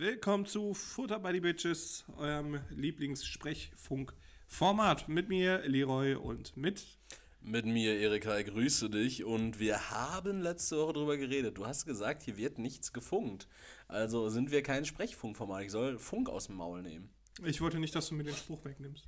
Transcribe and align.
willkommen 0.00 0.46
zu 0.46 0.72
Futter 0.72 1.18
by 1.18 1.30
the 1.30 1.40
Bitches, 1.40 2.06
eurem 2.16 2.58
Lieblingssprechfunk-Format. 2.70 5.08
Mit 5.08 5.28
mir, 5.28 5.60
Leroy, 5.66 6.14
und 6.14 6.56
mit. 6.56 6.96
Mit 7.42 7.66
mir, 7.66 8.00
Erika, 8.00 8.38
ich 8.38 8.46
grüße 8.46 8.88
dich. 8.88 9.24
Und 9.24 9.60
wir 9.60 9.90
haben 9.90 10.40
letzte 10.40 10.78
Woche 10.78 10.94
drüber 10.94 11.18
geredet. 11.18 11.58
Du 11.58 11.66
hast 11.66 11.84
gesagt, 11.84 12.22
hier 12.22 12.38
wird 12.38 12.58
nichts 12.58 12.94
gefunkt. 12.94 13.46
Also 13.88 14.30
sind 14.30 14.50
wir 14.50 14.62
kein 14.62 14.86
Sprechfunkformat. 14.86 15.64
Ich 15.64 15.70
soll 15.70 15.98
Funk 15.98 16.30
aus 16.30 16.46
dem 16.46 16.56
Maul 16.56 16.80
nehmen. 16.80 17.10
Ich 17.44 17.60
wollte 17.60 17.78
nicht, 17.78 17.94
dass 17.94 18.08
du 18.08 18.14
mir 18.14 18.24
den 18.24 18.34
Spruch 18.34 18.64
wegnimmst. 18.64 19.06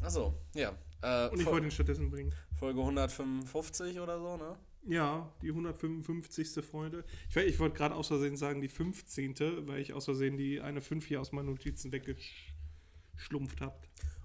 Achso, 0.00 0.40
ja. 0.54 0.72
Äh, 1.02 1.28
und 1.28 1.38
ich 1.38 1.44
wollte 1.44 1.66
ihn 1.66 1.70
stattdessen 1.70 2.10
bringen. 2.10 2.34
Folge 2.58 2.80
155 2.80 4.00
oder 4.00 4.18
so, 4.18 4.38
ne? 4.38 4.56
Ja, 4.86 5.32
die 5.42 5.50
155. 5.50 6.64
Freunde. 6.64 7.04
Ich, 7.28 7.36
ich 7.36 7.58
wollte 7.58 7.76
gerade 7.76 7.94
aus 7.94 8.08
Versehen 8.08 8.36
sagen, 8.36 8.60
die 8.60 8.68
15., 8.68 9.66
weil 9.66 9.80
ich 9.80 9.92
aus 9.92 10.06
Versehen 10.06 10.36
die 10.36 10.60
eine 10.60 10.80
5 10.80 11.06
hier 11.06 11.20
aus 11.20 11.32
meinen 11.32 11.46
Notizen 11.46 11.92
weggeschlumpft 11.92 13.60
habe. 13.60 13.76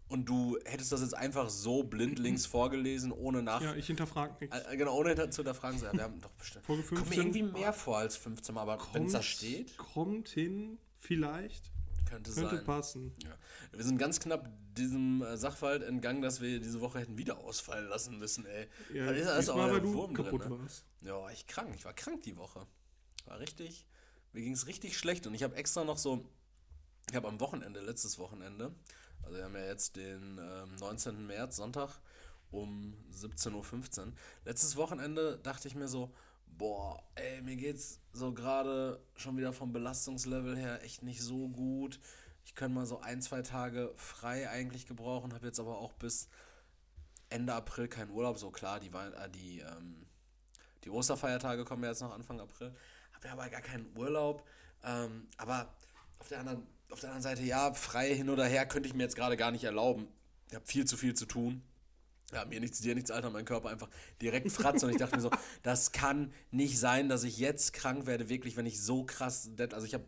Und 0.07 0.29
du 0.29 0.57
hättest 0.65 0.91
das 0.91 1.01
jetzt 1.01 1.15
einfach 1.15 1.49
so 1.49 1.83
blindlings 1.83 2.45
vorgelesen, 2.45 3.11
ohne 3.11 3.41
nach. 3.41 3.61
Ja, 3.61 3.75
ich 3.75 3.87
hinterfrage 3.87 4.35
nichts. 4.39 4.57
Äh, 4.57 4.77
genau, 4.77 4.97
ohne 4.97 5.15
zu 5.29 5.41
hinterfragen. 5.41 5.81
wir 5.81 6.03
haben 6.03 6.21
doch 6.21 6.31
bestimmt. 6.31 6.65
Folge 6.65 6.83
15. 6.83 6.97
Kommt 6.97 7.09
mir 7.09 7.23
irgendwie 7.23 7.59
mehr 7.59 7.73
vor 7.73 7.97
als 7.97 8.15
15, 8.15 8.57
aber 8.57 8.79
wenn 8.93 9.05
es 9.05 9.13
da 9.13 9.23
steht. 9.23 9.75
Kommt 9.77 10.29
hin, 10.29 10.77
vielleicht. 10.99 11.71
Könnte, 12.15 12.31
Könnte 12.33 12.55
sein. 12.57 12.65
passen. 12.65 13.15
Ja. 13.23 13.37
Wir 13.71 13.83
sind 13.83 13.97
ganz 13.97 14.19
knapp 14.19 14.49
diesem 14.75 15.21
äh, 15.21 15.37
Sachverhalt 15.37 15.83
entgangen, 15.83 16.21
dass 16.21 16.41
wir 16.41 16.59
diese 16.59 16.81
Woche 16.81 16.99
hätten 16.99 17.17
wieder 17.17 17.37
ausfallen 17.39 17.87
lassen 17.87 18.17
müssen, 18.17 18.45
ey. 18.45 18.67
Ja, 18.93 19.11
das 19.11 19.21
ist 19.21 19.27
alles 19.27 19.49
auch 19.49 19.57
weil 19.57 19.81
du 19.81 19.93
Wurm 19.93 20.13
kaputt 20.13 20.43
drin, 20.43 20.51
ne? 20.51 20.59
warst. 20.59 20.85
Ja, 21.01 21.29
ich 21.29 21.47
krank. 21.47 21.73
Ich 21.75 21.85
war 21.85 21.93
krank 21.93 22.23
die 22.23 22.37
Woche. 22.37 22.65
War 23.25 23.39
richtig. 23.39 23.85
Mir 24.33 24.41
ging 24.41 24.53
es 24.53 24.67
richtig 24.67 24.97
schlecht 24.97 25.27
und 25.27 25.33
ich 25.33 25.43
habe 25.43 25.55
extra 25.55 25.83
noch 25.83 25.97
so. 25.97 26.29
Ich 27.09 27.15
habe 27.15 27.27
am 27.27 27.39
Wochenende, 27.39 27.81
letztes 27.81 28.17
Wochenende, 28.17 28.73
also 29.21 29.37
wir 29.37 29.43
haben 29.45 29.55
ja 29.55 29.65
jetzt 29.65 29.95
den 29.95 30.39
ähm, 30.39 30.75
19. 30.79 31.27
März, 31.27 31.57
Sonntag 31.57 31.99
um 32.51 32.95
17.15 33.13 33.53
Uhr. 33.53 34.13
Letztes 34.43 34.75
Wochenende 34.75 35.39
dachte 35.43 35.67
ich 35.67 35.75
mir 35.75 35.87
so, 35.87 36.13
boah, 36.57 37.03
ey, 37.15 37.41
mir 37.41 37.55
geht's 37.55 37.99
so 38.13 38.33
gerade 38.33 38.99
schon 39.15 39.37
wieder 39.37 39.53
vom 39.53 39.73
Belastungslevel 39.73 40.57
her 40.57 40.83
echt 40.83 41.03
nicht 41.03 41.21
so 41.21 41.49
gut. 41.49 41.99
Ich 42.45 42.55
könnte 42.55 42.75
mal 42.75 42.85
so 42.85 42.99
ein, 42.99 43.21
zwei 43.21 43.41
Tage 43.41 43.93
frei 43.97 44.49
eigentlich 44.49 44.85
gebrauchen, 44.85 45.33
habe 45.33 45.47
jetzt 45.47 45.59
aber 45.59 45.77
auch 45.77 45.93
bis 45.93 46.29
Ende 47.29 47.53
April 47.53 47.87
keinen 47.87 48.11
Urlaub. 48.11 48.37
So 48.37 48.51
klar, 48.51 48.79
die, 48.79 48.89
äh, 48.89 49.29
die, 49.29 49.59
ähm, 49.59 50.05
die 50.83 50.89
Osterfeiertage 50.89 51.65
kommen 51.65 51.83
ja 51.83 51.89
jetzt 51.89 52.01
noch 52.01 52.13
Anfang 52.13 52.39
April. 52.39 52.73
Habe 53.13 53.27
ja 53.27 53.33
aber 53.33 53.49
gar 53.49 53.61
keinen 53.61 53.97
Urlaub. 53.97 54.47
Ähm, 54.83 55.27
aber 55.37 55.73
auf 56.19 56.27
der, 56.27 56.39
anderen, 56.39 56.67
auf 56.91 56.99
der 56.99 57.09
anderen 57.09 57.23
Seite, 57.23 57.43
ja, 57.43 57.73
frei 57.73 58.13
hin 58.13 58.29
oder 58.29 58.45
her 58.45 58.67
könnte 58.67 58.87
ich 58.87 58.93
mir 58.93 59.03
jetzt 59.03 59.15
gerade 59.15 59.37
gar 59.37 59.51
nicht 59.51 59.63
erlauben. 59.63 60.07
Ich 60.47 60.55
habe 60.55 60.65
viel 60.65 60.85
zu 60.85 60.95
viel 60.95 61.15
zu 61.15 61.25
tun. 61.25 61.63
Ja, 62.33 62.43
mir 62.45 62.59
nichts, 62.59 62.79
dir 62.79 62.95
nichts, 62.95 63.11
Alter, 63.11 63.29
mein 63.29 63.45
Körper 63.45 63.69
einfach 63.69 63.89
direkt 64.21 64.51
fratzt 64.51 64.83
und 64.83 64.89
ich 64.89 64.97
dachte 64.97 65.15
mir 65.15 65.21
so, 65.21 65.29
das 65.63 65.91
kann 65.91 66.33
nicht 66.51 66.79
sein, 66.79 67.07
dass 67.07 67.23
ich 67.23 67.37
jetzt 67.37 67.73
krank 67.73 68.07
werde, 68.07 68.29
wirklich, 68.29 68.57
wenn 68.57 68.65
ich 68.65 68.81
so 68.81 69.05
krass, 69.05 69.49
also 69.71 69.85
ich 69.85 69.93
habe 69.93 70.05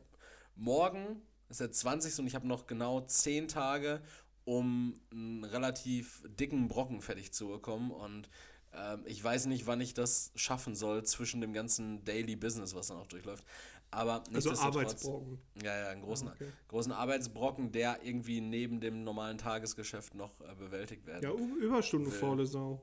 morgen, 0.55 1.21
ist 1.49 1.59
der 1.59 1.71
20. 1.71 2.19
und 2.19 2.27
ich 2.27 2.35
habe 2.35 2.47
noch 2.47 2.67
genau 2.67 3.01
10 3.01 3.47
Tage, 3.47 4.01
um 4.45 4.99
einen 5.11 5.43
relativ 5.43 6.23
dicken 6.27 6.67
Brocken 6.67 7.01
fertig 7.01 7.33
zu 7.33 7.49
bekommen 7.49 7.91
und 7.91 8.29
ähm, 8.73 9.03
ich 9.05 9.23
weiß 9.23 9.45
nicht, 9.45 9.67
wann 9.67 9.81
ich 9.81 9.93
das 9.93 10.31
schaffen 10.35 10.75
soll 10.75 11.03
zwischen 11.03 11.41
dem 11.41 11.53
ganzen 11.53 12.03
Daily 12.03 12.35
Business, 12.35 12.75
was 12.75 12.87
dann 12.87 12.97
auch 12.97 13.07
durchläuft. 13.07 13.43
Aber 13.89 14.23
also 14.33 14.51
Arbeitsbrocken. 14.51 15.39
Ja, 15.63 15.77
ja, 15.77 15.87
einen 15.89 16.01
großen, 16.01 16.27
okay. 16.27 16.51
großen 16.67 16.91
Arbeitsbrocken, 16.91 17.71
der 17.71 18.03
irgendwie 18.03 18.41
neben 18.41 18.81
dem 18.81 19.03
normalen 19.03 19.37
Tagesgeschäft 19.37 20.13
noch 20.13 20.41
äh, 20.41 20.55
bewältigt 20.55 21.05
werden 21.05 21.23
Ja, 21.23 21.31
Überstunden 21.31 22.11
will. 22.11 22.19
faule 22.19 22.45
Sau. 22.45 22.81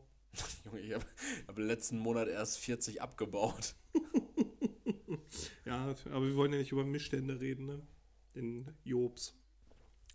Junge, 0.65 0.81
ich 0.81 0.95
habe 0.95 1.05
hab 1.47 1.59
letzten 1.59 1.99
Monat 1.99 2.29
erst 2.29 2.59
40 2.59 3.03
abgebaut. 3.03 3.77
ja, 5.65 5.95
aber 6.11 6.27
wir 6.27 6.37
wollen 6.37 6.53
ja 6.53 6.59
nicht 6.59 6.73
über 6.73 6.85
Missstände 6.85 7.39
reden, 7.39 7.67
ne? 7.67 7.87
Den 8.35 8.75
Jobs. 8.83 9.37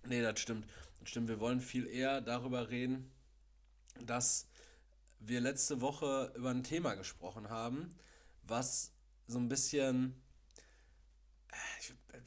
Nee, 0.07 0.21
das 0.21 0.39
stimmt. 0.39 0.65
Das 0.99 1.09
stimmt. 1.09 1.29
Wir 1.29 1.39
wollen 1.39 1.61
viel 1.61 1.87
eher 1.87 2.19
darüber 2.19 2.69
reden, 2.69 3.11
dass 4.05 4.49
wir 5.19 5.39
letzte 5.39 5.81
Woche 5.81 6.33
über 6.35 6.49
ein 6.49 6.63
Thema 6.63 6.95
gesprochen 6.95 7.49
haben, 7.49 7.89
was 8.43 8.93
so 9.27 9.37
ein 9.37 9.49
bisschen 9.49 10.15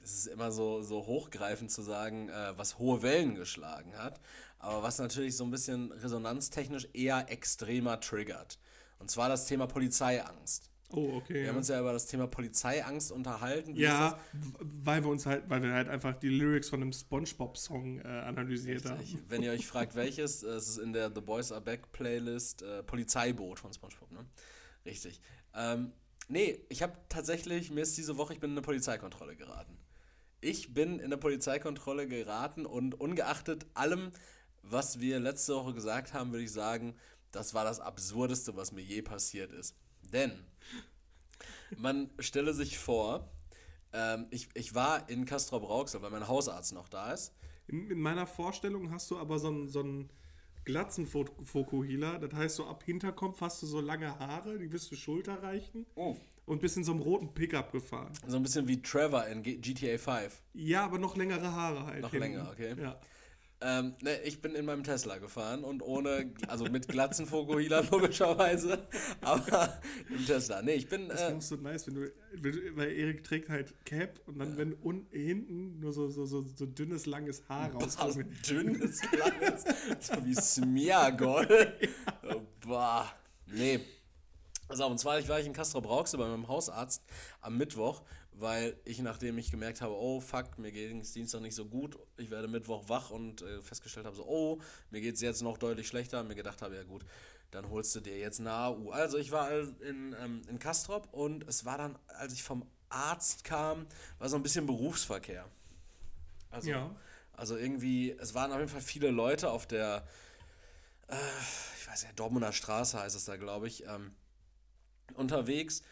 es 0.03 0.13
ist 0.15 0.27
immer 0.27 0.51
so, 0.51 0.83
so 0.83 1.07
hochgreifend 1.07 1.71
zu 1.71 1.83
sagen, 1.83 2.29
äh, 2.29 2.57
was 2.57 2.79
hohe 2.79 3.03
Wellen 3.03 3.35
geschlagen 3.35 3.97
hat, 3.97 4.21
aber 4.59 4.83
was 4.83 4.99
natürlich 4.99 5.37
so 5.37 5.45
ein 5.45 5.51
bisschen 5.51 5.93
resonanztechnisch 5.93 6.89
eher 6.93 7.31
extremer 7.31 8.01
triggert. 8.01 8.59
Und 8.99 9.11
zwar 9.11 9.29
das 9.29 9.47
Thema 9.47 9.67
Polizeiangst. 9.67 10.71
Oh, 10.95 11.17
okay. 11.17 11.35
Wir 11.35 11.43
ja. 11.43 11.49
haben 11.49 11.57
uns 11.57 11.69
ja 11.69 11.81
über 11.81 11.93
das 11.93 12.07
Thema 12.07 12.27
Polizeiangst 12.27 13.13
unterhalten. 13.13 13.75
Wie 13.75 13.81
ja, 13.81 14.19
weil 14.61 15.03
wir 15.03 15.11
uns 15.11 15.25
halt, 15.25 15.49
weil 15.49 15.63
wir 15.63 15.73
halt 15.73 15.89
einfach 15.89 16.15
die 16.15 16.29
Lyrics 16.29 16.69
von 16.69 16.83
einem 16.83 16.93
SpongeBob-Song 16.93 18.01
äh, 18.01 18.07
analysiert 18.07 18.85
Richtig. 18.85 19.15
haben. 19.15 19.25
Wenn 19.29 19.43
ihr 19.43 19.53
euch 19.53 19.67
fragt, 19.69 19.95
welches, 19.95 20.43
äh, 20.43 20.49
es 20.49 20.69
ist 20.69 20.79
in 20.79 20.93
der 20.93 21.11
The 21.13 21.21
Boys 21.21 21.51
Are 21.51 21.63
Back 21.63 21.93
Playlist 21.93 22.63
äh, 22.63 22.83
Polizeiboot 22.83 23.59
von 23.59 23.73
SpongeBob, 23.73 24.13
ne? 24.13 24.27
Richtig. 24.85 25.21
Ähm, 25.55 25.93
nee, 26.33 26.65
ich 26.69 26.83
habe 26.83 26.97
tatsächlich, 27.09 27.71
mir 27.71 27.83
ist 27.83 27.97
diese 27.97 28.17
Woche, 28.17 28.33
ich 28.33 28.41
bin 28.41 28.51
in 28.51 28.57
eine 28.57 28.65
Polizeikontrolle 28.65 29.37
geraten. 29.37 29.79
Ich 30.41 30.75
bin 30.75 30.99
in 30.99 31.11
der 31.11 31.19
Polizeikontrolle 31.19 32.09
geraten 32.09 32.67
und 32.67 32.99
ungeachtet 32.99 33.67
allem, 33.75 34.11
was 34.63 34.99
wir 34.99 35.21
letzte 35.21 35.55
Woche 35.55 35.75
gesagt 35.75 36.15
haben, 36.15 36.33
würde 36.33 36.45
ich 36.45 36.53
sagen, 36.53 36.97
das 37.31 37.55
war 37.55 37.65
das 37.65 37.81
Absurdeste, 37.81 38.57
was 38.57 38.73
mir 38.73 38.83
je 38.83 39.03
passiert 39.03 39.53
ist. 39.53 39.77
Denn 40.13 40.33
man 41.77 42.11
stelle 42.19 42.55
sich 42.55 42.79
vor, 42.79 43.31
ähm, 43.93 44.27
ich, 44.31 44.49
ich 44.55 44.75
war 44.75 45.09
in 45.09 45.27
Castrop-Rauxel, 45.27 46.03
weil 46.03 46.11
mein 46.11 46.29
Hausarzt 46.29 46.73
noch 46.73 46.89
da 46.89 47.13
ist. 47.13 47.35
In, 47.67 47.91
in, 47.91 48.01
meiner 48.01 48.27
Vorstellung 48.27 48.91
hast 48.91 49.11
du 49.11 49.19
aber 49.19 49.39
so 49.39 49.49
einen 49.49 49.69
so 49.69 49.85
Glatzenfokuhila. 50.65 52.19
Das 52.19 52.33
heißt, 52.33 52.57
so 52.57 52.67
ab 52.67 52.83
Hinterkopf 52.85 53.41
hast 53.41 53.63
du 53.63 53.67
so 53.67 53.81
lange 53.81 54.19
Haare, 54.19 54.59
die 54.59 54.69
bis 54.69 54.89
zur 54.89 54.99
Schulter 54.99 55.43
reichen. 55.43 55.87
Oh 55.95 56.17
und 56.47 56.61
bist 56.61 56.77
in 56.77 56.85
so 56.85 56.93
einem 56.93 57.01
roten 57.01 57.33
Pickup 57.35 57.73
gefahren. 57.73 58.13
So 58.27 58.37
ein 58.37 58.43
bisschen 58.43 58.67
wie 58.69 58.83
Trevor 58.83 59.27
in 59.27 59.43
GTA 59.43 59.99
5. 59.99 60.43
Ja, 60.55 60.85
aber 60.85 60.99
noch 60.99 61.17
längere 61.17 61.53
Haare 61.53 61.87
halt. 61.87 62.03
Noch 62.03 62.11
hinten. 62.11 62.37
länger, 62.37 62.51
okay. 62.51 62.75
Ja. 62.81 63.01
Ähm, 63.65 63.95
ne, 64.03 64.21
ich 64.23 64.41
bin 64.41 64.55
in 64.55 64.65
meinem 64.65 64.83
Tesla 64.83 65.19
gefahren 65.19 65.63
und 65.63 65.83
ohne, 65.83 66.33
also 66.49 66.65
mit 66.65 66.89
glatzen 66.89 67.27
Fokuhila 67.27 67.81
logischerweise, 67.91 68.87
aber 69.21 69.81
im 70.09 70.27
Tesla. 70.27 70.63
Ne, 70.63 70.73
ich 70.73 70.89
bin. 70.89 71.09
Das 71.09 71.23
äh, 71.23 71.41
so 71.41 71.57
nice, 71.57 71.87
wenn 71.87 71.95
du, 71.95 72.13
weil 72.77 72.93
Erik 72.93 73.23
trägt 73.23 73.49
halt 73.49 73.75
Cap 73.85 74.21
und 74.27 74.39
dann, 74.39 74.57
wenn 74.57 74.75
un, 74.83 75.07
hinten 75.11 75.79
nur 75.79 75.93
so, 75.93 76.09
so, 76.09 76.27
so, 76.27 76.43
so 76.43 76.67
dünnes, 76.67 77.07
langes 77.07 77.49
Haar 77.49 77.73
rauskommt. 77.73 78.27
Dünnes, 78.49 79.01
langes, 79.13 79.65
so 80.01 80.25
wie 80.25 80.35
Smiagol. 80.35 81.47
ja. 81.81 82.35
oh, 82.35 82.43
boah. 82.61 83.13
Nee, 83.47 83.81
also, 84.73 84.87
und 84.87 84.99
zwar 84.99 85.19
ich 85.19 85.29
war 85.29 85.39
ich 85.39 85.45
in 85.45 85.53
Castro 85.53 85.83
Brauxel 85.83 86.19
bei 86.19 86.27
meinem 86.27 86.49
Hausarzt 86.49 87.03
am 87.43 87.59
Mittwoch, 87.59 88.01
weil 88.35 88.77
ich, 88.85 88.99
nachdem 89.01 89.39
ich 89.39 89.51
gemerkt 89.51 89.81
habe, 89.81 89.95
oh 89.95 90.21
fuck, 90.21 90.59
mir 90.59 90.73
geht 90.73 91.01
es 91.01 91.13
Dienstag 91.13 91.43
nicht 91.43 91.55
so 91.55 91.67
gut, 91.67 91.99
ich 92.17 92.31
werde 92.31 92.49
Mittwoch 92.49 92.89
wach 92.89 93.11
und 93.11 93.43
äh, 93.43 93.61
festgestellt 93.61 94.07
habe, 94.07 94.17
so, 94.17 94.27
oh, 94.27 94.61
mir 94.91 95.01
geht 95.01 95.17
es 95.17 95.21
jetzt 95.21 95.43
noch 95.43 95.59
deutlich 95.59 95.87
schlechter, 95.87 96.23
mir 96.25 96.35
gedacht 96.35 96.63
habe, 96.63 96.77
ja 96.77 96.83
gut, 96.83 97.05
dann 97.51 97.69
holst 97.69 97.95
du 97.95 98.01
dir 98.01 98.19
jetzt 98.19 98.41
eine 98.41 98.53
AU. 98.53 98.91
Also 98.91 99.19
ich 99.19 99.31
war 99.31 99.51
in, 99.53 100.17
ähm, 100.21 100.43
in 100.49 100.59
Kastrop 100.59 101.09
und 101.13 101.47
es 101.47 101.65
war 101.65 101.79
dann, 101.79 101.99
als 102.09 102.33
ich 102.33 102.43
vom 102.43 102.67
Arzt 102.89 103.45
kam, 103.45 103.87
war 104.19 104.29
so 104.29 104.37
ein 104.37 104.43
bisschen 104.43 104.67
Berufsverkehr. 104.67 105.47
Also, 106.51 106.71
ja. 106.71 106.95
also 107.33 107.57
irgendwie, 107.57 108.13
es 108.13 108.35
waren 108.35 108.53
auf 108.53 108.59
jeden 108.59 108.71
Fall 108.71 108.81
viele 108.81 109.11
Leute 109.11 109.51
auf 109.51 109.67
der, 109.67 110.07
äh, 111.09 111.15
ich 111.79 111.89
weiß 111.89 112.05
ja, 112.05 112.11
Dortmunder 112.17 112.53
Straße 112.53 112.99
heißt 112.99 113.17
es 113.17 113.27
da, 113.27 113.37
glaube 113.37 113.69
ich, 113.69 113.87
ähm, 113.87 114.15
unterwegs, 115.15 115.83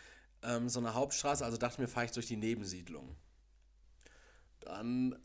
ähm, 0.42 0.69
so 0.69 0.81
eine 0.81 0.94
Hauptstraße, 0.94 1.44
also 1.44 1.56
dachte 1.56 1.75
ich 1.75 1.78
mir, 1.81 1.88
fahre 1.88 2.06
ich 2.06 2.12
durch 2.12 2.26
die 2.26 2.37
Nebensiedlung. 2.37 3.16
Dann 4.60 5.19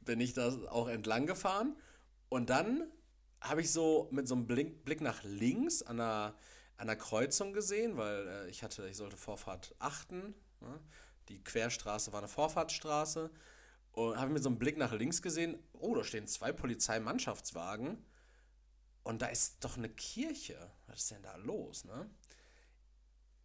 bin 0.00 0.20
ich 0.20 0.34
da 0.34 0.48
auch 0.70 0.88
entlang 0.88 1.26
gefahren 1.26 1.76
und 2.28 2.50
dann 2.50 2.90
habe 3.40 3.60
ich 3.60 3.72
so 3.72 4.08
mit 4.10 4.26
so 4.26 4.34
einem 4.34 4.46
Blick, 4.46 4.84
Blick 4.84 5.00
nach 5.00 5.22
links 5.22 5.82
an 5.82 6.00
einer, 6.00 6.34
an 6.76 6.88
einer 6.88 6.96
Kreuzung 6.96 7.52
gesehen, 7.52 7.96
weil 7.96 8.26
äh, 8.26 8.48
ich 8.48 8.62
hatte, 8.62 8.88
ich 8.88 8.96
sollte 8.96 9.16
Vorfahrt 9.16 9.74
achten. 9.78 10.34
Ne? 10.60 10.80
Die 11.28 11.42
Querstraße 11.42 12.12
war 12.12 12.20
eine 12.20 12.28
Vorfahrtsstraße. 12.28 13.30
Und 13.92 14.16
habe 14.16 14.30
mit 14.30 14.42
so 14.42 14.48
einem 14.48 14.58
Blick 14.58 14.76
nach 14.76 14.92
links 14.92 15.22
gesehen, 15.22 15.58
oh, 15.72 15.94
da 15.94 16.04
stehen 16.04 16.26
zwei 16.28 16.52
Polizeimannschaftswagen. 16.52 18.04
Und 19.02 19.22
da 19.22 19.26
ist 19.26 19.64
doch 19.64 19.76
eine 19.76 19.88
Kirche. 19.88 20.70
Was 20.86 21.00
ist 21.00 21.10
denn 21.10 21.22
da 21.22 21.36
los, 21.36 21.84
ne? 21.84 22.08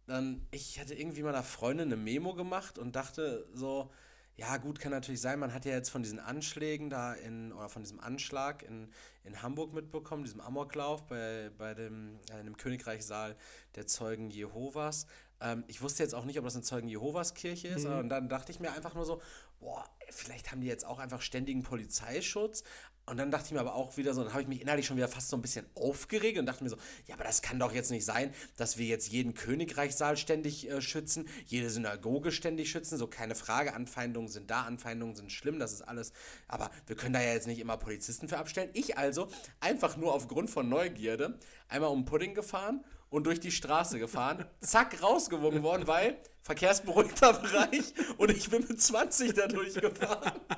Dann, 0.06 0.46
ich 0.50 0.78
hatte 0.80 0.94
irgendwie 0.94 1.22
meiner 1.22 1.42
Freundin 1.42 1.88
eine 1.88 1.96
Memo 1.96 2.34
gemacht 2.34 2.78
und 2.78 2.94
dachte 2.96 3.46
so, 3.52 3.90
ja, 4.36 4.56
gut, 4.56 4.80
kann 4.80 4.90
natürlich 4.90 5.20
sein. 5.20 5.38
Man 5.38 5.54
hat 5.54 5.64
ja 5.64 5.72
jetzt 5.72 5.90
von 5.90 6.02
diesen 6.02 6.18
Anschlägen 6.18 6.90
da 6.90 7.14
in, 7.14 7.52
oder 7.52 7.68
von 7.68 7.82
diesem 7.82 8.00
Anschlag 8.00 8.64
in, 8.64 8.90
in 9.22 9.42
Hamburg 9.42 9.72
mitbekommen, 9.72 10.24
diesem 10.24 10.40
Amoklauf 10.40 11.06
bei, 11.06 11.50
bei 11.56 11.74
dem, 11.74 12.18
äh, 12.32 12.42
dem 12.42 12.56
Königreichssaal 12.56 13.36
der 13.76 13.86
Zeugen 13.86 14.30
Jehovas. 14.30 15.06
Ähm, 15.40 15.62
ich 15.68 15.82
wusste 15.82 16.02
jetzt 16.02 16.14
auch 16.14 16.24
nicht, 16.24 16.38
ob 16.38 16.44
das 16.44 16.56
eine 16.56 16.64
Zeugen 16.64 16.88
Jehovas 16.88 17.34
Kirche 17.34 17.68
ist, 17.68 17.86
mhm. 17.86 17.98
und 17.98 18.08
dann 18.08 18.28
dachte 18.28 18.50
ich 18.50 18.58
mir 18.58 18.72
einfach 18.72 18.94
nur 18.94 19.04
so, 19.04 19.22
boah, 19.60 19.84
vielleicht 20.10 20.50
haben 20.50 20.60
die 20.60 20.66
jetzt 20.66 20.84
auch 20.84 20.98
einfach 20.98 21.22
ständigen 21.22 21.62
Polizeischutz. 21.62 22.64
Und 23.06 23.18
dann 23.18 23.30
dachte 23.30 23.46
ich 23.46 23.52
mir 23.52 23.60
aber 23.60 23.74
auch 23.74 23.96
wieder 23.98 24.14
so, 24.14 24.22
dann 24.22 24.32
habe 24.32 24.42
ich 24.42 24.48
mich 24.48 24.62
innerlich 24.62 24.86
schon 24.86 24.96
wieder 24.96 25.08
fast 25.08 25.28
so 25.28 25.36
ein 25.36 25.42
bisschen 25.42 25.66
aufgeregt 25.74 26.38
und 26.38 26.46
dachte 26.46 26.64
mir 26.64 26.70
so, 26.70 26.76
ja, 27.06 27.14
aber 27.14 27.24
das 27.24 27.42
kann 27.42 27.58
doch 27.58 27.74
jetzt 27.74 27.90
nicht 27.90 28.04
sein, 28.04 28.32
dass 28.56 28.78
wir 28.78 28.86
jetzt 28.86 29.08
jeden 29.08 29.34
Königreichssaal 29.34 30.16
ständig 30.16 30.70
äh, 30.70 30.80
schützen, 30.80 31.28
jede 31.46 31.68
Synagoge 31.68 32.32
ständig 32.32 32.70
schützen. 32.70 32.96
So 32.96 33.06
keine 33.06 33.34
Frage, 33.34 33.74
Anfeindungen 33.74 34.30
sind 34.30 34.50
da, 34.50 34.62
Anfeindungen 34.62 35.16
sind 35.16 35.30
schlimm, 35.30 35.58
das 35.58 35.72
ist 35.72 35.82
alles. 35.82 36.12
Aber 36.48 36.70
wir 36.86 36.96
können 36.96 37.12
da 37.12 37.20
ja 37.20 37.34
jetzt 37.34 37.46
nicht 37.46 37.58
immer 37.58 37.76
Polizisten 37.76 38.28
für 38.28 38.38
abstellen. 38.38 38.70
Ich 38.72 38.96
also 38.96 39.28
einfach 39.60 39.98
nur 39.98 40.14
aufgrund 40.14 40.48
von 40.48 40.68
Neugierde 40.68 41.38
einmal 41.68 41.90
um 41.90 42.06
Pudding 42.06 42.34
gefahren 42.34 42.84
und 43.14 43.28
durch 43.28 43.38
die 43.38 43.52
Straße 43.52 44.00
gefahren, 44.00 44.44
zack, 44.60 45.00
rausgewogen 45.00 45.62
worden, 45.62 45.86
weil 45.86 46.18
verkehrsberuhigter 46.42 47.32
Bereich 47.40 47.94
und 48.18 48.32
ich 48.32 48.50
bin 48.50 48.66
mit 48.66 48.82
20 48.82 49.34
da 49.34 49.46
durchgefahren. 49.46 50.40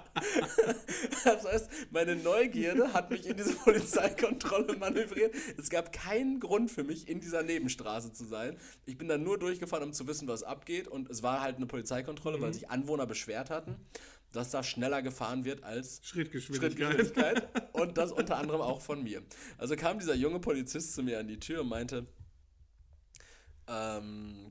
Das 1.24 1.44
heißt, 1.44 1.70
meine 1.90 2.16
Neugierde 2.16 2.92
hat 2.92 3.10
mich 3.10 3.26
in 3.26 3.36
diese 3.36 3.52
Polizeikontrolle 3.52 4.76
manövriert. 4.76 5.34
Es 5.58 5.68
gab 5.68 5.92
keinen 5.92 6.40
Grund 6.40 6.70
für 6.70 6.84
mich, 6.84 7.08
in 7.08 7.20
dieser 7.20 7.42
Nebenstraße 7.42 8.12
zu 8.12 8.24
sein. 8.24 8.56
Ich 8.86 8.96
bin 8.96 9.08
da 9.08 9.18
nur 9.18 9.38
durchgefahren, 9.38 9.84
um 9.84 9.92
zu 9.92 10.06
wissen, 10.06 10.26
was 10.28 10.42
abgeht 10.42 10.88
und 10.88 11.10
es 11.10 11.22
war 11.22 11.42
halt 11.42 11.56
eine 11.56 11.66
Polizeikontrolle, 11.66 12.38
mhm. 12.38 12.42
weil 12.42 12.54
sich 12.54 12.70
Anwohner 12.70 13.06
beschwert 13.06 13.50
hatten 13.50 13.76
dass 14.32 14.50
da 14.50 14.62
schneller 14.62 15.02
gefahren 15.02 15.44
wird 15.44 15.64
als 15.64 16.00
Schrittgeschwindigkeit. 16.02 16.94
Schrittgeschwindigkeit. 16.94 17.72
Und 17.72 17.96
das 17.96 18.12
unter 18.12 18.36
anderem 18.36 18.60
auch 18.60 18.80
von 18.80 19.02
mir. 19.02 19.22
Also 19.58 19.76
kam 19.76 19.98
dieser 19.98 20.14
junge 20.14 20.40
Polizist 20.40 20.94
zu 20.94 21.02
mir 21.02 21.18
an 21.18 21.28
die 21.28 21.38
Tür 21.38 21.62
und 21.62 21.68
meinte, 21.68 22.06
ähm, 23.68 24.48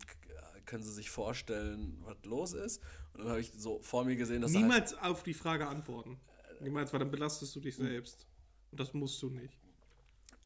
können 0.66 0.84
Sie 0.84 0.94
sich 0.94 1.10
vorstellen, 1.10 1.98
was 2.04 2.18
los 2.24 2.54
ist? 2.54 2.82
Und 3.14 3.22
dann 3.22 3.30
habe 3.30 3.40
ich 3.40 3.52
so 3.56 3.80
vor 3.82 4.04
mir 4.04 4.16
gesehen, 4.16 4.42
dass 4.42 4.52
Niemals 4.52 4.94
halt 4.94 5.12
auf 5.12 5.24
die 5.24 5.34
Frage 5.34 5.68
antworten. 5.68 6.20
Niemals, 6.62 6.92
weil 6.94 7.00
dann 7.00 7.12
belastest 7.12 7.56
du 7.56 7.60
dich 7.60 7.76
selbst. 7.76 8.26
Und 8.72 8.80
das 8.80 8.94
musst 8.94 9.22
du 9.22 9.30
nicht. 9.30 9.58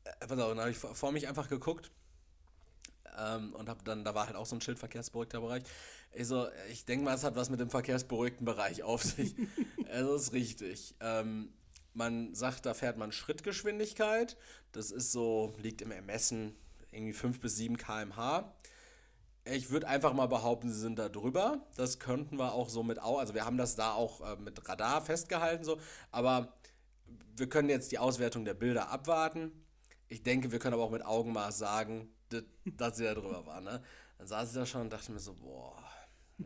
Äh, 0.03 0.27
pass 0.27 0.39
auf, 0.39 0.49
dann 0.49 0.59
habe 0.59 0.71
ich 0.71 0.77
vor 0.77 1.11
mich 1.11 1.27
einfach 1.27 1.47
geguckt 1.47 1.91
ähm, 3.17 3.53
und 3.53 3.69
habe 3.69 3.83
dann, 3.83 4.03
da 4.03 4.15
war 4.15 4.27
halt 4.27 4.35
auch 4.35 4.45
so 4.45 4.55
ein 4.55 4.61
Schild 4.61 4.79
verkehrsberuhigter 4.79 5.41
Bereich. 5.41 5.63
Ich 6.13 6.27
so, 6.27 6.47
ich 6.71 6.85
denke 6.85 7.05
mal, 7.05 7.15
es 7.15 7.23
hat 7.23 7.35
was 7.35 7.49
mit 7.49 7.59
dem 7.59 7.69
verkehrsberuhigten 7.69 8.45
Bereich 8.45 8.83
auf 8.83 9.03
sich. 9.03 9.35
also 9.91 10.15
ist 10.15 10.33
richtig. 10.33 10.95
Ähm, 10.99 11.53
man 11.93 12.33
sagt, 12.35 12.65
da 12.65 12.73
fährt 12.73 12.97
man 12.97 13.11
Schrittgeschwindigkeit. 13.11 14.37
Das 14.71 14.91
ist 14.91 15.11
so, 15.11 15.53
liegt 15.57 15.81
im 15.81 15.91
Ermessen 15.91 16.55
irgendwie 16.91 17.13
5 17.13 17.39
bis 17.39 17.57
7 17.57 17.77
km/h. 17.77 18.53
Ich 19.45 19.71
würde 19.71 19.87
einfach 19.87 20.13
mal 20.13 20.27
behaupten, 20.27 20.69
sie 20.69 20.79
sind 20.79 20.99
da 20.99 21.09
drüber. 21.09 21.65
Das 21.75 21.99
könnten 21.99 22.37
wir 22.37 22.53
auch 22.53 22.69
so 22.69 22.83
mit, 22.83 22.99
also 22.99 23.33
wir 23.33 23.45
haben 23.45 23.57
das 23.57 23.75
da 23.75 23.93
auch 23.93 24.21
äh, 24.21 24.35
mit 24.35 24.67
Radar 24.67 25.01
festgehalten, 25.01 25.63
so, 25.63 25.79
aber 26.11 26.53
wir 27.35 27.49
können 27.49 27.69
jetzt 27.69 27.91
die 27.91 27.97
Auswertung 27.99 28.45
der 28.45 28.53
Bilder 28.53 28.89
abwarten. 28.89 29.51
Ich 30.07 30.23
denke, 30.23 30.51
wir 30.51 30.59
können 30.59 30.73
aber 30.73 30.83
auch 30.83 30.91
mit 30.91 31.05
Augenmaß 31.05 31.57
sagen, 31.57 32.09
dass, 32.29 32.97
sie 32.97 33.03
da 33.03 33.13
drüber 33.13 33.45
waren. 33.45 33.63
Ne? 33.63 33.81
Dann 34.17 34.27
saß 34.27 34.49
ich 34.49 34.55
da 34.55 34.65
schon 34.65 34.81
und 34.81 34.93
dachte 34.93 35.11
mir 35.11 35.19
so, 35.19 35.33
boah, 35.33 35.83
hm, 36.37 36.45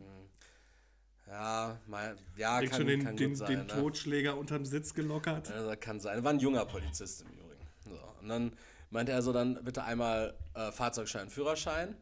ja, 1.26 1.80
mal, 1.86 2.16
ja, 2.36 2.60
kann, 2.60 2.72
schon 2.72 2.86
den, 2.86 3.04
kann 3.04 3.16
den, 3.16 3.34
sein. 3.34 3.48
Den 3.48 3.66
ne? 3.66 3.66
Totschläger 3.66 4.36
unterm 4.36 4.64
Sitz 4.64 4.94
gelockert. 4.94 5.50
Also, 5.50 5.72
kann 5.78 6.00
sein. 6.00 6.22
War 6.22 6.32
ein 6.32 6.38
junger 6.38 6.64
Polizist 6.66 7.22
im 7.22 7.28
Übrigen. 7.28 7.66
So, 7.84 7.98
und 8.20 8.28
dann 8.28 8.52
meinte 8.90 9.12
er 9.12 9.22
so 9.22 9.32
dann 9.32 9.62
bitte 9.64 9.84
einmal 9.84 10.34
äh, 10.54 10.70
Fahrzeugschein, 10.70 11.28
Führerschein. 11.28 11.96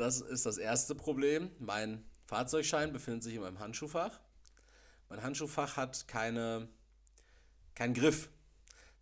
Das 0.00 0.22
ist 0.22 0.46
das 0.46 0.56
erste 0.56 0.94
Problem. 0.94 1.50
Mein 1.58 2.02
Fahrzeugschein 2.24 2.90
befindet 2.90 3.22
sich 3.22 3.34
in 3.34 3.42
meinem 3.42 3.58
Handschuhfach. 3.58 4.18
Mein 5.10 5.22
Handschuhfach 5.22 5.76
hat 5.76 6.08
keine, 6.08 6.68
keinen 7.74 7.92
Griff. 7.92 8.30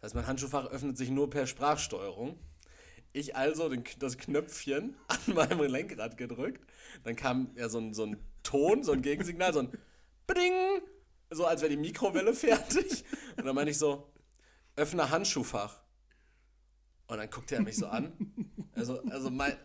Das 0.00 0.08
heißt, 0.08 0.14
mein 0.16 0.26
Handschuhfach 0.26 0.66
öffnet 0.66 0.98
sich 0.98 1.10
nur 1.10 1.30
per 1.30 1.46
Sprachsteuerung. 1.46 2.36
Ich 3.12 3.36
also 3.36 3.68
den, 3.68 3.84
das 4.00 4.18
Knöpfchen 4.18 4.96
an 5.06 5.34
meinem 5.34 5.60
Lenkrad 5.60 6.16
gedrückt. 6.16 6.68
Dann 7.04 7.14
kam 7.14 7.52
ja 7.54 7.68
so 7.68 7.78
ein, 7.78 7.94
so 7.94 8.04
ein 8.04 8.16
Ton, 8.42 8.82
so 8.82 8.90
ein 8.90 9.00
Gegensignal, 9.00 9.52
so 9.52 9.60
ein 9.60 9.78
Beding, 10.26 10.82
so 11.30 11.46
als 11.46 11.60
wäre 11.60 11.70
die 11.70 11.76
Mikrowelle 11.76 12.34
fertig. 12.34 13.04
Und 13.36 13.46
dann 13.46 13.54
meine 13.54 13.70
ich 13.70 13.78
so, 13.78 14.12
öffne 14.74 15.10
Handschuhfach. 15.10 15.80
Und 17.06 17.18
dann 17.18 17.30
guckt 17.30 17.52
er 17.52 17.62
mich 17.62 17.76
so 17.76 17.86
an. 17.86 18.12
Also, 18.74 19.00
also 19.02 19.30
mein. 19.30 19.56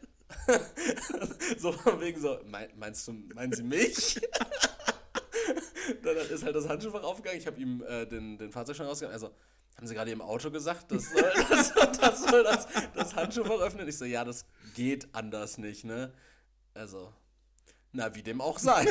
so 1.57 1.71
von 1.71 1.99
wegen 2.01 2.19
so, 2.19 2.39
mein, 2.45 2.69
meinst 2.75 3.07
du, 3.07 3.13
meinen 3.33 3.53
Sie 3.53 3.63
mich? 3.63 4.19
dann 6.03 6.17
ist 6.17 6.43
halt 6.43 6.55
das 6.55 6.67
Handschuhfach 6.67 7.03
aufgegangen. 7.03 7.39
Ich 7.39 7.47
habe 7.47 7.59
ihm 7.59 7.83
äh, 7.87 8.05
den, 8.05 8.37
den 8.37 8.51
Fahrzeugschein 8.51 8.87
rausgegangen. 8.87 9.13
Also, 9.13 9.33
haben 9.77 9.87
Sie 9.87 9.95
gerade 9.95 10.11
im 10.11 10.21
Auto 10.21 10.51
gesagt, 10.51 10.91
das 10.91 11.11
soll 11.11 11.33
das, 11.49 11.73
das, 11.73 12.23
soll 12.23 12.43
das, 12.43 12.67
das 12.93 13.15
Handschuhfach 13.15 13.59
öffnen? 13.59 13.87
Ich 13.87 13.97
so, 13.97 14.05
ja, 14.05 14.23
das 14.23 14.45
geht 14.75 15.13
anders 15.13 15.57
nicht, 15.57 15.83
ne? 15.83 16.13
Also, 16.73 17.13
na, 17.91 18.13
wie 18.15 18.23
dem 18.23 18.41
auch 18.41 18.59
sei. 18.59 18.85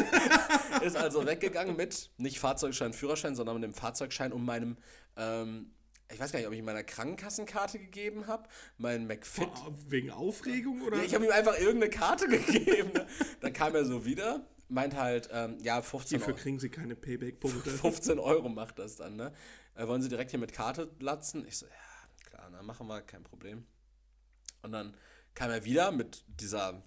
ist 0.82 0.96
also 0.96 1.26
weggegangen 1.26 1.76
mit 1.76 2.10
nicht 2.18 2.38
Fahrzeugschein, 2.38 2.92
Führerschein, 2.92 3.34
sondern 3.34 3.56
mit 3.56 3.64
dem 3.64 3.74
Fahrzeugschein 3.74 4.32
und 4.32 4.44
meinem 4.44 4.76
ähm, 5.16 5.72
ich 6.12 6.20
weiß 6.20 6.32
gar 6.32 6.38
nicht, 6.38 6.46
ob 6.46 6.52
ich 6.52 6.58
ihm 6.58 6.64
meine 6.64 6.84
Krankenkassenkarte 6.84 7.78
gegeben 7.78 8.26
habe, 8.26 8.48
mein 8.78 9.06
McFit. 9.06 9.48
Wegen 9.88 10.10
Aufregung 10.10 10.82
oder? 10.82 10.98
Ja, 10.98 11.04
ich 11.04 11.14
habe 11.14 11.24
ihm 11.24 11.32
einfach 11.32 11.58
irgendeine 11.58 11.90
Karte 11.90 12.28
gegeben. 12.28 12.92
Dann 13.40 13.52
kam 13.52 13.74
er 13.74 13.84
so 13.84 14.04
wieder, 14.04 14.46
meint 14.68 14.96
halt, 14.96 15.28
ähm, 15.32 15.58
ja, 15.60 15.80
15 15.82 16.18
Hierfür 16.18 16.34
kriegen 16.34 16.58
sie 16.58 16.68
keine 16.68 16.96
Payback-Punkte. 16.96 17.70
15 17.70 18.18
Euro 18.18 18.48
macht 18.48 18.78
das 18.78 18.96
dann, 18.96 19.16
ne? 19.16 19.32
Äh, 19.74 19.86
wollen 19.86 20.02
sie 20.02 20.08
direkt 20.08 20.30
hier 20.30 20.40
mit 20.40 20.52
Karte 20.52 20.90
latzen? 21.00 21.46
Ich 21.46 21.58
so, 21.58 21.66
ja, 21.66 22.28
klar, 22.30 22.50
dann 22.50 22.64
machen 22.66 22.86
wir, 22.86 23.00
kein 23.02 23.22
Problem. 23.22 23.64
Und 24.62 24.72
dann 24.72 24.94
kam 25.34 25.50
er 25.50 25.64
wieder 25.64 25.92
mit 25.92 26.24
dieser 26.28 26.82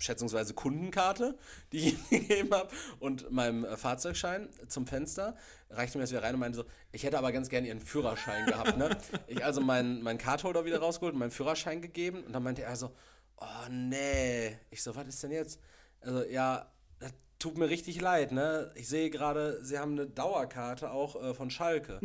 schätzungsweise 0.00 0.54
Kundenkarte, 0.54 1.38
die 1.72 1.88
ich 1.88 1.94
ihm 2.12 2.28
gegeben 2.28 2.54
habe, 2.54 2.70
und 2.98 3.30
meinem 3.30 3.64
äh, 3.64 3.76
Fahrzeugschein 3.76 4.48
zum 4.68 4.86
Fenster, 4.86 5.36
reichte 5.70 5.98
mir 5.98 6.04
das 6.04 6.10
wieder 6.10 6.22
rein 6.22 6.34
und 6.34 6.40
meinte 6.40 6.58
so, 6.58 6.64
ich 6.92 7.04
hätte 7.04 7.18
aber 7.18 7.32
ganz 7.32 7.48
gerne 7.48 7.68
ihren 7.68 7.80
Führerschein 7.80 8.46
gehabt. 8.46 8.76
Ne? 8.76 8.96
Ich 9.26 9.44
also 9.44 9.60
meinen 9.60 10.02
mein 10.02 10.18
Cardholder 10.18 10.64
wieder 10.64 10.80
rausgeholt 10.80 11.14
und 11.14 11.20
meinen 11.20 11.30
Führerschein 11.30 11.80
gegeben 11.80 12.24
und 12.24 12.32
dann 12.32 12.42
meinte 12.42 12.62
er 12.62 12.76
so, 12.76 12.94
oh 13.40 13.68
nee. 13.70 14.58
Ich 14.70 14.82
so, 14.82 14.94
was 14.94 15.06
ist 15.06 15.22
denn 15.22 15.32
jetzt? 15.32 15.60
Also, 16.00 16.24
ja, 16.24 16.70
das 16.98 17.12
tut 17.38 17.58
mir 17.58 17.68
richtig 17.68 18.00
leid, 18.00 18.32
ne? 18.32 18.72
Ich 18.74 18.88
sehe 18.88 19.10
gerade, 19.10 19.62
sie 19.64 19.78
haben 19.78 19.92
eine 19.92 20.06
Dauerkarte 20.06 20.90
auch 20.90 21.22
äh, 21.22 21.34
von 21.34 21.50
Schalke. 21.50 22.00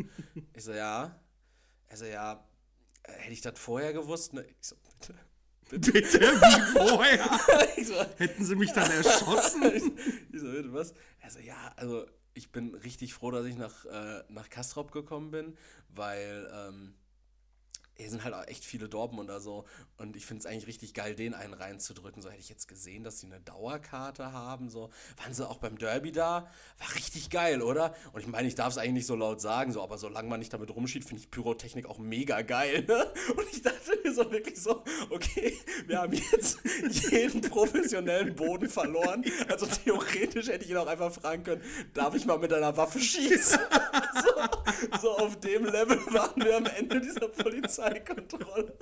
Ich 0.53 0.63
so, 0.63 0.73
ja. 0.73 1.19
Also, 1.89 2.05
ja, 2.05 2.45
äh, 3.03 3.11
hätte 3.13 3.33
ich 3.33 3.41
das 3.41 3.59
vorher 3.59 3.93
gewusst? 3.93 4.33
Ne? 4.33 4.43
Ich 4.43 4.55
so, 4.61 4.75
bitte. 4.99 5.15
Bitte, 5.69 5.91
bitte 5.93 6.19
wie 6.19 6.77
vorher? 6.77 7.39
so, 7.83 7.95
Hätten 8.17 8.45
sie 8.45 8.55
mich 8.55 8.71
dann 8.71 8.91
erschossen? 8.91 9.63
ich 10.31 10.39
so, 10.39 10.51
bitte, 10.51 10.73
was? 10.73 10.93
Also, 11.21 11.39
ja, 11.39 11.71
also 11.75 12.05
ich 12.35 12.51
bin 12.51 12.75
richtig 12.75 13.13
froh, 13.13 13.31
dass 13.31 13.45
ich 13.45 13.57
nach, 13.57 13.85
äh, 13.85 14.23
nach 14.29 14.49
Kastrop 14.49 14.91
gekommen 14.91 15.31
bin, 15.31 15.57
weil 15.89 16.51
ähm, 16.53 16.93
hier 17.97 18.09
sind 18.09 18.23
halt 18.23 18.33
auch 18.33 18.45
echt 18.47 18.65
viele 18.65 18.89
Dortmunder 18.89 19.39
so. 19.39 19.65
Und 19.97 20.15
ich 20.15 20.25
finde 20.25 20.41
es 20.41 20.45
eigentlich 20.45 20.67
richtig 20.67 20.93
geil, 20.93 21.15
den 21.15 21.33
einen 21.33 21.53
reinzudrücken. 21.53 22.21
So 22.21 22.29
hätte 22.29 22.41
ich 22.41 22.49
jetzt 22.49 22.67
gesehen, 22.67 23.03
dass 23.03 23.19
sie 23.19 23.27
eine 23.27 23.39
Dauerkarte 23.39 24.33
haben. 24.33 24.69
So 24.69 24.89
waren 25.17 25.33
sie 25.33 25.47
auch 25.47 25.57
beim 25.57 25.77
Derby 25.77 26.11
da. 26.11 26.49
War 26.79 26.95
richtig 26.95 27.29
geil, 27.29 27.61
oder? 27.61 27.95
Und 28.11 28.21
ich 28.21 28.27
meine, 28.27 28.47
ich 28.47 28.55
darf 28.55 28.69
es 28.69 28.77
eigentlich 28.77 28.93
nicht 28.93 29.07
so 29.07 29.15
laut 29.15 29.39
sagen, 29.39 29.71
so, 29.71 29.81
aber 29.81 29.97
solange 29.97 30.27
man 30.27 30.39
nicht 30.39 30.53
damit 30.53 30.75
rumschied, 30.75 31.05
finde 31.05 31.21
ich 31.21 31.31
Pyrotechnik 31.31 31.85
auch 31.85 31.97
mega 31.97 32.41
geil. 32.41 32.83
Ne? 32.87 33.05
Und 33.35 33.47
ich 33.51 33.61
dachte 33.61 33.97
mir 34.03 34.13
so 34.13 34.29
wirklich 34.29 34.61
so, 34.61 34.83
okay, 35.09 35.57
wir 35.87 35.99
haben 36.01 36.13
jetzt 36.13 36.59
jeden 37.11 37.41
professionellen 37.41 38.35
Boden 38.35 38.69
verloren. 38.69 39.23
Also 39.49 39.65
theoretisch 39.67 40.47
hätte 40.47 40.65
ich 40.65 40.71
ihn 40.71 40.77
auch 40.77 40.87
einfach 40.87 41.13
fragen 41.13 41.43
können, 41.43 41.61
darf 41.93 42.13
ich 42.15 42.25
mal 42.25 42.37
mit 42.37 42.51
einer 42.51 42.75
Waffe 42.75 42.99
schießen? 42.99 43.59
auf 45.25 45.39
dem 45.39 45.65
Level 45.65 45.97
waren 46.13 46.43
wir 46.43 46.57
am 46.57 46.65
Ende 46.65 47.01
dieser 47.01 47.27
Polizei. 47.27 47.55
Polizeikontrolle. 47.65 48.77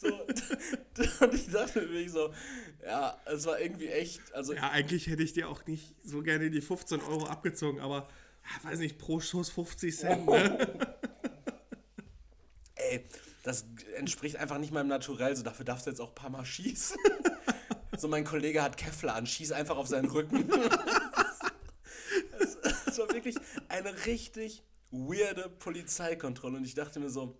So, 0.00 0.08
und 1.24 1.34
ich 1.34 1.50
dachte 1.50 1.82
mir 1.82 2.08
so, 2.10 2.32
ja, 2.84 3.18
es 3.26 3.46
war 3.46 3.60
irgendwie 3.60 3.88
echt. 3.88 4.20
Also 4.34 4.54
ja, 4.54 4.70
eigentlich 4.70 5.06
hätte 5.06 5.22
ich 5.22 5.32
dir 5.32 5.48
auch 5.48 5.64
nicht 5.66 5.94
so 6.04 6.22
gerne 6.22 6.50
die 6.50 6.60
15 6.60 7.00
Euro 7.02 7.26
abgezogen, 7.26 7.80
aber 7.80 8.08
ja, 8.44 8.70
weiß 8.70 8.78
nicht, 8.78 8.98
pro 8.98 9.20
Schuss 9.20 9.50
50 9.50 9.96
Cent. 9.96 10.26
Ne? 10.26 10.68
Ey, 12.76 13.04
das 13.42 13.66
entspricht 13.96 14.36
einfach 14.36 14.58
nicht 14.58 14.72
meinem 14.72 14.88
Naturell. 14.88 15.34
So, 15.36 15.42
dafür 15.42 15.64
darfst 15.64 15.86
du 15.86 15.90
jetzt 15.90 16.00
auch 16.00 16.10
ein 16.10 16.14
paar 16.14 16.30
Mal 16.30 16.44
schießen. 16.44 16.96
so, 17.96 18.08
mein 18.08 18.24
Kollege 18.24 18.62
hat 18.62 18.76
Kevlar 18.76 19.16
an, 19.16 19.26
schieß 19.26 19.52
einfach 19.52 19.76
auf 19.76 19.88
seinen 19.88 20.10
Rücken. 20.10 20.48
Es 22.86 22.98
war 22.98 23.14
wirklich 23.14 23.36
eine 23.68 24.06
richtig 24.06 24.64
weirde 24.90 25.48
Polizeikontrolle. 25.48 26.58
Und 26.58 26.64
ich 26.64 26.74
dachte 26.74 27.00
mir 27.00 27.10
so, 27.10 27.36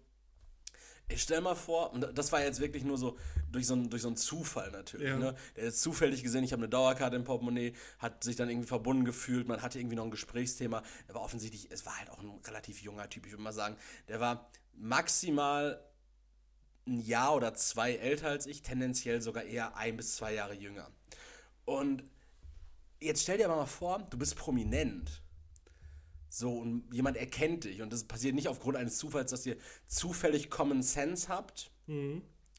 ich 1.09 1.23
stell 1.23 1.41
mal 1.41 1.55
vor, 1.55 1.93
und 1.93 2.07
das 2.17 2.33
war 2.33 2.43
jetzt 2.43 2.61
wirklich 2.61 2.85
nur 2.85 2.99
so 2.99 3.17
durch 3.51 3.67
so 3.67 3.75
einen, 3.75 3.89
durch 3.89 4.03
so 4.03 4.09
einen 4.09 4.17
Zufall 4.17 4.71
natürlich. 4.71 5.09
Ja. 5.09 5.17
Ne? 5.17 5.35
Der 5.57 5.65
jetzt 5.65 5.81
zufällig 5.81 6.23
gesehen, 6.23 6.45
ich 6.45 6.53
habe 6.53 6.61
eine 6.61 6.69
Dauerkarte 6.69 7.17
im 7.17 7.25
Portemonnaie, 7.25 7.75
hat 7.99 8.23
sich 8.23 8.37
dann 8.37 8.51
irgendwie 8.51 8.69
verbunden 8.69 9.05
gefühlt, 9.05 9.49
man 9.49 9.63
hatte 9.63 9.79
irgendwie 9.79 9.97
noch 9.97 10.05
ein 10.05 10.11
Gesprächsthema. 10.11 10.83
Er 11.07 11.15
war 11.15 11.23
offensichtlich, 11.23 11.69
es 11.71 11.87
war 11.87 11.99
halt 11.99 12.11
auch 12.11 12.19
ein 12.19 12.39
relativ 12.47 12.83
junger 12.83 13.09
Typ, 13.09 13.25
ich 13.25 13.33
würde 13.33 13.43
mal 13.43 13.53
sagen. 13.53 13.77
Der 14.09 14.21
war 14.21 14.51
maximal 14.75 15.83
ein 16.87 17.01
Jahr 17.01 17.35
oder 17.35 17.55
zwei 17.55 17.95
älter 17.95 18.29
als 18.29 18.47
ich, 18.47 18.63
tendenziell 18.63 19.23
sogar 19.23 19.45
eher 19.45 19.77
ein 19.77 19.97
bis 19.97 20.17
zwei 20.17 20.35
Jahre 20.35 20.55
jünger. 20.55 20.91
Und 21.65 22.05
jetzt 23.01 23.23
stell 23.23 23.39
dir 23.39 23.47
aber 23.47 23.57
mal 23.57 23.67
vor, 23.67 23.99
du 24.11 24.19
bist 24.19 24.37
prominent. 24.37 25.23
So, 26.29 26.59
und 26.59 26.85
jemand 26.93 27.17
erkennt 27.17 27.65
dich. 27.65 27.81
Und 27.83 27.93
das 27.93 28.05
passiert 28.05 28.35
nicht 28.35 28.49
aufgrund 28.49 28.77
eines 28.77 28.99
Zufalls, 28.99 29.31
dass 29.31 29.47
ihr 29.47 29.57
zufällig 29.87 30.51
Common 30.51 30.83
Sense 30.83 31.29
habt. 31.29 31.71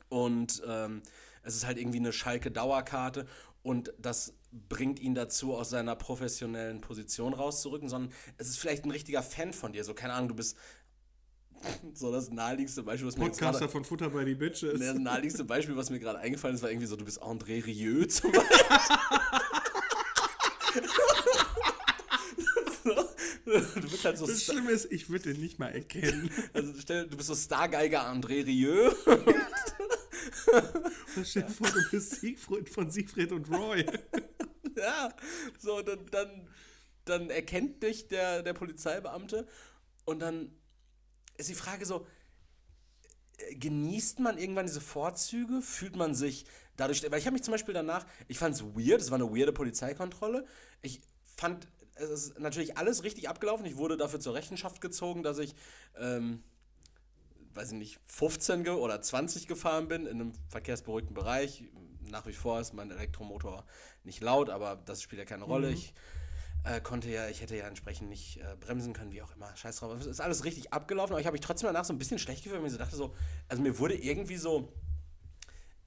Und 0.09 0.61
ähm, 0.67 1.01
es 1.43 1.55
ist 1.55 1.65
halt 1.65 1.77
irgendwie 1.77 1.99
eine 1.99 2.11
Schalke-Dauerkarte. 2.11 3.27
Und 3.61 3.93
das 3.99 4.33
bringt 4.51 4.99
ihn 4.99 5.13
dazu, 5.13 5.55
aus 5.55 5.69
seiner 5.69 5.95
professionellen 5.95 6.81
Position 6.81 7.33
rauszurücken, 7.33 7.89
sondern 7.89 8.11
es 8.37 8.49
ist 8.49 8.57
vielleicht 8.57 8.85
ein 8.85 8.91
richtiger 8.91 9.21
Fan 9.21 9.53
von 9.53 9.73
dir. 9.73 9.83
So, 9.83 9.93
keine 9.93 10.13
Ahnung, 10.13 10.29
du 10.29 10.35
bist 10.35 10.57
so 11.93 12.11
das 12.11 12.29
naheliegendste 12.31 12.83
Beispiel, 12.83 13.07
was 13.07 13.17
mir 13.17 13.25
jetzt 13.25 13.39
Podcaster 13.39 13.59
gerade 13.59 13.71
von 13.71 13.85
Futter 13.85 14.09
bei 14.09 14.23
die 14.23 14.35
Bitches. 14.35 14.79
das 14.79 14.95
naheliegendste 14.95 15.43
Beispiel, 15.43 15.75
was 15.75 15.89
mir 15.89 15.99
gerade 15.99 16.19
eingefallen 16.19 16.55
ist, 16.55 16.63
war 16.63 16.71
irgendwie 16.71 16.87
so, 16.87 16.95
du 16.95 17.05
bist 17.05 17.21
André 17.21 17.63
Rieu 17.65 18.05
zum 18.05 18.31
Beispiel. 18.33 18.57
du 23.49 23.89
bist 23.89 24.05
halt 24.05 24.17
so, 24.17 24.27
Das 24.27 24.41
Star, 24.41 24.55
Schlimme 24.55 24.71
ist, 24.71 24.91
ich 24.91 25.09
würde 25.09 25.33
den 25.33 25.41
nicht 25.41 25.59
mal 25.59 25.69
erkennen. 25.69 26.29
also 26.53 26.73
stell, 26.79 27.07
du 27.07 27.17
bist 27.17 27.27
so 27.27 27.35
Stargeiger 27.35 28.05
André 28.05 28.45
Rieu. 28.45 28.91
Stell 31.23 31.43
dir 31.43 31.49
vor, 31.49 31.69
du 31.69 31.89
bist 31.91 32.21
Siegfried 32.21 32.69
von 32.69 32.89
Siegfried 32.89 33.31
und 33.31 33.49
Roy. 33.49 33.85
ja, 34.77 35.13
so, 35.57 35.81
dann, 35.81 36.05
dann, 36.11 36.47
dann 37.05 37.29
erkennt 37.29 37.83
dich 37.83 38.07
der, 38.07 38.43
der 38.43 38.53
Polizeibeamte 38.53 39.47
und 40.05 40.19
dann 40.19 40.51
ist 41.37 41.49
die 41.49 41.55
Frage 41.55 41.85
so, 41.85 42.05
äh, 43.37 43.55
genießt 43.55 44.19
man 44.19 44.37
irgendwann 44.37 44.65
diese 44.65 44.81
Vorzüge? 44.81 45.61
Fühlt 45.61 45.95
man 45.95 46.15
sich 46.15 46.45
dadurch, 46.77 47.03
weil 47.09 47.19
ich 47.19 47.25
habe 47.25 47.33
mich 47.33 47.43
zum 47.43 47.53
Beispiel 47.53 47.73
danach, 47.73 48.05
ich 48.27 48.37
fand 48.37 48.55
es 48.55 48.63
weird, 48.63 49.01
es 49.01 49.11
war 49.11 49.19
eine 49.19 49.29
weirde 49.29 49.53
Polizeikontrolle. 49.53 50.45
Ich 50.81 51.01
fand, 51.35 51.67
es 51.99 52.09
ist 52.09 52.39
natürlich 52.39 52.77
alles 52.77 53.03
richtig 53.03 53.29
abgelaufen. 53.29 53.65
Ich 53.65 53.77
wurde 53.77 53.97
dafür 53.97 54.19
zur 54.19 54.33
Rechenschaft 54.33 54.81
gezogen, 54.81 55.23
dass 55.23 55.37
ich, 55.37 55.55
ähm, 55.97 56.43
weiß 57.53 57.71
ich 57.71 57.77
nicht, 57.77 57.99
15 58.05 58.63
ge 58.63 58.73
oder 58.73 59.01
20 59.01 59.47
gefahren 59.47 59.87
bin 59.87 60.05
in 60.05 60.21
einem 60.21 60.33
verkehrsberuhigten 60.49 61.13
Bereich. 61.13 61.63
Nach 62.09 62.25
wie 62.25 62.33
vor 62.33 62.59
ist 62.59 62.73
mein 62.73 62.91
Elektromotor 62.91 63.65
nicht 64.03 64.21
laut, 64.21 64.49
aber 64.49 64.77
das 64.85 65.01
spielt 65.01 65.19
ja 65.19 65.25
keine 65.25 65.43
Rolle. 65.43 65.69
Ich 65.69 65.93
äh, 66.63 66.81
konnte 66.81 67.09
ja, 67.09 67.29
ich 67.29 67.41
hätte 67.41 67.55
ja 67.55 67.67
entsprechend 67.67 68.09
nicht 68.09 68.37
äh, 68.37 68.55
bremsen 68.59 68.93
können, 68.93 69.11
wie 69.11 69.21
auch 69.21 69.35
immer. 69.35 69.55
Scheiß 69.55 69.77
drauf. 69.77 69.99
Es 69.99 70.05
ist 70.05 70.21
alles 70.21 70.43
richtig 70.43 70.73
abgelaufen, 70.73 71.13
aber 71.13 71.19
ich 71.19 71.27
habe 71.27 71.33
mich 71.33 71.41
trotzdem 71.41 71.67
danach 71.67 71.85
so 71.85 71.93
ein 71.93 71.97
bisschen 71.97 72.19
schlecht 72.19 72.43
gefühlt, 72.43 72.61
weil 72.61 72.67
ich 72.67 72.73
mir 72.73 72.77
so 72.77 72.83
dachte 72.83 72.95
so, 72.95 73.15
also 73.47 73.61
mir 73.61 73.77
wurde 73.77 73.95
irgendwie 73.95 74.37
so 74.37 74.73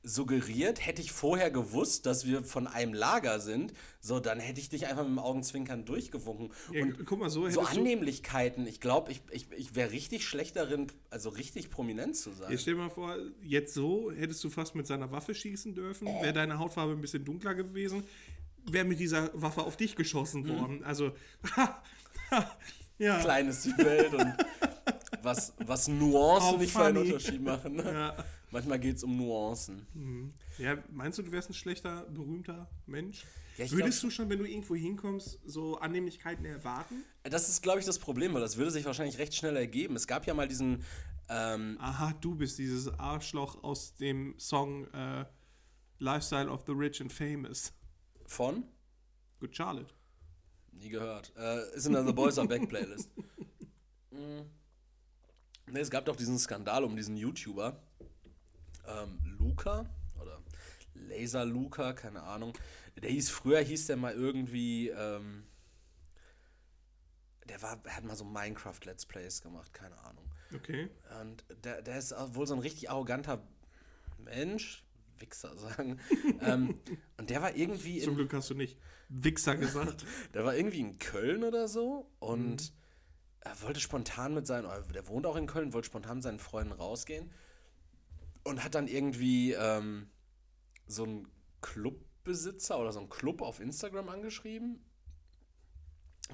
suggeriert, 0.03 0.85
hätte 0.85 1.01
ich 1.01 1.13
vorher 1.13 1.51
gewusst, 1.51 2.07
dass 2.07 2.27
wir 2.27 2.43
von 2.43 2.67
einem 2.67 2.93
Lager 2.93 3.39
sind, 3.39 3.73
so 4.01 4.19
dann 4.19 4.41
hätte 4.41 4.59
ich 4.59 4.69
dich 4.69 4.87
einfach 4.87 5.05
mit 5.05 5.13
dem 5.13 5.19
Augenzwinkern 5.19 5.85
durchgewunken. 5.85 6.51
Ja, 6.73 6.83
Und 6.83 7.07
guck 7.07 7.21
mal, 7.21 7.31
so 7.31 7.49
so. 7.49 7.61
Annehmlichkeiten, 7.61 8.67
ich 8.67 8.81
glaube, 8.81 9.13
ich, 9.13 9.23
ich, 9.31 9.47
ich 9.53 9.75
wäre 9.77 9.93
richtig 9.93 10.27
schlecht 10.27 10.57
darin, 10.57 10.89
also 11.11 11.29
richtig 11.29 11.71
prominent 11.71 12.17
zu 12.17 12.33
sein. 12.33 12.51
Jetzt 12.51 12.63
stell 12.63 12.75
dir 12.75 12.81
mal 12.81 12.91
vor, 12.91 13.17
jetzt 13.43 13.75
so 13.75 14.11
hättest 14.11 14.43
du 14.43 14.51
fast 14.51 14.75
mit 14.75 14.87
seiner 14.87 15.13
Waffe 15.13 15.35
schießen 15.35 15.75
dürfen, 15.75 16.07
wäre 16.07 16.33
deine 16.33 16.59
Hautfarbe 16.59 16.93
ein 16.93 17.01
bisschen 17.01 17.25
dunkler 17.25 17.55
gewesen, 17.55 18.03
wäre 18.65 18.85
mit 18.85 18.99
dieser 18.99 19.31
Waffe 19.35 19.63
auf 19.63 19.77
dich 19.77 19.95
geschossen 19.95 20.49
worden. 20.49 20.83
Also, 20.85 21.13
ja. 22.99 23.21
Klein 23.21 23.49
ist 23.49 23.67
die 23.67 23.79
Welt 23.79 24.15
und 24.15 24.35
was, 25.23 25.53
was 25.65 25.89
Nuancen 25.89 26.59
nicht 26.59 26.73
für 26.73 26.85
einen. 26.85 26.99
Unterschied 26.99 27.43
machen. 27.43 27.77
Ne? 27.77 27.85
Ja. 27.85 28.25
Manchmal 28.51 28.79
geht 28.79 28.97
es 28.97 29.05
um 29.05 29.17
Nuancen. 29.17 29.87
ja, 30.59 30.77
meinst 30.91 31.19
du, 31.19 31.23
du 31.23 31.33
wärst 31.33 31.49
ein 31.51 31.55
schlechter, 31.55 32.03
berühmter 32.11 32.69
Mensch? 32.87 33.25
Ja, 33.57 33.71
Würdest 33.71 34.01
glaub- 34.01 34.11
du 34.11 34.15
schon, 34.15 34.29
wenn 34.31 34.39
du 34.39 34.45
irgendwo 34.49 34.75
hinkommst, 34.75 35.41
so 35.45 35.79
Annehmlichkeiten 35.79 36.45
erwarten? 36.45 37.05
Das 37.23 37.49
ist, 37.49 37.63
glaube 37.63 37.81
ich, 37.81 37.87
das 37.87 37.99
Problem, 37.99 38.35
weil 38.35 38.41
das 38.41 38.57
würde 38.57 38.71
sich 38.71 38.85
wahrscheinlich 38.85 39.19
recht 39.19 39.35
schnell 39.35 39.57
ergeben. 39.57 39.97
Es 39.97 40.07
gab 40.07 40.27
ja 40.27 40.35
mal 40.35 40.49
diesen, 40.49 40.85
ähm, 41.29 41.77
Aha, 41.81 42.13
du 42.21 42.35
bist 42.35 42.59
dieses 42.59 42.89
Arschloch 42.99 43.63
aus 43.63 43.95
dem 43.95 44.35
Song 44.39 44.87
äh, 44.93 45.25
Lifestyle 45.99 46.51
of 46.51 46.65
the 46.67 46.73
Rich 46.73 47.01
and 47.01 47.13
Famous. 47.13 47.73
von, 48.27 48.65
Good 49.41 49.55
Charlotte. 49.57 49.93
nie 50.73 50.89
gehört, 50.89 51.33
äh, 51.37 51.75
ist 51.77 51.87
in 51.87 51.93
der 51.93 52.05
The 52.07 52.13
Boys 52.13 52.39
Are 52.39 52.49
Back 52.49 52.69
Playlist. 52.69 53.11
Mm. 54.11 54.43
Nee, 55.73 55.81
es 55.81 55.91
gab 55.91 56.05
doch 56.05 56.17
diesen 56.17 56.39
Skandal 56.39 56.85
um 56.85 56.97
diesen 56.97 57.17
YouTuber, 57.17 57.83
ähm, 58.87 59.19
Luca 59.39 59.87
oder 60.21 60.43
Laser 60.93 61.47
Luca, 61.47 61.95
keine 61.95 62.23
Ahnung. 62.23 62.53
Der 63.01 63.09
hieß, 63.09 63.31
früher 63.31 63.61
hieß 63.61 63.87
der 63.87 63.97
mal 63.97 64.13
irgendwie, 64.13 64.91
ähm, 64.91 65.45
der 67.49 67.63
war, 67.63 67.83
hat 67.89 68.05
mal 68.05 68.17
so 68.17 68.25
Minecraft 68.25 68.81
Let's 68.85 69.07
Plays 69.07 69.41
gemacht, 69.41 69.73
keine 69.73 69.97
Ahnung. 70.01 70.31
Okay. 70.55 70.91
Und 71.23 71.43
der, 71.65 71.81
der 71.81 71.97
ist 71.97 72.15
wohl 72.35 72.47
so 72.47 72.53
ein 72.53 72.61
richtig 72.61 72.91
arroganter 72.91 73.43
Mensch, 74.19 74.85
Wichser 75.21 75.57
sagen. 75.57 75.99
ähm, 76.43 76.79
und 77.17 77.31
der 77.31 77.41
war 77.41 77.57
irgendwie 77.57 78.01
Zum 78.01 78.11
in, 78.11 78.17
Glück 78.17 78.35
hast 78.35 78.51
du 78.51 78.55
nicht 78.55 78.79
Wichser 79.09 79.57
gesagt. 79.57 80.05
der 80.35 80.45
war 80.45 80.55
irgendwie 80.55 80.81
in 80.81 80.99
Köln 80.99 81.45
oder 81.45 81.67
so 81.67 82.11
und 82.19 82.75
er 83.45 83.61
wollte 83.63 83.81
spontan 83.81 84.35
mit 84.35 84.47
seinen, 84.47 84.69
der 84.93 85.09
wohnt 85.09 85.27
auch 85.27 85.37
in 85.37 85.47
Köln, 85.47 85.73
wollte 85.73 85.87
spontan 85.87 86.19
mit 86.19 86.25
seinen 86.25 86.39
Freunden 86.39 86.73
rausgehen 86.73 87.31
und 88.45 88.63
hat 88.65 88.75
dann 88.75 88.89
irgendwie 88.89 89.53
ähm, 89.53 90.09
so 90.87 91.05
einen 91.05 91.29
Clubbesitzer 91.61 92.79
oder 92.79 92.93
so 92.93 93.01
einen 93.01 93.09
Club 93.09 93.43
auf 93.43 93.61
Instagram 93.61 94.09
angeschrieben 94.09 94.85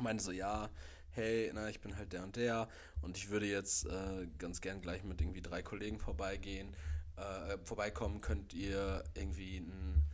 meinte 0.02 0.22
so, 0.22 0.32
ja, 0.32 0.70
hey, 1.10 1.50
na, 1.54 1.68
ich 1.68 1.80
bin 1.80 1.96
halt 1.96 2.12
der 2.12 2.22
und 2.22 2.36
der 2.36 2.68
und 3.02 3.16
ich 3.16 3.30
würde 3.30 3.46
jetzt 3.46 3.86
äh, 3.86 4.28
ganz 4.38 4.60
gern 4.60 4.80
gleich 4.80 5.04
mit 5.04 5.20
irgendwie 5.20 5.42
drei 5.42 5.62
Kollegen 5.62 5.98
vorbeigehen, 5.98 6.74
äh, 7.16 7.58
vorbeikommen, 7.64 8.20
könnt 8.20 8.52
ihr 8.52 9.04
irgendwie 9.14 9.58
einen 9.58 10.04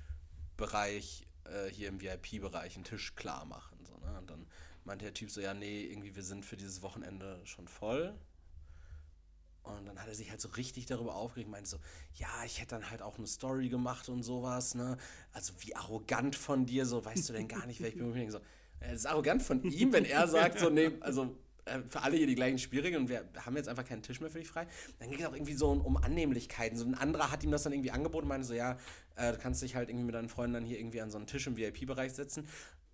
Bereich 0.56 1.26
äh, 1.44 1.68
hier 1.70 1.88
im 1.88 2.00
VIP-Bereich 2.00 2.76
einen 2.76 2.84
Tisch 2.84 3.14
klar 3.14 3.44
machen. 3.44 3.84
So, 3.84 3.96
ne? 3.98 4.18
Und 4.18 4.30
dann 4.30 4.46
meinte 4.84 5.04
der 5.04 5.14
Typ 5.14 5.30
so, 5.30 5.40
ja, 5.40 5.54
nee, 5.54 5.84
irgendwie 5.84 6.14
wir 6.14 6.22
sind 6.22 6.44
für 6.44 6.56
dieses 6.56 6.82
Wochenende 6.82 7.40
schon 7.44 7.68
voll. 7.68 8.14
Und 9.62 9.86
dann 9.86 9.98
hat 9.98 10.08
er 10.08 10.14
sich 10.14 10.30
halt 10.30 10.42
so 10.42 10.48
richtig 10.50 10.84
darüber 10.86 11.14
aufgeregt, 11.14 11.50
meinte 11.50 11.70
so, 11.70 11.78
ja, 12.16 12.28
ich 12.44 12.60
hätte 12.60 12.74
dann 12.74 12.90
halt 12.90 13.00
auch 13.00 13.16
eine 13.16 13.26
Story 13.26 13.70
gemacht 13.70 14.10
und 14.10 14.22
sowas, 14.22 14.74
ne? 14.74 14.98
Also 15.32 15.54
wie 15.60 15.74
arrogant 15.74 16.36
von 16.36 16.66
dir, 16.66 16.84
so, 16.84 17.02
weißt 17.02 17.30
du 17.30 17.32
denn 17.32 17.48
gar 17.48 17.66
nicht, 17.66 17.80
wer 17.80 17.88
ich 17.88 17.96
bin? 17.96 18.04
Und 18.04 18.16
ich 18.16 18.30
so, 18.30 18.40
es 18.80 19.00
ist 19.00 19.06
arrogant 19.06 19.42
von 19.42 19.62
ihm, 19.62 19.92
wenn 19.92 20.04
er 20.04 20.28
sagt, 20.28 20.58
so, 20.58 20.68
nee, 20.68 20.90
also 21.00 21.34
äh, 21.64 21.80
für 21.88 22.02
alle 22.02 22.16
hier 22.16 22.26
die 22.26 22.34
gleichen 22.34 22.58
Spielregeln 22.58 23.04
und 23.04 23.08
wir 23.08 23.24
haben 23.44 23.56
jetzt 23.56 23.68
einfach 23.68 23.86
keinen 23.86 24.02
Tisch 24.02 24.20
mehr 24.20 24.30
für 24.30 24.38
dich 24.38 24.48
frei. 24.48 24.66
Dann 24.98 25.10
ging 25.10 25.20
es 25.20 25.26
auch 25.26 25.32
irgendwie 25.32 25.54
so 25.54 25.70
um 25.70 25.96
Annehmlichkeiten. 25.96 26.76
So 26.76 26.84
ein 26.84 26.94
anderer 26.94 27.30
hat 27.30 27.42
ihm 27.42 27.50
das 27.50 27.62
dann 27.62 27.72
irgendwie 27.72 27.90
angeboten, 27.90 28.28
meinte 28.28 28.46
so, 28.46 28.52
ja, 28.52 28.76
äh, 29.16 29.32
du 29.32 29.38
kannst 29.38 29.62
dich 29.62 29.74
halt 29.74 29.88
irgendwie 29.88 30.04
mit 30.04 30.14
deinen 30.14 30.28
Freunden 30.28 30.54
dann 30.54 30.64
hier 30.64 30.78
irgendwie 30.78 31.00
an 31.00 31.10
so 31.10 31.16
einen 31.16 31.26
Tisch 31.26 31.46
im 31.46 31.56
VIP-Bereich 31.56 32.12
setzen. 32.12 32.46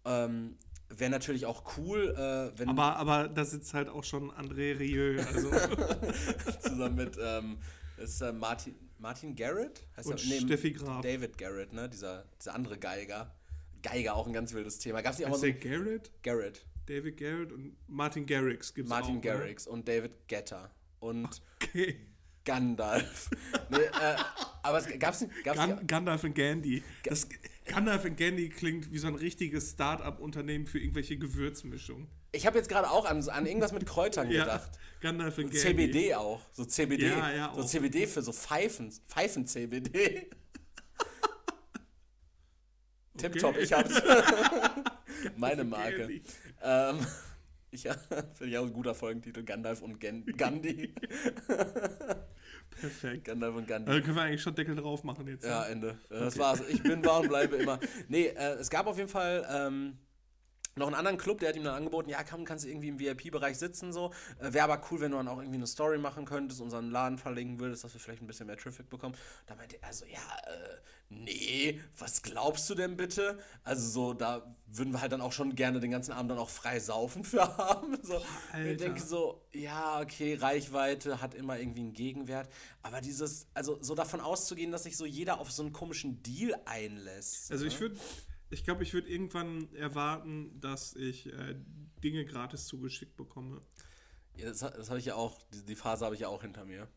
Ähm, 0.04 0.56
Wäre 0.90 1.11
natürlich 1.11 1.47
auch 1.47 1.76
cool, 1.78 2.14
äh, 2.16 2.59
wenn 2.59 2.68
Aber, 2.68 2.97
aber 2.97 3.28
da 3.28 3.44
sitzt 3.44 3.75
halt 3.75 3.88
auch 3.88 4.02
schon 4.04 4.30
André 4.32 4.78
Rieu. 4.78 5.23
Also, 5.23 5.50
zusammen 6.61 6.97
mit 6.97 7.16
ähm, 7.23 7.59
ist, 7.97 8.20
äh, 8.20 8.32
Martin, 8.32 8.75
Martin 8.99 9.37
Garrett? 9.37 9.87
Heißt 9.97 10.09
Und 10.09 10.30
er? 10.30 10.40
Steffi 10.40 10.73
Graf. 10.73 11.02
David 11.02 11.38
Garrett, 11.38 11.73
ne? 11.73 11.88
Dieser, 11.88 12.25
dieser 12.40 12.54
andere 12.54 12.76
Geiger. 12.78 13.32
Geiger, 13.82 14.14
auch 14.14 14.26
ein 14.26 14.32
ganz 14.32 14.52
wildes 14.52 14.78
Thema. 14.78 15.00
Gab 15.00 15.12
es 15.12 15.18
nicht 15.18 15.26
auch 15.28 15.30
mal 15.30 15.38
so 15.38 15.47
Garrett, 15.61 16.11
Garrett? 16.23 16.64
David 16.87 17.16
Garrett 17.18 17.52
und 17.52 17.76
Martin 17.87 18.26
Garrix 18.26 18.75
gibt 18.75 18.87
es 18.87 18.90
Martin 18.90 19.18
auch. 19.18 19.23
ne? 19.25 19.30
Garrix 19.30 19.66
und 19.66 19.87
David 19.87 20.26
Getter 20.28 20.70
und 20.99 21.40
Okay. 21.62 22.00
Gandalf. 22.44 23.30
nee, 23.70 23.76
äh, 23.76 24.16
aber 24.62 24.78
es 24.78 24.99
gab's. 24.99 25.25
Gab's 25.44 25.59
Gan 25.59 25.87
Gandalf 25.87 26.25
und 26.25 26.35
Gandy. 26.35 26.82
Das, 27.04 27.28
Gandalf 27.70 28.04
und 28.04 28.16
Gandy 28.16 28.48
klingt 28.48 28.92
wie 28.92 28.98
so 28.98 29.06
ein 29.08 29.14
richtiges 29.14 29.70
Start-up-Unternehmen 29.72 30.66
für 30.66 30.78
irgendwelche 30.78 31.16
Gewürzmischungen. 31.16 32.08
ich 32.32 32.46
habe 32.46 32.58
jetzt 32.58 32.68
gerade 32.68 32.90
auch 32.90 33.04
an, 33.04 33.26
an 33.28 33.46
irgendwas 33.46 33.72
mit 33.72 33.86
Kräutern 33.86 34.30
Ja, 34.30 34.44
gedacht. 34.44 34.70
Gandalf 35.00 35.38
und 35.38 35.44
Gandy. 35.50 35.58
CBD 35.58 36.14
auch. 36.14 36.40
So 36.52 36.64
CBD. 36.64 37.06
Ja, 37.08 37.30
ja, 37.32 37.52
so 37.54 37.60
auch. 37.62 37.66
CBD 37.66 38.06
für 38.06 38.22
so 38.22 38.32
Pfeifen. 38.32 38.90
Pfeifen-CBD. 39.08 40.30
Tipptopp, 43.16 43.56
ich 43.58 43.72
hab's. 43.72 44.00
Meine 45.36 45.64
Marke. 45.64 46.20
Ähm, 46.62 46.98
Ich 47.72 47.82
finde 47.82 48.26
ich 48.50 48.58
auch 48.58 48.66
ein 48.66 48.72
guter 48.72 48.96
Folgentitel, 48.96 49.44
Gandalf 49.44 49.80
und 49.80 50.00
Gen 50.00 50.26
Gandhi. 50.36 50.92
Perfekt. 52.78 53.24
Gandalf 53.24 53.56
und 53.56 53.66
Gandhi. 53.68 53.90
Also 53.90 54.02
können 54.02 54.16
wir 54.16 54.22
eigentlich 54.22 54.42
schon 54.42 54.54
Deckel 54.54 54.76
drauf 54.76 55.02
machen 55.04 55.26
jetzt. 55.26 55.44
Ja, 55.44 55.60
ne? 55.62 55.66
Ende. 55.68 55.88
Äh, 56.10 56.20
Das 56.20 56.38
war's. 56.38 56.62
Ich 56.68 56.82
bin 56.82 57.04
wahr 57.04 57.20
und 57.20 57.28
bleibe 57.28 57.56
immer. 57.56 57.78
Nee, 58.08 58.26
äh, 58.28 58.54
es 58.54 58.70
gab 58.70 58.86
auf 58.86 58.96
jeden 58.96 59.08
Fall 59.08 59.46
ähm, 59.50 59.98
noch 60.80 60.88
einen 60.88 60.96
anderen 60.96 61.18
Club, 61.18 61.38
der 61.38 61.50
hat 61.50 61.56
ihm 61.56 61.64
dann 61.64 61.75
angeboten, 61.75 62.10
ja, 62.10 62.25
komm, 62.25 62.44
kannst 62.44 62.64
du 62.64 62.68
irgendwie 62.68 62.88
im 62.88 62.99
VIP-Bereich 62.99 63.58
sitzen, 63.58 63.92
so. 63.92 64.12
Äh, 64.40 64.52
Wäre 64.52 64.64
aber 64.64 64.82
cool, 64.90 65.00
wenn 65.00 65.12
du 65.12 65.16
dann 65.18 65.28
auch 65.28 65.38
irgendwie 65.38 65.56
eine 65.56 65.66
Story 65.66 65.99
machen 65.99 66.25
könntest, 66.25 66.60
unseren 66.60 66.90
Laden 66.90 67.18
verlegen 67.18 67.60
würdest, 67.60 67.84
dass 67.84 67.92
wir 67.94 68.00
vielleicht 68.00 68.22
ein 68.22 68.26
bisschen 68.26 68.46
mehr 68.46 68.56
Traffic 68.56 68.88
bekommen. 68.90 69.14
Da 69.46 69.54
meinte 69.54 69.80
er 69.80 69.92
so, 69.92 70.04
ja, 70.06 70.18
äh, 70.46 70.80
nee, 71.10 71.80
was 71.99 72.22
glaubst 72.22 72.68
du 72.70 72.75
denn 72.75 72.96
bitte? 72.96 73.38
Also 73.64 73.88
so, 73.88 74.14
da 74.14 74.54
würden 74.66 74.92
wir 74.92 75.00
halt 75.00 75.12
dann 75.12 75.20
auch 75.20 75.32
schon 75.32 75.54
gerne 75.54 75.80
den 75.80 75.90
ganzen 75.90 76.12
Abend 76.12 76.30
dann 76.30 76.38
auch 76.38 76.49
frei 76.49 76.80
saufen 76.80 77.25
für 77.25 77.42
haben. 77.58 77.99
So. 78.02 78.20
Ich 78.66 78.76
denke 78.78 79.00
so, 79.00 79.44
ja, 79.52 80.00
okay, 80.00 80.34
Reichweite 80.34 81.20
hat 81.20 81.34
immer 81.34 81.58
irgendwie 81.58 81.80
einen 81.80 81.92
Gegenwert. 81.92 82.49
Aber 82.82 83.00
dieses, 83.00 83.46
also 83.54 83.78
so 83.82 83.94
davon 83.94 84.20
auszugehen, 84.20 84.70
dass 84.70 84.84
sich 84.84 84.96
so 84.96 85.04
jeder 85.04 85.40
auf 85.40 85.50
so 85.50 85.62
einen 85.62 85.72
komischen 85.72 86.22
Deal 86.22 86.54
einlässt. 86.64 87.50
Also 87.50 87.64
ne? 87.64 87.70
ich 87.70 87.80
würde, 87.80 87.96
ich 88.50 88.64
glaube, 88.64 88.83
ich 88.83 88.92
würde 88.92 89.09
irgendwann 89.09 89.73
erwarten, 89.75 90.61
dass 90.61 90.95
ich 90.97 91.26
äh, 91.33 91.57
Dinge 92.02 92.25
gratis 92.25 92.66
zugeschickt 92.66 93.16
bekomme. 93.16 93.62
Ja, 94.37 94.47
das 94.47 94.59
das 94.59 94.88
habe 94.90 94.99
ich 94.99 95.07
ja 95.07 95.14
auch, 95.14 95.40
die, 95.52 95.64
die 95.64 95.76
Phase 95.76 96.04
habe 96.04 96.14
ich 96.14 96.23
ja 96.23 96.28
auch 96.28 96.42
hinter 96.42 96.64
mir. 96.64 96.88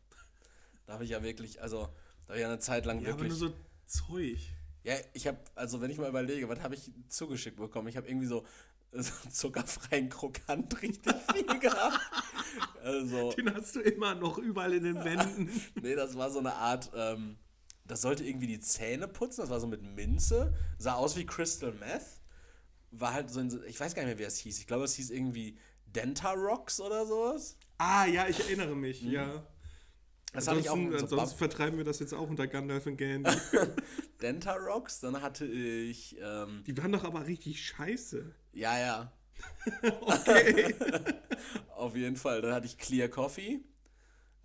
Da 0.86 0.94
habe 0.94 1.04
ich 1.04 1.10
ja 1.10 1.22
wirklich, 1.22 1.62
also, 1.62 1.88
da 2.26 2.28
habe 2.28 2.36
ich 2.36 2.40
ja 2.42 2.48
eine 2.48 2.58
Zeit 2.58 2.84
lang 2.86 3.00
Ja, 3.00 3.10
aber 3.12 3.20
wirklich. 3.22 3.40
nur 3.40 3.50
so 3.50 3.54
Zeug. 3.86 4.38
Ja, 4.82 4.94
ich 5.14 5.26
habe, 5.26 5.38
also 5.54 5.80
wenn 5.80 5.90
ich 5.90 5.98
mal 5.98 6.08
überlege, 6.08 6.48
was 6.48 6.60
habe 6.60 6.74
ich 6.74 6.90
zugeschickt 7.08 7.56
bekommen? 7.56 7.88
Ich 7.88 7.96
habe 7.96 8.06
irgendwie 8.08 8.26
so, 8.26 8.44
so 8.92 9.12
zuckerfreien 9.30 10.08
Krokant 10.08 10.80
richtig 10.82 11.14
viel 11.32 11.58
gehabt. 11.58 12.00
Also, 12.82 13.32
Den 13.32 13.54
hast 13.54 13.74
du 13.76 13.80
immer 13.80 14.14
noch 14.14 14.38
überall 14.38 14.72
in 14.74 14.84
den 14.84 14.96
Wänden. 15.04 15.50
nee, 15.80 15.94
das 15.94 16.16
war 16.16 16.30
so 16.30 16.38
eine 16.40 16.54
Art, 16.54 16.90
ähm, 16.94 17.36
das 17.84 18.00
sollte 18.02 18.24
irgendwie 18.24 18.46
die 18.46 18.60
Zähne 18.60 19.08
putzen, 19.08 19.42
das 19.42 19.50
war 19.50 19.60
so 19.60 19.66
mit 19.66 19.82
Minze, 19.82 20.54
sah 20.78 20.94
aus 20.94 21.16
wie 21.16 21.26
Crystal 21.26 21.72
Meth. 21.72 22.20
War 22.90 23.12
halt 23.12 23.30
so, 23.30 23.40
ein, 23.40 23.60
ich 23.66 23.78
weiß 23.80 23.94
gar 23.94 24.02
nicht 24.02 24.10
mehr, 24.10 24.18
wie 24.18 24.24
es 24.28 24.38
hieß. 24.38 24.58
Ich 24.58 24.66
glaube, 24.66 24.84
es 24.84 24.94
hieß 24.94 25.10
irgendwie 25.10 25.58
Dentarox 25.86 26.80
oder 26.80 27.06
sowas. 27.06 27.56
ah, 27.78 28.06
ja, 28.06 28.28
ich 28.28 28.40
erinnere 28.40 28.74
mich, 28.76 29.02
Mhm. 29.02 29.10
ja. 29.12 29.46
Das 30.32 30.48
hatte 30.48 30.58
ich 30.58 30.68
auch 30.68 30.74
Ansonsten, 30.74 30.98
so 30.98 31.14
ansonsten 31.14 31.38
vertreiben 31.38 31.78
wir 31.78 31.84
das 31.84 32.00
jetzt 32.00 32.12
auch 32.12 32.28
unter 32.28 32.46
Gandalf 32.48 32.86
und 32.86 32.96
Gandhi. 32.96 33.30
Dentarox, 34.22 35.00
dann 35.00 35.22
hatte 35.22 35.44
ich, 35.46 36.16
ähm, 36.20 36.64
Die 36.66 36.76
waren 36.76 36.90
doch 36.90 37.04
aber 37.04 37.26
richtig 37.26 37.64
scheiße. 37.64 38.34
ja, 38.52 38.78
ja, 38.78 39.12
Okay. 40.00 40.74
auf 41.76 41.94
jeden 41.96 42.16
Fall. 42.16 42.40
Dann 42.42 42.52
hatte 42.52 42.66
ich 42.66 42.78
Clear 42.78 43.08
Coffee, 43.08 43.60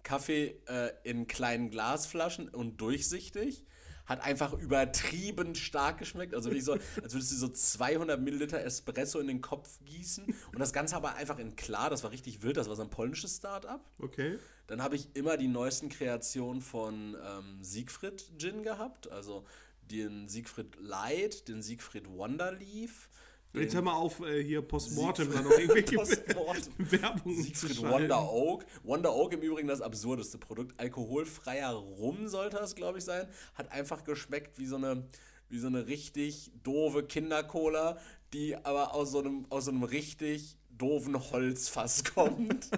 Kaffee 0.04 0.62
äh, 0.68 0.92
in 1.04 1.28
kleinen 1.28 1.70
Glasflaschen 1.70 2.50
und 2.50 2.82
durchsichtig. 2.82 3.66
Hat 4.06 4.22
einfach 4.22 4.54
übertrieben 4.54 5.54
stark 5.54 6.00
geschmeckt. 6.00 6.34
Also 6.34 6.50
wirklich 6.50 6.66
so, 6.66 6.74
als 7.04 7.14
würdest 7.14 7.32
du 7.32 7.36
so 7.36 7.48
200 7.48 8.20
Milliliter 8.20 8.60
Espresso 8.64 9.20
in 9.20 9.28
den 9.28 9.42
Kopf 9.42 9.80
gießen. 9.86 10.26
Und 10.26 10.60
das 10.60 10.74
Ganze 10.74 10.96
aber 10.96 11.16
einfach 11.16 11.38
in 11.38 11.56
klar. 11.56 11.92
Das 11.92 12.04
war 12.04 12.12
richtig 12.12 12.42
wild. 12.42 12.58
Das 12.58 12.68
war 12.68 12.76
so 12.76 12.82
ein 12.82 12.90
polnisches 12.90 13.38
Start-up. 13.38 13.86
okay. 14.00 14.40
Dann 14.66 14.84
habe 14.84 14.96
ich 14.96 15.16
immer 15.16 15.36
die 15.36 15.48
neuesten 15.48 15.90
Kreationen 15.90 16.62
von 16.62 17.16
ähm, 17.24 17.64
Siegfried 17.64 18.32
Gin 18.38 18.62
gehabt. 18.64 19.12
Also 19.12 19.46
den 19.90 20.28
Siegfried 20.28 20.76
Light, 20.80 21.48
den 21.48 21.62
Siegfried 21.62 22.08
Wonderleaf. 22.08 23.10
Jetzt 23.54 23.74
hör 23.74 23.82
mal 23.82 23.94
auf, 23.94 24.20
äh, 24.20 24.44
hier 24.44 24.62
Postmortem 24.62 25.32
da 25.34 25.42
noch 25.42 25.52
irgendwelche 25.52 25.96
Postmortem. 25.98 26.74
Werbung 26.78 27.34
Siegfried. 27.34 27.82
Wonder 27.82 28.32
Oak. 28.32 28.66
Wonder 28.84 29.16
Oak 29.16 29.34
im 29.34 29.42
Übrigen 29.42 29.68
das 29.68 29.82
absurdeste 29.82 30.38
Produkt. 30.38 30.80
Alkoholfreier 30.80 31.72
Rum 31.72 32.28
sollte 32.28 32.58
das, 32.58 32.76
glaube 32.76 33.00
ich, 33.00 33.06
sein. 33.06 33.28
Hat 33.56 33.72
einfach 33.72 34.04
geschmeckt 34.04 34.60
wie 34.60 34.68
so 34.68 34.76
eine, 34.76 35.08
wie 35.50 35.58
so 35.58 35.68
eine 35.68 35.88
richtig 35.88 36.52
doofe 36.64 37.04
Kindercola, 37.04 37.98
die 38.34 38.56
aber 38.56 38.94
aus 38.94 39.12
so 39.12 39.20
einem, 39.20 39.48
aus 39.50 39.66
so 39.66 39.72
einem 39.72 39.84
richtig 39.84 40.59
doofen 40.80 41.16
Holzfass 41.32 42.04
kommt. 42.16 42.70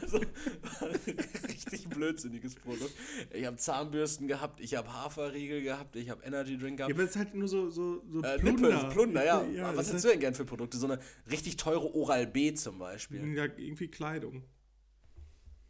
also, 0.00 0.20
richtig 1.48 1.88
blödsinniges 1.88 2.54
Produkt. 2.54 2.92
Ich 3.32 3.44
habe 3.44 3.56
Zahnbürsten 3.56 4.28
gehabt, 4.28 4.60
ich 4.60 4.76
habe 4.76 4.92
Haferriegel 4.92 5.62
gehabt, 5.62 5.96
ich 5.96 6.10
habe 6.10 6.22
Energy 6.24 6.56
Drink 6.56 6.76
gehabt. 6.76 6.90
Ja, 6.90 6.94
aber 6.94 7.02
es 7.04 7.10
ist 7.10 7.16
halt 7.16 7.34
nur 7.34 7.48
so, 7.48 7.70
so, 7.70 8.02
so 8.08 8.22
Äh, 8.22 8.38
Plunder. 8.38 8.68
Nippel, 8.74 8.90
Plunder, 8.90 9.24
ja. 9.24 9.44
ja 9.44 9.68
Was 9.76 9.88
hättest 9.88 9.94
ist 9.96 10.04
du 10.04 10.08
denn 10.10 10.20
gern 10.20 10.34
für 10.34 10.44
Produkte? 10.44 10.78
So 10.78 10.86
eine 10.86 11.00
richtig 11.30 11.56
teure 11.56 11.92
Oral-B 11.94 12.54
zum 12.54 12.78
Beispiel. 12.78 13.20
halt, 13.20 13.58
ja, 13.58 13.64
irgendwie 13.64 13.88
Kleidung. 13.88 14.44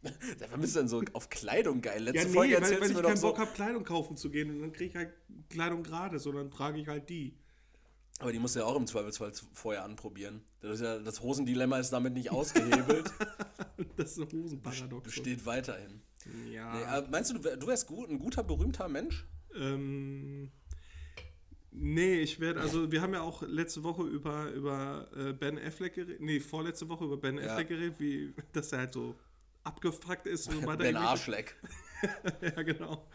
Was 0.03 0.59
bist 0.61 0.75
du 0.75 0.79
denn 0.79 0.87
so 0.87 1.03
auf 1.13 1.29
Kleidung 1.29 1.81
geil? 1.81 2.03
Letzte 2.03 2.19
Ja, 2.21 2.25
nee, 2.27 2.33
Folge 2.33 2.53
weil, 2.55 2.61
erzählst 2.61 2.81
weil 2.81 2.87
du 2.87 2.91
ich 2.91 2.95
mir 2.97 3.01
doch 3.01 3.09
keinen 3.09 3.17
so. 3.17 3.27
Bock 3.27 3.39
habe, 3.39 3.51
Kleidung 3.51 3.83
kaufen 3.83 4.15
zu 4.15 4.29
gehen 4.29 4.49
und 4.49 4.61
dann 4.61 4.71
kriege 4.71 4.89
ich 4.91 4.95
halt 4.95 5.11
Kleidung 5.49 5.83
gratis 5.83 6.25
und 6.25 6.35
dann 6.35 6.51
trage 6.51 6.79
ich 6.79 6.87
halt 6.87 7.09
die. 7.09 7.35
Aber 8.19 8.31
die 8.33 8.39
musst 8.39 8.55
du 8.55 8.59
ja 8.59 8.65
auch 8.65 8.75
im 8.75 8.85
Zweifelsfall 8.85 9.31
vorher 9.53 9.83
anprobieren. 9.83 10.41
Das, 10.61 10.81
ja, 10.81 10.99
das 10.99 11.21
Hosendilemma 11.21 11.79
ist 11.79 11.91
damit 11.91 12.13
nicht 12.13 12.31
ausgehebelt. 12.31 13.11
Das 13.95 14.11
ist 14.17 14.19
ein 14.33 14.43
Hosenparadox. 14.43 15.03
Besteht 15.05 15.45
weiterhin. 15.45 16.01
Ja. 16.51 16.99
Nee, 17.01 17.07
meinst 17.09 17.29
du, 17.31 17.35
du 17.35 17.43
wär- 17.45 17.55
du 17.57 17.67
wärst 17.67 17.87
gut, 17.87 18.09
ein 18.09 18.19
guter, 18.19 18.43
berühmter 18.43 18.89
Mensch? 18.89 19.25
Ähm, 19.55 20.51
nee, 21.71 22.19
ich 22.19 22.39
werde, 22.41 22.59
also 22.59 22.91
wir 22.91 23.01
haben 23.01 23.13
ja 23.13 23.21
auch 23.21 23.41
letzte 23.43 23.83
Woche 23.83 24.03
über, 24.03 24.49
über 24.51 25.07
äh, 25.15 25.33
Ben 25.33 25.57
Affleck 25.57 25.93
geredet, 25.95 26.19
nee, 26.21 26.39
vorletzte 26.41 26.89
Woche 26.89 27.05
über 27.05 27.17
Ben 27.17 27.37
Ja. 27.37 27.51
Affleck 27.53 27.69
geredet, 27.69 27.99
wie, 27.99 28.33
dass 28.51 28.71
er 28.73 28.79
halt 28.79 28.93
so 28.93 29.15
abgefuckt 29.63 30.27
ist. 30.27 30.53
Und 30.53 30.65
Ben 30.77 30.95
Arschleck. 30.97 31.55
ja, 32.41 32.61
genau. 32.63 33.07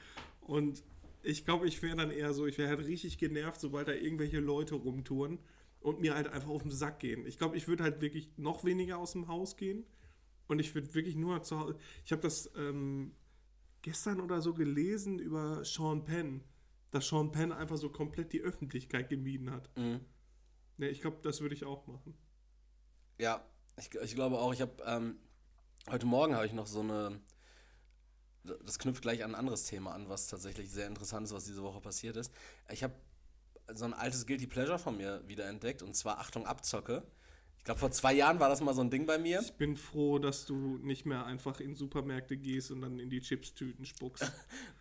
Und 0.43 0.83
ich 1.25 1.45
glaube, 1.45 1.67
ich 1.67 1.83
wäre 1.83 1.97
dann 1.97 2.11
eher 2.11 2.33
so, 2.33 2.47
ich 2.47 2.59
wäre 2.59 2.69
halt 2.69 2.87
richtig 2.87 3.19
genervt, 3.19 3.61
sobald 3.61 3.89
da 3.89 3.93
irgendwelche 3.93 4.41
Leute 4.41 4.75
rumtouren 4.75 5.39
und 5.81 6.01
mir 6.01 6.15
halt 6.15 6.29
einfach 6.29 6.49
auf 6.49 6.63
den 6.63 6.71
Sack 6.71 7.01
gehen. 7.01 7.27
Ich 7.27 7.39
glaube, 7.39 7.57
ich 7.57 7.69
würde 7.69 7.83
halt 7.83 8.01
wirklich 8.01 8.31
noch 8.37 8.65
weniger 8.65 8.99
aus 8.99 9.13
dem 9.13 9.29
Haus 9.29 9.57
gehen 9.57 9.85
und 10.49 10.59
ich 10.59 10.75
würde 10.75 10.95
wirklich 10.95 11.17
nur 11.17 11.43
zu 11.43 11.59
Hause. 11.59 11.77
Ich 12.05 12.13
habe 12.13 12.23
das 12.23 12.51
ähm, 12.57 13.13
gestern 13.83 14.21
oder 14.21 14.41
so 14.41 14.55
gelesen 14.55 15.19
über 15.19 15.65
Sean 15.65 16.05
Penn, 16.05 16.43
dass 16.91 17.09
Sean 17.09 17.33
Penn 17.33 17.53
einfach 17.53 17.77
so 17.77 17.91
komplett 17.91 18.33
die 18.33 18.41
Öffentlichkeit 18.41 19.09
gemieden 19.09 19.51
hat. 19.51 19.71
Mhm. 19.77 20.01
Ne, 20.77 20.89
ich 20.89 21.01
glaube, 21.01 21.19
das 21.23 21.41
würde 21.41 21.55
ich 21.55 21.65
auch 21.65 21.87
machen. 21.87 22.15
Ja, 23.19 23.45
ich, 23.79 23.95
ich 23.95 24.15
glaube 24.15 24.39
auch, 24.39 24.53
ich 24.53 24.61
habe 24.61 24.83
ähm, 24.87 25.17
heute 25.91 26.07
Morgen 26.07 26.35
habe 26.35 26.47
ich 26.47 26.53
noch 26.53 26.67
so 26.67 26.81
eine. 26.81 27.21
Das 28.45 28.79
knüpft 28.79 29.03
gleich 29.03 29.25
an 29.25 29.31
ein 29.31 29.35
anderes 29.35 29.65
Thema 29.65 29.93
an, 29.93 30.09
was 30.09 30.27
tatsächlich 30.29 30.71
sehr 30.71 30.87
interessant 30.87 31.27
ist, 31.27 31.35
was 31.35 31.45
diese 31.45 31.63
Woche 31.63 31.81
passiert 31.81 32.17
ist. 32.17 32.33
Ich 32.71 32.83
habe 32.83 32.95
so 33.75 33.85
ein 33.85 33.95
altes 33.95 34.27
Guilty 34.27 34.47
Pleasure 34.47 34.79
von 34.79 34.97
mir 34.97 35.23
wiederentdeckt 35.27 35.83
und 35.83 35.97
zwar 35.97 36.19
Achtung 36.19 36.47
Abzocke. 36.47 37.03
Ich 37.65 37.65
glaube, 37.65 37.81
vor 37.81 37.91
zwei 37.93 38.13
Jahren 38.13 38.41
war 38.41 38.51
das 38.51 38.61
mal 38.61 38.75
so 38.75 38.83
ein 38.83 38.91
Ding 38.91 39.07
bei 39.07 39.17
mir. 39.17 39.41
Ich 39.41 39.55
bin 39.55 39.79
froh, 39.79 40.19
dass 40.19 40.45
du 40.45 40.79
nicht 40.83 41.07
mehr 41.07 41.25
einfach 41.25 41.61
in 41.61 41.75
Supermärkte 41.75 42.37
gehst 42.37 42.71
und 42.71 42.83
dann 42.83 42.99
in 42.99 43.09
die 43.09 43.21
Chipstüten 43.21 43.87
spuckst. 43.87 44.31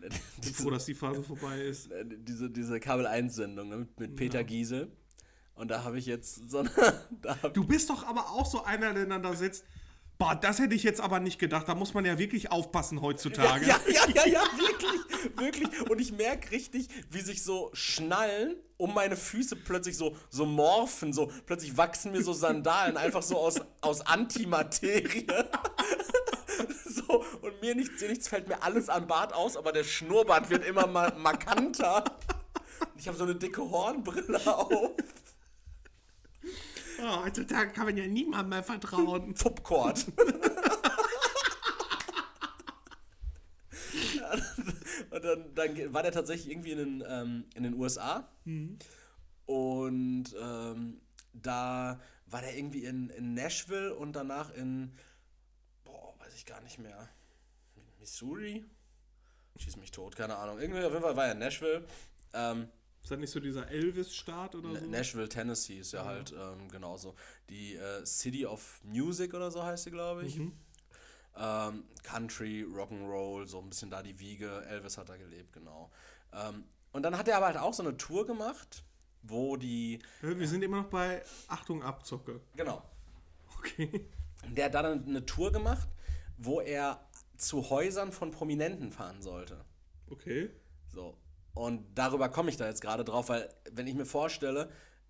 bin 0.00 0.12
froh, 0.52 0.68
dass 0.68 0.84
die 0.84 0.92
Phase 0.92 1.22
vorbei 1.22 1.62
ist. 1.62 1.90
Äh, 1.94 2.04
diese, 2.06 2.50
diese 2.50 2.80
Kabel 2.80 3.06
1-Sendung 3.06 3.70
ne, 3.70 3.76
mit, 3.78 3.98
mit 3.98 4.16
Peter 4.16 4.40
Ja. 4.40 4.44
Giesel. 4.44 4.92
Und 5.54 5.70
da 5.70 5.82
habe 5.82 5.98
ich 5.98 6.04
jetzt 6.04 6.50
so 6.50 6.58
eine. 6.58 6.70
Du 7.54 7.64
bist 7.64 7.88
doch 7.88 8.04
aber 8.06 8.28
auch 8.30 8.44
so 8.44 8.64
einer, 8.64 8.92
der 8.92 9.06
dann 9.06 9.22
da 9.22 9.34
sitzt. 9.34 9.64
Boah, 10.16 10.36
das 10.36 10.60
hätte 10.60 10.74
ich 10.74 10.84
jetzt 10.84 11.00
aber 11.00 11.18
nicht 11.18 11.38
gedacht. 11.38 11.68
Da 11.68 11.74
muss 11.74 11.92
man 11.92 12.04
ja 12.04 12.18
wirklich 12.18 12.52
aufpassen 12.52 13.00
heutzutage. 13.00 13.66
ja, 13.66 13.80
ja, 13.86 14.08
ja, 14.14 14.26
ja, 14.26 14.42
wirklich, 14.56 15.36
wirklich. 15.36 15.90
Und 15.90 16.00
ich 16.00 16.12
merke 16.12 16.52
richtig, 16.52 16.88
wie 17.10 17.20
sich 17.20 17.42
so 17.42 17.70
Schnallen 17.72 18.56
um 18.76 18.94
meine 18.94 19.16
Füße 19.16 19.56
plötzlich 19.56 19.96
so, 19.96 20.16
so 20.30 20.46
morphen. 20.46 21.12
So, 21.12 21.32
plötzlich 21.46 21.76
wachsen 21.76 22.12
mir 22.12 22.22
so 22.22 22.32
Sandalen 22.32 22.96
einfach 22.96 23.22
so 23.22 23.38
aus, 23.38 23.60
aus 23.80 24.02
Antimaterie. 24.02 25.26
so, 26.84 27.24
und 27.42 27.60
mir 27.60 27.74
nichts, 27.74 27.98
dir 27.98 28.08
nichts 28.08 28.28
fällt 28.28 28.48
mir 28.48 28.62
alles 28.62 28.88
an 28.88 29.06
Bart 29.08 29.32
aus, 29.32 29.56
aber 29.56 29.72
der 29.72 29.84
Schnurrbart 29.84 30.48
wird 30.48 30.64
immer 30.64 30.86
ma 30.86 31.12
markanter. 31.16 32.04
Ich 32.96 33.08
habe 33.08 33.16
so 33.16 33.24
eine 33.24 33.34
dicke 33.34 33.62
Hornbrille 33.68 34.40
auf. 34.46 34.92
Oh, 37.06 37.24
heutzutage 37.24 37.70
kann 37.72 37.84
man 37.84 37.96
ja 37.98 38.06
niemandem 38.06 38.48
mehr 38.48 38.62
vertrauen. 38.62 39.34
Fupcord. 39.36 40.06
und 45.10 45.24
dann, 45.24 45.54
dann 45.54 45.92
war 45.92 46.02
der 46.02 46.12
tatsächlich 46.12 46.50
irgendwie 46.50 46.70
in 46.72 46.78
den, 46.78 47.04
ähm, 47.06 47.44
in 47.54 47.64
den 47.64 47.74
USA. 47.74 48.26
Und 49.44 50.34
ähm, 50.40 51.02
da 51.34 52.00
war 52.26 52.40
der 52.40 52.56
irgendwie 52.56 52.84
in, 52.84 53.10
in 53.10 53.34
Nashville 53.34 53.94
und 53.94 54.14
danach 54.14 54.50
in, 54.54 54.92
boah, 55.84 56.14
weiß 56.20 56.34
ich 56.34 56.46
gar 56.46 56.62
nicht 56.62 56.78
mehr, 56.78 57.10
Missouri? 58.00 58.64
Schieß 59.56 59.76
mich 59.76 59.90
tot, 59.90 60.16
keine 60.16 60.36
Ahnung. 60.36 60.58
Irgendwie 60.58 60.82
auf 60.82 60.92
jeden 60.92 61.04
Fall 61.04 61.16
war 61.16 61.26
er 61.26 61.32
in 61.32 61.38
Nashville. 61.38 61.86
Ähm, 62.32 62.68
Ist 63.04 63.10
das 63.10 63.18
nicht 63.18 63.30
so 63.30 63.38
dieser 63.38 63.68
Elvis-Staat 63.68 64.54
oder 64.54 64.80
so? 64.80 64.86
Nashville, 64.86 65.28
Tennessee 65.28 65.78
ist 65.78 65.92
ja, 65.92 66.06
halt 66.06 66.32
ähm, 66.32 66.70
genauso. 66.70 67.14
Die 67.50 67.74
äh, 67.76 68.06
City 68.06 68.46
of 68.46 68.80
Music 68.82 69.34
oder 69.34 69.50
so 69.50 69.62
heißt 69.62 69.84
sie, 69.84 69.90
glaube 69.90 70.24
ich. 70.24 70.40
Ähm, 71.36 71.84
Country, 72.02 72.64
Rock'n'Roll, 72.64 73.46
so 73.46 73.60
ein 73.60 73.68
bisschen 73.68 73.90
da 73.90 74.02
die 74.02 74.18
Wiege. 74.18 74.64
Elvis 74.70 74.96
hat 74.96 75.10
da 75.10 75.18
gelebt, 75.18 75.52
genau. 75.52 75.90
Ähm, 76.32 76.64
und 76.92 77.02
dann 77.02 77.18
hat 77.18 77.28
er 77.28 77.36
aber 77.36 77.46
halt 77.46 77.58
auch 77.58 77.74
so 77.74 77.82
eine 77.82 77.94
Tour 77.98 78.24
gemacht, 78.24 78.84
wo 79.22 79.58
die. 79.58 79.98
Ja, 80.22 80.38
Wir 80.38 80.48
sind 80.48 80.62
immer 80.62 80.78
noch 80.78 80.88
bei 80.88 81.22
Achtung, 81.48 81.82
Abzocke. 81.82 82.40
Genau. 82.56 82.82
Okay. 83.58 84.08
Der 84.48 84.64
hat 84.66 84.74
dann 84.74 85.06
eine 85.06 85.26
Tour 85.26 85.52
gemacht, 85.52 85.88
wo 86.38 86.62
er 86.62 87.06
zu 87.36 87.68
Häusern 87.68 88.12
von 88.12 88.30
Prominenten 88.30 88.92
fahren 88.92 89.20
sollte. 89.20 89.62
Okay. 90.08 90.48
So. 90.88 91.18
Und 91.54 91.84
darüber 91.94 92.28
komme 92.28 92.50
ich 92.50 92.56
da 92.56 92.66
jetzt 92.66 92.80
gerade 92.80 93.04
drauf, 93.04 93.28
weil 93.28 93.48
wenn 93.72 93.86
ich 93.86 93.94
mir 93.94 94.06
vorstelle, 94.06 94.68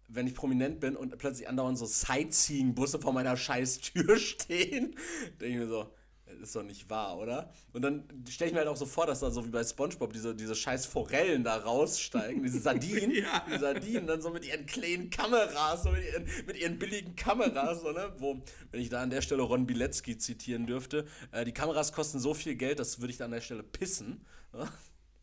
wenn 0.09 0.27
ich 0.27 0.35
prominent 0.35 0.81
bin 0.81 0.97
und 0.97 1.17
plötzlich 1.19 1.49
andauernd 1.49 1.79
so 1.79 1.87
Sightseeing-Busse 1.87 3.01
vor 3.01 3.13
meiner 3.13 3.37
scheiß 3.37 3.81
Tür 3.81 4.17
stehen, 4.19 4.95
denke 5.41 5.47
ich 5.47 5.57
mir 5.57 5.67
so, 5.67 5.91
das 6.27 6.49
ist 6.49 6.57
doch 6.57 6.63
nicht 6.63 6.91
wahr, 6.91 7.19
oder? 7.19 7.51
Und 7.73 7.83
dann 7.83 8.05
stelle 8.29 8.49
ich 8.49 8.53
mir 8.55 8.61
halt 8.61 8.69
auch 8.69 8.77
so 8.77 8.87
vor, 8.87 9.07
dass 9.07 9.21
da 9.21 9.31
so 9.31 9.45
wie 9.47 9.51
bei 9.51 9.63
Spongebob 9.63 10.13
diese, 10.13 10.35
diese 10.35 10.55
scheiß 10.55 10.85
Forellen 10.87 11.45
da 11.45 11.57
raussteigen, 11.57 12.43
diese 12.43 12.59
Sardinen, 12.61 13.13
Ja. 13.13 13.45
die 13.51 13.59
Sardinen 13.59 14.07
dann 14.07 14.21
so 14.21 14.31
mit 14.31 14.45
ihren 14.47 14.67
kleinen 14.67 15.11
Kameras, 15.11 15.85
so 15.85 15.91
mit 15.91 16.05
ihren, 16.05 16.25
mit 16.47 16.59
ihren 16.59 16.79
billigen 16.79 17.15
Kameras, 17.17 17.83
so, 17.83 17.93
ne? 17.93 18.13
Wo, 18.19 18.43
wenn 18.71 18.81
ich 18.81 18.89
da 18.91 19.01
an 19.01 19.11
der 19.11 19.23
Stelle 19.23 19.43
Ron 19.43 19.67
Bilecki 19.67 20.19
zitieren 20.19 20.67
dürfte, 20.67 21.07
äh, 21.31 21.45
die 21.45 21.53
Kameras 21.53 21.93
kosten 21.93 22.19
so 22.19 22.35
viel 22.35 22.57
Geld, 22.57 22.79
das 22.79 23.01
würde 23.01 23.13
ich 23.13 23.19
da 23.19 23.27
an 23.27 23.31
der 23.31 23.41
Stelle 23.41 23.63
pissen. 23.63 24.27
Ne? 24.53 24.69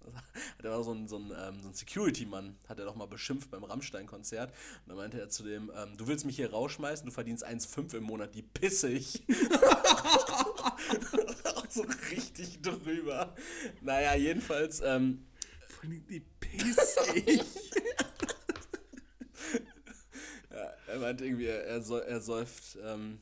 Hat 0.57 0.65
er 0.65 0.75
auch 0.75 0.83
so 0.83 0.93
ein, 0.93 1.07
so 1.07 1.17
ein, 1.17 1.31
ähm, 1.31 1.61
so 1.61 1.69
ein 1.69 1.73
Security-Mann, 1.73 2.55
hat 2.67 2.79
er 2.79 2.85
doch 2.85 2.95
mal 2.95 3.07
beschimpft 3.07 3.51
beim 3.51 3.63
Rammstein-Konzert. 3.63 4.51
Und 4.51 4.89
dann 4.89 4.97
meinte 4.97 5.19
er 5.19 5.29
zu 5.29 5.43
dem, 5.43 5.71
ähm, 5.75 5.97
du 5.97 6.07
willst 6.07 6.25
mich 6.25 6.35
hier 6.35 6.51
rausschmeißen, 6.51 7.05
du 7.05 7.11
verdienst 7.11 7.45
1,5 7.45 7.97
im 7.97 8.03
Monat, 8.03 8.35
die 8.35 8.41
pisse 8.41 8.89
ich. 8.89 9.23
auch 11.45 11.65
so 11.69 11.85
richtig 12.11 12.61
drüber. 12.61 13.35
Naja, 13.81 14.15
jedenfalls, 14.15 14.81
ähm, 14.81 15.25
Vor 15.67 15.83
allem 15.83 16.05
die 16.07 16.19
pissig. 16.19 17.43
ja, 20.51 20.73
er 20.87 20.99
meinte 20.99 21.25
irgendwie, 21.25 21.45
er, 21.47 21.63
er, 21.65 21.81
er 22.07 22.21
säuft, 22.21 22.77
ähm, 22.83 23.19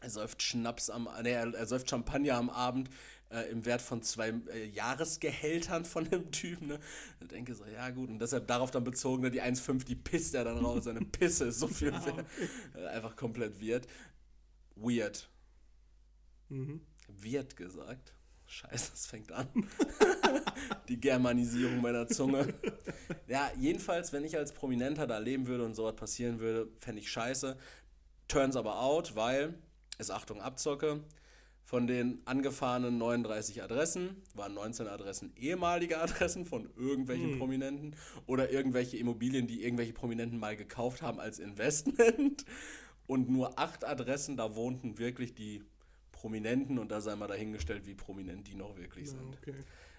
er 0.00 0.10
säuft 0.10 0.42
Schnaps 0.42 0.90
am, 0.90 1.08
nee, 1.22 1.32
er, 1.32 1.52
er 1.54 1.66
säuft 1.66 1.88
Champagner 1.90 2.36
am 2.36 2.50
Abend 2.50 2.90
äh, 3.30 3.50
im 3.50 3.64
Wert 3.64 3.82
von 3.82 4.02
zwei 4.02 4.30
äh, 4.52 4.66
Jahresgehältern 4.66 5.84
von 5.84 6.08
dem 6.08 6.30
Typen, 6.30 6.68
ne? 6.68 6.80
Ich 7.20 7.28
denke 7.28 7.54
so, 7.54 7.64
ja 7.64 7.90
gut, 7.90 8.08
und 8.08 8.18
deshalb 8.18 8.46
darauf 8.46 8.70
dann 8.70 8.84
bezogen, 8.84 9.22
ne, 9.22 9.30
die 9.30 9.42
1,5, 9.42 9.84
die 9.84 9.96
pisst 9.96 10.34
er 10.34 10.44
dann 10.44 10.58
raus, 10.58 10.84
seine 10.84 11.00
Pisse 11.00 11.46
ist 11.46 11.58
so 11.58 11.68
viel 11.68 11.92
wert. 12.06 12.24
Äh, 12.74 12.86
Einfach 12.86 13.16
komplett 13.16 13.60
weird. 13.60 13.86
Weird. 14.76 15.28
mhm. 16.48 16.80
Wird 17.08 17.56
gesagt. 17.56 18.12
Scheiße, 18.48 18.90
das 18.92 19.06
fängt 19.06 19.32
an. 19.32 19.48
Die 20.88 21.00
Germanisierung 21.00 21.80
meiner 21.80 22.06
Zunge. 22.06 22.54
Ja, 23.26 23.50
jedenfalls, 23.58 24.12
wenn 24.12 24.24
ich 24.24 24.36
als 24.36 24.52
Prominenter 24.52 25.06
da 25.06 25.18
leben 25.18 25.46
würde 25.48 25.64
und 25.64 25.74
sowas 25.74 25.96
passieren 25.96 26.38
würde, 26.38 26.68
fände 26.78 27.00
ich 27.00 27.10
scheiße. 27.10 27.56
Turns 28.28 28.54
aber 28.56 28.80
out, 28.80 29.16
weil, 29.16 29.54
ist 29.98 30.10
Achtung, 30.10 30.40
Abzocke, 30.40 31.02
von 31.66 31.88
den 31.88 32.22
angefahrenen 32.26 32.96
39 32.96 33.60
Adressen 33.60 34.22
waren 34.34 34.54
19 34.54 34.86
Adressen 34.86 35.32
ehemalige 35.36 35.98
Adressen 36.00 36.46
von 36.46 36.70
irgendwelchen 36.76 37.38
Prominenten 37.38 37.96
oder 38.26 38.52
irgendwelche 38.52 38.96
Immobilien, 38.98 39.48
die 39.48 39.64
irgendwelche 39.64 39.92
Prominenten 39.92 40.38
mal 40.38 40.56
gekauft 40.56 41.02
haben 41.02 41.18
als 41.18 41.40
Investment. 41.40 42.44
Und 43.08 43.28
nur 43.28 43.58
acht 43.58 43.84
Adressen, 43.84 44.36
da 44.36 44.54
wohnten 44.56 44.98
wirklich 44.98 45.34
die 45.34 45.62
Prominenten 46.10 46.76
und 46.78 46.90
da 46.90 47.00
sei 47.00 47.14
mal 47.14 47.28
dahingestellt, 47.28 47.86
wie 47.86 47.94
prominent 47.94 48.48
die 48.48 48.56
noch 48.56 48.76
wirklich 48.76 49.06
Ja, 49.06 49.12
sind. 49.12 49.36
okay. 49.40 49.54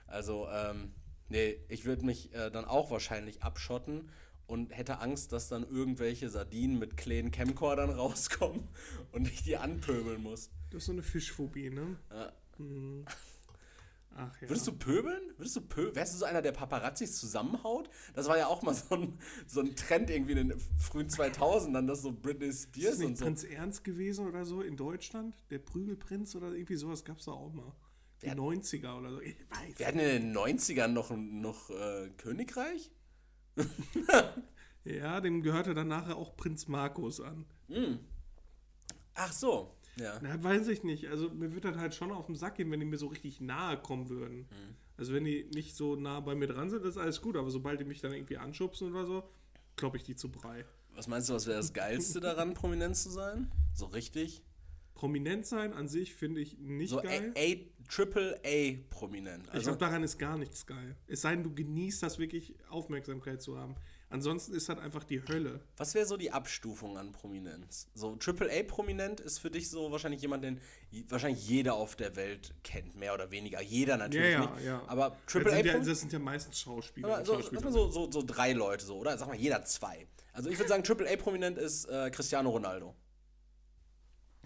Also, 0.08 0.48
ähm, 0.52 0.92
nee, 1.30 1.58
ich 1.70 1.86
würde 1.86 2.06
mich 2.06 2.34
äh, 2.34 2.50
dann 2.52 2.66
auch 2.66 2.92
wahrscheinlich 2.92 3.44
abschotten 3.44 4.10
und 4.48 4.76
hätte 4.76 5.00
Angst, 5.00 5.32
dass 5.34 5.50
dann 5.50 5.64
irgendwelche 5.70 6.30
Sardinen 6.30 6.80
mit 6.80 6.98
kleinen 6.98 7.32
Camcordern 7.32 7.90
rauskommen 8.00 8.68
und 9.12 9.28
ich 9.28 9.44
die 9.44 9.58
anpöbeln 9.58 10.22
muss. 10.24 10.50
Das 10.72 10.80
ist 10.80 10.86
so 10.88 10.92
eine 10.94 11.04
Fischphobie, 11.04 11.70
ne? 11.70 11.98
Ja. 12.12 12.32
Mhm. 12.58 13.06
Ach 14.20 14.42
ja. 14.42 14.50
Würdest 14.50 14.66
du 14.66 14.72
pöbeln? 14.72 15.22
Würdest 15.38 15.56
du 15.58 15.62
pö 15.62 15.94
Wärst 15.94 16.16
du 16.16 16.18
so 16.18 16.26
einer, 16.26 16.42
der 16.42 16.52
Paparazzis 16.52 17.20
zusammenhaut? 17.20 17.88
Das 18.16 18.28
war 18.28 18.36
ja 18.38 18.48
auch 18.48 18.64
mal 18.64 18.74
so 18.74 18.96
ein, 18.96 19.20
so 19.46 19.60
ein 19.60 19.76
Trend 19.76 20.10
irgendwie 20.10 20.32
in 20.32 20.50
den 20.50 20.60
frühen 20.80 21.08
2000ern, 21.08 21.86
dass 21.86 22.02
so 22.02 22.12
Britney 22.12 22.48
ist 22.48 22.64
Spears 22.64 22.92
das 22.92 23.00
nicht 23.00 23.08
und 23.10 23.18
so. 23.18 23.26
Prinz 23.26 23.44
Ernst 23.44 23.84
gewesen 23.84 24.26
oder 24.28 24.44
so 24.44 24.62
in 24.62 24.76
Deutschland? 24.76 25.36
Der 25.52 25.60
Prügelprinz 25.60 26.34
oder 26.36 26.52
irgendwie 26.52 26.78
sowas 26.78 27.06
gab 27.06 27.20
es 27.20 27.26
da 27.26 27.32
auch 27.34 27.54
mal. 27.54 27.72
Die 28.24 28.26
Wer- 28.26 28.36
90er 28.38 28.98
oder 28.98 29.12
so. 29.12 29.22
Ich 29.22 29.36
weiß. 29.52 29.78
Wir 29.78 29.86
hatten 29.86 30.00
in 30.00 30.34
den 30.34 30.36
90ern 30.36 30.88
noch, 30.88 31.12
noch 31.16 31.70
äh, 31.70 32.10
Königreich? 32.18 32.90
Ja, 34.84 35.20
dem 35.20 35.42
gehörte 35.42 35.74
dann 35.74 35.90
nachher 35.90 36.16
auch 36.16 36.38
Prinz 36.38 36.70
Markus 36.70 37.20
an. 37.20 37.46
Ach 39.16 39.34
so, 39.34 39.76
ja. 40.00 40.20
Na, 40.22 40.42
weiß 40.42 40.68
ich 40.68 40.84
nicht. 40.84 41.08
Also 41.08 41.30
mir 41.30 41.54
wird 41.54 41.66
dann 41.66 41.80
halt 41.80 41.96
schon 41.96 42.12
auf 42.12 42.28
den 42.28 42.36
Sack 42.36 42.56
gehen, 42.56 42.72
wenn 42.72 42.80
die 42.80 42.86
mir 42.86 42.98
so 42.98 43.08
richtig 43.08 43.42
nahe 43.42 43.78
kommen 43.78 44.10
würden. 44.10 44.40
Mhm. 44.40 44.76
Also 44.96 45.14
wenn 45.14 45.26
die 45.26 45.50
nicht 45.54 45.76
so 45.76 45.96
nah 45.96 46.20
bei 46.20 46.36
mir 46.36 46.48
dran 46.48 46.70
sind, 46.70 46.86
ist 46.86 46.98
alles 46.98 47.22
gut. 47.22 47.36
Aber 47.36 47.50
sobald 47.50 47.80
die 47.80 47.86
mich 47.86 48.02
dann 48.02 48.14
irgendwie 48.14 48.38
anschubsen 48.38 48.90
oder 48.92 49.06
so, 49.06 49.24
klopp 49.76 49.96
ich 49.96 50.04
die 50.04 50.16
zu 50.16 50.30
Brei. 50.30 50.66
Was 50.96 51.08
meinst 51.08 51.30
du, 51.30 51.34
was 51.34 51.46
wäre 51.46 51.58
das 51.58 51.74
Geilste 51.74 52.20
daran, 52.20 52.54
prominent 52.54 52.96
zu 52.96 53.10
sein? 53.10 53.52
So 53.74 53.86
richtig? 53.88 54.42
Prominent 54.96 55.46
sein 55.46 55.74
an 55.74 55.88
sich 55.88 56.16
finde 56.16 56.42
ich 56.42 56.58
nicht 56.58 56.90
So 56.90 57.02
geil. 57.02 57.34
A, 57.38 57.56
Triple 57.88 58.40
A 58.46 58.78
prominent. 58.94 59.46
ich 59.48 59.54
Also, 59.54 59.66
glaube, 59.72 59.80
daran 59.80 60.04
ist 60.04 60.18
gar 60.18 60.38
nichts 60.38 60.66
geil. 60.66 60.96
Es 61.08 61.22
sei 61.22 61.32
denn, 61.36 61.44
du 61.44 61.54
genießt 61.54 62.04
das 62.04 62.20
wirklich, 62.20 62.54
Aufmerksamkeit 62.70 63.42
zu 63.42 63.58
haben. 63.58 63.76
Ansonsten 64.10 64.54
ist 64.54 64.70
das 64.70 64.78
einfach 64.80 65.04
die 65.04 65.22
Hölle. 65.28 65.60
was 65.76 65.94
wäre 65.94 66.06
so 66.06 66.16
die 66.16 66.32
Abstufung 66.32 66.98
an 66.98 67.12
Prominenz? 67.12 67.90
So 67.94 68.16
Triple 68.16 68.50
A 68.50 68.64
prominent 68.64 69.20
ist 69.20 69.40
für 69.40 69.50
dich 69.52 69.70
so 69.70 69.92
wahrscheinlich 69.92 70.22
jemand, 70.22 70.46
den 70.46 70.62
wahrscheinlich 71.10 71.46
jeder 71.48 71.74
auf 71.74 71.98
der 71.98 72.16
Welt 72.16 72.54
kennt, 72.64 72.96
mehr 72.96 73.14
oder 73.14 73.32
weniger. 73.32 73.62
Jeder 73.62 73.98
natürlich 73.98 74.32
Ja, 74.32 74.44
ja, 74.46 74.56
nicht. 74.56 74.66
ja. 74.66 74.82
Aber 74.88 75.10
Das 75.10 75.34
Triple 75.34 75.52
A 75.52 75.56
sind, 75.58 75.66
ja, 75.66 75.80
das 75.80 76.00
sind 76.00 76.14
ja 76.14 76.20
meistens 76.20 76.58
Schauspieler. 76.60 77.26
So, 77.26 77.34
Schauspieler. 77.34 77.70
so, 77.72 77.90
so, 77.90 78.10
so 78.10 78.22
drei 78.26 78.54
Leute 78.54 78.86
so, 78.86 78.96
oder? 78.98 79.18
Sag 79.18 79.28
mal, 79.28 79.36
jeder 79.36 79.64
zwei. 79.66 80.08
Also 80.32 80.50
ich 80.50 80.58
würde 80.58 80.70
sagen, 80.70 80.84
Triple 80.86 81.12
A 81.12 81.18
prominent 81.18 81.58
ist 81.58 81.86
äh, 81.90 82.10
Cristiano 82.10 82.50
Ronaldo. 82.50 82.96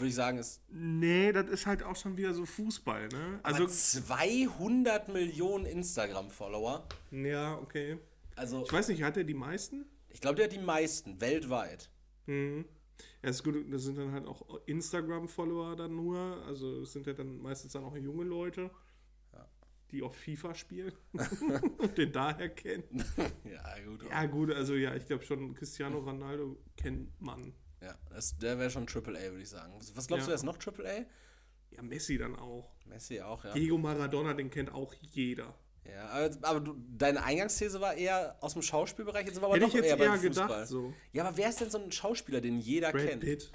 Würde 0.01 0.09
ich 0.09 0.15
sagen, 0.15 0.37
ist 0.37 0.61
Nee, 0.69 1.31
das 1.31 1.47
ist 1.49 1.65
halt 1.65 1.83
auch 1.83 1.95
schon 1.95 2.17
wieder 2.17 2.33
so 2.33 2.45
Fußball, 2.45 3.07
ne? 3.09 3.39
also 3.43 3.63
Also, 3.63 4.01
200 4.01 5.07
Millionen 5.09 5.65
Instagram-Follower. 5.65 6.87
ja, 7.11 7.57
okay. 7.57 7.97
Also 8.35 8.63
Ich 8.65 8.73
weiß 8.73 8.87
nicht, 8.89 9.03
hat 9.03 9.17
er 9.17 9.23
die 9.23 9.33
meisten? 9.33 9.85
ich 10.09 10.19
glaube, 10.19 10.35
der 10.35 10.45
hat 10.45 10.51
die 10.53 10.59
meisten 10.59 11.21
weltweit. 11.21 11.89
Mhm. 12.25 12.65
Ja, 13.23 13.29
ist 13.29 13.43
gut, 13.43 13.55
das 13.71 13.83
sind 13.83 13.97
dann 13.97 14.11
halt 14.11 14.25
auch 14.25 14.59
Instagram-Follower 14.65 15.75
dann 15.75 15.95
nur. 15.95 16.43
Also 16.45 16.81
es 16.81 16.93
sind 16.93 17.07
ja 17.07 17.13
dann 17.13 17.37
meistens 17.41 17.73
dann 17.73 17.83
auch 17.83 17.95
junge 17.95 18.23
Leute, 18.23 18.69
die 19.91 20.01
auch 20.03 20.13
FIFA 20.13 20.55
spielen 20.55 20.93
und 21.77 21.97
den 21.97 22.11
daher 22.11 22.49
kennen. 22.49 23.03
Ja, 23.43 23.75
gut. 23.85 24.03
Ja, 24.09 24.25
gut, 24.25 24.51
also 24.51 24.75
ja, 24.75 24.95
ich 24.95 25.05
glaube 25.05 25.23
schon, 25.23 25.53
Cristiano 25.53 25.99
Ronaldo 25.99 26.57
kennt 26.77 27.19
man. 27.21 27.53
Ja, 27.81 27.95
das, 28.09 28.37
der 28.37 28.59
wäre 28.59 28.69
schon 28.69 28.85
Triple 28.87 29.17
A, 29.17 29.21
würde 29.31 29.41
ich 29.41 29.49
sagen. 29.49 29.73
Was 29.95 30.07
glaubst 30.07 30.09
Ja. 30.11 30.17
du, 30.25 30.27
wer 30.27 30.35
ist 30.35 30.43
noch 30.43 30.57
Triple 30.57 30.89
A? 30.89 31.05
Ja, 31.75 31.81
Messi 31.81 32.17
dann 32.17 32.35
auch. 32.35 32.69
Messi 32.85 33.21
auch, 33.21 33.43
ja. 33.43 33.53
Diego 33.53 33.77
Maradona, 33.77 34.33
den 34.33 34.49
kennt 34.49 34.71
auch 34.73 34.93
jeder. 34.93 35.55
ja 35.85 36.09
aber 36.09 36.29
aber 36.47 36.59
du, 36.59 36.75
deine 36.97 37.23
Eingangsthese 37.23 37.79
war 37.81 37.95
eher 37.95 38.35
aus 38.41 38.53
dem 38.53 38.61
Schauspielbereich, 38.61 39.25
jetzt 39.25 39.37
wir 39.39 39.43
aber 39.45 39.55
Hätte 39.55 39.65
doch 39.65 39.69
ich 39.69 39.75
jetzt 39.75 39.85
eher 39.85 39.97
eher 39.97 40.09
beim 40.11 40.19
Fußball. 40.19 40.47
gedacht, 40.47 40.67
so. 40.67 40.93
Ja, 41.13 41.25
aber 41.25 41.37
wer 41.37 41.49
ist 41.49 41.61
denn 41.61 41.69
so 41.71 41.79
ein 41.79 41.91
Schauspieler, 41.91 42.39
den 42.41 42.59
jeder 42.59 42.91
Brad 42.91 43.07
kennt? 43.07 43.21
Pitt. 43.23 43.51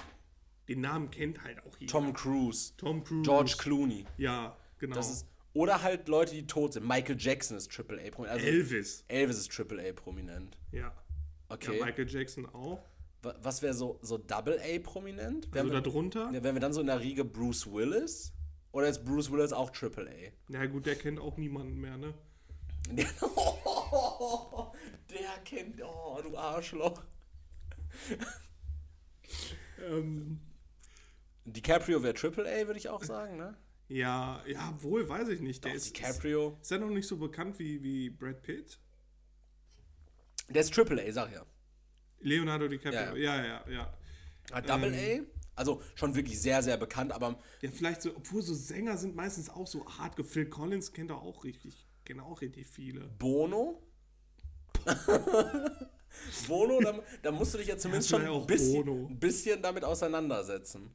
Den 0.68 0.80
Namen 0.80 1.10
kennt 1.10 1.44
halt 1.44 1.62
auch 1.64 1.76
jeder. 1.78 1.92
Tom 1.92 2.12
Cruise, 2.12 2.72
Tom 2.76 3.04
Cruise. 3.04 3.22
George 3.22 3.54
Clooney. 3.58 4.04
Ja, 4.16 4.56
genau. 4.78 4.96
Das 4.96 5.08
ist, 5.10 5.26
oder 5.52 5.82
halt 5.82 6.08
Leute, 6.08 6.34
die 6.34 6.46
tot 6.46 6.72
sind. 6.72 6.88
Michael 6.88 7.16
Jackson 7.18 7.56
ist 7.56 7.70
Triple 7.70 8.00
A 8.04 8.10
prominent. 8.10 8.40
Also 8.40 8.46
Elvis. 8.46 9.04
Elvis 9.06 9.38
ist 9.38 9.52
Triple 9.52 9.88
A 9.88 9.92
prominent. 9.92 10.58
Ja. 10.72 10.92
Okay. 11.48 11.78
ja. 11.78 11.84
Michael 11.84 12.08
Jackson 12.08 12.46
auch. 12.46 12.82
Wa- 13.26 13.34
Was 13.42 13.62
wäre 13.62 13.74
so, 13.74 13.98
so 14.02 14.18
Double 14.18 14.58
A 14.60 14.78
prominent? 14.78 15.52
Wären 15.52 15.66
Also 15.66 15.74
wir, 15.74 15.80
darunter. 15.82 16.30
ja, 16.32 16.42
wären 16.42 16.54
wir 16.56 16.60
dann 16.60 16.72
so 16.72 16.80
in 16.80 16.86
der 16.86 17.00
Riege 17.00 17.24
Bruce 17.24 17.70
Willis? 17.70 18.32
Oder 18.72 18.88
ist 18.88 19.04
Bruce 19.04 19.30
Willis 19.30 19.52
auch 19.52 19.70
Triple 19.70 20.08
A? 20.10 20.52
Ja 20.52 20.66
gut, 20.66 20.86
der 20.86 20.96
kennt 20.96 21.18
auch 21.18 21.36
niemanden 21.36 21.80
mehr, 21.80 21.96
ne? 21.96 22.14
Der, 22.92 23.06
der 25.10 25.38
kennt. 25.44 25.82
Oh, 25.82 26.20
du 26.22 26.36
Arschloch. 26.36 27.02
Ähm, 29.82 30.40
DiCaprio 31.44 32.02
wäre 32.02 32.14
Triple 32.14 32.44
A, 32.48 32.66
würde 32.66 32.78
ich 32.78 32.88
auch 32.88 33.02
sagen, 33.02 33.36
ne? 33.36 33.56
ja, 33.88 34.42
ja, 34.46 34.74
wohl, 34.80 35.08
weiß 35.08 35.28
ich 35.28 35.40
nicht. 35.40 35.64
Der 35.64 35.72
Doch, 35.72 35.76
ist, 35.76 35.86
ist, 35.86 35.96
DiCaprio. 35.96 36.58
ist 36.60 36.72
er 36.72 36.78
noch 36.78 36.90
nicht 36.90 37.06
so 37.06 37.16
bekannt 37.16 37.58
wie, 37.58 37.82
wie 37.82 38.10
Brad 38.10 38.42
Pitt? 38.42 38.78
Der 40.48 40.62
ist 40.62 40.74
Triple 40.74 41.02
A, 41.06 41.12
sag 41.12 41.28
ich 41.28 41.34
ja. 41.34 41.44
Leonardo 42.20 42.68
DiCaprio. 42.68 43.16
Ja, 43.16 43.36
Ja, 43.36 43.44
ja, 43.44 43.64
ja. 43.66 43.72
ja. 43.72 43.94
Ah, 44.50 44.60
Double 44.60 44.94
Ähm. 44.94 45.26
A, 45.54 45.60
also 45.60 45.82
schon 45.94 46.14
wirklich 46.14 46.40
sehr, 46.40 46.62
sehr 46.62 46.76
bekannt, 46.76 47.12
aber 47.12 47.38
Ja, 47.62 47.70
vielleicht 47.70 48.02
so, 48.02 48.14
obwohl 48.14 48.42
so 48.42 48.54
Sänger 48.54 48.96
sind 48.96 49.16
meistens 49.16 49.48
auch 49.48 49.66
so 49.66 49.86
hart. 49.86 50.14
Phil 50.26 50.46
Collins 50.46 50.92
kennt 50.92 51.10
er 51.10 51.20
auch 51.22 51.44
richtig, 51.44 51.86
kennen 52.04 52.20
auch 52.20 52.40
richtig 52.40 52.66
viele. 52.66 53.08
Bono? 53.18 53.82
Bono, 56.48 56.80
da, 56.80 57.00
da 57.22 57.32
musst 57.32 57.54
du 57.54 57.58
dich 57.58 57.68
ja 57.68 57.76
zumindest 57.76 58.10
schon 58.10 58.24
ein 58.24 58.46
bisschen, 58.46 59.18
bisschen 59.18 59.60
damit 59.62 59.84
auseinandersetzen. 59.84 60.90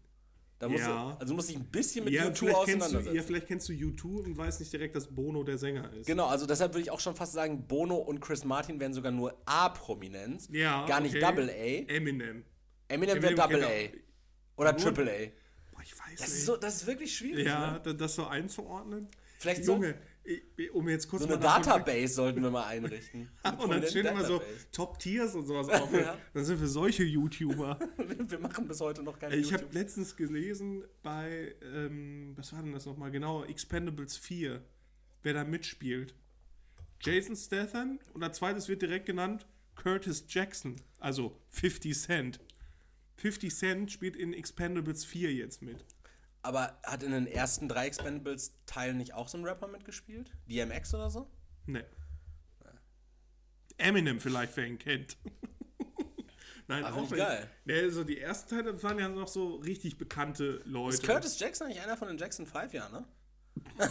Da 0.62 0.70
musst 0.70 0.84
Ja. 0.84 1.18
also 1.20 1.26
du 1.26 1.34
musst 1.34 1.50
dich 1.50 1.56
ein 1.58 1.66
bisschen 1.66 2.06
mit 2.06 2.14
Ja, 2.14 2.26
U2 2.28 2.36
vielleicht 2.36 2.38
kennst, 2.38 2.42
du, 2.44 2.56
auseinandersetzen. 2.76 3.16
ja, 3.16 3.24
vielleicht 3.24 3.48
kennst 3.48 3.68
du 3.70 3.74
U2 3.74 4.06
und 4.26 4.38
weißt 4.38 4.60
nicht 4.60 4.72
direkt, 4.72 4.96
dass 4.96 5.08
Bono 5.08 5.44
der 5.44 5.58
Sänger 5.58 5.92
ist. 5.94 6.06
Genau, 6.06 6.28
also 6.28 6.46
deshalb 6.46 6.74
würde 6.76 6.84
ich 6.84 6.92
auch 6.92 7.00
schon 7.00 7.16
fast 7.16 7.34
sagen, 7.34 7.66
Bono 7.68 7.96
und 7.96 8.20
Chris 8.22 8.46
Martin 8.46 8.80
wären 8.80 8.94
sogar 8.94 9.12
nur 9.12 9.36
A-Prominenz. 9.46 10.50
Ja, 10.52 10.86
gar 10.86 11.00
nicht 11.02 11.16
okay. 11.16 11.26
Double 11.26 11.50
A. 11.50 11.92
Eminem. 11.92 12.46
Eminem 12.88 13.22
wäre 13.24 13.34
Double 13.34 13.64
A. 13.64 13.70
Oder 14.58 14.74
Nur- 14.74 14.82
Triple 14.82 15.12
A. 15.12 15.32
Boah, 15.72 15.82
ich 15.84 15.94
weiß 15.98 16.20
Das 16.20 16.28
nicht. 16.28 16.38
ist, 16.38 16.46
so, 16.46 16.58
das 16.58 16.76
ist 16.76 16.86
wirklich 16.86 17.18
schwierig. 17.18 17.48
ja, 17.48 17.72
Ne? 17.72 17.82
da- 17.84 17.94
das 17.94 18.14
so 18.14 18.28
einzuordnen. 18.28 19.08
Vielleicht 19.40 19.66
Junge, 19.66 19.90
ich, 19.92 19.96
um 20.74 20.88
jetzt 20.88 21.08
kurz 21.08 21.24
So 21.24 21.28
eine 21.28 21.40
Database 21.40 22.14
sollten 22.14 22.42
wir 22.44 22.52
mal 22.52 22.66
einrichten. 22.66 23.30
So 23.44 23.64
Und 23.64 23.70
dann 23.72 23.86
stehen 23.86 24.06
immer 24.06 24.24
so. 24.24 24.42
Top-Tiers 24.72 25.36
und 25.36 25.46
sowas 25.46 25.70
auf. 25.82 25.92
Ja. 25.94 26.18
Dann 26.34 26.46
sind 26.46 26.60
wir 26.60 26.68
solche 26.68 27.04
YouTuber. 27.04 27.80
Wir 28.28 28.40
machen 28.40 28.68
bis 28.68 28.80
heute 28.80 29.04
noch 29.04 29.20
keine 29.20 29.36
Ich 29.36 29.54
habe 29.54 29.66
letztens 29.72 30.16
gelesen 30.16 30.84
bei, 31.04 31.56
ähm, 31.74 32.34
was 32.36 32.54
war 32.54 32.62
denn 32.62 32.72
das 32.72 32.86
nochmal 32.86 33.12
genau? 33.12 33.44
Expendables 33.44 34.18
4, 34.18 34.62
wer 35.24 35.34
da 35.34 35.44
mitspielt. 35.44 36.16
Jason 37.02 37.36
Statham 37.36 38.00
und 38.14 38.24
als 38.24 38.38
zweites 38.38 38.70
wird 38.70 38.82
direkt 38.82 39.06
genannt 39.08 39.48
Curtis 39.76 40.26
Jackson, 40.28 40.76
also 41.00 41.36
50 41.50 41.98
Cent. 41.98 42.40
50 43.16 43.54
Cent 43.56 43.92
spielt 43.92 44.16
in 44.16 44.34
Expendables 44.34 45.06
4 45.06 45.34
jetzt 45.34 45.62
mit. 45.62 45.84
Aber 46.44 46.80
hat 46.84 47.04
in 47.04 47.12
den 47.12 47.28
ersten 47.28 47.70
drei 47.70 47.86
Expendables-Teilen 47.88 48.98
nicht 48.98 49.14
auch 49.14 49.28
so 49.28 49.38
ein 49.38 49.44
Rapper 49.46 49.68
mitgespielt? 49.68 50.32
DMX 50.50 50.94
oder 50.96 51.10
so? 51.12 51.30
Ne. 51.66 51.86
Eminem 53.78 54.20
vielleicht, 54.20 54.56
wer 54.58 54.66
ihn 54.68 54.78
kennt. 54.80 55.18
Nein, 56.68 56.86
Ah, 56.86 56.94
auch 56.94 57.02
nicht. 57.02 57.16
geil. 57.16 57.50
Nee, 57.66 57.82
also 57.82 58.04
die 58.04 58.20
ersten 58.20 58.50
Teile 58.50 58.82
waren 58.84 58.98
ja 59.00 59.10
noch 59.10 59.28
so 59.28 59.56
richtig 59.58 59.98
bekannte 59.98 60.62
Leute. 60.66 60.96
Ist 60.96 61.04
Curtis 61.04 61.40
Jackson 61.40 61.68
eigentlich 61.68 61.82
einer 61.82 61.98
von 61.98 62.08
den 62.08 62.18
Jackson 62.18 62.46
5, 62.46 62.74
ja, 62.74 62.90
ne? 62.90 63.06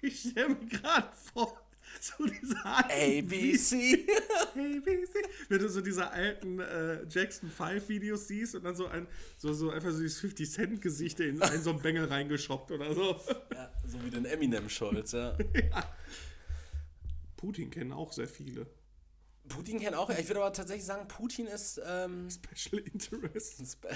Ich 0.00 0.20
stelle 0.30 0.48
mir 0.50 0.66
gerade 0.66 1.08
vor, 1.14 1.61
so 2.18 2.26
diese 2.26 2.56
alten 2.64 2.90
ABC. 3.26 4.06
ABC. 4.54 5.12
Wenn 5.48 5.58
du 5.60 5.68
so 5.68 5.80
diese 5.80 6.10
alten 6.10 6.58
äh, 6.58 7.04
Jackson 7.08 7.48
5 7.50 7.88
Videos 7.88 8.26
siehst 8.26 8.54
und 8.56 8.64
dann 8.64 8.74
so 8.74 8.86
ein, 8.86 9.06
so, 9.38 9.52
so 9.52 9.70
einfach 9.70 9.92
so 9.92 10.00
dieses 10.00 10.18
50 10.18 10.50
Cent 10.50 10.80
Gesicht 10.82 11.20
in 11.20 11.40
einen 11.40 11.62
so 11.62 11.70
einen 11.70 11.80
Bengel 11.80 12.06
reingeschoppt 12.06 12.72
oder 12.72 12.92
so. 12.94 13.20
ja, 13.54 13.72
so 13.86 14.02
wie 14.04 14.10
den 14.10 14.24
Eminem-Schulz, 14.24 15.12
ja. 15.12 15.36
Putin 17.36 17.70
kennen 17.70 17.92
auch 17.92 18.12
sehr 18.12 18.28
viele. 18.28 18.66
Putin 19.48 19.80
kennt 19.80 19.96
auch, 19.96 20.08
ich 20.10 20.28
würde 20.28 20.40
aber 20.40 20.52
tatsächlich 20.52 20.84
sagen, 20.86 21.06
Putin 21.08 21.46
ist, 21.46 21.80
ähm, 21.84 22.28
Special 22.30 22.80
Interest. 22.82 23.58
Spe- 23.72 23.88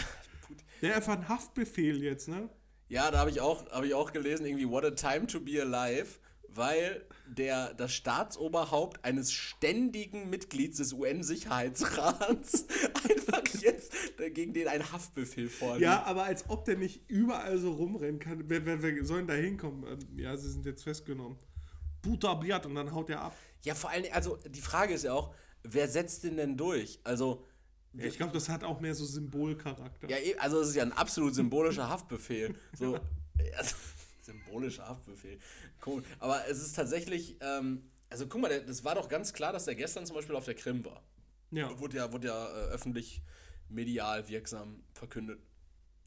Putin. 0.43 0.65
Der 0.83 0.97
einfach 0.97 1.15
einen 1.15 1.29
Haftbefehl 1.29 2.03
jetzt, 2.03 2.29
ne? 2.29 2.49
Ja, 2.89 3.11
da 3.11 3.19
habe 3.19 3.31
ich, 3.31 3.41
auch- 3.41 3.69
hab 3.71 3.85
ich 3.85 3.95
auch 3.95 4.13
gelesen, 4.13 4.47
irgendwie 4.47 4.69
What 4.69 4.85
a 4.85 4.91
Time 4.93 5.27
to 5.27 5.41
be 5.41 5.61
Alive, 5.61 6.19
weil 6.57 7.05
der, 7.27 7.75
das 7.75 7.93
Staatsoberhaupt 7.95 9.05
eines 9.05 9.33
ständigen 9.33 10.31
Mitglieds 10.31 10.79
des 10.79 10.93
UN-Sicherheitsrats 10.93 12.67
einfach 13.09 13.43
jetzt 13.61 13.93
gegen 14.35 14.53
den 14.55 14.69
ein 14.69 14.93
Haftbefehl 14.93 15.49
vorliegt. 15.49 15.83
Ja, 15.83 16.05
aber 16.05 16.25
als 16.25 16.49
ob 16.49 16.65
der 16.65 16.77
nicht 16.77 17.03
überall 17.09 17.59
so 17.59 17.73
rumrennen 17.73 18.19
kann. 18.19 18.45
Wer, 18.49 18.65
wer, 18.67 18.83
wer 18.83 19.05
sollen 19.05 19.27
da 19.27 19.35
hinkommen? 19.35 19.85
Ähm, 19.89 20.19
Ja, 20.19 20.37
sie 20.37 20.51
sind 20.51 20.65
jetzt 20.67 20.83
festgenommen. 20.85 21.37
Butabiat 22.03 22.67
und 22.67 22.75
dann 22.77 22.93
haut 22.95 23.11
er 23.11 23.23
ab. 23.23 23.37
Ja, 23.65 23.75
vor 23.75 23.91
allem, 23.91 24.05
also 24.13 24.39
die 24.49 24.61
Frage 24.61 24.95
ist 24.95 25.05
ja 25.05 25.13
auch, 25.13 25.35
wer 25.65 25.89
setzt 25.89 26.23
den 26.25 26.37
denn 26.37 26.57
durch? 26.57 27.01
Also, 27.03 27.45
Ja, 27.95 28.05
ich 28.05 28.17
glaube, 28.17 28.33
das 28.33 28.49
hat 28.49 28.63
auch 28.63 28.81
mehr 28.81 28.95
so 28.95 29.05
Symbolcharakter. 29.05 30.09
ja, 30.09 30.19
eh- 30.19 30.37
also 30.39 30.61
es 30.61 30.69
ist 30.69 30.77
ja 30.77 30.85
ein 30.85 30.93
absolut 30.93 31.35
symbolischer 31.35 31.89
Haftbefehl. 31.89 32.55
So, 32.79 32.95
also, 33.57 33.75
symbolischer 34.27 34.87
Haftbefehl. 34.89 35.39
Cool. 35.85 36.03
Aber 36.19 36.47
es 36.49 36.61
ist 36.63 36.75
tatsächlich, 36.77 37.37
ähm, 37.41 37.83
also 38.11 38.27
guck 38.27 38.41
mal, 38.43 38.61
das 38.65 38.85
war 38.85 38.95
doch 38.95 39.09
ganz 39.09 39.33
klar, 39.33 39.53
dass 39.53 39.65
der 39.65 39.75
gestern 39.75 40.05
zum 40.07 40.17
Beispiel 40.17 40.37
auf 40.37 40.45
der 40.45 40.55
Krim 40.55 40.85
war. 40.85 41.03
Ja. 41.51 41.79
Wurde 41.79 41.97
ja, 41.97 42.13
wurde 42.13 42.29
ja 42.29 42.47
äh, 42.49 42.71
öffentlich 42.73 43.23
medial 43.69 44.29
wirksam 44.29 44.83
verkündet. 44.93 45.41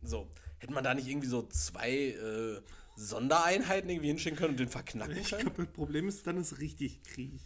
So, 0.01 0.29
hätte 0.59 0.73
man 0.73 0.83
da 0.83 0.93
nicht 0.93 1.07
irgendwie 1.07 1.27
so 1.27 1.47
zwei 1.47 1.91
äh, 1.91 2.61
Sondereinheiten 2.95 3.89
irgendwie 3.89 4.07
hinschicken 4.09 4.37
können 4.37 4.51
und 4.51 4.59
den 4.59 4.69
verknacken 4.69 5.17
Ich 5.17 5.29
können? 5.29 5.41
glaube, 5.43 5.65
das 5.65 5.73
Problem 5.73 6.07
ist, 6.07 6.25
dann 6.27 6.37
ist 6.37 6.59
richtig 6.59 7.01
Krieg. 7.03 7.39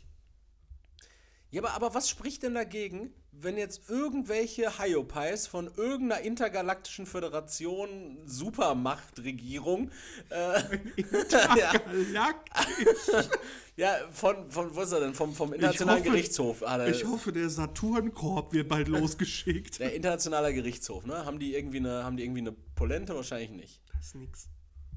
Ja, 1.53 1.61
aber, 1.61 1.73
aber 1.75 1.93
was 1.93 2.09
spricht 2.09 2.41
denn 2.41 2.55
dagegen, 2.55 3.13
wenn 3.31 3.57
jetzt 3.57 3.87
irgendwelche 3.89 4.79
Hyopies 4.79 5.45
von 5.45 5.69
irgendeiner 5.77 6.21
intergalaktischen 6.21 7.05
Föderation, 7.05 8.17
Supermachtregierung, 8.25 9.91
äh, 10.29 10.61
ja, 11.57 11.73
Galaktisch. 11.73 13.29
ja, 13.75 13.95
von, 14.11 14.49
von, 14.49 14.75
wo 14.75 14.81
ist 14.81 14.91
er 14.93 14.99
denn? 15.01 15.13
Vom, 15.13 15.33
vom 15.35 15.53
Internationalen 15.53 15.99
hoffe- 15.99 16.09
Gerichtshof. 16.11 16.61
hat 16.61 16.81
er- 16.81 16.87
Ich 16.89 17.05
hoffe, 17.05 17.31
der 17.31 17.49
Saturnkorb 17.49 18.51
wird 18.53 18.67
bald 18.67 18.87
losgeschickt. 18.89 19.79
der 19.79 19.93
Internationale 19.93 20.53
Gerichtshof, 20.53 21.05
ne? 21.05 21.25
Haben 21.25 21.37
die 21.39 21.53
irgendwie 21.55 21.77
eine, 21.77 22.03
haben 22.03 22.17
die 22.17 22.23
irgendwie 22.23 22.41
eine 22.41 22.51
Polente? 22.75 23.15
Wahrscheinlich 23.15 23.51
nicht. 23.51 23.81
Das 23.95 24.07
ist 24.07 24.15
nix. 24.15 24.49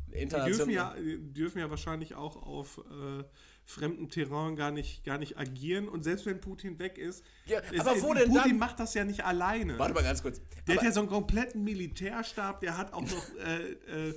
Die 0.09 0.27
dürfen 0.27 0.71
ja, 0.71 0.95
die 0.99 1.35
dürfen 1.35 1.59
ja 1.59 1.69
wahrscheinlich 1.69 2.14
auch 2.14 2.37
auf 2.42 2.79
äh, 2.90 3.25
fremdem 3.68 4.09
Terrain 4.09 4.55
gar 4.57 4.70
nicht, 4.70 5.05
gar 5.05 5.18
nicht 5.18 5.37
agieren. 5.38 5.88
Und 5.88 6.05
selbst 6.05 6.24
wenn 6.24 6.40
Putin 6.40 6.79
weg 6.79 6.96
ist, 6.98 7.22
Ja, 7.46 7.59
aber 7.79 8.00
wo 8.00 8.14
denn 8.14 8.29
Putin 8.29 8.50
dann? 8.50 8.59
macht 8.59 8.79
das 8.81 8.94
ja 8.94 9.05
nicht 9.05 9.24
alleine. 9.24 9.79
Warte 9.79 9.92
mal 9.92 10.02
ganz 10.05 10.22
kurz. 10.22 10.40
Der 10.66 10.74
Aber- 10.74 10.76
hat 10.76 10.83
ja 10.85 10.92
so 10.92 11.00
einen 11.00 11.09
kompletten 11.09 11.64
Militärstab, 11.64 12.61
der 12.61 12.79
hat 12.79 12.92
auch 12.92 13.02
noch 13.02 13.35
äh, 13.44 13.72
äh, 14.09 14.14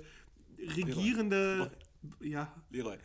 regierende. 0.76 1.72
Ja, 2.22 2.54
Leroy. 2.70 2.98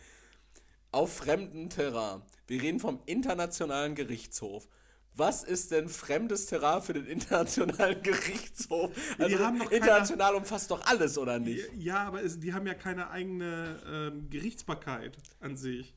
Auf 0.93 1.17
fremdem 1.17 1.69
Terrain. 1.71 2.23
Wir 2.47 2.63
reden 2.63 2.79
vom 2.79 3.01
Internationalen 3.07 3.95
Gerichtshof. 3.95 4.69
Was 5.17 5.45
ist 5.45 5.71
denn 5.71 5.89
fremdes 5.89 6.47
Terrain 6.47 6.83
für 6.83 6.93
den 6.93 7.07
Internationalen 7.07 8.03
Gerichtshof? 8.03 8.91
Also 9.19 9.39
haben 9.39 9.59
doch 9.59 9.67
keine- 9.67 9.77
international 9.77 10.35
umfasst 10.35 10.71
doch 10.71 10.85
alles, 10.87 11.17
oder 11.19 11.39
nicht? 11.39 11.65
ja 11.77 12.05
aber 12.05 12.23
es, 12.23 12.39
die 12.41 12.53
haben 12.53 12.67
ja 12.67 12.75
keine 12.75 13.11
eigene 13.11 13.81
ähm, 13.87 14.29
Gerichtsbarkeit 14.29 15.17
an 15.41 15.57
sich. 15.57 15.95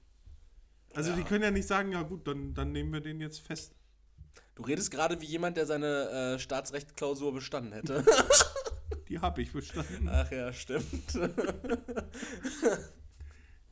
Also 0.97 1.15
die 1.15 1.23
können 1.23 1.43
ja 1.43 1.51
nicht 1.51 1.67
sagen, 1.67 1.91
ja 1.91 2.01
gut, 2.01 2.27
dann, 2.27 2.53
dann 2.53 2.71
nehmen 2.71 2.91
wir 2.91 3.01
den 3.01 3.21
jetzt 3.21 3.39
fest. 3.39 3.73
Du 4.55 4.63
redest 4.63 4.89
gerade 4.91 5.21
wie 5.21 5.25
jemand, 5.25 5.55
der 5.57 5.65
seine 5.67 6.09
äh, 6.35 6.39
Staatsrechtsklausur 6.39 7.33
bestanden 7.33 7.73
hätte. 7.73 8.03
Die 9.07 9.19
habe 9.19 9.41
ich 9.41 9.51
verstanden. 9.51 10.09
Ach 10.09 10.29
ja, 10.31 10.51
stimmt. 10.51 10.83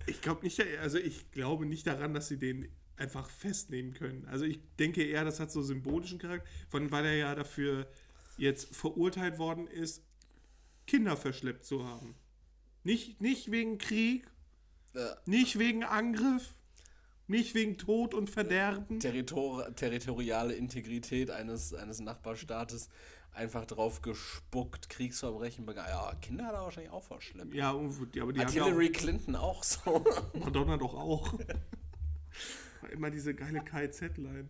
Ich 0.07 0.21
glaube 0.21 0.43
nicht, 0.43 0.61
also 0.81 0.97
ich 0.99 1.31
glaube 1.31 1.65
nicht 1.65 1.87
daran, 1.87 2.13
dass 2.13 2.27
sie 2.27 2.37
den 2.37 2.69
einfach 2.95 3.29
festnehmen 3.29 3.93
können. 3.93 4.27
Also 4.27 4.45
ich 4.45 4.59
denke 4.77 5.03
eher, 5.03 5.25
das 5.25 5.39
hat 5.39 5.51
so 5.51 5.63
symbolischen 5.63 6.19
Charakter, 6.19 6.47
von 6.69 6.91
weil 6.91 7.05
er 7.05 7.15
ja 7.15 7.35
dafür 7.35 7.87
jetzt 8.37 8.75
verurteilt 8.75 9.39
worden 9.39 9.67
ist, 9.67 10.03
Kinder 10.85 11.17
verschleppt 11.17 11.65
zu 11.65 11.85
haben. 11.85 12.15
Nicht, 12.83 13.19
nicht 13.19 13.49
wegen 13.49 13.79
Krieg, 13.79 14.27
Ja. 14.93 15.17
nicht 15.25 15.57
wegen 15.57 15.83
Angriff, 15.83 16.54
nicht 17.27 17.55
wegen 17.55 17.77
Tod 17.77 18.13
und 18.13 18.29
Verderben. 18.29 18.99
Territor 18.99 19.73
territoriale 19.75 20.53
Integrität 20.53 21.31
eines, 21.31 21.73
eines 21.73 21.99
Nachbarstaates 21.99 22.89
einfach 23.33 23.65
drauf 23.65 24.01
gespuckt, 24.01 24.89
Kriegsverbrechen 24.89 25.65
begangen. 25.65 25.89
Ja, 25.89 26.13
Kinder 26.21 26.45
hat 26.45 26.53
er 26.53 26.61
wahrscheinlich 26.61 26.91
auch 26.93 27.03
verschleppt. 27.03 27.53
Ja, 27.53 27.71
und- 27.71 27.93
aber 28.19 28.31
die 28.33 28.39
Hat 28.39 28.47
haben 28.47 28.55
ja 28.55 28.65
Hillary 28.65 28.91
Clinton 28.91 29.35
auch 29.35 29.63
so. 29.63 29.79
auch, 29.85 30.33
Madonna 30.33 30.77
doch 30.77 30.93
auch. 30.93 31.33
Immer 32.91 33.09
diese 33.09 33.33
geile 33.33 33.61
KZ-Line. 33.61 34.47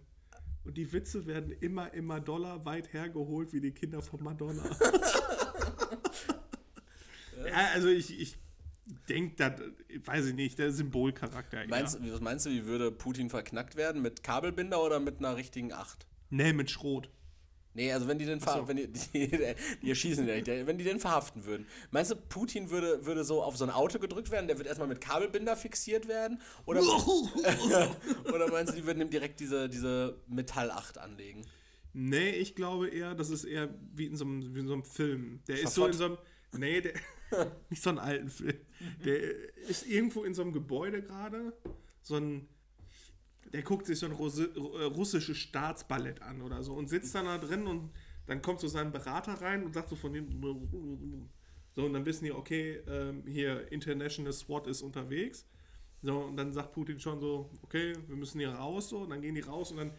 Und 0.65 0.75
die 0.77 0.91
Witze 0.91 1.25
werden 1.27 1.51
immer, 1.61 1.93
immer 1.93 2.19
doller 2.19 2.65
weit 2.65 2.91
hergeholt 2.91 3.53
wie 3.53 3.61
die 3.61 3.71
Kinder 3.71 4.01
von 4.01 4.21
Madonna. 4.23 4.63
ja, 7.47 7.53
also 7.73 7.87
ich, 7.87 8.19
ich 8.19 8.37
denke, 8.85 9.35
das, 9.35 9.61
weiß 10.05 10.27
ich 10.27 10.35
nicht, 10.35 10.59
der 10.59 10.71
Symbolcharakter. 10.71 11.61
Ja. 11.61 11.67
Meinst, 11.67 11.99
was 12.01 12.21
meinst 12.21 12.45
du, 12.45 12.49
wie 12.49 12.65
würde 12.65 12.91
Putin 12.91 13.29
verknackt 13.29 13.75
werden? 13.75 14.01
Mit 14.01 14.23
Kabelbinder 14.23 14.83
oder 14.83 14.99
mit 14.99 15.19
einer 15.19 15.35
richtigen 15.37 15.73
Acht? 15.73 16.07
Nee, 16.29 16.53
mit 16.53 16.69
Schrot. 16.69 17.09
Nee, 17.73 17.91
also 17.91 18.07
wenn 18.07 18.17
die 18.17 18.25
den, 18.25 18.39
ver 18.39 18.53
so. 18.53 18.67
wenn 18.69 18.77
die, 18.77 18.87
die, 19.13 19.27
die 19.81 19.89
erschießen 19.89 20.25
den 20.25 20.43
nicht, 20.43 20.47
wenn 20.47 20.77
die 20.77 20.85
den 20.85 20.99
verhaften 20.99 21.45
würden. 21.45 21.67
Meinst 21.91 22.09
du, 22.09 22.15
Putin 22.15 22.69
würde, 22.69 23.05
würde 23.05 23.25
so 23.25 23.43
auf 23.43 23.57
so 23.57 23.65
ein 23.65 23.69
Auto 23.69 23.99
gedrückt 23.99 24.31
werden, 24.31 24.47
der 24.47 24.57
wird 24.57 24.67
erstmal 24.67 24.87
mit 24.87 25.01
Kabelbinder 25.01 25.57
fixiert 25.57 26.07
werden? 26.07 26.39
Oder, 26.65 26.81
oder 28.33 28.49
meinst 28.49 28.71
du, 28.71 28.77
die 28.77 28.85
würden 28.85 29.01
ihm 29.01 29.09
direkt 29.09 29.41
diese, 29.41 29.67
diese 29.67 30.17
Metallacht 30.27 30.97
anlegen? 30.97 31.45
Nee, 31.91 32.29
ich 32.29 32.55
glaube 32.55 32.89
eher, 32.89 33.13
das 33.13 33.29
ist 33.29 33.43
eher 33.43 33.69
wie 33.93 34.05
in 34.05 34.15
so 34.15 34.25
einem, 34.25 34.55
wie 34.55 34.59
in 34.59 34.67
so 34.67 34.73
einem 34.73 34.83
Film. 34.83 35.41
Der 35.47 35.59
ist 35.59 35.73
so 35.73 35.85
in 35.85 35.93
Schafott. 35.93 36.17
so 36.51 36.57
einem. 36.57 36.61
Nee, 36.61 36.81
der. 36.81 36.93
nicht 37.69 37.81
so 37.81 37.89
einen 37.89 37.99
alten 37.99 38.29
Film. 38.29 38.57
Der 39.03 39.17
ist 39.67 39.85
irgendwo 39.87 40.23
in 40.23 40.33
so 40.33 40.41
einem 40.41 40.53
Gebäude 40.53 41.01
gerade. 41.01 41.53
So 42.01 42.15
ein. 42.15 42.47
Der 43.53 43.61
guckt 43.61 43.85
sich 43.85 43.99
so 43.99 44.07
ein 44.07 44.11
äh, 44.11 44.83
russisches 44.83 45.37
Staatsballett 45.37 46.21
an 46.21 46.41
oder 46.41 46.63
so 46.63 46.73
und 46.73 46.89
sitzt 46.89 47.15
dann 47.15 47.25
da 47.25 47.37
drin 47.37 47.67
und 47.67 47.91
dann 48.25 48.41
kommt 48.41 48.59
so 48.59 48.67
sein 48.67 48.91
Berater 48.91 49.33
rein 49.33 49.63
und 49.63 49.73
sagt 49.73 49.89
so 49.89 49.95
von 49.95 50.13
dem. 50.13 51.29
So, 51.73 51.85
und 51.85 51.93
dann 51.93 52.05
wissen 52.05 52.25
die, 52.25 52.31
okay, 52.31 52.81
ähm, 52.87 53.23
hier 53.27 53.71
International 53.71 54.31
SWAT 54.31 54.67
ist 54.67 54.81
unterwegs. 54.81 55.45
So, 56.01 56.19
und 56.19 56.37
dann 56.37 56.53
sagt 56.53 56.71
Putin 56.71 56.99
schon 56.99 57.19
so, 57.19 57.49
okay, 57.63 57.93
wir 58.07 58.15
müssen 58.15 58.39
hier 58.39 58.51
raus, 58.51 58.89
so, 58.89 58.99
und 58.99 59.09
dann 59.09 59.21
gehen 59.21 59.35
die 59.35 59.41
raus 59.41 59.71
und 59.71 59.77
dann 59.77 59.91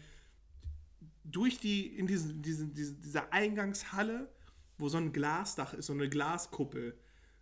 durch 1.24 1.58
die, 1.58 1.86
in 1.98 2.06
diesen, 2.06 2.42
diesen, 2.42 2.72
diesen, 2.72 3.00
dieser 3.02 3.32
Eingangshalle, 3.32 4.32
wo 4.78 4.88
so 4.88 4.98
ein 4.98 5.12
Glasdach 5.12 5.74
ist, 5.74 5.86
so 5.86 5.92
eine 5.92 6.08
Glaskuppel, 6.08 6.96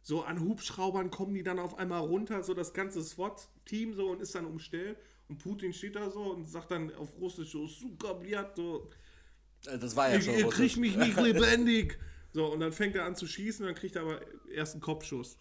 so 0.04 0.22
an 0.22 0.38
Hubschraubern 0.40 1.10
kommen 1.10 1.34
die 1.34 1.42
dann 1.42 1.58
auf 1.58 1.78
einmal 1.78 2.00
runter, 2.00 2.42
so 2.44 2.52
das 2.54 2.74
ganze 2.74 3.02
SWAT-Team 3.02 3.94
so 3.94 4.10
und 4.10 4.20
ist 4.20 4.34
dann 4.34 4.44
umstellt. 4.44 4.98
Und 5.28 5.38
Putin 5.38 5.72
steht 5.72 5.96
da 5.96 6.10
so 6.10 6.32
und 6.34 6.44
sagt 6.44 6.70
dann 6.70 6.94
auf 6.94 7.16
Russisch 7.18 7.50
so, 7.50 7.66
Suka, 7.66 8.12
bliat, 8.12 8.54
so, 8.54 8.90
Äh, 9.66 9.78
Das 9.78 9.96
war 9.96 10.10
ja 10.10 10.18
ich, 10.18 10.26
schon 10.26 10.34
ihr 10.34 10.48
kriegt 10.48 10.76
mich 10.76 10.94
nicht 10.96 11.16
lebendig. 11.20 11.98
So, 12.32 12.52
und 12.52 12.60
dann 12.60 12.72
fängt 12.72 12.94
er 12.96 13.06
an 13.06 13.16
zu 13.16 13.26
schießen, 13.26 13.64
dann 13.64 13.74
kriegt 13.74 13.96
er 13.96 14.02
aber 14.02 14.20
erst 14.52 14.74
einen 14.74 14.82
Kopfschuss. 14.82 15.38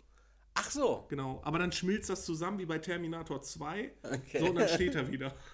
Ach 0.53 0.69
so. 0.69 1.05
Genau. 1.09 1.41
Aber 1.43 1.59
dann 1.59 1.71
schmilzt 1.71 2.09
das 2.09 2.23
zusammen 2.25 2.59
wie 2.59 2.65
bei 2.65 2.77
Terminator 2.79 3.41
2. 3.41 3.91
Okay. 4.03 4.39
So, 4.39 4.45
und 4.49 4.55
dann 4.55 4.69
steht 4.69 4.95
er 4.95 5.11
wieder. 5.11 5.35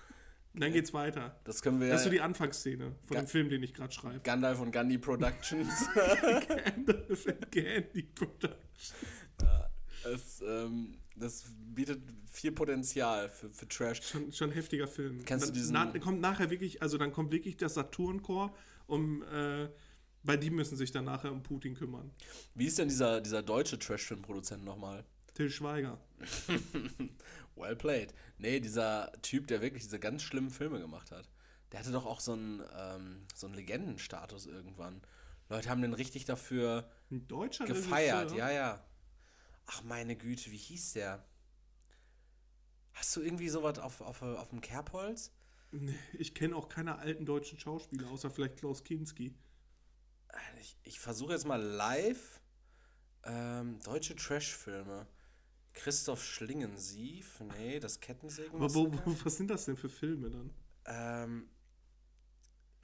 Und 0.53 0.61
dann 0.63 0.73
geht's 0.73 0.93
weiter. 0.93 1.39
Das 1.43 1.61
können 1.61 1.79
wir 1.79 1.89
Das 1.89 2.01
ist 2.01 2.03
so 2.05 2.09
ja. 2.09 2.15
die 2.15 2.21
Anfangsszene 2.21 2.95
von 3.05 3.15
Ga- 3.15 3.21
dem 3.21 3.27
Film, 3.27 3.49
den 3.49 3.61
ich 3.63 3.73
gerade 3.73 3.93
schreibe. 3.93 4.19
Gandalf 4.21 4.59
und 4.59 4.71
Gandhi 4.71 4.97
Productions. 4.97 5.69
Gandalf 6.65 7.27
and 7.27 7.51
Candy 7.51 8.03
Production. 8.03 8.57
das, 10.03 10.41
ähm, 10.45 10.97
das 11.15 11.45
bietet 11.73 12.01
viel 12.31 12.51
Potenzial 12.51 13.29
für, 13.29 13.49
für 13.51 13.67
Trash. 13.67 14.01
Schon, 14.01 14.31
schon 14.31 14.49
ein 14.49 14.53
heftiger 14.53 14.87
Film. 14.87 15.23
Kennst 15.25 15.45
du 15.45 15.49
dann, 15.51 15.53
diesen- 15.53 15.73
na, 15.73 15.99
kommt 15.99 16.19
nachher 16.21 16.49
wirklich, 16.49 16.81
also 16.81 16.97
dann 16.97 17.11
kommt 17.13 17.31
wirklich 17.31 17.55
das 17.57 17.75
Saturn-Chor, 17.75 18.55
um, 18.87 19.21
äh, 19.23 19.69
weil 20.23 20.37
die 20.39 20.49
müssen 20.49 20.75
sich 20.77 20.91
dann 20.91 21.05
nachher 21.05 21.31
um 21.31 21.43
Putin 21.43 21.75
kümmern. 21.75 22.11
Wie 22.55 22.65
ist 22.65 22.77
denn 22.79 22.87
dieser, 22.89 23.21
dieser 23.21 23.43
deutsche 23.43 23.77
Trash-Film-Produzent 23.77 24.65
nochmal? 24.65 25.05
Till 25.35 25.49
Schweiger. 25.49 25.99
Well 27.59 27.75
played. 27.75 28.13
Nee, 28.37 28.59
dieser 28.59 29.11
Typ, 29.21 29.47
der 29.47 29.61
wirklich 29.61 29.83
diese 29.83 29.99
ganz 29.99 30.23
schlimmen 30.23 30.49
Filme 30.49 30.79
gemacht 30.79 31.11
hat. 31.11 31.29
Der 31.71 31.79
hatte 31.79 31.91
doch 31.91 32.05
auch 32.05 32.19
so 32.19 32.33
einen, 32.33 32.63
ähm, 32.77 33.27
so 33.35 33.47
einen 33.47 33.55
Legendenstatus 33.55 34.47
irgendwann. 34.47 35.01
Leute 35.49 35.69
haben 35.69 35.81
den 35.81 35.93
richtig 35.93 36.25
dafür 36.25 36.89
gefeiert, 37.09 38.31
ja, 38.33 38.51
ja. 38.51 38.83
Ach 39.65 39.83
meine 39.83 40.15
Güte, 40.15 40.51
wie 40.51 40.57
hieß 40.57 40.93
der? 40.93 41.25
Hast 42.93 43.15
du 43.15 43.21
irgendwie 43.21 43.49
sowas 43.49 43.79
auf, 43.79 44.01
auf, 44.01 44.21
auf 44.21 44.49
dem 44.49 44.61
Kerbholz? 44.61 45.31
Nee, 45.71 45.95
Ich 46.13 46.33
kenne 46.33 46.55
auch 46.55 46.69
keine 46.69 46.97
alten 46.97 47.25
deutschen 47.25 47.59
Schauspieler, 47.59 48.09
außer 48.09 48.31
vielleicht 48.31 48.57
Klaus 48.57 48.83
Kinski. 48.83 49.35
Ich, 50.59 50.77
ich 50.83 50.99
versuche 50.99 51.33
jetzt 51.33 51.45
mal 51.45 51.61
live 51.61 52.41
ähm, 53.23 53.79
deutsche 53.83 54.15
Trash-Filme. 54.15 55.07
Christoph 55.79 56.23
Schlingensief, 56.23 57.39
nee, 57.57 57.79
das 57.79 57.99
Kettensägen. 57.99 58.55
Aber 58.55 58.73
wo, 58.73 58.91
wo, 58.91 59.15
was 59.23 59.37
sind 59.37 59.49
das 59.49 59.65
denn 59.65 59.77
für 59.77 59.89
Filme 59.89 60.29
dann? 60.29 60.51
ähm, 60.85 61.49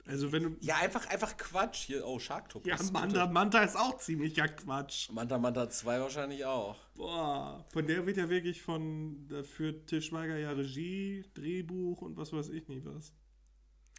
Also 0.06 0.30
wenn 0.32 0.42
du... 0.44 0.56
ja, 0.60 0.76
einfach, 0.76 1.06
einfach 1.08 1.36
Quatsch. 1.36 1.86
Hier, 1.86 2.06
oh, 2.06 2.18
Sharktopus. 2.18 2.68
Ja, 2.68 2.78
Manta, 2.92 3.26
Manta 3.26 3.62
ist 3.64 3.76
auch 3.76 3.98
ziemlicher 3.98 4.48
Quatsch. 4.48 5.10
Manta 5.10 5.36
Manta 5.38 5.68
2 5.68 6.00
wahrscheinlich 6.00 6.44
auch. 6.44 6.78
Boah, 6.94 7.66
von 7.72 7.86
der 7.86 8.06
wird 8.06 8.16
ja 8.16 8.28
wirklich 8.28 8.62
von, 8.62 9.26
da 9.28 9.42
führt 9.42 9.88
Til 9.88 10.00
Schweiger 10.02 10.38
ja 10.38 10.52
Regie, 10.52 11.24
Drehbuch 11.34 12.00
und 12.02 12.16
was 12.16 12.32
weiß 12.32 12.48
ich 12.50 12.68
nicht 12.68 12.84
was. 12.86 13.12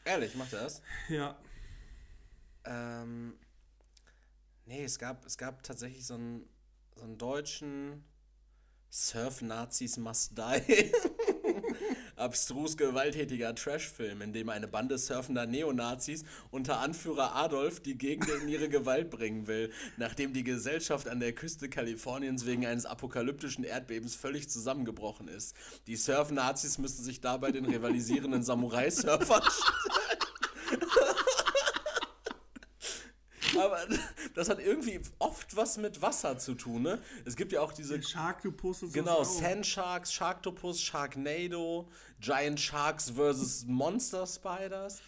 Ehrlich, 0.05 0.36
macht 0.36 0.53
er 0.53 0.62
das? 0.63 0.81
Ja, 1.10 1.38
Ähm, 2.65 3.38
nee, 4.65 4.83
es 4.83 4.97
gab, 4.99 5.25
es 5.25 5.38
gab 5.38 5.63
tatsächlich 5.63 6.05
so 6.05 6.15
einen, 6.15 6.49
so 6.95 7.03
einen 7.03 7.17
deutschen 7.17 8.03
Surf-Nazis 8.89 9.97
Must 9.97 10.38
Die. 10.38 10.91
Abstrus 12.17 12.78
gewalttätiger 12.78 13.54
Trashfilm, 13.54 14.21
in 14.23 14.34
dem 14.34 14.50
eine 14.50 14.67
Bande 14.67 14.97
surfender 14.97 15.45
Neonazis 15.45 16.26
unter 16.50 16.80
Anführer 16.80 17.36
Adolf 17.36 17.80
die 17.80 17.95
Gegend 17.95 18.28
in 18.30 18.50
ihre 18.50 18.69
Gewalt 18.69 19.12
bringen 19.12 19.45
will, 19.45 19.71
nachdem 19.97 20.34
die 20.34 20.43
Gesellschaft 20.43 21.08
an 21.08 21.19
der 21.19 21.34
Küste 21.34 21.69
Kaliforniens 21.69 22.47
wegen 22.47 22.65
eines 22.65 22.88
apokalyptischen 22.88 23.63
Erdbebens 23.63 24.15
völlig 24.15 24.50
zusammengebrochen 24.50 25.28
ist. 25.28 25.56
Die 25.86 25.95
Surf-Nazis 25.95 26.80
müssen 26.80 27.04
sich 27.04 27.21
dabei 27.21 27.52
den 27.52 27.65
rivalisierenden 27.65 28.41
Samurai-Surfern 28.41 29.43
Aber 33.59 33.79
das 34.35 34.49
hat 34.49 34.59
irgendwie 34.59 34.99
oft 35.19 35.55
was 35.55 35.77
mit 35.77 36.01
Wasser 36.01 36.37
zu 36.37 36.55
tun, 36.55 36.83
ne? 36.83 36.99
Es 37.25 37.35
gibt 37.35 37.51
ja 37.51 37.61
auch 37.61 37.73
diese. 37.73 38.01
Sharktopus 38.01 38.83
und 38.83 38.89
so. 38.89 38.99
Genau, 38.99 39.23
Sand 39.23 39.65
Sharks, 39.65 40.13
Sharktopus, 40.13 40.81
Sharknado, 40.81 41.89
Giant 42.19 42.59
Sharks 42.59 43.11
vs. 43.11 43.65
Monster 43.67 44.25
Spiders, 44.27 45.01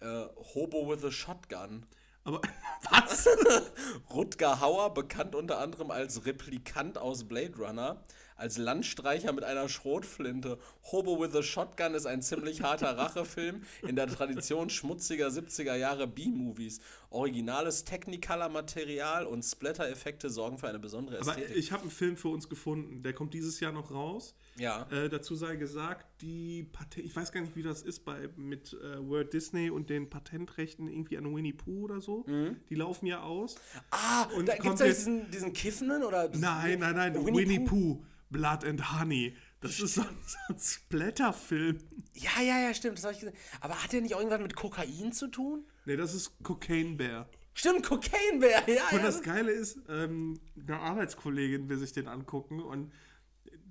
äh, 0.00 0.24
Hobo 0.54 0.88
with 0.88 1.04
a 1.04 1.10
Shotgun, 1.10 1.86
Aber 2.24 2.40
was? 2.90 3.28
Rutger 4.10 4.60
Hauer, 4.60 4.94
bekannt 4.94 5.34
unter 5.34 5.58
anderem 5.58 5.90
als 5.90 6.26
Replikant 6.26 6.98
aus 6.98 7.24
Blade 7.24 7.56
Runner, 7.56 8.02
als 8.40 8.56
Landstreicher 8.58 9.32
mit 9.32 9.44
einer 9.44 9.68
Schrotflinte. 9.68 10.58
Hobo 10.90 11.20
with 11.20 11.34
a 11.36 11.42
Shotgun 11.42 11.94
ist 11.94 12.06
ein 12.06 12.22
ziemlich 12.22 12.62
harter 12.62 12.96
Rachefilm 12.96 13.62
in 13.86 13.96
der 13.96 14.06
Tradition 14.08 14.70
schmutziger 14.70 15.28
70er 15.28 15.74
Jahre 15.76 16.06
B-Movies. 16.06 16.80
Originales 17.10 17.84
Technicolor-Material 17.84 19.26
und 19.26 19.44
Splatter-Effekte 19.44 20.30
sorgen 20.30 20.58
für 20.58 20.68
eine 20.68 20.78
besondere 20.78 21.20
Aber 21.20 21.32
Ästhetik. 21.32 21.56
ich 21.56 21.72
habe 21.72 21.82
einen 21.82 21.90
Film 21.90 22.16
für 22.16 22.28
uns 22.28 22.48
gefunden, 22.48 23.02
der 23.02 23.12
kommt 23.12 23.34
dieses 23.34 23.60
Jahr 23.60 23.72
noch 23.72 23.90
raus. 23.90 24.34
ja. 24.56 24.86
Äh, 24.90 25.08
dazu 25.08 25.34
sei 25.34 25.56
gesagt, 25.56 26.06
die 26.22 26.64
Patent, 26.72 27.06
ich 27.06 27.14
weiß 27.14 27.32
gar 27.32 27.40
nicht, 27.40 27.56
wie 27.56 27.62
das 27.62 27.82
ist 27.82 28.04
bei 28.04 28.28
mit 28.36 28.72
äh, 28.72 28.98
Walt 29.10 29.32
Disney 29.32 29.70
und 29.70 29.90
den 29.90 30.08
Patentrechten 30.08 30.88
irgendwie 30.88 31.18
an 31.18 31.34
Winnie 31.34 31.52
Pooh 31.52 31.84
oder 31.84 32.00
so. 32.00 32.24
Die 32.70 32.74
laufen 32.74 33.06
ja 33.06 33.22
aus. 33.22 33.56
Ah, 33.90 34.24
und 34.36 34.48
da 34.48 34.54
gibt 34.54 34.66
kommt 34.66 34.80
es 34.80 34.98
diesen, 34.98 35.30
diesen 35.30 35.52
Kiffenen 35.52 36.02
oder. 36.02 36.30
Nein, 36.34 36.78
nein, 36.78 36.94
nein, 36.94 37.14
Winnie 37.26 37.40
Winnie, 37.40 37.58
Pooh? 37.60 37.96
Pooh. 37.96 38.04
Blood 38.30 38.64
and 38.64 38.98
Honey. 38.98 39.36
Das 39.60 39.78
ist 39.78 39.94
so 39.94 40.02
ein, 40.02 40.16
so 40.26 40.38
ein 40.48 40.58
Splatter-Film. 40.58 41.78
Ja, 42.14 42.40
ja, 42.40 42.60
ja, 42.60 42.74
stimmt, 42.74 42.98
das 42.98 43.04
habe 43.04 43.14
ich 43.14 43.20
gesehen. 43.20 43.36
Aber 43.60 43.82
hat 43.82 43.92
der 43.92 44.00
nicht 44.00 44.12
irgendwas 44.12 44.40
mit 44.40 44.56
Kokain 44.56 45.12
zu 45.12 45.28
tun? 45.28 45.64
Ne, 45.84 45.96
das 45.96 46.14
ist 46.14 46.32
Cocaine 46.42 46.96
Bear. 46.96 47.28
Stimmt, 47.52 47.84
Cocaine 47.84 48.38
Bear, 48.38 48.68
ja, 48.68 48.82
Und 48.90 48.98
ja. 48.98 49.02
das 49.04 49.22
Geile 49.22 49.50
ist, 49.50 49.78
ähm, 49.88 50.40
eine 50.56 50.78
Arbeitskollegin 50.78 51.68
will 51.68 51.78
sich 51.78 51.92
den 51.92 52.08
angucken 52.08 52.60
und 52.60 52.92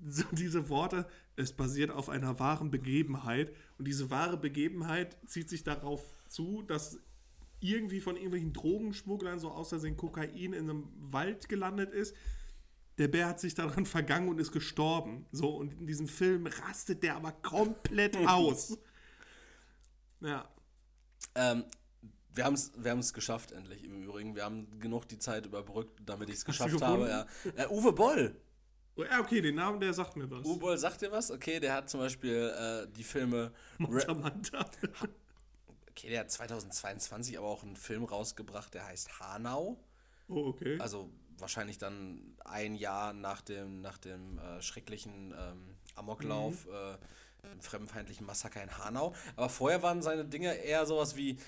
so 0.06 0.24
diese 0.32 0.68
Worte, 0.68 1.06
es 1.36 1.52
basiert 1.52 1.90
auf 1.90 2.08
einer 2.08 2.38
wahren 2.38 2.70
Begebenheit 2.70 3.54
und 3.78 3.86
diese 3.86 4.10
wahre 4.10 4.36
Begebenheit 4.36 5.16
zieht 5.26 5.48
sich 5.48 5.64
darauf 5.64 6.02
zu, 6.28 6.62
dass 6.62 7.00
irgendwie 7.60 8.00
von 8.00 8.16
irgendwelchen 8.16 8.52
Drogenschmugglern 8.52 9.38
so 9.38 9.50
aus 9.50 9.68
Versehen 9.68 9.96
Kokain 9.96 10.52
in 10.52 10.54
einem 10.54 10.88
Wald 10.98 11.48
gelandet 11.48 11.92
ist. 11.92 12.14
Der 13.00 13.08
Bär 13.08 13.28
hat 13.28 13.40
sich 13.40 13.54
daran 13.54 13.86
vergangen 13.86 14.28
und 14.28 14.38
ist 14.38 14.52
gestorben. 14.52 15.24
So, 15.32 15.56
und 15.56 15.72
in 15.72 15.86
diesem 15.86 16.06
Film 16.06 16.46
rastet 16.46 17.02
der 17.02 17.16
aber 17.16 17.32
komplett 17.32 18.14
aus. 18.28 18.76
Ja. 20.20 20.46
Ähm, 21.34 21.64
wir 22.34 22.44
haben 22.44 22.52
es 22.52 22.72
wir 22.76 22.90
haben's 22.90 23.14
geschafft, 23.14 23.52
endlich 23.52 23.84
im 23.84 24.02
Übrigen. 24.02 24.36
Wir 24.36 24.44
haben 24.44 24.78
genug 24.80 25.08
die 25.08 25.18
Zeit 25.18 25.46
überbrückt, 25.46 25.98
damit 26.04 26.28
ich 26.28 26.36
es 26.36 26.44
geschafft 26.44 26.82
habe. 26.82 27.08
Ja. 27.08 27.26
Äh, 27.56 27.68
Uwe 27.68 27.94
Boll. 27.94 28.36
Ja, 28.96 29.20
okay, 29.20 29.40
den 29.40 29.54
Namen, 29.54 29.80
der 29.80 29.94
sagt 29.94 30.16
mir 30.16 30.30
was. 30.30 30.44
Uwe 30.44 30.58
Boll 30.58 30.76
sagt 30.76 31.00
dir 31.00 31.10
was? 31.10 31.30
Okay, 31.30 31.58
der 31.58 31.72
hat 31.72 31.88
zum 31.88 32.00
Beispiel 32.00 32.52
äh, 32.54 32.86
die 32.94 33.02
Filme. 33.02 33.50
Manta 33.78 34.12
Manta. 34.12 34.70
okay, 35.88 36.10
der 36.10 36.20
hat 36.20 36.30
2022 36.30 37.38
aber 37.38 37.46
auch 37.46 37.62
einen 37.62 37.76
Film 37.76 38.04
rausgebracht, 38.04 38.74
der 38.74 38.84
heißt 38.84 39.20
Hanau. 39.20 39.82
Oh, 40.28 40.48
okay. 40.48 40.78
Also 40.78 41.10
wahrscheinlich 41.40 41.78
dann 41.78 42.36
ein 42.44 42.74
Jahr 42.74 43.12
nach 43.12 43.40
dem, 43.40 43.80
nach 43.80 43.98
dem 43.98 44.38
äh, 44.38 44.60
schrecklichen 44.62 45.34
ähm, 45.38 45.76
Amoklauf, 45.94 46.66
Mhm. 46.66 46.72
äh, 46.72 47.48
dem 47.50 47.60
fremdenfeindlichen 47.62 48.26
Massaker 48.26 48.62
in 48.62 48.76
Hanau. 48.78 49.14
Aber 49.36 49.48
vorher 49.48 49.82
waren 49.82 50.02
seine 50.02 50.24
Dinge 50.24 50.54
eher 50.54 50.84
sowas 50.86 51.16
wie 51.16 51.38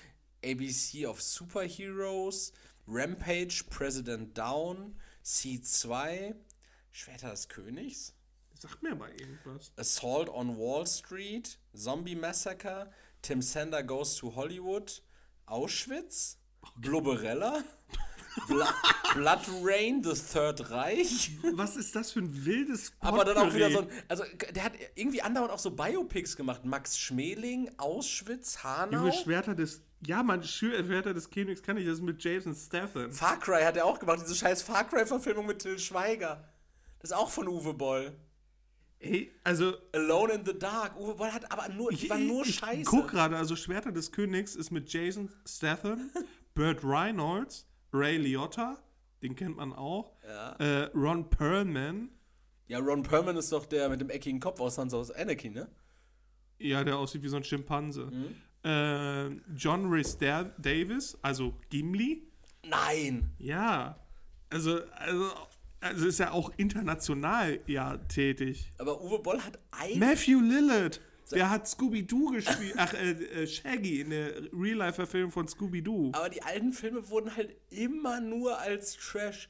ABC 0.43 1.05
of 1.05 1.21
Superheroes, 1.21 2.51
Rampage, 2.87 3.63
President 3.69 4.37
Down, 4.37 4.99
C2, 5.23 6.35
Schwerter 6.91 7.29
des 7.31 7.47
Königs, 7.47 8.13
Sag 8.59 8.81
mir 8.81 8.95
mal 8.95 9.11
irgendwas. 9.11 9.71
Assault 9.77 10.29
on 10.29 10.57
Wall 10.57 10.87
Street, 10.87 11.59
Zombie 11.75 12.15
Massacre, 12.15 12.91
Tim 13.21 13.41
Sander 13.41 13.83
Goes 13.83 14.15
to 14.15 14.35
Hollywood, 14.35 15.01
Auschwitz, 15.45 16.37
Blubberella, 16.77 17.63
Bla 18.47 18.73
Blood 19.13 19.41
Rain, 19.63 20.03
The 20.03 20.13
Third 20.13 20.71
Reich. 20.71 21.31
Was 21.53 21.75
ist 21.75 21.95
das 21.95 22.11
für 22.11 22.19
ein 22.19 22.45
wildes 22.45 22.91
Aber 22.99 23.23
dann 23.25 23.37
auch 23.37 23.53
wieder 23.53 23.69
so 23.69 23.79
ein, 23.81 23.87
also 24.07 24.23
der 24.51 24.63
hat 24.63 24.73
irgendwie 24.95 25.21
andauernd 25.21 25.51
auch 25.51 25.59
so 25.59 25.71
Biopics 25.71 26.35
gemacht. 26.35 26.65
Max 26.65 26.97
Schmeling, 26.97 27.69
Auschwitz, 27.77 28.63
Hanau. 28.63 28.97
Junge 28.99 29.13
Schwerter 29.13 29.53
des. 29.55 29.81
Ja, 30.05 30.21
man, 30.23 30.41
Schw- 30.41 30.83
Schwerter 30.85 31.13
des 31.13 31.29
Königs 31.29 31.61
kann 31.63 31.77
ich, 31.77 31.85
das 31.85 31.95
ist 31.99 32.01
mit 32.03 32.21
Jason 32.23 32.53
Statham. 32.55 33.11
Far 33.13 33.39
Cry 33.39 33.61
hat 33.63 33.77
er 33.77 33.85
auch 33.85 33.99
gemacht, 33.99 34.19
diese 34.21 34.35
scheiß 34.35 34.61
Far 34.63 34.83
Cry-Verfilmung 34.85 35.45
mit 35.45 35.59
Till 35.59 35.77
Schweiger. 35.79 36.43
Das 36.99 37.11
ist 37.11 37.15
auch 37.15 37.29
von 37.29 37.47
Uwe 37.47 37.73
Boll. 37.73 38.13
Ey, 38.99 39.31
also. 39.43 39.73
Alone 39.93 40.33
in 40.33 40.45
the 40.45 40.57
Dark. 40.57 40.97
Uwe 40.99 41.13
Boll 41.15 41.31
hat 41.31 41.49
aber 41.51 41.69
nur, 41.69 41.91
die 41.91 42.09
waren 42.09 42.25
nur 42.27 42.45
ich 42.45 42.55
scheiße. 42.55 42.83
guck 42.83 43.09
gerade, 43.11 43.37
also 43.37 43.55
Schwerter 43.55 43.91
des 43.91 44.11
Königs 44.11 44.55
ist 44.55 44.71
mit 44.71 44.91
Jason 44.91 45.29
Statham, 45.45 46.09
Burt 46.55 46.79
Reynolds, 46.83 47.65
Ray 47.93 48.17
Liotta, 48.17 48.77
den 49.21 49.35
kennt 49.35 49.55
man 49.57 49.71
auch, 49.73 50.13
äh, 50.59 50.89
Ron 50.95 51.29
Perlman, 51.29 52.09
Ja, 52.67 52.79
Ron 52.79 53.03
Perlman 53.03 53.37
ist 53.37 53.51
doch 53.51 53.65
der 53.65 53.89
mit 53.89 54.01
dem 54.01 54.09
eckigen 54.09 54.39
Kopf 54.39 54.59
aus 54.59 54.75
Sons 54.75 54.93
of 54.93 55.11
Anarchy, 55.15 55.49
ne? 55.49 55.67
ja, 56.59 56.83
der 56.83 56.97
aussieht 56.97 57.21
wie 57.23 57.27
so 57.27 57.37
ein 57.37 57.43
Schimpanse, 57.43 58.05
Mhm. 58.05 58.35
äh, 58.63 59.27
John 59.55 59.85
Rhys 59.91 60.17
Da- 60.17 60.51
Davis, 60.57 61.17
also 61.21 61.53
Gimli, 61.69 62.23
Nein. 62.65 63.31
ja, 63.37 63.99
also, 64.49 64.79
also, 64.95 65.29
also 65.81 66.07
ist 66.07 66.19
ja 66.19 66.31
auch 66.31 66.51
international 66.57 67.59
ja 67.67 67.97
tätig. 67.97 68.71
Aber 68.77 69.01
Uwe 69.03 69.19
Boll 69.19 69.39
hat 69.41 69.59
ein. 69.71 69.99
Matthew 69.99 70.39
Lillard, 70.39 71.01
der 71.31 71.49
hat 71.49 71.67
Scooby-Doo 71.67 72.31
gespielt, 72.31 72.75
ach, 72.77 72.93
äh, 72.93 73.11
äh, 73.11 73.47
Shaggy 73.47 74.01
in 74.01 74.09
der 74.09 74.53
Real-Life-Verfilmung 74.53 75.31
von 75.31 75.47
Scooby-Doo. 75.47 76.11
Aber 76.13 76.29
die 76.29 76.43
alten 76.43 76.73
Filme 76.73 77.09
wurden 77.09 77.35
halt 77.35 77.55
immer 77.69 78.19
nur 78.19 78.59
als 78.59 78.97
Trash. 78.97 79.49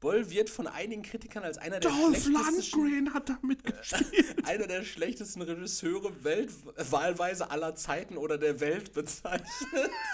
Boll 0.00 0.30
wird 0.30 0.50
von 0.50 0.66
einigen 0.66 1.02
Kritikern 1.02 1.44
als 1.44 1.58
einer 1.58 1.78
der 1.78 1.92
Dolph 1.92 2.24
schlechtesten, 2.24 2.80
Lundgren 2.80 3.14
hat 3.14 3.28
da 3.28 3.38
mitgespielt. 3.42 4.44
einer 4.46 4.66
der 4.66 4.82
schlechtesten 4.82 5.42
Regisseure 5.42 6.24
welt 6.24 6.50
wahlweise 6.90 7.50
aller 7.50 7.76
Zeiten 7.76 8.16
oder 8.16 8.36
der 8.36 8.58
Welt 8.58 8.92
bezeichnet. 8.92 9.46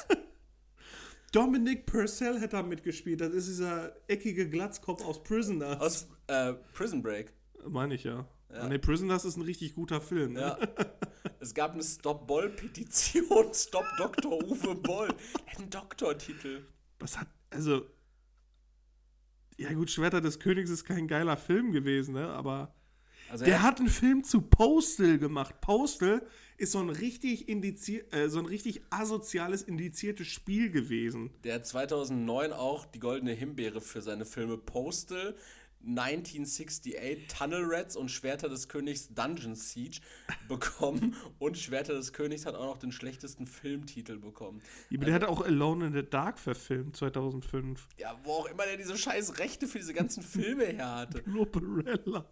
Dominic 1.32 1.86
Purcell 1.86 2.38
hat 2.40 2.52
da 2.52 2.62
mitgespielt. 2.62 3.22
Das 3.22 3.32
ist 3.32 3.48
dieser 3.48 3.96
eckige 4.08 4.48
Glatzkopf 4.48 5.02
aus 5.04 5.22
Prisoners. 5.22 5.80
Aus 5.80 6.08
äh, 6.26 6.52
Prison 6.74 7.02
Break. 7.02 7.32
Meine 7.66 7.94
ich 7.94 8.04
ja. 8.04 8.26
Ja. 8.52 8.68
Nee, 8.68 8.78
Prisoners 8.78 9.24
ist 9.24 9.36
ein 9.36 9.42
richtig 9.42 9.74
guter 9.74 10.00
Film. 10.00 10.34
Ne? 10.34 10.40
Ja. 10.40 10.58
es 11.40 11.54
gab 11.54 11.74
eine 11.74 11.82
Stop-Boll-Petition. 11.82 13.48
Stop 13.54 13.84
Dr. 13.96 14.42
Uwe 14.44 14.74
Boll. 14.74 15.08
Einen 15.56 15.70
Doktortitel. 15.70 16.64
Was 16.98 17.18
hat, 17.18 17.28
also. 17.50 17.82
Ja, 19.56 19.72
gut, 19.72 19.90
Schwerter 19.90 20.20
des 20.20 20.38
Königs 20.38 20.70
ist 20.70 20.84
kein 20.84 21.08
geiler 21.08 21.36
Film 21.36 21.72
gewesen, 21.72 22.14
ne? 22.14 22.28
Aber. 22.28 22.74
Also 23.30 23.44
Der 23.44 23.54
er- 23.56 23.62
hat 23.62 23.78
einen 23.78 23.88
Film 23.88 24.24
zu 24.24 24.40
Postal 24.40 25.18
gemacht. 25.18 25.60
Postal 25.60 26.22
ist 26.56 26.72
so 26.72 26.78
ein 26.78 26.88
richtig 26.90 27.48
indizier 27.48 28.10
äh, 28.12 28.28
so 28.28 28.38
ein 28.38 28.46
richtig 28.46 28.80
asoziales 28.90 29.62
indiziertes 29.62 30.28
Spiel 30.28 30.70
gewesen. 30.70 31.30
Der 31.44 31.56
hat 31.56 31.66
2009 31.66 32.52
auch 32.52 32.86
die 32.86 32.98
Goldene 33.00 33.32
Himbeere 33.32 33.80
für 33.80 34.00
seine 34.00 34.24
Filme 34.24 34.56
Postal, 34.56 35.36
1968 35.86 37.28
Tunnel 37.28 37.64
Rats 37.64 37.96
und 37.96 38.10
Schwerter 38.10 38.48
des 38.48 38.68
Königs 38.68 39.14
Dungeon 39.14 39.54
Siege 39.54 40.00
bekommen. 40.48 41.16
Und 41.38 41.56
Schwerter 41.56 41.94
des 41.94 42.12
Königs 42.12 42.46
hat 42.46 42.54
auch 42.54 42.66
noch 42.66 42.78
den 42.78 42.92
schlechtesten 42.92 43.46
Filmtitel 43.46 44.18
bekommen. 44.18 44.60
Aber 44.92 45.04
der 45.04 45.14
hat 45.14 45.24
auch 45.24 45.44
Alone 45.44 45.86
in 45.86 45.92
the 45.92 46.02
Dark 46.02 46.38
verfilmt, 46.38 46.96
2005. 46.96 47.88
Ja, 47.96 48.18
wo 48.24 48.32
auch 48.32 48.46
immer 48.46 48.64
der 48.64 48.76
diese 48.76 48.96
scheiß 48.96 49.38
Rechte 49.38 49.66
für 49.66 49.78
diese 49.78 49.94
ganzen 49.94 50.22
Filme 50.22 50.64
her 50.64 50.96
hatte. 50.96 51.22
Loperella. 51.26 52.24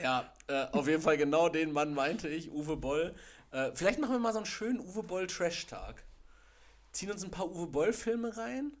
Ja, 0.00 0.32
äh, 0.48 0.66
auf 0.72 0.88
jeden 0.88 1.02
Fall 1.02 1.16
genau 1.16 1.48
den 1.48 1.72
Mann 1.72 1.94
meinte 1.94 2.28
ich, 2.28 2.50
Uwe 2.50 2.76
Boll. 2.76 3.14
Äh, 3.52 3.70
vielleicht 3.74 4.00
machen 4.00 4.12
wir 4.12 4.18
mal 4.18 4.32
so 4.32 4.38
einen 4.38 4.46
schönen 4.46 4.80
Uwe 4.80 5.02
Boll 5.02 5.26
Trash-Tag. 5.26 6.04
Ziehen 6.92 7.10
uns 7.10 7.24
ein 7.24 7.30
paar 7.30 7.50
Uwe 7.50 7.66
Boll-Filme 7.66 8.36
rein, 8.36 8.72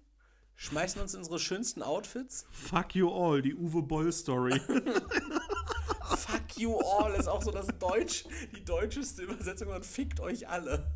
schmeißen 0.56 1.00
uns 1.00 1.14
unsere 1.14 1.38
schönsten 1.38 1.82
Outfits. 1.82 2.46
Fuck 2.50 2.94
you 2.94 3.10
all, 3.10 3.42
die 3.42 3.54
Uwe 3.54 3.82
Boll 3.82 4.12
Story. 4.12 4.60
Fuck 6.16 6.56
you 6.56 6.76
all 6.78 7.14
ist 7.14 7.28
auch 7.28 7.42
so 7.42 7.50
das 7.50 7.66
Deutsch, 7.78 8.24
die 8.56 8.64
deutscheste 8.64 9.22
Übersetzung 9.22 9.68
und 9.68 9.84
fickt 9.84 10.20
euch 10.20 10.48
alle. 10.48 10.86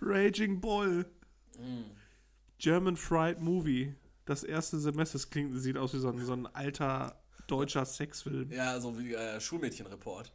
Raging 0.00 0.60
Bull. 0.60 1.06
German 2.58 2.96
Fried 2.96 3.40
Movie. 3.40 3.94
Das 4.24 4.44
erste 4.44 4.78
Semester. 4.78 5.18
Das 5.18 5.30
klingt, 5.30 5.58
sieht 5.60 5.76
aus 5.76 5.94
wie 5.94 5.98
so 5.98 6.08
ein, 6.08 6.24
so 6.24 6.32
ein 6.32 6.46
alter 6.46 7.20
deutscher 7.46 7.84
Sexfilm. 7.84 8.50
Ja, 8.50 8.80
so 8.80 8.98
wie 8.98 9.14
äh, 9.14 9.40
Schulmädchenreport. 9.40 10.32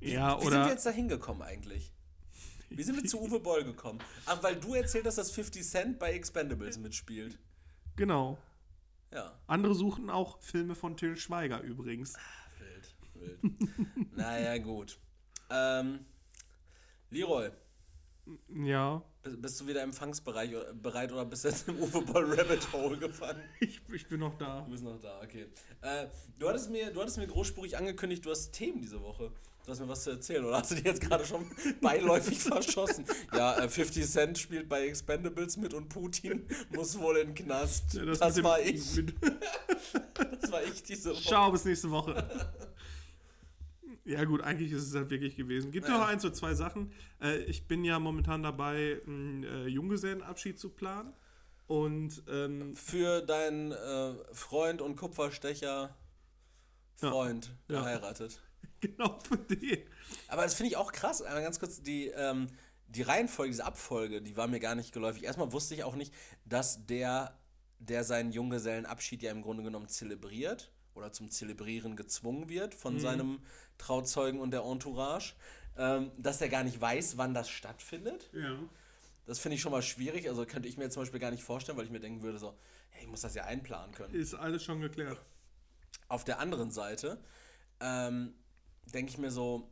Ja, 0.00 0.36
Wie 0.36 0.40
sind 0.40 0.48
oder. 0.48 0.64
wir 0.66 0.72
jetzt 0.72 0.86
da 0.86 0.90
hingekommen 0.90 1.42
eigentlich? 1.42 1.92
Wie 2.76 2.82
sind 2.82 2.96
wir 2.96 3.04
zu 3.08 3.20
Uwe 3.20 3.40
Boll 3.40 3.64
gekommen? 3.64 3.98
Ach, 4.26 4.42
weil 4.42 4.56
du 4.56 4.74
erzählt 4.74 5.06
hast, 5.06 5.18
dass 5.18 5.30
50 5.30 5.62
Cent 5.64 5.98
bei 5.98 6.12
Expendables 6.12 6.78
mitspielt. 6.78 7.38
Genau. 7.96 8.38
Ja. 9.12 9.38
Andere 9.46 9.74
suchen 9.74 10.08
auch 10.10 10.40
Filme 10.40 10.74
von 10.74 10.96
Till 10.96 11.16
Schweiger 11.16 11.60
übrigens. 11.60 12.14
Wild, 12.58 13.42
wild. 13.42 14.16
naja, 14.16 14.56
gut. 14.58 14.98
Ähm, 15.50 16.06
Leroy, 17.10 17.50
Ja. 18.48 19.02
bist 19.22 19.60
du 19.60 19.66
wieder 19.66 19.82
im 19.82 19.90
Empfangsbereich 19.90 20.54
oder- 20.56 20.72
bereit 20.72 21.12
oder 21.12 21.26
bist 21.26 21.44
du 21.44 21.48
jetzt 21.48 21.68
im 21.68 21.78
Uwe 21.78 22.00
Boll 22.00 22.32
Rabbit 22.32 22.72
Hole 22.72 22.96
gefangen? 22.96 23.42
Ich, 23.60 23.82
ich 23.92 24.06
bin 24.08 24.20
noch 24.20 24.38
da. 24.38 24.62
Du 24.62 24.70
bist 24.70 24.82
noch 24.82 24.98
da, 24.98 25.20
okay. 25.22 25.46
Äh, 25.82 26.06
du, 26.38 26.48
hattest 26.48 26.70
mir, 26.70 26.90
du 26.90 27.00
hattest 27.02 27.18
mir 27.18 27.26
großspurig 27.26 27.76
angekündigt, 27.76 28.24
du 28.24 28.30
hast 28.30 28.52
Themen 28.52 28.80
diese 28.80 29.02
Woche. 29.02 29.30
Du 29.64 29.70
hast 29.70 29.78
mir 29.80 29.88
was 29.88 30.02
zu 30.02 30.10
erzählen, 30.10 30.44
oder 30.44 30.56
hast 30.58 30.72
du 30.72 30.74
die 30.74 30.82
jetzt 30.82 31.00
gerade 31.00 31.24
schon 31.24 31.46
beiläufig 31.80 32.38
verschossen? 32.42 33.04
Ja, 33.32 33.58
äh, 33.60 33.68
50 33.68 34.04
Cent 34.10 34.38
spielt 34.38 34.68
bei 34.68 34.86
Expendables 34.88 35.56
mit 35.56 35.72
und 35.72 35.88
Putin 35.88 36.46
muss 36.70 36.98
wohl 36.98 37.18
in 37.18 37.28
den 37.28 37.34
Knast. 37.46 37.94
Ja, 37.94 38.04
das 38.04 38.34
dem- 38.34 38.44
war 38.44 38.60
ich. 38.60 38.82
Das 40.40 40.50
war 40.50 40.62
ich 40.64 40.82
diese 40.82 41.10
Woche. 41.12 41.22
Ciao, 41.22 41.52
bis 41.52 41.64
nächste 41.64 41.90
Woche. 41.90 42.28
Ja 44.04 44.24
gut, 44.24 44.40
eigentlich 44.42 44.72
ist 44.72 44.82
es 44.88 44.94
halt 44.96 45.10
wirklich 45.10 45.36
gewesen. 45.36 45.70
Gibt 45.70 45.86
Ja. 45.86 45.96
noch 45.98 46.08
eins 46.08 46.24
oder 46.24 46.34
zwei 46.34 46.54
Sachen. 46.54 46.92
Äh, 47.20 47.36
ich 47.44 47.68
bin 47.68 47.84
ja 47.84 48.00
momentan 48.00 48.42
dabei, 48.42 49.00
einen 49.06 49.44
äh, 49.44 49.66
Junggesellenabschied 49.68 50.58
zu 50.58 50.70
planen. 50.70 51.12
Und 51.68 52.20
ähm, 52.28 52.74
Für 52.74 53.20
deinen 53.22 53.70
äh, 53.70 54.14
Freund 54.32 54.82
und 54.82 54.96
Kupferstecher 54.96 55.96
Freund 56.96 57.54
Ja. 57.68 57.78
geheiratet. 57.82 58.40
genau 58.80 59.18
für 59.20 59.36
den. 59.36 59.82
Aber 60.28 60.42
das 60.42 60.54
finde 60.54 60.70
ich 60.70 60.76
auch 60.76 60.92
krass. 60.92 61.22
Einmal 61.22 61.42
ganz 61.42 61.58
kurz, 61.58 61.82
die, 61.82 62.08
ähm, 62.08 62.48
die 62.88 63.02
Reihenfolge, 63.02 63.50
diese 63.50 63.64
Abfolge, 63.64 64.22
die 64.22 64.36
war 64.36 64.48
mir 64.48 64.60
gar 64.60 64.74
nicht 64.74 64.92
geläufig. 64.92 65.24
Erstmal 65.24 65.52
wusste 65.52 65.74
ich 65.74 65.84
auch 65.84 65.94
nicht, 65.94 66.12
dass 66.44 66.86
der, 66.86 67.38
der 67.78 68.04
seinen 68.04 68.32
Junggesellenabschied 68.32 69.22
ja 69.22 69.30
im 69.30 69.42
Grunde 69.42 69.62
genommen 69.62 69.88
zelebriert 69.88 70.70
oder 70.94 71.12
zum 71.12 71.30
Zelebrieren 71.30 71.96
gezwungen 71.96 72.48
wird 72.48 72.74
von 72.74 73.00
seinem 73.00 73.40
Trauzeugen 73.78 74.40
und 74.40 74.50
der 74.50 74.62
Entourage, 74.62 75.34
ähm, 75.76 76.10
dass 76.18 76.40
er 76.40 76.48
gar 76.48 76.64
nicht 76.64 76.80
weiß, 76.80 77.16
wann 77.16 77.32
das 77.32 77.48
stattfindet. 77.48 78.28
Ja. 78.32 78.58
Das 79.24 79.38
finde 79.38 79.54
ich 79.54 79.62
schon 79.62 79.72
mal 79.72 79.82
schwierig. 79.82 80.28
Also 80.28 80.44
könnte 80.44 80.68
ich 80.68 80.76
mir 80.76 80.90
zum 80.90 81.02
Beispiel 81.02 81.20
gar 81.20 81.30
nicht 81.30 81.42
vorstellen, 81.42 81.78
weil 81.78 81.84
ich 81.84 81.90
mir 81.90 82.00
denken 82.00 82.22
würde, 82.22 82.38
so, 82.38 82.54
hey, 82.90 83.04
ich 83.04 83.08
muss 83.08 83.22
das 83.22 83.34
ja 83.34 83.44
einplanen 83.44 83.94
können. 83.94 84.14
Ist 84.14 84.34
alles 84.34 84.64
schon 84.64 84.80
geklärt. 84.80 85.18
Auf 86.08 86.24
der 86.24 86.38
anderen 86.40 86.70
Seite 86.70 87.18
ähm, 87.80 88.34
denke 88.86 89.10
ich 89.10 89.18
mir 89.18 89.30
so, 89.30 89.70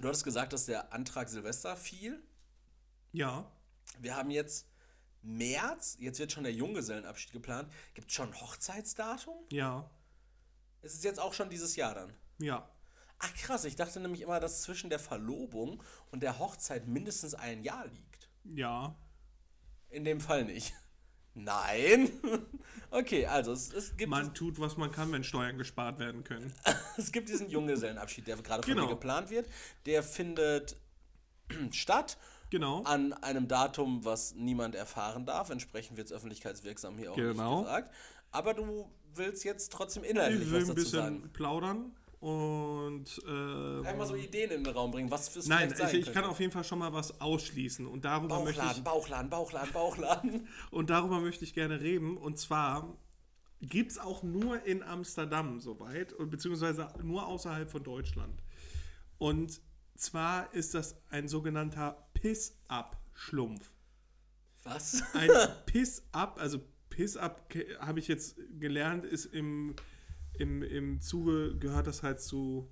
du 0.00 0.08
hattest 0.08 0.24
gesagt, 0.24 0.52
dass 0.52 0.66
der 0.66 0.92
Antrag 0.92 1.28
Silvester 1.28 1.76
fiel. 1.76 2.22
Ja. 3.12 3.50
Wir 3.98 4.16
haben 4.16 4.30
jetzt 4.30 4.66
März, 5.22 5.96
jetzt 5.98 6.18
wird 6.18 6.32
schon 6.32 6.44
der 6.44 6.52
Junggesellenabschied 6.52 7.32
geplant. 7.32 7.72
Gibt 7.94 8.08
es 8.08 8.14
schon 8.14 8.28
ein 8.28 8.40
Hochzeitsdatum? 8.40 9.36
Ja. 9.50 9.90
Es 10.82 10.94
ist 10.94 11.04
jetzt 11.04 11.20
auch 11.20 11.34
schon 11.34 11.50
dieses 11.50 11.76
Jahr 11.76 11.94
dann. 11.94 12.14
Ja. 12.38 12.70
Ach 13.18 13.34
krass, 13.34 13.64
ich 13.64 13.76
dachte 13.76 14.00
nämlich 14.00 14.22
immer, 14.22 14.40
dass 14.40 14.62
zwischen 14.62 14.88
der 14.88 14.98
Verlobung 14.98 15.82
und 16.10 16.22
der 16.22 16.38
Hochzeit 16.38 16.86
mindestens 16.86 17.34
ein 17.34 17.62
Jahr 17.62 17.86
liegt. 17.86 18.30
Ja. 18.44 18.96
In 19.90 20.04
dem 20.04 20.20
Fall 20.20 20.44
nicht. 20.44 20.72
Nein. 21.34 22.10
Okay, 22.92 23.24
also 23.24 23.52
es, 23.52 23.72
es, 23.72 23.96
gibt, 23.96 24.10
Man 24.10 24.34
tut, 24.34 24.58
was 24.58 24.76
man 24.76 24.90
kann, 24.90 25.12
wenn 25.12 25.22
Steuern 25.22 25.56
gespart 25.58 26.00
werden 26.00 26.24
können. 26.24 26.52
es 26.96 27.12
gibt 27.12 27.28
diesen 27.28 27.48
Junggesellenabschied, 27.48 28.26
der 28.26 28.36
gerade 28.38 28.64
von 28.64 28.74
Genau. 28.74 28.86
mir 28.86 28.94
geplant 28.94 29.30
wird. 29.30 29.46
Der 29.86 30.02
findet 30.02 30.76
statt 31.70 32.18
Genau. 32.50 32.82
An 32.82 33.12
einem 33.12 33.46
Datum, 33.46 34.04
was 34.04 34.34
niemand 34.34 34.74
erfahren 34.74 35.24
darf. 35.24 35.50
Entsprechend 35.50 35.96
wird 35.98 36.08
es 36.08 36.12
öffentlichkeitswirksam 36.12 36.98
hier 36.98 37.12
auch 37.12 37.16
Genau. 37.16 37.58
nicht 37.60 37.66
gesagt. 37.68 37.94
Aber 38.32 38.54
du 38.54 38.90
willst 39.14 39.44
jetzt 39.44 39.70
trotzdem 39.72 40.02
inhaltlich 40.02 40.42
Ich 40.42 40.50
will 40.50 40.62
was 40.62 40.70
ein 40.70 40.74
dazu 40.74 40.82
bisschen 40.84 41.00
sagen. 41.20 41.30
plaudern 41.32 41.96
und 42.20 43.06
äh, 43.26 43.86
Einmal 43.86 44.06
so 44.06 44.14
Ideen 44.14 44.50
in 44.50 44.64
den 44.64 44.74
Raum 44.74 44.90
bringen, 44.90 45.10
was 45.10 45.30
fürs 45.30 45.46
Nein, 45.46 45.72
ich, 45.72 45.94
ich 45.94 46.12
kann 46.12 46.24
auf 46.24 46.38
jeden 46.38 46.52
Fall 46.52 46.64
schon 46.64 46.78
mal 46.78 46.92
was 46.92 47.20
ausschließen 47.20 47.86
und 47.86 48.04
darüber 48.04 48.44
möchte 48.44 48.60
Bauchladen, 48.60 48.78
ich 48.78 48.84
Bauchladen, 48.84 49.30
Bauchladen, 49.30 49.72
Bauchladen. 49.72 50.48
und 50.70 50.90
darüber 50.90 51.20
möchte 51.20 51.44
ich 51.44 51.54
gerne 51.54 51.80
reden 51.80 52.18
und 52.18 52.38
zwar 52.38 52.96
gibt 53.62 53.92
es 53.92 53.98
auch 53.98 54.22
nur 54.22 54.64
in 54.64 54.82
Amsterdam 54.82 55.60
soweit 55.60 56.12
und 56.12 56.30
beziehungsweise 56.30 56.88
nur 57.02 57.26
außerhalb 57.26 57.70
von 57.70 57.82
Deutschland 57.82 58.42
und 59.16 59.60
zwar 59.96 60.52
ist 60.54 60.74
das 60.74 60.96
ein 61.10 61.28
sogenannter 61.28 62.08
Piss-Up-Schlumpf. 62.14 63.70
Was? 64.62 65.02
Ein 65.14 65.30
Piss-Up, 65.66 66.38
also 66.38 66.60
Piss-Up 66.88 67.54
habe 67.80 67.98
ich 67.98 68.08
jetzt 68.08 68.36
gelernt, 68.58 69.04
ist 69.04 69.26
im, 69.26 69.76
im, 70.40 70.62
im 70.62 71.00
Zuge, 71.00 71.56
gehört 71.58 71.86
das 71.86 72.02
halt 72.02 72.20
zu 72.20 72.68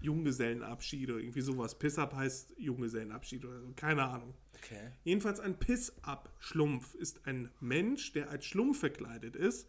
Junggesellenabschied 0.00 1.10
oder 1.10 1.20
irgendwie 1.20 1.40
sowas. 1.40 1.78
Piss-Up 1.78 2.14
heißt 2.14 2.54
Junggesellenabschied 2.58 3.44
oder 3.44 3.60
so, 3.60 3.72
keine 3.74 4.04
Ahnung. 4.04 4.34
Okay. 4.56 4.92
Jedenfalls 5.04 5.40
ein 5.40 5.58
Piss-Up-Schlumpf 5.58 6.94
ist 6.94 7.26
ein 7.26 7.50
Mensch, 7.60 8.12
der 8.12 8.30
als 8.30 8.44
Schlumpf 8.46 8.80
verkleidet 8.80 9.36
ist 9.36 9.68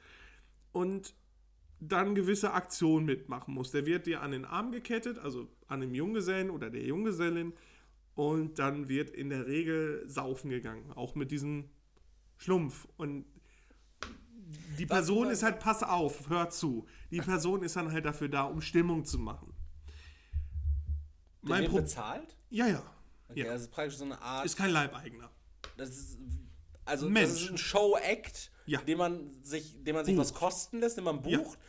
und 0.72 1.14
dann 1.80 2.16
gewisse 2.16 2.54
Aktionen 2.54 3.06
mitmachen 3.06 3.54
muss. 3.54 3.72
Der 3.72 3.86
wird 3.86 4.06
dir 4.06 4.22
an 4.22 4.32
den 4.32 4.46
Arm 4.46 4.72
gekettet, 4.72 5.18
also 5.18 5.48
an 5.68 5.82
dem 5.82 5.94
Junggesellen 5.96 6.50
oder 6.50 6.70
der 6.70 6.84
Junggesellin 6.84 7.54
und 8.16 8.60
dann 8.60 8.90
wird 8.90 9.10
in 9.10 9.30
der 9.30 9.48
Regel 9.48 10.04
saufen 10.08 10.50
gegangen, 10.50 10.92
auch 10.92 11.16
mit 11.16 11.32
diesem 11.32 11.70
Schlumpf. 12.38 12.88
Und 12.98 13.26
die 14.78 14.86
Person 14.86 15.30
ist 15.30 15.44
halt, 15.44 15.60
pass 15.60 15.84
auf, 15.84 16.30
hör 16.30 16.50
zu. 16.50 16.88
Die 17.12 17.22
Person 17.22 17.64
ist 17.64 17.76
dann 17.76 17.92
halt 17.92 18.06
dafür 18.06 18.30
da, 18.30 18.44
um 18.44 18.62
Stimmung 18.62 19.06
zu 19.06 19.18
machen. 19.20 19.54
Der 21.42 21.50
Mein 21.50 21.62
wird 21.64 21.72
Pro 21.72 21.78
bezahlt? 21.80 22.36
ja, 22.50 22.68
ja. 22.68 22.84
Okay, 23.30 23.42
ja. 23.46 23.54
das 23.54 23.62
ist 23.64 23.72
praktisch 23.72 23.98
so 23.98 24.06
eine 24.06 24.20
Art. 24.22 24.46
Ist 24.46 24.58
kein 24.58 24.72
Leibeigener. 24.72 25.30
das 25.78 25.90
ist, 25.90 26.18
also 26.86 27.08
Mensch. 27.08 27.30
das 27.30 27.42
ist 27.44 27.52
ein 27.52 27.58
Show-Act, 27.60 28.52
Ja. 28.66 28.82
den 28.82 28.98
man 28.98 29.44
sich, 29.44 29.84
den 29.84 29.96
man 29.96 30.04
sich 30.06 30.16
Bucht. 30.16 30.26
was 30.26 30.34
kosten 30.34 30.80
lässt, 30.80 30.98
den 30.98 31.04
man 31.04 31.24
Ja. 31.28 31.38
bucht, 31.40 31.60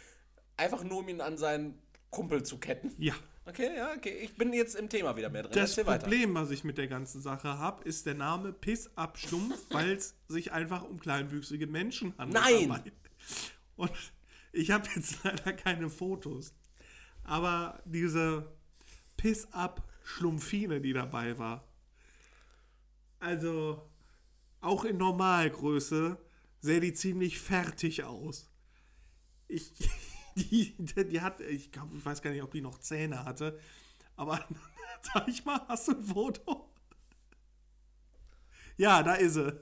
einfach 0.57 0.83
nur 0.83 0.99
um 1.01 1.09
ihn 1.09 1.21
an 1.21 1.37
seinen 1.37 1.79
Kumpel 2.11 2.43
zu 2.43 2.59
ketten. 2.59 2.93
Ja. 2.99 3.15
Okay, 3.51 3.77
ja, 3.77 3.93
okay. 3.97 4.19
Ich 4.23 4.37
bin 4.37 4.53
jetzt 4.53 4.77
im 4.77 4.89
Thema 4.89 5.17
wieder 5.17 5.29
mehr 5.29 5.43
drin. 5.43 5.53
Das 5.53 5.71
Erzähl 5.71 5.87
weiter. 5.87 6.03
Problem, 6.05 6.35
was 6.35 6.51
ich 6.51 6.63
mit 6.63 6.79
der 6.79 6.87
ganzen 6.87 7.21
Sache 7.21 7.59
habe, 7.59 7.83
ist 7.85 8.07
der 8.07 8.15
Name 8.15 8.53
Piss 8.53 8.91
ab 8.97 9.19
Schlumpf, 9.19 9.59
weil 9.71 9.91
es 9.93 10.15
sich 10.29 10.53
einfach 10.53 10.85
um 10.85 11.01
kleinwüchsige 11.01 11.67
Menschen 11.67 12.17
handelt. 12.17 12.45
Nein! 12.45 12.69
dabei. 12.69 12.93
Und 13.77 13.93
ich 14.53 14.71
habe 14.71 14.89
jetzt 14.95 15.25
leider 15.25 15.53
keine 15.53 15.91
Fotos. 15.91 16.55
Aber 17.25 17.83
diese 17.85 18.53
Piss 19.17 19.53
ab 19.53 19.83
Schlumpfine, 20.05 20.81
die 20.81 20.93
dabei 20.93 21.37
war, 21.39 21.65
also 23.19 23.83
auch 24.61 24.85
in 24.85 24.97
Normalgröße, 24.97 26.19
sähe 26.61 26.81
die 26.81 26.93
ziemlich 26.93 27.41
fertig 27.41 28.05
aus. 28.05 28.49
Ich, 29.49 29.73
die, 30.35 30.75
die, 30.79 31.09
die 31.09 31.21
hat, 31.21 31.41
ich, 31.41 31.73
glaub, 31.73 31.89
ich 31.95 32.05
weiß 32.05 32.23
gar 32.23 32.31
nicht, 32.31 32.43
ob 32.43 32.53
die 32.53 32.61
noch 32.61 32.79
Zähne 32.79 33.25
hatte, 33.25 33.59
aber 34.17 34.45
sag 35.03 35.29
ich 35.29 35.45
mal, 35.45 35.61
hast 35.69 35.89
du 35.89 35.93
ein 35.93 36.05
Foto? 36.05 36.71
Ja, 38.77 39.03
da 39.03 39.15
ist 39.15 39.35
sie. 39.35 39.53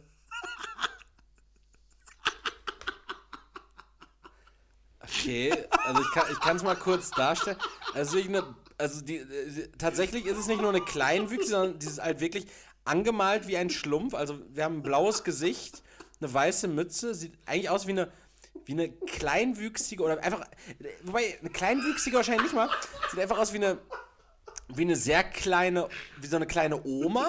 Okay, 5.01 5.53
also 5.85 6.01
ich 6.31 6.41
kann 6.41 6.57
es 6.57 6.63
mal 6.63 6.77
kurz 6.77 7.11
darstellen. 7.11 7.57
Also, 7.95 8.19
eine, 8.19 8.55
also 8.77 9.01
die, 9.01 9.17
äh, 9.17 9.69
tatsächlich 9.79 10.27
ist 10.27 10.39
es 10.39 10.47
nicht 10.47 10.61
nur 10.61 10.71
eine 10.71 10.81
Kleinwüchsige, 10.81 11.51
sondern 11.51 11.79
die 11.79 11.87
ist 11.87 12.01
halt 12.01 12.21
wirklich 12.21 12.47
angemalt 12.85 13.47
wie 13.49 13.57
ein 13.57 13.71
Schlumpf. 13.71 14.15
Also 14.15 14.39
wir 14.51 14.65
haben 14.65 14.79
ein 14.79 14.83
blaues 14.83 15.25
Gesicht, 15.25 15.83
eine 16.21 16.33
weiße 16.33 16.69
Mütze, 16.69 17.15
sieht 17.15 17.35
eigentlich 17.47 17.71
aus 17.71 17.87
wie 17.87 17.93
eine, 17.93 18.13
wie 18.65 18.73
eine 18.73 18.91
kleinwüchsige 18.91 20.03
oder 20.03 20.23
einfach, 20.23 20.47
wobei 21.03 21.39
eine 21.41 21.51
kleinwüchsige 21.51 22.17
wahrscheinlich 22.17 22.45
nicht 22.45 22.55
mal, 22.55 22.69
sieht 23.11 23.21
einfach 23.21 23.39
aus 23.39 23.53
wie 23.53 23.59
eine, 23.59 23.79
wie 24.69 24.83
eine 24.83 24.97
sehr 24.97 25.25
kleine, 25.25 25.89
wie 26.21 26.27
so 26.27 26.37
eine 26.37 26.47
kleine 26.47 26.85
Oma, 26.85 27.27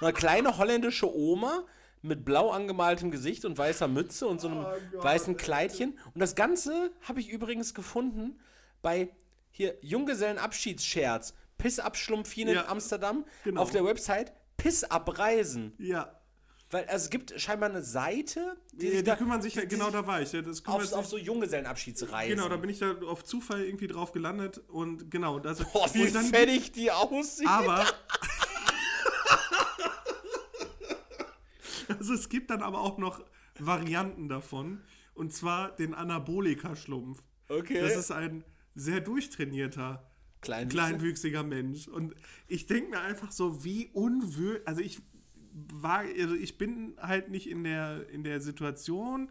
eine 0.00 0.12
kleine 0.12 0.58
holländische 0.58 1.14
Oma 1.14 1.64
mit 2.02 2.24
blau 2.24 2.50
angemaltem 2.50 3.10
Gesicht 3.10 3.44
und 3.44 3.58
weißer 3.58 3.88
Mütze 3.88 4.26
und 4.26 4.40
so 4.40 4.48
einem 4.48 4.66
weißen 4.94 5.36
Kleidchen. 5.36 5.98
Und 6.14 6.20
das 6.20 6.34
Ganze 6.34 6.92
habe 7.02 7.20
ich 7.20 7.28
übrigens 7.28 7.74
gefunden 7.74 8.40
bei 8.82 9.10
hier 9.50 9.76
Junggesellenabschiedsscherz, 9.80 11.34
Piss 11.58 11.78
ab 11.78 11.96
Schlumpfine 11.96 12.52
Ja, 12.52 12.62
in 12.62 12.68
Amsterdam 12.68 13.24
genau. 13.44 13.62
auf 13.62 13.70
der 13.70 13.84
Website 13.84 14.32
Piss 14.56 14.84
ab 14.84 15.18
Reisen. 15.18 15.74
Ja. 15.78 16.15
Weil 16.76 16.84
also 16.88 17.04
es 17.04 17.10
gibt 17.10 17.40
scheinbar 17.40 17.70
eine 17.70 17.80
Seite, 17.82 18.54
die, 18.72 18.76
Die, 18.76 18.86
sich 18.88 18.96
die 18.98 19.04
da, 19.04 19.16
kümmern 19.16 19.40
sich 19.40 19.54
ja, 19.54 19.62
die 19.62 19.68
genau 19.68 19.86
sich 19.86 19.94
da 19.94 20.06
war 20.06 20.20
ich. 20.20 20.30
ja, 20.32 20.42
Das 20.42 20.62
auf, 20.66 20.92
auf 20.92 21.06
so 21.06 21.16
Junggesellenabschiedsreisen. 21.16 22.36
genau, 22.36 22.50
da 22.50 22.58
bin 22.58 22.68
ich 22.68 22.78
da 22.80 22.92
auf 23.06 23.24
Zufall 23.24 23.64
irgendwie 23.64 23.86
drauf 23.86 24.12
gelandet 24.12 24.58
und 24.68 25.10
genau, 25.10 25.38
das 25.38 25.60
Boah, 25.72 25.88
wie 25.94 26.10
dann- 26.10 26.26
fertig 26.26 26.72
die 26.72 26.90
aussieht. 26.90 27.48
Aber. 27.48 27.82
also 31.98 32.12
es 32.12 32.28
gibt 32.28 32.50
dann 32.50 32.60
aber 32.60 32.80
auch 32.80 32.98
noch 32.98 33.24
Varianten 33.58 34.28
davon. 34.28 34.82
Und 35.14 35.32
zwar 35.32 35.74
den 35.74 35.94
Anabolika-Schlumpf. 35.94 37.22
Okay. 37.48 37.80
Das 37.80 37.96
ist 37.96 38.10
ein 38.10 38.44
sehr 38.74 39.00
durchtrainierter, 39.00 40.06
Kleinwüchsig? 40.42 40.68
kleinwüchsiger 40.78 41.42
Mensch. 41.42 41.88
Und 41.88 42.14
ich 42.48 42.66
denke 42.66 42.90
mir 42.90 43.00
einfach 43.00 43.32
so, 43.32 43.64
wie 43.64 43.86
unwürdig. 43.94 44.68
Also 44.68 44.82
ich 44.82 45.00
war, 45.70 46.00
also 46.00 46.34
ich 46.34 46.58
bin 46.58 46.96
halt 47.00 47.30
nicht 47.30 47.48
in 47.48 47.64
der, 47.64 48.08
in 48.10 48.24
der 48.24 48.40
Situation, 48.40 49.30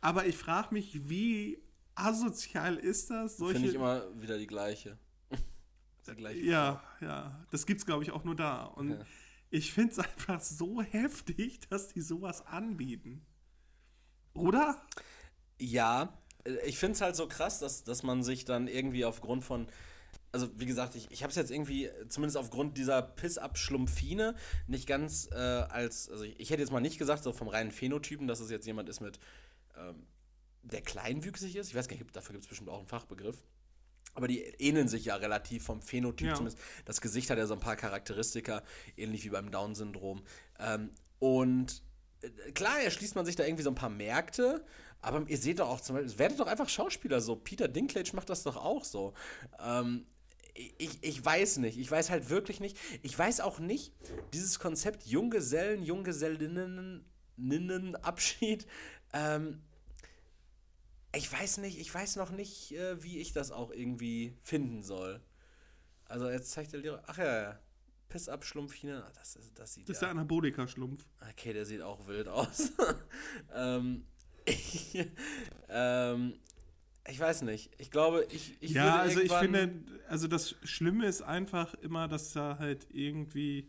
aber 0.00 0.26
ich 0.26 0.36
frage 0.36 0.74
mich, 0.74 1.08
wie 1.08 1.62
asozial 1.94 2.76
ist 2.76 3.10
das? 3.10 3.36
Finde 3.36 3.68
ich 3.68 3.74
immer 3.74 4.04
wieder 4.20 4.38
die 4.38 4.46
gleiche. 4.46 4.98
Der 6.06 6.14
gleiche. 6.14 6.40
Ja, 6.40 6.82
ja. 7.00 7.44
Das 7.50 7.66
gibt's, 7.66 7.84
glaube 7.84 8.02
ich, 8.02 8.12
auch 8.12 8.24
nur 8.24 8.36
da. 8.36 8.64
Und 8.64 8.90
Ja. 8.92 9.04
ich 9.50 9.72
finde 9.72 9.92
es 9.92 9.98
einfach 9.98 10.40
so 10.40 10.80
heftig, 10.80 11.60
dass 11.68 11.88
die 11.88 12.00
sowas 12.00 12.46
anbieten. 12.46 13.26
Oder? 14.34 14.80
Ja, 15.58 16.16
äh, 16.44 16.66
ich 16.66 16.78
finde 16.78 16.94
es 16.94 17.00
halt 17.00 17.16
so 17.16 17.26
krass, 17.26 17.58
dass, 17.58 17.84
dass 17.84 18.02
man 18.02 18.22
sich 18.22 18.44
dann 18.44 18.68
irgendwie 18.68 19.04
aufgrund 19.04 19.44
von. 19.44 19.66
Also, 20.30 20.48
wie 20.58 20.66
gesagt, 20.66 20.94
ich, 20.94 21.10
ich 21.10 21.22
habe 21.22 21.30
es 21.30 21.36
jetzt 21.36 21.50
irgendwie, 21.50 21.90
zumindest 22.08 22.36
aufgrund 22.36 22.76
dieser 22.76 23.00
Piss-Up-Schlumpfine, 23.00 24.34
nicht 24.66 24.86
ganz 24.86 25.28
äh, 25.32 25.36
als. 25.36 26.08
Also, 26.10 26.24
ich, 26.24 26.38
ich 26.38 26.50
hätte 26.50 26.60
jetzt 26.60 26.70
mal 26.70 26.80
nicht 26.80 26.98
gesagt, 26.98 27.22
so 27.22 27.32
vom 27.32 27.48
reinen 27.48 27.70
Phänotypen, 27.70 28.28
dass 28.28 28.40
es 28.40 28.50
jetzt 28.50 28.66
jemand 28.66 28.88
ist 28.88 29.00
mit. 29.00 29.18
Ähm, 29.76 30.06
der 30.62 30.82
kleinwüchsig 30.82 31.56
ist. 31.56 31.68
Ich 31.68 31.74
weiß 31.74 31.88
gar 31.88 31.96
nicht, 31.96 32.14
dafür 32.14 32.32
gibt 32.34 32.44
es 32.44 32.48
bestimmt 32.48 32.68
auch 32.68 32.78
einen 32.78 32.88
Fachbegriff. 32.88 33.42
Aber 34.14 34.26
die 34.28 34.40
ähneln 34.40 34.88
sich 34.88 35.04
ja 35.04 35.14
relativ 35.16 35.64
vom 35.64 35.80
Phänotyp 35.80 36.28
Ja. 36.28 36.34
zumindest. 36.34 36.58
Das 36.84 37.00
Gesicht 37.00 37.30
hat 37.30 37.38
ja 37.38 37.46
so 37.46 37.54
ein 37.54 37.60
paar 37.60 37.76
Charakteristika, 37.76 38.62
ähnlich 38.96 39.24
wie 39.24 39.30
beim 39.30 39.50
Down-Syndrom. 39.50 40.22
Ähm, 40.58 40.90
und 41.20 41.82
äh, 42.22 42.52
klar, 42.52 42.80
erschließt 42.80 43.14
man 43.14 43.24
sich 43.24 43.36
da 43.36 43.44
irgendwie 43.44 43.62
so 43.62 43.70
ein 43.70 43.76
paar 43.76 43.90
Märkte, 43.90 44.64
aber 45.00 45.24
ihr 45.28 45.38
seht 45.38 45.60
doch 45.60 45.68
auch 45.68 45.80
zum 45.80 45.96
Beispiel, 45.96 46.18
werdet 46.18 46.40
doch 46.40 46.48
einfach 46.48 46.68
Schauspieler 46.68 47.20
so. 47.20 47.36
Peter 47.36 47.68
Dinklage 47.68 48.10
macht 48.14 48.28
das 48.28 48.42
doch 48.42 48.56
auch 48.56 48.84
so. 48.84 49.14
Ähm, 49.60 50.04
ich, 50.78 50.98
ich 51.02 51.24
weiß 51.24 51.58
nicht. 51.58 51.78
Ich 51.78 51.90
weiß 51.90 52.10
halt 52.10 52.30
wirklich 52.30 52.60
nicht. 52.60 52.76
Ich 53.02 53.18
weiß 53.18 53.40
auch 53.40 53.58
nicht, 53.58 53.92
dieses 54.32 54.58
Konzept 54.58 55.06
Junggesellen, 55.06 55.82
Junggesellinnen, 55.82 57.04
Abschied, 57.96 58.66
ähm, 59.12 59.62
ich 61.14 61.32
weiß 61.32 61.58
nicht, 61.58 61.78
ich 61.78 61.92
weiß 61.92 62.16
noch 62.16 62.30
nicht, 62.30 62.72
äh, 62.72 63.02
wie 63.02 63.18
ich 63.18 63.32
das 63.32 63.50
auch 63.50 63.70
irgendwie 63.70 64.36
finden 64.42 64.82
soll. 64.82 65.20
Also 66.04 66.28
jetzt 66.28 66.50
zeigt 66.50 66.72
der 66.72 66.80
Lehrer, 66.80 67.02
ach 67.06 67.18
ja, 67.18 67.42
ja, 67.42 67.58
Piss 68.08 68.28
ab, 68.28 68.44
Schlumpfine, 68.44 69.04
ah, 69.04 69.12
das, 69.14 69.36
ist, 69.36 69.58
das 69.58 69.74
sieht 69.74 69.88
Das 69.88 69.96
ist 69.96 70.02
ja, 70.02 70.08
der 70.08 70.12
Anabolika-Schlumpf. 70.12 71.04
okay, 71.30 71.52
der 71.52 71.66
sieht 71.66 71.82
auch 71.82 72.06
wild 72.06 72.28
aus. 72.28 72.72
ähm, 73.54 74.06
ich, 74.44 75.06
ähm, 75.68 76.38
ich 77.10 77.20
weiß 77.20 77.42
nicht, 77.42 77.70
ich 77.78 77.90
glaube, 77.90 78.26
ich, 78.30 78.54
ich 78.60 78.72
ja, 78.72 78.96
also 78.96 79.20
ich 79.20 79.32
finde, 79.32 79.82
also 80.08 80.28
das 80.28 80.54
Schlimme 80.62 81.06
ist 81.06 81.22
einfach 81.22 81.74
immer, 81.82 82.08
dass 82.08 82.32
da 82.32 82.58
halt 82.58 82.86
irgendwie 82.92 83.68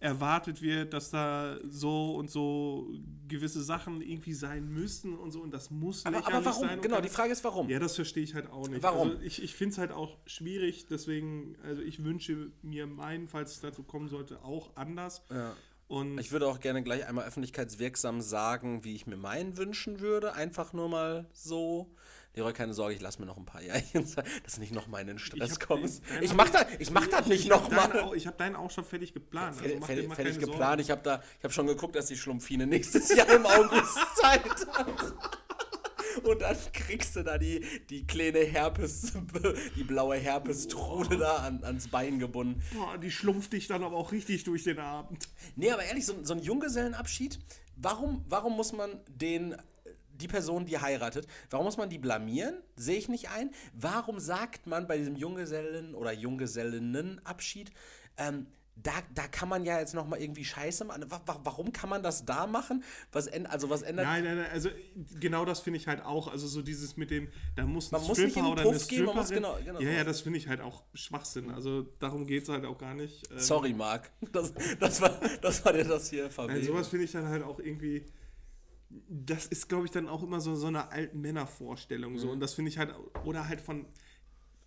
erwartet 0.00 0.62
wird, 0.62 0.92
dass 0.92 1.10
da 1.10 1.58
so 1.64 2.14
und 2.14 2.30
so 2.30 2.88
gewisse 3.26 3.62
Sachen 3.62 4.00
irgendwie 4.00 4.32
sein 4.32 4.68
müssen 4.68 5.16
und 5.16 5.32
so 5.32 5.40
und 5.40 5.50
das 5.52 5.70
muss 5.70 6.06
aber, 6.06 6.24
aber 6.24 6.44
warum? 6.44 6.68
sein. 6.68 6.80
Genau, 6.80 7.00
die 7.00 7.08
Frage 7.08 7.32
ist 7.32 7.42
warum. 7.42 7.68
Ja, 7.68 7.80
das 7.80 7.96
verstehe 7.96 8.22
ich 8.22 8.34
halt 8.34 8.48
auch 8.48 8.68
nicht. 8.68 8.82
Warum? 8.82 9.10
Also 9.10 9.22
ich 9.22 9.42
ich 9.42 9.54
finde 9.56 9.72
es 9.72 9.78
halt 9.78 9.90
auch 9.90 10.16
schwierig, 10.26 10.86
deswegen, 10.86 11.56
also 11.64 11.82
ich 11.82 12.04
wünsche 12.04 12.52
mir 12.62 12.86
meinen, 12.86 13.26
falls 13.26 13.52
es 13.52 13.60
dazu 13.60 13.82
kommen 13.82 14.08
sollte, 14.08 14.44
auch 14.44 14.70
anders. 14.76 15.22
Ja. 15.30 15.56
Und 15.88 16.18
ich 16.18 16.32
würde 16.32 16.46
auch 16.46 16.60
gerne 16.60 16.82
gleich 16.82 17.06
einmal 17.06 17.26
öffentlichkeitswirksam 17.26 18.20
sagen, 18.20 18.84
wie 18.84 18.94
ich 18.94 19.06
mir 19.06 19.16
meinen 19.16 19.56
wünschen 19.56 20.00
würde. 20.00 20.34
Einfach 20.34 20.72
nur 20.74 20.88
mal 20.88 21.26
so. 21.32 21.90
Leroy, 22.34 22.52
keine 22.52 22.72
Sorge, 22.72 22.94
ich 22.94 23.00
lasse 23.00 23.20
mir 23.20 23.26
noch 23.26 23.36
ein 23.36 23.44
paar 23.44 23.62
Jährchen 23.62 24.06
Zeit, 24.06 24.26
dass 24.44 24.54
du 24.54 24.60
nicht 24.60 24.72
noch 24.72 24.86
mal 24.86 25.00
in 25.00 25.08
den 25.08 25.18
Stress 25.18 25.58
kommst. 25.58 26.02
Ich 26.20 26.32
mach 26.34 26.48
das, 26.48 26.66
ich 26.78 26.90
mach 26.90 27.06
das 27.06 27.26
nicht 27.26 27.48
nochmal. 27.48 28.12
Ich 28.14 28.26
habe 28.26 28.36
deinen 28.36 28.56
auch 28.56 28.70
schon 28.70 28.84
fertig 28.84 29.12
geplant. 29.12 29.60
Also 29.60 29.84
fertig, 29.84 30.14
fertig, 30.14 30.38
geplant. 30.38 30.80
Ich 30.80 30.90
habe 30.90 31.02
da, 31.02 31.22
ich 31.38 31.44
habe 31.44 31.52
schon 31.52 31.66
geguckt, 31.66 31.96
dass 31.96 32.06
die 32.06 32.16
Schlumpfine 32.16 32.66
nächstes 32.66 33.14
Jahr 33.14 33.28
im 33.28 33.44
August 33.44 33.98
Zeit 34.16 34.44
hat. 34.72 35.14
Und 36.22 36.42
dann 36.42 36.56
kriegst 36.72 37.16
du 37.16 37.22
da 37.22 37.38
die, 37.38 37.64
die 37.90 38.06
kleine 38.06 38.40
Herpes, 38.40 39.12
die 39.76 39.84
blaue 39.84 40.16
Herpestrude 40.16 41.16
da 41.16 41.36
an, 41.36 41.62
ans 41.64 41.88
Bein 41.88 42.18
gebunden. 42.18 42.62
Boah, 42.74 42.98
die 42.98 43.10
schlumpft 43.10 43.52
dich 43.52 43.68
dann 43.68 43.82
aber 43.82 43.96
auch 43.96 44.12
richtig 44.12 44.44
durch 44.44 44.64
den 44.64 44.78
Abend. 44.78 45.28
Nee, 45.56 45.70
aber 45.70 45.84
ehrlich, 45.84 46.06
so, 46.06 46.14
so 46.22 46.34
ein 46.34 46.40
Junggesellenabschied, 46.40 47.38
warum, 47.76 48.24
warum 48.28 48.56
muss 48.56 48.72
man 48.72 49.00
den 49.08 49.56
die 50.20 50.28
Person, 50.28 50.66
die 50.66 50.78
heiratet, 50.78 51.26
warum 51.50 51.66
muss 51.66 51.76
man 51.76 51.88
die 51.88 51.98
blamieren? 51.98 52.56
Sehe 52.76 52.98
ich 52.98 53.08
nicht 53.08 53.30
ein. 53.30 53.50
Warum 53.72 54.20
sagt 54.20 54.66
man 54.66 54.86
bei 54.86 54.98
diesem 54.98 55.16
Junggesellen- 55.16 55.94
oder 55.94 56.12
Junggesellinnenabschied, 56.12 57.70
ähm, 58.16 58.46
da, 58.82 58.92
da 59.14 59.26
kann 59.26 59.48
man 59.48 59.64
ja 59.64 59.78
jetzt 59.78 59.94
noch 59.94 60.06
mal 60.06 60.20
irgendwie 60.20 60.44
Scheiße 60.44 60.84
machen. 60.84 61.04
Warum 61.08 61.72
kann 61.72 61.90
man 61.90 62.02
das 62.02 62.24
da 62.24 62.46
machen? 62.46 62.84
Was 63.12 63.28
also 63.28 63.70
was 63.70 63.82
ändert? 63.82 64.06
Nein, 64.06 64.24
nein, 64.24 64.36
nein. 64.36 64.50
Also 64.52 64.70
genau 65.18 65.44
das 65.44 65.60
finde 65.60 65.78
ich 65.78 65.88
halt 65.88 66.04
auch. 66.04 66.28
Also 66.28 66.46
so 66.46 66.62
dieses 66.62 66.96
mit 66.96 67.10
dem, 67.10 67.28
da 67.56 67.66
muss 67.66 67.92
ein 67.92 68.00
man 68.00 68.14
Stripper 68.14 68.42
muss 68.42 68.52
oder 68.52 68.62
Puff 68.62 68.74
eine 68.74 68.84
gehen, 68.84 69.04
man 69.04 69.16
muss 69.16 69.30
genau, 69.30 69.56
genau 69.64 69.80
ja, 69.80 69.90
ja, 69.90 70.04
das 70.04 70.20
finde 70.20 70.38
ich 70.38 70.48
halt 70.48 70.60
auch 70.60 70.84
Schwachsinn. 70.94 71.50
Also 71.50 71.82
darum 71.98 72.26
geht 72.26 72.44
es 72.44 72.48
halt 72.48 72.64
auch 72.64 72.78
gar 72.78 72.94
nicht. 72.94 73.30
Ähm, 73.30 73.38
Sorry, 73.40 73.72
Marc. 73.72 74.10
Das, 74.32 74.52
das, 74.78 75.00
war, 75.00 75.18
das 75.40 75.64
war 75.64 75.72
dir 75.72 75.84
das 75.84 76.10
hier 76.10 76.30
verwehrt. 76.30 76.58
Nein, 76.58 76.66
sowas 76.66 76.88
finde 76.88 77.06
ich 77.06 77.12
dann 77.12 77.26
halt 77.26 77.42
auch 77.42 77.58
irgendwie 77.58 78.04
das 78.90 79.46
ist, 79.46 79.68
glaube 79.68 79.84
ich, 79.84 79.90
dann 79.90 80.08
auch 80.08 80.22
immer 80.22 80.40
so, 80.40 80.54
so 80.56 80.66
eine 80.66 80.90
alten 80.90 81.20
Männervorstellung. 81.20 82.14
Mhm. 82.14 82.18
So. 82.18 82.30
Und 82.30 82.40
das 82.40 82.54
finde 82.54 82.70
ich 82.70 82.78
halt, 82.78 82.94
oder 83.24 83.48
halt 83.48 83.60
von 83.60 83.86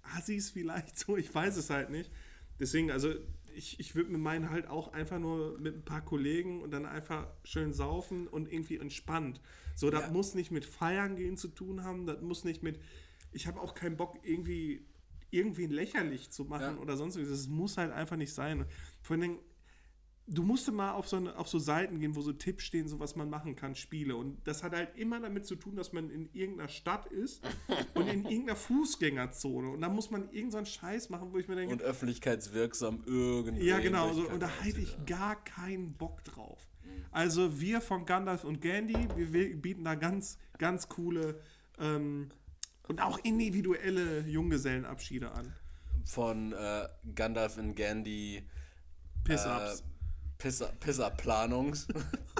Assis 0.03 0.51
vielleicht 0.51 0.97
so, 0.97 1.17
ich 1.17 1.33
weiß 1.33 1.57
es 1.57 1.69
halt 1.69 1.89
nicht. 1.89 2.11
Deswegen, 2.59 2.91
also 2.91 3.13
ich, 3.55 3.79
ich 3.79 3.95
würde 3.95 4.11
mir 4.11 4.17
meinen 4.17 4.49
halt 4.49 4.67
auch 4.67 4.93
einfach 4.93 5.19
nur 5.19 5.57
mit 5.59 5.75
ein 5.75 5.85
paar 5.85 6.01
Kollegen 6.01 6.61
und 6.61 6.71
dann 6.71 6.85
einfach 6.85 7.27
schön 7.43 7.73
saufen 7.73 8.27
und 8.27 8.51
irgendwie 8.51 8.77
entspannt. 8.77 9.41
So, 9.75 9.89
das 9.89 10.03
ja. 10.03 10.09
muss 10.11 10.35
nicht 10.35 10.51
mit 10.51 10.65
Feiern 10.65 11.15
gehen 11.15 11.37
zu 11.37 11.47
tun 11.47 11.83
haben, 11.83 12.05
das 12.05 12.21
muss 12.21 12.43
nicht 12.43 12.63
mit, 12.63 12.79
ich 13.31 13.47
habe 13.47 13.59
auch 13.59 13.73
keinen 13.73 13.97
Bock 13.97 14.19
irgendwie 14.23 14.85
irgendwie 15.33 15.65
lächerlich 15.65 16.29
zu 16.29 16.43
machen 16.43 16.75
ja. 16.75 16.81
oder 16.81 16.97
sonst 16.97 17.17
was. 17.17 17.29
Das 17.29 17.47
muss 17.47 17.77
halt 17.77 17.91
einfach 17.91 18.17
nicht 18.17 18.33
sein. 18.33 18.65
Vor 19.01 19.13
allen 19.13 19.21
Dingen, 19.21 19.39
du 20.27 20.43
musst 20.43 20.71
mal 20.71 20.91
auf 20.91 21.07
so, 21.07 21.17
eine, 21.17 21.37
auf 21.37 21.47
so 21.47 21.59
Seiten 21.59 21.99
gehen, 21.99 22.15
wo 22.15 22.21
so 22.21 22.33
Tipps 22.33 22.63
stehen, 22.63 22.87
so 22.87 22.99
was 22.99 23.15
man 23.15 23.29
machen 23.29 23.55
kann, 23.55 23.75
Spiele. 23.75 24.15
Und 24.15 24.45
das 24.45 24.63
hat 24.63 24.73
halt 24.73 24.97
immer 24.97 25.19
damit 25.19 25.45
zu 25.45 25.55
tun, 25.55 25.75
dass 25.75 25.93
man 25.93 26.09
in 26.09 26.29
irgendeiner 26.33 26.69
Stadt 26.69 27.05
ist 27.07 27.41
und 27.93 28.07
in 28.07 28.25
irgendeiner 28.25 28.55
Fußgängerzone. 28.55 29.69
Und 29.69 29.81
da 29.81 29.89
muss 29.89 30.11
man 30.11 30.29
irgendeinen 30.31 30.65
so 30.65 30.71
Scheiß 30.71 31.09
machen, 31.09 31.29
wo 31.31 31.37
ich 31.37 31.47
mir 31.47 31.55
denke. 31.55 31.73
Und 31.73 31.81
öffentlichkeitswirksam 31.81 33.03
irgendwie. 33.05 33.65
Ja, 33.65 33.79
genau. 33.79 34.13
So, 34.13 34.29
und 34.29 34.41
da 34.41 34.49
halte 34.61 34.79
ich 34.79 35.05
gar 35.05 35.43
keinen 35.43 35.93
Bock 35.93 36.23
drauf. 36.23 36.67
Also 37.11 37.59
wir 37.59 37.81
von 37.81 38.05
Gandalf 38.05 38.43
und 38.43 38.61
Gandhi, 38.61 39.07
wir 39.15 39.55
bieten 39.61 39.83
da 39.83 39.95
ganz, 39.95 40.37
ganz 40.57 40.87
coole 40.87 41.41
ähm, 41.77 42.29
und 42.87 43.01
auch 43.01 43.17
individuelle 43.23 44.21
Junggesellenabschiede 44.21 45.31
an. 45.31 45.53
Von 46.05 46.53
äh, 46.53 46.87
Gandalf 47.15 47.57
und 47.57 47.75
Gandhi. 47.75 48.43
Piss-Ups. 49.23 49.81
Äh, 49.81 49.90
Pisser-Planungs, 50.41 51.87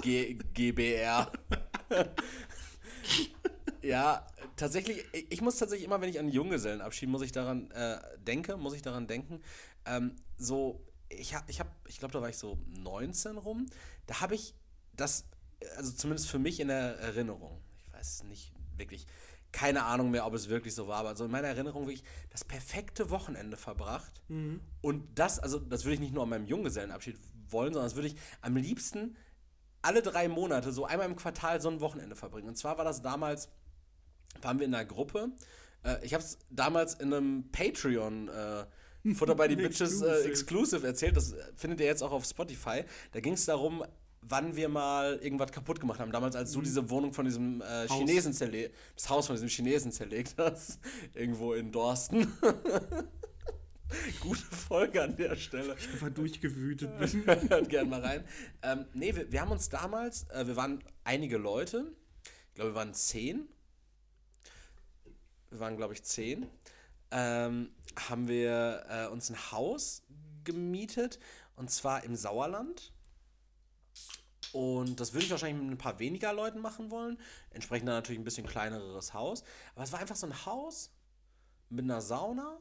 GBR. 0.02 1.30
ja, 3.82 4.26
tatsächlich, 4.56 5.04
ich 5.30 5.40
muss 5.40 5.56
tatsächlich 5.58 5.86
immer, 5.86 6.00
wenn 6.00 6.08
ich 6.08 6.18
an 6.18 6.28
Junggesellenabschied, 6.28 7.08
muss 7.08 7.22
ich 7.22 7.32
daran 7.32 7.70
äh, 7.70 7.98
denke, 8.18 8.56
muss 8.56 8.74
ich 8.74 8.82
daran 8.82 9.06
denken, 9.06 9.40
ähm, 9.84 10.16
so, 10.36 10.84
ich 11.08 11.34
habe, 11.34 11.44
ich, 11.48 11.60
hab, 11.60 11.68
ich 11.86 11.98
glaube, 11.98 12.12
da 12.12 12.20
war 12.20 12.28
ich 12.28 12.38
so 12.38 12.58
19 12.78 13.38
rum, 13.38 13.66
da 14.06 14.20
habe 14.20 14.34
ich 14.34 14.54
das, 14.96 15.26
also 15.76 15.92
zumindest 15.92 16.28
für 16.28 16.38
mich 16.38 16.58
in 16.58 16.68
der 16.68 16.98
Erinnerung, 16.98 17.60
ich 17.76 17.92
weiß 17.92 18.24
nicht 18.24 18.52
wirklich, 18.76 19.06
keine 19.52 19.84
Ahnung 19.84 20.10
mehr, 20.10 20.26
ob 20.26 20.34
es 20.34 20.48
wirklich 20.48 20.74
so 20.74 20.88
war, 20.88 21.00
aber 21.00 21.14
so 21.14 21.26
in 21.26 21.30
meiner 21.30 21.48
Erinnerung 21.48 21.86
wirklich 21.86 22.04
das 22.30 22.42
perfekte 22.42 23.10
Wochenende 23.10 23.58
verbracht. 23.58 24.22
Mhm. 24.28 24.60
Und 24.80 25.06
das, 25.18 25.38
also 25.38 25.58
das 25.58 25.84
würde 25.84 25.94
ich 25.94 26.00
nicht 26.00 26.14
nur 26.14 26.22
an 26.22 26.30
meinem 26.30 26.46
Junggesellenabschied 26.46 27.18
wollen, 27.52 27.72
sondern 27.72 27.88
das 27.88 27.96
würde 27.96 28.08
ich 28.08 28.16
am 28.40 28.56
liebsten 28.56 29.16
alle 29.82 30.02
drei 30.02 30.28
Monate, 30.28 30.72
so 30.72 30.84
einmal 30.84 31.08
im 31.08 31.16
Quartal, 31.16 31.60
so 31.60 31.68
ein 31.68 31.80
Wochenende 31.80 32.14
verbringen. 32.16 32.48
Und 32.48 32.56
zwar 32.56 32.78
war 32.78 32.84
das 32.84 33.02
damals, 33.02 33.48
waren 34.40 34.58
wir 34.58 34.66
in 34.66 34.74
einer 34.74 34.84
Gruppe. 34.84 35.32
Äh, 35.84 36.04
ich 36.04 36.14
habe 36.14 36.22
es 36.22 36.38
damals 36.50 36.94
in 36.94 37.12
einem 37.12 37.50
Patreon 37.50 38.28
äh, 38.28 38.64
Futter 39.14 39.34
bei 39.34 39.48
die 39.48 39.56
Bitches 39.62 40.00
äh, 40.02 40.22
Exclusive 40.22 40.86
erzählt. 40.86 41.16
Das 41.16 41.34
findet 41.56 41.80
ihr 41.80 41.86
jetzt 41.86 42.02
auch 42.02 42.12
auf 42.12 42.24
Spotify. 42.24 42.84
Da 43.10 43.20
ging 43.20 43.34
es 43.34 43.44
darum, 43.44 43.84
wann 44.22 44.54
wir 44.56 44.68
mal 44.68 45.18
irgendwas 45.20 45.50
kaputt 45.52 45.80
gemacht 45.80 46.00
haben. 46.00 46.12
Damals, 46.12 46.36
als 46.36 46.52
du 46.52 46.60
mhm. 46.60 46.64
diese 46.64 46.90
Wohnung 46.90 47.12
von 47.12 47.24
diesem 47.24 47.60
äh, 47.60 47.88
Chinesen 47.88 48.32
zerlegt, 48.32 48.74
das 48.94 49.10
Haus 49.10 49.26
von 49.26 49.34
diesem 49.34 49.48
Chinesen 49.48 49.92
zerlegt 49.92 50.34
hast, 50.38 50.78
irgendwo 51.14 51.54
in 51.54 51.72
Dorsten. 51.72 52.32
Gute 54.20 54.42
Folge 54.42 55.02
an 55.02 55.16
der 55.16 55.36
Stelle. 55.36 55.76
Ich 55.78 55.88
einfach 55.88 56.10
durchgewütet 56.10 56.98
bin. 56.98 57.26
Hört 57.50 57.68
gerne 57.68 57.88
mal 57.88 58.00
rein. 58.00 58.24
Ähm, 58.62 58.86
nee, 58.94 59.14
wir, 59.14 59.30
wir, 59.30 59.40
haben 59.40 59.50
uns 59.50 59.68
damals, 59.68 60.28
äh, 60.30 60.46
wir 60.46 60.56
waren 60.56 60.82
einige 61.04 61.38
Leute, 61.38 61.92
ich 62.48 62.54
glaube, 62.54 62.72
wir 62.72 62.74
waren 62.74 62.94
zehn. 62.94 63.48
Wir 65.50 65.60
waren, 65.60 65.76
glaube 65.76 65.94
ich, 65.94 66.02
zehn. 66.02 66.46
Ähm, 67.10 67.70
haben 68.08 68.28
wir 68.28 68.86
äh, 68.88 69.06
uns 69.08 69.30
ein 69.30 69.52
Haus 69.52 70.02
gemietet 70.44 71.18
und 71.56 71.70
zwar 71.70 72.04
im 72.04 72.16
Sauerland. 72.16 72.92
Und 74.52 75.00
das 75.00 75.12
würde 75.12 75.24
ich 75.24 75.30
wahrscheinlich 75.30 75.62
mit 75.62 75.72
ein 75.72 75.78
paar 75.78 75.98
weniger 75.98 76.32
Leuten 76.32 76.60
machen 76.60 76.90
wollen. 76.90 77.18
Entsprechend 77.50 77.88
dann 77.88 77.96
natürlich 77.96 78.20
ein 78.20 78.24
bisschen 78.24 78.46
kleineres 78.46 79.14
Haus. 79.14 79.44
Aber 79.74 79.84
es 79.84 79.92
war 79.92 80.00
einfach 80.00 80.16
so 80.16 80.26
ein 80.26 80.46
Haus 80.46 80.90
mit 81.70 81.84
einer 81.84 82.02
Sauna 82.02 82.58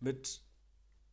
mit 0.00 0.42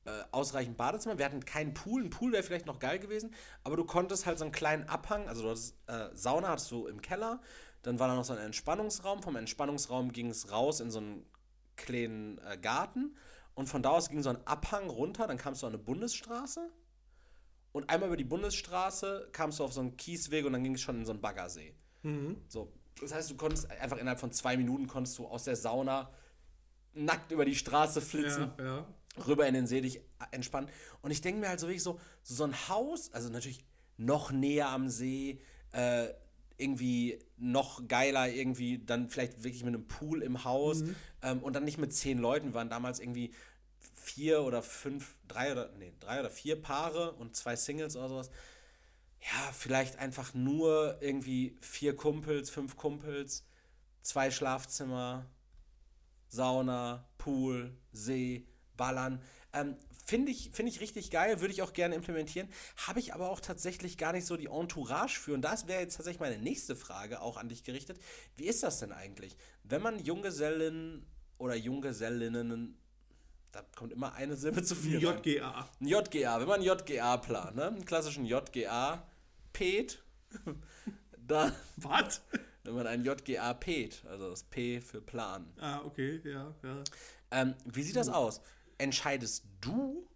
äh, 0.06 0.12
ausreichend 0.32 0.78
Badezimmer. 0.78 1.18
Wir 1.18 1.26
hatten 1.26 1.44
keinen 1.46 1.74
Pool. 1.74 2.04
Ein 2.04 2.10
Pool 2.10 2.32
wäre 2.32 2.44
vielleicht 2.44 2.66
noch 2.66 2.80
geil 2.80 3.00
gewesen, 3.00 3.34
aber 3.64 3.76
du 3.76 3.86
konntest 3.86 4.26
halt 4.26 4.38
so 4.38 4.46
einen 4.46 4.52
kleinen 4.52 4.88
Abhang, 4.88 5.28
also 5.28 5.44
du 5.44 5.50
hattest 5.50 5.76
äh, 5.88 6.10
Sauna 6.14 6.50
hattest 6.50 6.72
du 6.72 6.88
im 6.88 7.02
Keller, 7.02 7.42
dann 7.82 8.00
war 8.00 8.08
da 8.08 8.16
noch 8.16 8.26
so 8.26 8.34
ein 8.34 8.40
Entspannungsraum. 8.40 9.22
Vom 9.24 9.36
Entspannungsraum 9.36 10.12
ging 10.12 10.30
es 10.30 10.52
raus 10.52 10.80
in 10.80 10.92
so 10.92 11.00
einen 11.00 11.26
kleinen 11.76 12.40
äh, 12.40 12.58
Garten 12.58 13.16
und 13.56 13.68
von 13.68 13.82
da 13.82 13.90
aus 13.92 14.10
ging 14.10 14.22
so 14.22 14.30
ein 14.30 14.46
Abhang 14.46 14.90
runter, 14.90 15.28
dann 15.28 15.38
kamst 15.38 15.64
du 15.64 15.68
an 15.68 15.74
eine 15.74 15.82
Bundesstraße 15.82 16.70
und 17.72 17.90
einmal 17.90 18.08
über 18.08 18.18
die 18.18 18.24
Bundesstraße 18.24 19.30
kamst 19.32 19.60
du 19.60 19.64
auf 19.64 19.74
so 19.74 19.82
einen 19.82 19.98
Kiesweg 19.98 20.46
und 20.46 20.54
dann 20.54 20.64
ging 20.64 20.76
es 20.76 20.82
schon 20.82 20.98
in 20.98 21.06
so 21.06 21.12
einen 21.12 21.22
Baggersee. 21.22 21.74
Mhm. 22.04 22.38
So, 22.48 22.72
das 23.02 23.14
heißt, 23.14 23.32
du 23.32 23.36
konntest 23.36 23.70
einfach 23.70 23.98
innerhalb 23.98 24.20
von 24.20 24.32
zwei 24.32 24.56
Minuten 24.56 24.88
konntest 24.88 25.18
du 25.18 25.28
aus 25.28 25.44
der 25.44 25.56
Sauna 25.56 26.10
nackt 26.96 27.32
über 27.32 27.46
die 27.46 27.56
Straße 27.56 28.02
flitzen, 28.02 28.52
ja, 28.58 28.66
ja. 28.66 28.88
rüber 29.28 29.48
in 29.48 29.54
den 29.54 29.68
See 29.68 29.82
dich 29.82 30.02
entspannen. 30.32 30.70
Und 31.02 31.12
ich 31.12 31.22
denke 31.22 31.42
mir 31.42 31.50
halt 31.50 31.60
so 31.60 31.68
wirklich 31.68 31.84
so, 31.84 32.00
so 32.24 32.44
ein 32.44 32.68
Haus, 32.68 33.14
also 33.14 33.30
natürlich 33.30 33.64
noch 33.98 34.32
näher 34.32 34.70
am 34.70 34.90
See, 34.90 35.42
äh, 35.72 36.08
irgendwie 36.58 37.20
noch 37.38 37.88
geiler, 37.88 38.30
irgendwie 38.30 38.80
dann 38.80 39.10
vielleicht 39.10 39.44
wirklich 39.44 39.64
mit 39.64 39.74
einem 39.74 39.88
Pool 39.88 40.22
im 40.22 40.46
Haus 40.46 40.82
mhm. 40.82 40.96
ähm, 41.22 41.44
und 41.44 41.54
dann 41.54 41.66
nicht 41.66 41.78
mit 41.78 41.94
zehn 41.94 42.18
Leuten. 42.18 42.54
Waren 42.54 42.70
damals 42.70 43.00
irgendwie 43.00 43.34
vier 43.94 44.44
oder 44.44 44.62
fünf, 44.62 45.18
drei 45.28 45.52
oder, 45.52 45.72
nee, 45.78 45.94
drei 46.00 46.20
oder 46.20 46.30
vier 46.30 46.62
Paare 46.62 47.14
und 47.14 47.36
zwei 47.36 47.56
Singles 47.56 47.96
oder 47.98 48.08
sowas. 48.08 48.30
Ja, 49.20 49.52
vielleicht 49.52 49.98
einfach 49.98 50.34
nur 50.34 50.98
irgendwie 51.02 51.58
vier 51.62 51.96
Kumpels, 51.96 52.50
fünf 52.50 52.78
Kumpels, 52.78 53.44
zwei 54.02 54.30
Schlafzimmer, 54.32 55.26
Sauna, 56.28 57.08
Pool, 57.18 57.78
See, 57.92 58.48
Ballern. 58.78 59.22
Ähm, 59.54 59.78
Finde 60.08 60.32
ich, 60.32 60.52
find 60.52 60.70
ich 60.70 60.82
richtig 60.82 61.10
geil, 61.10 61.42
würde 61.42 61.52
ich 61.52 61.64
auch 61.64 61.74
gerne 61.74 61.96
implementieren. 61.96 62.48
Habe 62.86 63.00
ich 63.00 63.16
aber 63.16 63.32
auch 63.32 63.40
tatsächlich 63.40 63.98
gar 63.98 64.12
nicht 64.12 64.28
so 64.28 64.38
die 64.38 64.46
Entourage 64.46 65.20
für. 65.20 65.34
Und 65.34 65.42
das 65.42 65.68
wäre 65.68 65.82
jetzt 65.82 65.96
tatsächlich 65.96 66.20
meine 66.20 66.38
nächste 66.38 66.76
Frage 66.76 67.22
auch 67.22 67.38
an 67.38 67.50
dich 67.50 67.64
gerichtet. 67.64 68.00
Wie 68.36 68.46
ist 68.46 68.62
das 68.62 68.80
denn 68.80 68.92
eigentlich? 68.92 69.36
Wenn 69.64 69.82
man 69.82 69.98
Junggesellen 69.98 71.08
oder 71.40 71.56
Junggesellinnen 71.56 72.78
da 73.56 73.62
kommt 73.74 73.94
immer 73.94 74.14
eine 74.14 74.36
Silbe 74.36 74.64
zu 74.64 74.76
viel. 74.76 75.06
rein. 75.08 75.22
JGA. 75.24 75.70
Ein 75.80 75.88
JGA, 75.88 76.40
wenn 76.42 76.48
man 76.48 76.62
einen 76.62 76.78
JGA 76.78 77.16
plant, 77.18 77.56
ne? 77.56 77.68
einen 77.68 77.86
klassischen 77.86 78.26
JGA 78.26 79.08
Pet, 79.54 80.04
dann, 81.18 81.56
Was? 81.78 82.22
Wenn 82.66 82.76
man 82.76 82.88
einen 82.88 83.04
JGA 83.04 83.54
Pet, 83.54 84.04
also 84.10 84.30
das 84.30 84.44
P 84.44 84.82
für 84.82 85.02
Plan. 85.02 85.54
Ah, 85.60 85.82
okay, 85.86 86.22
ja, 86.24 86.54
ja. 86.64 86.84
Ähm, 87.32 87.56
wie 87.66 87.84
sieht 87.84 87.96
das 87.96 88.10
aus? 88.10 88.42
Entscheidest 88.78 89.46
du, 89.62 90.08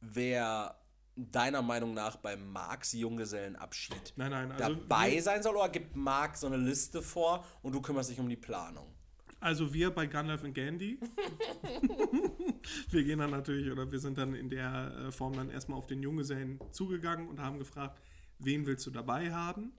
wer 0.00 0.78
deiner 1.14 1.62
Meinung 1.62 1.94
nach 1.94 2.16
beim 2.16 2.52
Marx 2.52 2.92
Junggesellenabschied 2.92 4.12
Nein, 4.16 4.30
nein, 4.30 4.52
also 4.52 4.74
dabei 4.74 5.12
wir, 5.12 5.22
sein 5.22 5.42
soll 5.42 5.56
oder 5.56 5.70
gibt 5.70 5.96
Marc 5.96 6.36
so 6.36 6.46
eine 6.46 6.58
Liste 6.58 7.00
vor 7.00 7.46
und 7.62 7.72
du 7.72 7.80
kümmerst 7.80 8.10
dich 8.10 8.20
um 8.20 8.28
die 8.28 8.36
Planung? 8.36 8.96
also 9.40 9.72
wir 9.72 9.90
bei 9.90 10.06
Gandalf 10.06 10.42
und 10.42 10.54
Gandhi, 10.54 10.98
wir 12.90 13.04
gehen 13.04 13.18
dann 13.18 13.30
natürlich, 13.30 13.70
oder 13.70 13.90
wir 13.90 13.98
sind 13.98 14.18
dann 14.18 14.34
in 14.34 14.48
der 14.48 15.06
äh, 15.06 15.12
Form 15.12 15.34
dann 15.34 15.50
erstmal 15.50 15.78
auf 15.78 15.86
den 15.86 16.02
Junggesellen 16.02 16.58
zugegangen 16.72 17.28
und 17.28 17.40
haben 17.40 17.58
gefragt, 17.58 18.00
wen 18.38 18.66
willst 18.66 18.86
du 18.86 18.90
dabei 18.90 19.32
haben? 19.32 19.72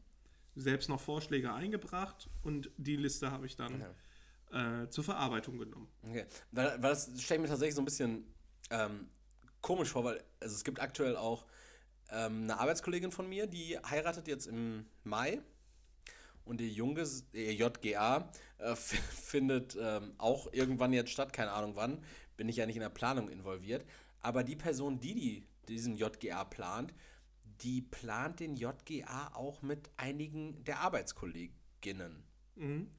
Selbst 0.59 0.89
noch 0.89 0.99
Vorschläge 0.99 1.53
eingebracht 1.53 2.29
und 2.43 2.71
die 2.77 2.95
Liste 2.95 3.31
habe 3.31 3.45
ich 3.45 3.55
dann 3.55 3.83
äh, 4.51 4.89
zur 4.89 5.03
Verarbeitung 5.03 5.57
genommen. 5.57 5.87
Okay. 6.03 6.25
Weil, 6.51 6.71
weil 6.81 6.89
das 6.89 7.11
stelle 7.21 7.37
ich 7.37 7.41
mir 7.43 7.47
tatsächlich 7.47 7.75
so 7.75 7.81
ein 7.81 7.85
bisschen 7.85 8.25
ähm, 8.71 9.09
komisch 9.61 9.89
vor, 9.89 10.03
weil 10.03 10.23
also 10.39 10.55
es 10.55 10.63
gibt 10.63 10.79
aktuell 10.79 11.15
auch 11.15 11.45
ähm, 12.09 12.43
eine 12.43 12.59
Arbeitskollegin 12.59 13.11
von 13.11 13.27
mir, 13.29 13.47
die 13.47 13.77
heiratet 13.77 14.27
jetzt 14.27 14.47
im 14.47 14.85
Mai 15.03 15.41
und 16.45 16.59
die 16.59 16.71
Junges, 16.71 17.25
äh, 17.33 17.51
JGA 17.51 18.31
äh, 18.57 18.75
findet 18.75 19.77
ähm, 19.79 20.13
auch 20.17 20.51
irgendwann 20.53 20.93
jetzt 20.93 21.11
statt, 21.11 21.33
keine 21.33 21.51
Ahnung 21.51 21.75
wann, 21.75 22.03
bin 22.37 22.49
ich 22.49 22.57
ja 22.57 22.65
nicht 22.65 22.77
in 22.77 22.81
der 22.81 22.89
Planung 22.89 23.29
involviert, 23.29 23.85
aber 24.21 24.43
die 24.43 24.55
Person, 24.55 24.99
die, 24.99 25.13
die 25.13 25.47
diesen 25.67 25.97
JGA 25.97 26.45
plant, 26.45 26.93
die 27.61 27.81
plant 27.81 28.39
den 28.39 28.55
JGA 28.55 29.31
auch 29.33 29.61
mit 29.61 29.89
einigen 29.97 30.63
der 30.63 30.79
Arbeitskolleginnen. 30.81 32.23
Mhm. 32.55 32.91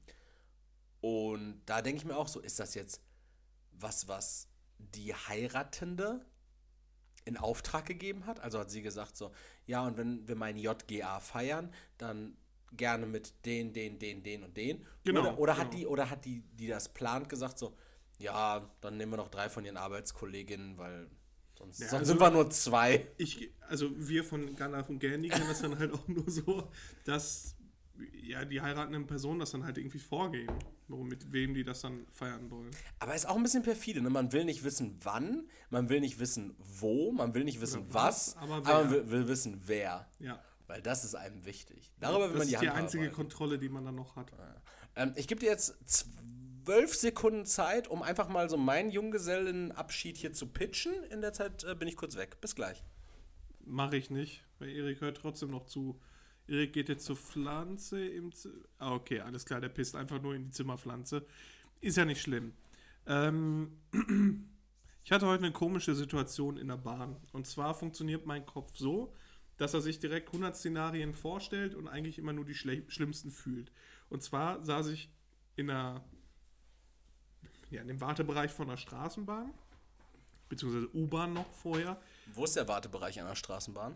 Und 1.01 1.61
da 1.65 1.81
denke 1.81 1.99
ich 1.99 2.05
mir 2.05 2.17
auch 2.17 2.27
so, 2.27 2.39
ist 2.39 2.59
das 2.59 2.75
jetzt 2.75 3.01
was, 3.71 4.07
was 4.07 4.47
die 4.77 5.13
Heiratende 5.13 6.25
in 7.25 7.37
Auftrag 7.37 7.85
gegeben 7.85 8.25
hat? 8.25 8.39
Also 8.39 8.59
hat 8.59 8.71
sie 8.71 8.81
gesagt 8.81 9.15
so, 9.15 9.31
ja, 9.65 9.85
und 9.85 9.97
wenn 9.97 10.27
wir 10.27 10.35
meinen 10.35 10.57
JGA 10.57 11.19
feiern, 11.19 11.73
dann 11.97 12.37
gerne 12.73 13.05
mit 13.05 13.45
den, 13.45 13.73
den, 13.73 13.99
den, 13.99 14.23
den 14.23 14.43
und 14.43 14.55
den. 14.57 14.85
Genau, 15.03 15.21
Oder, 15.21 15.39
oder 15.39 15.57
hat 15.57 15.71
genau. 15.71 15.77
die, 15.77 15.87
oder 15.87 16.09
hat 16.09 16.25
die, 16.25 16.41
die 16.41 16.67
das 16.67 16.89
plant, 16.89 17.29
gesagt 17.29 17.57
so, 17.57 17.75
ja, 18.17 18.69
dann 18.81 18.97
nehmen 18.97 19.13
wir 19.13 19.17
noch 19.17 19.29
drei 19.29 19.49
von 19.49 19.63
ihren 19.65 19.77
Arbeitskolleginnen, 19.77 20.77
weil 20.77 21.09
sonst, 21.59 21.79
Ja, 21.79 21.87
sonst 21.89 21.99
also- 22.01 22.11
sind 22.13 22.21
wir 22.21 22.31
nur 22.31 22.49
zwei. 22.49 23.07
Ich, 23.17 23.51
also 23.67 23.91
wir 23.95 24.23
von 24.23 24.55
Gandalf 24.55 24.89
und 24.89 24.99
Gandhi 24.99 25.27
kennen 25.29 25.47
das 25.47 25.61
dann 25.61 25.77
halt 25.77 25.93
auch 25.93 26.07
nur 26.07 26.29
so, 26.29 26.69
dass 27.05 27.55
ja, 28.23 28.45
die 28.45 28.61
heiratenden 28.61 29.05
Personen 29.07 29.39
das 29.39 29.51
dann 29.51 29.65
halt 29.65 29.77
irgendwie 29.77 29.99
vorgeben, 29.99 30.57
warum, 30.87 31.09
mit 31.09 31.33
wem 31.33 31.53
die 31.53 31.65
das 31.65 31.81
dann 31.81 32.05
feiern 32.13 32.49
wollen. 32.49 32.71
Aber 32.99 33.13
ist 33.13 33.27
auch 33.27 33.35
ein 33.35 33.43
bisschen 33.43 33.61
perfide. 33.63 34.01
Ne? 34.01 34.09
Man 34.09 34.31
will 34.31 34.45
nicht 34.45 34.63
wissen, 34.63 34.97
wann, 35.03 35.49
man 35.69 35.89
will 35.89 35.99
nicht 35.99 36.17
wissen, 36.17 36.55
wo, 36.59 37.11
man 37.11 37.33
will 37.33 37.43
nicht 37.43 37.59
wissen, 37.59 37.85
was, 37.89 38.35
was, 38.35 38.37
aber 38.37 38.55
aber, 38.55 38.83
man 38.83 38.91
will, 38.91 39.11
will 39.11 39.27
wissen, 39.27 39.61
wer. 39.65 40.07
Ja. 40.19 40.41
Weil 40.67 40.81
das 40.81 41.03
ist 41.03 41.15
einem 41.15 41.43
wichtig. 41.45 41.91
Darüber 41.99 42.25
will 42.29 42.37
das 42.37 42.37
man 42.39 42.47
die 42.47 42.53
ist 42.53 42.61
die 42.61 42.69
einzige. 42.69 43.09
Kontrolle, 43.11 43.59
die 43.59 43.67
man 43.69 43.83
dann 43.83 43.95
noch 43.95 44.15
hat. 44.15 44.31
ähm, 44.95 45.11
Ich 45.17 45.27
gebe 45.27 45.41
dir 45.41 45.47
jetzt 45.49 45.75
zwölf 46.63 46.95
Sekunden 46.95 47.45
Zeit, 47.45 47.87
um 47.87 48.01
einfach 48.01 48.29
mal 48.29 48.49
so 48.49 48.57
meinen 48.57 48.91
Junggesellenabschied 48.91 50.17
hier 50.17 50.33
zu 50.33 50.47
pitchen. 50.47 50.93
In 51.11 51.21
der 51.21 51.33
Zeit 51.33 51.63
äh, 51.63 51.75
bin 51.75 51.87
ich 51.87 51.95
kurz 51.95 52.15
weg. 52.15 52.39
Bis 52.41 52.55
gleich. 52.55 52.83
Mache 53.65 53.97
ich 53.97 54.09
nicht, 54.09 54.43
weil 54.59 54.69
Erik 54.69 55.01
hört 55.01 55.17
trotzdem 55.17 55.51
noch 55.51 55.65
zu. 55.65 55.99
Erik 56.47 56.73
geht 56.73 56.89
jetzt 56.89 57.05
zur 57.05 57.15
Pflanze 57.15 58.03
im 58.03 58.31
Z 58.31 58.51
ah, 58.79 58.93
okay, 58.93 59.19
alles 59.19 59.45
klar, 59.45 59.61
der 59.61 59.69
pisst 59.69 59.95
einfach 59.95 60.21
nur 60.21 60.33
in 60.33 60.45
die 60.45 60.51
Zimmerpflanze. 60.51 61.25
Ist 61.81 61.97
ja 61.97 62.05
nicht 62.05 62.21
schlimm. 62.21 62.53
Ähm, 63.05 63.77
ich 65.03 65.11
hatte 65.11 65.27
heute 65.27 65.43
eine 65.43 65.53
komische 65.53 65.95
Situation 65.95 66.57
in 66.57 66.67
der 66.67 66.77
Bahn. 66.77 67.17
Und 67.31 67.47
zwar 67.47 67.73
funktioniert 67.73 68.25
mein 68.25 68.45
Kopf 68.45 68.71
so, 68.75 69.13
dass 69.57 69.73
er 69.73 69.81
sich 69.81 69.99
direkt 69.99 70.29
100 70.29 70.55
Szenarien 70.55 71.13
vorstellt 71.13 71.75
und 71.75 71.87
eigentlich 71.87 72.17
immer 72.17 72.33
nur 72.33 72.45
die 72.45 72.55
schlimmsten 72.55 73.29
fühlt. 73.29 73.71
Und 74.09 74.23
zwar 74.23 74.63
saß 74.63 74.87
ich 74.87 75.11
in 75.55 75.67
der, 75.67 76.03
ja, 77.69 77.81
in 77.81 77.87
dem 77.87 78.01
Wartebereich 78.01 78.51
von 78.51 78.67
der 78.67 78.77
Straßenbahn, 78.77 79.53
beziehungsweise 80.47 80.89
U-Bahn 80.95 81.33
noch 81.33 81.51
vorher. 81.51 81.99
Wo 82.33 82.43
ist 82.43 82.55
der 82.55 82.67
Wartebereich 82.67 83.19
einer 83.19 83.35
Straßenbahn? 83.35 83.95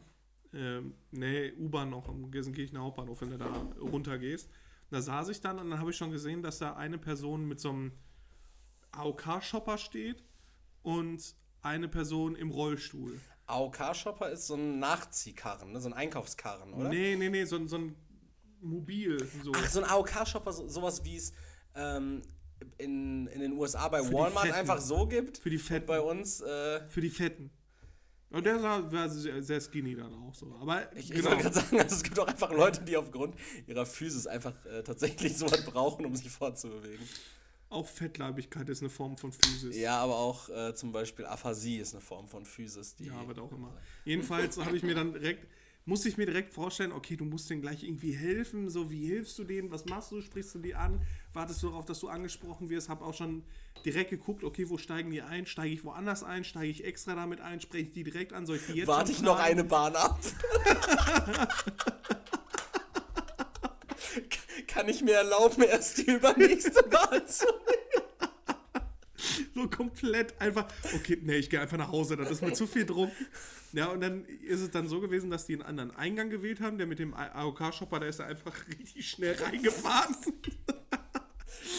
Ähm, 0.53 0.93
nee, 1.11 1.51
U-Bahn 1.53 1.89
noch 1.89 2.07
am 2.07 2.29
Gelsenkirchener 2.29 2.81
Hauptbahnhof, 2.81 3.21
wenn 3.21 3.31
du 3.31 3.37
da 3.37 3.47
runter 3.81 4.17
gehst. 4.19 4.49
Da 4.89 5.01
saß 5.01 5.29
ich 5.29 5.41
dann 5.41 5.57
und 5.57 5.71
dann 5.71 5.79
habe 5.79 5.89
ich 5.89 5.97
schon 5.97 6.11
gesehen, 6.11 6.43
dass 6.43 6.59
da 6.59 6.75
eine 6.75 6.99
Person 6.99 7.47
mit 7.47 7.59
so 7.59 7.69
einem 7.69 7.91
AOK-Shopper 8.91 9.79
steht 9.79 10.23
und 10.83 11.35
eine 11.63 11.87
Person 11.87 12.35
im 12.35 12.51
Rollstuhl. 12.51 13.19
AOK-Shopper 13.47 14.29
ist 14.29 14.47
so 14.47 14.55
ein 14.55 14.79
Nachziehkarren, 14.79 15.71
ne? 15.71 15.81
so 15.81 15.89
ein 15.89 15.93
Einkaufskarren, 15.93 16.73
oder? 16.73 16.89
Nee, 16.89 17.15
nee, 17.15 17.29
nee, 17.29 17.45
so, 17.45 17.65
so 17.65 17.77
ein 17.77 17.95
Mobil. 18.61 19.19
So. 19.43 19.51
Ach, 19.55 19.67
so 19.67 19.81
ein 19.81 19.89
AOK-Shopper, 19.89 20.53
so, 20.53 20.67
sowas 20.67 21.03
wie 21.03 21.17
es 21.17 21.33
ähm, 21.75 22.21
in, 22.77 23.27
in 23.27 23.39
den 23.39 23.53
USA 23.53 23.87
bei 23.87 24.01
die 24.01 24.11
Walmart 24.13 24.51
einfach 24.51 24.79
so 24.79 25.05
gibt. 25.07 25.37
Für 25.37 25.49
die 25.49 25.57
Fetten. 25.57 25.85
bei 25.85 26.01
uns, 26.01 26.41
äh, 26.41 26.81
Für 26.87 27.01
die 27.01 27.09
Fetten. 27.09 27.51
Und 28.33 28.47
der 28.47 28.59
sah, 28.59 28.91
war 28.91 29.09
sehr, 29.09 29.43
sehr 29.43 29.61
skinny 29.61 29.95
dann 29.95 30.11
auch 30.15 30.33
so. 30.33 30.55
Aber 30.59 30.91
ich, 30.97 31.11
ich 31.11 31.17
genau. 31.17 31.29
wollte 31.29 31.43
gerade 31.43 31.55
sagen, 31.55 31.79
also 31.79 31.95
es 31.95 32.03
gibt 32.03 32.19
auch 32.19 32.27
einfach 32.27 32.51
Leute, 32.51 32.81
die 32.81 32.97
aufgrund 32.97 33.35
ihrer 33.67 33.85
Physis 33.85 34.25
einfach 34.25 34.53
äh, 34.65 34.81
tatsächlich 34.81 35.37
sowas 35.37 35.63
brauchen, 35.63 36.03
um 36.03 36.15
sich 36.15 36.31
fortzubewegen. 36.31 37.07
auch 37.69 37.87
Fettleibigkeit 37.87 38.67
ist 38.69 38.81
eine 38.81 38.89
Form 38.89 39.17
von 39.17 39.31
Physis. 39.31 39.77
Ja, 39.77 39.99
aber 39.99 40.17
auch 40.17 40.49
äh, 40.49 40.73
zum 40.73 40.91
Beispiel 40.91 41.25
Aphasie 41.25 41.77
ist 41.77 41.93
eine 41.93 42.01
Form 42.01 42.27
von 42.27 42.43
Physis. 42.43 42.95
Die, 42.95 43.05
Ja, 43.05 43.13
aber 43.13 43.39
auch 43.39 43.51
immer. 43.51 43.77
Jedenfalls 44.05 44.57
habe 44.57 44.75
ich 44.77 44.81
mir 44.81 44.95
dann 44.95 45.13
direkt, 45.13 45.47
musste 45.85 46.07
ich 46.07 46.17
mir 46.17 46.25
direkt 46.25 46.53
vorstellen, 46.53 46.91
okay, 46.91 47.15
du 47.15 47.25
musst 47.25 47.49
denen 47.49 47.61
gleich 47.61 47.83
irgendwie 47.83 48.13
helfen. 48.13 48.69
So, 48.69 48.89
wie 48.89 49.05
hilfst 49.05 49.37
du 49.37 49.43
denen? 49.43 49.69
Was 49.71 49.85
machst 49.85 50.11
du? 50.11 50.21
Sprichst 50.21 50.55
du 50.55 50.59
die 50.59 50.75
an? 50.75 51.01
Wartest 51.33 51.61
du 51.61 51.67
darauf, 51.67 51.85
dass 51.85 51.99
du 51.99 52.07
angesprochen 52.07 52.69
wirst? 52.69 52.89
Habe 52.89 53.03
auch 53.03 53.13
schon 53.13 53.43
direkt 53.85 54.09
geguckt, 54.11 54.43
okay, 54.43 54.69
wo 54.69 54.77
steigen 54.77 55.11
die 55.11 55.21
ein? 55.21 55.45
Steige 55.45 55.73
ich 55.73 55.83
woanders 55.83 56.23
ein? 56.23 56.43
Steige 56.43 56.69
ich 56.69 56.85
extra 56.85 57.15
damit 57.15 57.41
ein? 57.41 57.59
Spreche 57.59 57.85
ich 57.87 57.91
die 57.93 58.03
direkt 58.03 58.33
an? 58.33 58.45
Soll 58.45 58.57
ich 58.57 58.65
die 58.67 58.73
jetzt 58.73 58.87
Warte 58.87 59.11
ich 59.11 59.21
noch 59.21 59.39
eine 59.39 59.63
Bahn 59.63 59.95
ab? 59.95 60.19
Kann 64.67 64.87
ich 64.89 65.01
mir 65.01 65.15
erlauben, 65.15 65.63
erst 65.63 65.97
die 65.99 66.11
übernächste 66.11 66.83
Bahn 66.83 67.27
zu 67.27 67.45
so 69.55 69.67
komplett 69.69 70.39
einfach, 70.41 70.65
okay, 70.95 71.17
nee, 71.21 71.35
ich 71.37 71.49
gehe 71.49 71.59
einfach 71.61 71.77
nach 71.77 71.91
Hause, 71.91 72.15
das 72.17 72.29
ist 72.31 72.41
mir 72.41 72.53
zu 72.53 72.67
viel 72.67 72.85
Druck. 72.85 73.11
Ja, 73.73 73.87
und 73.87 74.01
dann 74.01 74.25
ist 74.25 74.61
es 74.61 74.69
dann 74.71 74.87
so 74.87 74.99
gewesen, 75.01 75.31
dass 75.31 75.45
die 75.47 75.53
einen 75.53 75.63
anderen 75.63 75.91
Eingang 75.95 76.29
gewählt 76.29 76.59
haben, 76.61 76.77
der 76.77 76.85
mit 76.87 76.99
dem 76.99 77.13
AOK-Shopper, 77.13 77.99
da 77.99 78.05
ist 78.05 78.19
er 78.19 78.27
einfach 78.27 78.53
richtig 78.79 79.09
schnell 79.09 79.35
reingefahren. 79.35 80.15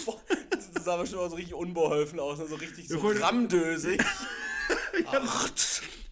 Boah, 0.04 0.20
Das 0.50 0.84
sah 0.84 0.94
aber 0.94 1.06
schon 1.06 1.18
mal 1.18 1.30
so 1.30 1.36
richtig 1.36 1.54
unbeholfen 1.54 2.18
aus, 2.18 2.38
ne? 2.38 2.46
so 2.48 2.56
richtig 2.56 2.88
so 2.88 2.96
Ja, 3.12 3.26
rammdösig. 3.26 4.02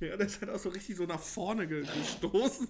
Ja, 0.01 0.17
der 0.17 0.27
ist 0.27 0.41
halt 0.41 0.51
auch 0.51 0.59
so 0.59 0.69
richtig 0.71 0.97
so 0.97 1.05
nach 1.05 1.21
vorne 1.21 1.67
ge- 1.69 1.85
gestoßen. 1.85 2.69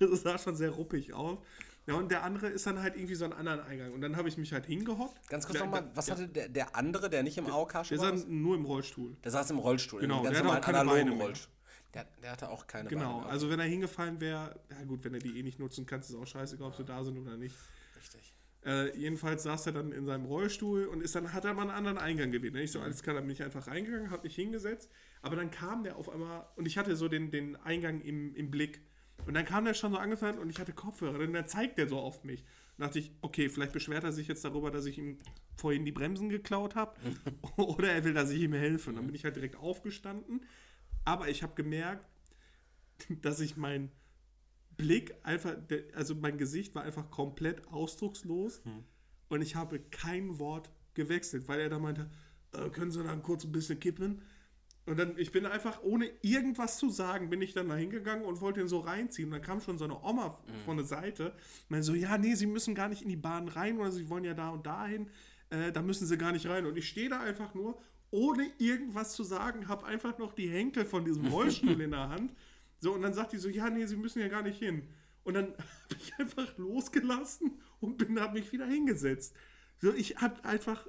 Das 0.00 0.22
sah 0.22 0.38
schon 0.38 0.56
sehr 0.56 0.70
ruppig 0.70 1.12
aus. 1.12 1.38
Ja, 1.86 1.94
und 1.94 2.10
der 2.10 2.24
andere 2.24 2.48
ist 2.48 2.66
dann 2.66 2.82
halt 2.82 2.96
irgendwie 2.96 3.14
so 3.14 3.24
einen 3.24 3.32
anderen 3.32 3.60
Eingang. 3.60 3.92
Und 3.92 4.00
dann 4.00 4.16
habe 4.16 4.28
ich 4.28 4.36
mich 4.36 4.52
halt 4.52 4.66
hingehockt. 4.66 5.28
Ganz 5.28 5.46
kurz 5.46 5.58
Der- 5.58 5.66
nochmal, 5.66 5.82
der- 5.82 5.96
was 5.96 6.10
hatte 6.10 6.26
der, 6.26 6.48
der 6.48 6.74
andere, 6.74 7.08
der 7.08 7.22
nicht 7.22 7.38
im 7.38 7.46
AOK 7.46 7.72
Der 7.88 7.98
war? 7.98 8.10
saß 8.16 8.26
nur 8.26 8.56
im 8.56 8.64
Rollstuhl. 8.64 9.16
Der 9.22 9.30
saß 9.30 9.50
im 9.50 9.58
Rollstuhl, 9.58 10.00
Genau, 10.00 10.22
der 10.22 10.36
hatte 10.36 10.48
auch 10.48 10.60
keine 10.60 10.84
Beine. 10.84 11.10
Rollstuhl. 11.12 11.52
Der, 11.94 12.04
der 12.22 12.32
hatte 12.32 12.48
auch 12.50 12.66
keine 12.66 12.88
Genau, 12.88 13.20
Beine 13.20 13.30
also 13.30 13.48
wenn 13.48 13.60
er 13.60 13.66
hingefallen 13.66 14.20
wäre, 14.20 14.58
ja 14.68 14.84
gut, 14.84 15.04
wenn 15.04 15.14
er 15.14 15.20
die 15.20 15.38
eh 15.38 15.42
nicht 15.44 15.60
nutzen 15.60 15.86
kann, 15.86 16.00
ist 16.00 16.10
es 16.10 16.16
auch 16.16 16.26
scheißegal, 16.26 16.68
ob 16.68 16.74
sie 16.76 16.84
da 16.84 17.02
sind 17.04 17.16
oder 17.18 17.36
nicht. 17.36 17.54
Richtig. 17.96 18.34
Äh, 18.66 18.98
jedenfalls 18.98 19.44
saß 19.44 19.66
er 19.66 19.72
dann 19.72 19.92
in 19.92 20.04
seinem 20.06 20.24
Rollstuhl 20.26 20.86
und 20.86 21.00
ist 21.00 21.14
dann, 21.14 21.32
hat 21.32 21.44
er 21.44 21.54
mal 21.54 21.62
einen 21.62 21.70
anderen 21.70 21.98
Eingang 21.98 22.32
gewählt. 22.32 22.52
Ne? 22.52 22.62
Ich 22.62 22.72
so, 22.72 22.80
alles 22.80 23.00
klar, 23.04 23.14
dann 23.14 23.24
bin 23.24 23.32
ich 23.32 23.42
einfach 23.44 23.68
reingegangen, 23.68 24.10
habe 24.10 24.24
mich 24.24 24.34
hingesetzt, 24.34 24.90
aber 25.22 25.36
dann 25.36 25.52
kam 25.52 25.84
der 25.84 25.96
auf 25.96 26.08
einmal 26.08 26.46
und 26.56 26.66
ich 26.66 26.76
hatte 26.76 26.96
so 26.96 27.06
den, 27.06 27.30
den 27.30 27.54
Eingang 27.56 28.00
im, 28.00 28.34
im 28.34 28.50
Blick. 28.50 28.80
Und 29.26 29.34
dann 29.34 29.44
kam 29.44 29.64
der 29.64 29.74
schon 29.74 29.92
so 29.92 29.98
angefahren 29.98 30.38
und 30.38 30.50
ich 30.50 30.58
hatte 30.58 30.72
Kopfhörer, 30.72 31.18
und 31.18 31.32
dann 31.32 31.48
zeigt 31.48 31.78
der 31.78 31.88
so 31.88 31.98
auf 31.98 32.24
mich. 32.24 32.44
Und 32.76 32.84
dachte 32.84 32.98
ich, 32.98 33.10
okay, 33.22 33.48
vielleicht 33.48 33.72
beschwert 33.72 34.04
er 34.04 34.12
sich 34.12 34.28
jetzt 34.28 34.44
darüber, 34.44 34.70
dass 34.70 34.86
ich 34.86 34.98
ihm 34.98 35.18
vorhin 35.56 35.84
die 35.84 35.92
Bremsen 35.92 36.28
geklaut 36.28 36.74
habe 36.74 36.98
oder 37.56 37.90
er 37.90 38.04
will, 38.04 38.14
dass 38.14 38.30
ich 38.30 38.42
ihm 38.42 38.52
helfe. 38.52 38.90
Und 38.90 38.96
dann 38.96 39.06
bin 39.06 39.14
ich 39.14 39.24
halt 39.24 39.36
direkt 39.36 39.56
aufgestanden, 39.56 40.42
aber 41.04 41.28
ich 41.28 41.42
habe 41.42 41.54
gemerkt, 41.54 42.06
dass 43.22 43.40
ich 43.40 43.56
mein 43.56 43.90
Blick 44.76 45.14
einfach, 45.22 45.56
also 45.94 46.14
mein 46.14 46.38
Gesicht 46.38 46.74
war 46.74 46.82
einfach 46.82 47.10
komplett 47.10 47.66
ausdruckslos 47.68 48.60
und 49.28 49.42
ich 49.42 49.56
habe 49.56 49.80
kein 49.80 50.38
Wort 50.38 50.70
gewechselt, 50.94 51.48
weil 51.48 51.60
er 51.60 51.68
da 51.68 51.78
meinte, 51.78 52.10
äh, 52.52 52.68
können 52.70 52.90
Sie 52.90 53.02
dann 53.02 53.22
kurz 53.22 53.44
ein 53.44 53.52
bisschen 53.52 53.80
kippen? 53.80 54.22
Und 54.86 54.98
dann, 54.98 55.18
ich 55.18 55.32
bin 55.32 55.46
einfach, 55.46 55.82
ohne 55.82 56.08
irgendwas 56.22 56.78
zu 56.78 56.90
sagen, 56.90 57.28
bin 57.28 57.42
ich 57.42 57.52
dann 57.54 57.68
da 57.68 57.74
hingegangen 57.74 58.24
und 58.24 58.40
wollte 58.40 58.60
ihn 58.60 58.68
so 58.68 58.78
reinziehen. 58.78 59.28
Und 59.28 59.32
dann 59.32 59.42
kam 59.42 59.60
schon 59.60 59.78
so 59.78 59.84
eine 59.84 60.00
Oma 60.02 60.38
Mhm. 60.46 60.64
von 60.64 60.76
der 60.76 60.86
Seite. 60.86 61.30
Und 61.30 61.70
meinte 61.70 61.86
so, 61.86 61.94
ja, 61.94 62.16
nee, 62.18 62.34
Sie 62.34 62.46
müssen 62.46 62.74
gar 62.74 62.88
nicht 62.88 63.02
in 63.02 63.08
die 63.08 63.16
Bahn 63.16 63.48
rein 63.48 63.78
oder 63.78 63.90
Sie 63.90 64.08
wollen 64.08 64.24
ja 64.24 64.34
da 64.34 64.50
und 64.50 64.64
dahin. 64.66 65.10
Äh, 65.50 65.72
da 65.72 65.82
müssen 65.82 66.06
Sie 66.06 66.16
gar 66.16 66.30
nicht 66.32 66.46
rein. 66.46 66.66
Und 66.66 66.76
ich 66.78 66.88
stehe 66.88 67.08
da 67.08 67.20
einfach 67.20 67.52
nur, 67.54 67.80
ohne 68.12 68.48
irgendwas 68.58 69.14
zu 69.14 69.24
sagen, 69.24 69.66
habe 69.66 69.84
einfach 69.86 70.18
noch 70.18 70.32
die 70.32 70.48
Henkel 70.48 70.84
von 70.84 71.04
diesem 71.04 71.26
Rollstuhl 71.32 71.80
in 71.80 71.90
der 71.90 72.08
Hand. 72.08 72.32
So, 72.78 72.92
und 72.94 73.02
dann 73.02 73.12
sagt 73.14 73.32
die 73.32 73.38
so, 73.38 73.48
ja, 73.48 73.68
nee, 73.70 73.86
Sie 73.86 73.96
müssen 73.96 74.20
ja 74.20 74.28
gar 74.28 74.42
nicht 74.42 74.58
hin. 74.60 74.86
Und 75.24 75.34
dann 75.34 75.46
habe 75.48 76.00
ich 76.00 76.12
einfach 76.18 76.56
losgelassen 76.58 77.50
und 77.80 77.98
bin, 77.98 78.20
habe 78.20 78.38
mich 78.38 78.52
wieder 78.52 78.66
hingesetzt. 78.66 79.34
So, 79.82 79.92
ich 79.92 80.16
habe 80.18 80.44
einfach, 80.44 80.86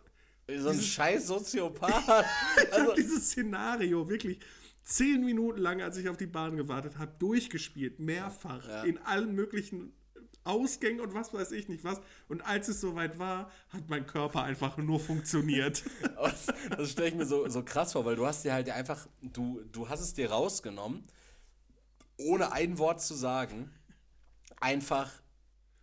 So 0.55 0.69
ein 0.69 0.81
scheiß 0.81 1.27
Soziopath. 1.27 2.25
ich 2.63 2.73
Also, 2.73 2.85
habe 2.91 2.95
dieses 2.95 3.31
Szenario 3.31 4.07
wirklich 4.07 4.39
zehn 4.83 5.25
Minuten 5.25 5.59
lang, 5.59 5.81
als 5.81 5.97
ich 5.97 6.07
auf 6.07 6.15
die 6.17 6.27
Bahn 6.27 6.55
gewartet 6.55 6.97
habe, 6.97 7.11
durchgespielt, 7.19 7.99
mehrfach, 7.99 8.67
Ja. 8.67 8.83
in 8.83 8.97
allen 8.99 9.33
möglichen 9.35 9.91
Ausgängen 10.45 11.01
und 11.01 11.13
was 11.13 11.33
weiß 11.33 11.51
ich 11.51 11.67
nicht 11.67 11.83
was. 11.83 11.99
Und 12.29 12.41
als 12.47 12.69
es 12.69 12.79
soweit 12.79 13.19
war, 13.19 13.51
hat 13.67 13.89
mein 13.89 14.07
Körper 14.07 14.43
einfach 14.43 14.77
nur 14.77 15.01
funktioniert. 15.01 15.83
das 16.15 16.45
das 16.69 16.91
stelle 16.91 17.09
ich 17.09 17.15
mir 17.15 17.25
so, 17.25 17.45
so 17.49 17.63
krass 17.63 17.91
vor, 17.91 18.05
weil 18.05 18.15
du 18.15 18.25
hast 18.25 18.45
dir 18.45 18.53
halt 18.53 18.69
einfach, 18.69 19.07
du, 19.21 19.61
du 19.73 19.89
hast 19.89 19.99
es 19.99 20.13
dir 20.13 20.31
rausgenommen, 20.31 21.03
ohne 22.17 22.53
ein 22.53 22.77
Wort 22.77 23.01
zu 23.01 23.13
sagen, 23.13 23.69
einfach 24.61 25.11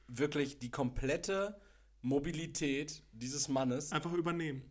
wirklich 0.08 0.58
die 0.58 0.70
komplette 0.70 1.60
Mobilität 2.04 3.02
dieses 3.12 3.48
Mannes 3.48 3.90
Einfach 3.92 4.12
übernehmen. 4.12 4.62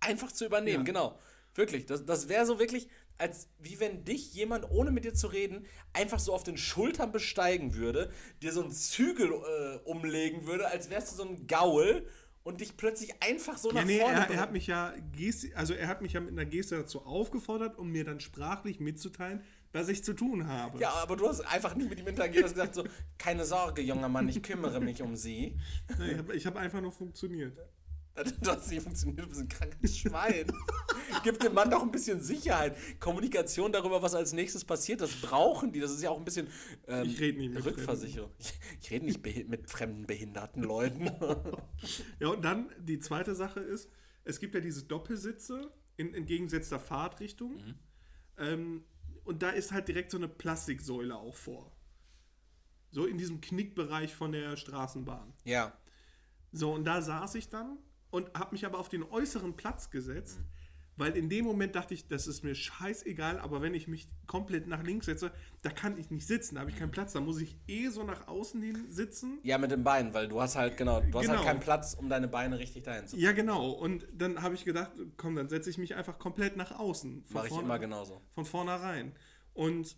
einfach 0.00 0.30
zu 0.32 0.44
übernehmen, 0.46 0.80
Ja. 0.80 0.84
genau. 0.84 1.18
Wirklich, 1.54 1.86
das, 1.86 2.04
das 2.06 2.28
wäre 2.28 2.46
so 2.46 2.60
wirklich, 2.60 2.88
als 3.16 3.48
wie 3.58 3.80
wenn 3.80 4.04
dich 4.04 4.32
jemand, 4.34 4.70
ohne 4.70 4.92
mit 4.92 5.04
dir 5.04 5.14
zu 5.14 5.26
reden, 5.26 5.66
einfach 5.92 6.20
so 6.20 6.32
auf 6.32 6.44
den 6.44 6.56
Schultern 6.56 7.10
besteigen 7.10 7.74
würde, 7.74 8.12
dir 8.42 8.52
so 8.52 8.62
einen 8.62 8.70
Zügel 8.70 9.32
äh, 9.32 9.76
umlegen 9.84 10.46
würde, 10.46 10.68
als 10.68 10.88
wärst 10.88 11.10
du 11.12 11.16
so 11.16 11.24
ein 11.24 11.46
Gaul 11.48 12.06
und 12.44 12.60
dich 12.60 12.76
plötzlich 12.76 13.20
einfach 13.22 13.58
so 13.58 13.70
nach 13.70 13.80
Ja, 13.80 13.84
nee, 13.86 13.98
vorne 13.98 14.18
er, 14.18 14.30
er 14.30 14.40
hat 14.40 14.52
mich 14.52 14.68
ja 14.68 14.94
also 15.54 15.74
er 15.74 15.88
hat 15.88 16.00
mich 16.00 16.12
ja 16.12 16.20
mit 16.20 16.30
einer 16.30 16.44
Geste 16.44 16.76
dazu 16.76 17.04
aufgefordert, 17.04 17.76
um 17.76 17.90
mir 17.90 18.04
dann 18.04 18.20
sprachlich 18.20 18.78
mitzuteilen, 18.78 19.42
was 19.72 19.88
ich 19.88 20.02
zu 20.04 20.14
tun 20.14 20.46
habe. 20.46 20.78
Ja, 20.78 20.90
aber 20.90 21.16
du 21.16 21.28
hast 21.28 21.40
einfach 21.40 21.74
nicht 21.74 21.90
mit 21.90 22.00
ihm 22.00 22.06
interagiert, 22.06 22.44
hast 22.44 22.54
gesagt 22.54 22.74
so, 22.74 22.84
keine 23.18 23.44
Sorge, 23.44 23.82
junger 23.82 24.08
Mann, 24.08 24.28
ich 24.28 24.42
kümmere 24.42 24.80
mich 24.80 25.02
um 25.02 25.16
sie. 25.16 25.58
Nee, 25.98 26.16
Ich 26.34 26.46
habe 26.46 26.58
hab 26.58 26.64
einfach 26.64 26.80
nur 26.80 26.92
funktioniert. 26.92 27.56
Du 28.40 28.50
hast 28.50 28.68
nicht 28.70 28.82
funktioniert, 28.82 29.24
du 29.24 29.28
bist 29.28 29.40
ein 29.40 29.48
krankes 29.48 29.96
Schwein. 29.96 30.50
Gib 31.22 31.38
dem 31.38 31.54
Mann 31.54 31.70
doch 31.70 31.82
ein 31.82 31.90
bisschen 31.90 32.20
Sicherheit. 32.20 32.76
Kommunikation 32.98 33.70
darüber, 33.70 34.02
was 34.02 34.14
als 34.14 34.32
nächstes 34.32 34.64
passiert, 34.64 35.00
das 35.00 35.12
brauchen 35.20 35.72
die. 35.72 35.80
Das 35.80 35.92
ist 35.92 36.02
ja 36.02 36.10
auch 36.10 36.18
ein 36.18 36.24
bisschen 36.24 36.48
ähm, 36.88 37.04
Ich 37.04 37.20
red 37.20 37.38
nicht 37.38 37.54
mit 37.54 37.64
Rückversicherung. 37.64 38.30
Ich, 38.38 38.52
ich 38.80 38.90
rede 38.90 39.04
nicht 39.06 39.24
mit 39.48 39.70
fremden 39.70 40.06
behinderten 40.06 40.62
Leuten. 40.62 41.10
Ja, 42.18 42.28
und 42.28 42.44
dann 42.44 42.70
die 42.80 42.98
zweite 42.98 43.36
Sache 43.36 43.60
ist, 43.60 43.88
es 44.24 44.40
gibt 44.40 44.54
ja 44.54 44.60
diese 44.60 44.82
Doppelsitze 44.82 45.72
in 45.96 46.12
entgegengesetzter 46.12 46.80
Fahrtrichtung. 46.80 47.62
Ähm, 48.36 48.84
und 49.28 49.42
da 49.42 49.50
ist 49.50 49.72
halt 49.72 49.88
direkt 49.88 50.10
so 50.10 50.16
eine 50.16 50.28
Plastiksäule 50.28 51.14
auch 51.14 51.36
vor. 51.36 51.70
So 52.90 53.04
in 53.04 53.18
diesem 53.18 53.40
Knickbereich 53.40 54.14
von 54.14 54.32
der 54.32 54.56
Straßenbahn. 54.56 55.34
ja. 55.44 55.76
So, 56.50 56.72
und 56.72 56.84
da 56.84 57.02
saß 57.02 57.34
ich 57.34 57.50
dann 57.50 57.76
und 58.10 58.32
habe 58.32 58.52
mich 58.52 58.64
aber 58.64 58.78
auf 58.78 58.88
den 58.88 59.02
äußeren 59.02 59.54
Platz 59.54 59.90
gesetzt, 59.90 60.40
weil 60.98 61.16
in 61.16 61.28
dem 61.28 61.44
Moment 61.44 61.74
dachte 61.76 61.94
ich, 61.94 62.08
das 62.08 62.26
ist 62.26 62.42
mir 62.42 62.54
scheißegal, 62.54 63.38
aber 63.38 63.62
wenn 63.62 63.72
ich 63.72 63.86
mich 63.88 64.08
komplett 64.26 64.66
nach 64.66 64.82
links 64.82 65.06
setze, 65.06 65.30
da 65.62 65.70
kann 65.70 65.96
ich 65.96 66.10
nicht 66.10 66.26
sitzen, 66.26 66.56
da 66.56 66.62
habe 66.62 66.70
ich 66.70 66.76
keinen 66.76 66.90
Platz, 66.90 67.12
da 67.12 67.20
muss 67.20 67.40
ich 67.40 67.56
eh 67.68 67.88
so 67.88 68.02
nach 68.02 68.26
außen 68.26 68.60
hin 68.60 68.86
sitzen. 68.90 69.38
Ja, 69.44 69.58
mit 69.58 69.70
den 69.70 69.84
Beinen, 69.84 70.12
weil 70.12 70.28
du 70.28 70.40
hast 70.40 70.56
halt, 70.56 70.76
genau, 70.76 71.00
du 71.00 71.18
hast 71.18 71.26
Genau. 71.26 71.38
halt 71.38 71.46
keinen 71.46 71.60
Platz, 71.60 71.94
um 71.94 72.08
deine 72.08 72.26
Beine 72.28 72.58
richtig 72.58 72.82
dahin 72.82 73.06
zu 73.06 73.16
Ja, 73.16 73.32
genau. 73.32 73.70
Und 73.70 74.06
dann 74.12 74.42
habe 74.42 74.54
ich 74.56 74.64
gedacht, 74.64 74.90
komm, 75.16 75.36
dann 75.36 75.48
setze 75.48 75.70
ich 75.70 75.78
mich 75.78 75.94
einfach 75.94 76.18
komplett 76.18 76.56
nach 76.56 76.72
außen. 76.78 77.24
Von 77.24 77.34
Mache 77.34 77.46
ich 77.48 77.58
immer 77.58 77.78
genauso. 77.78 78.20
Von 78.34 78.44
vornherein. 78.44 79.12
Und 79.54 79.96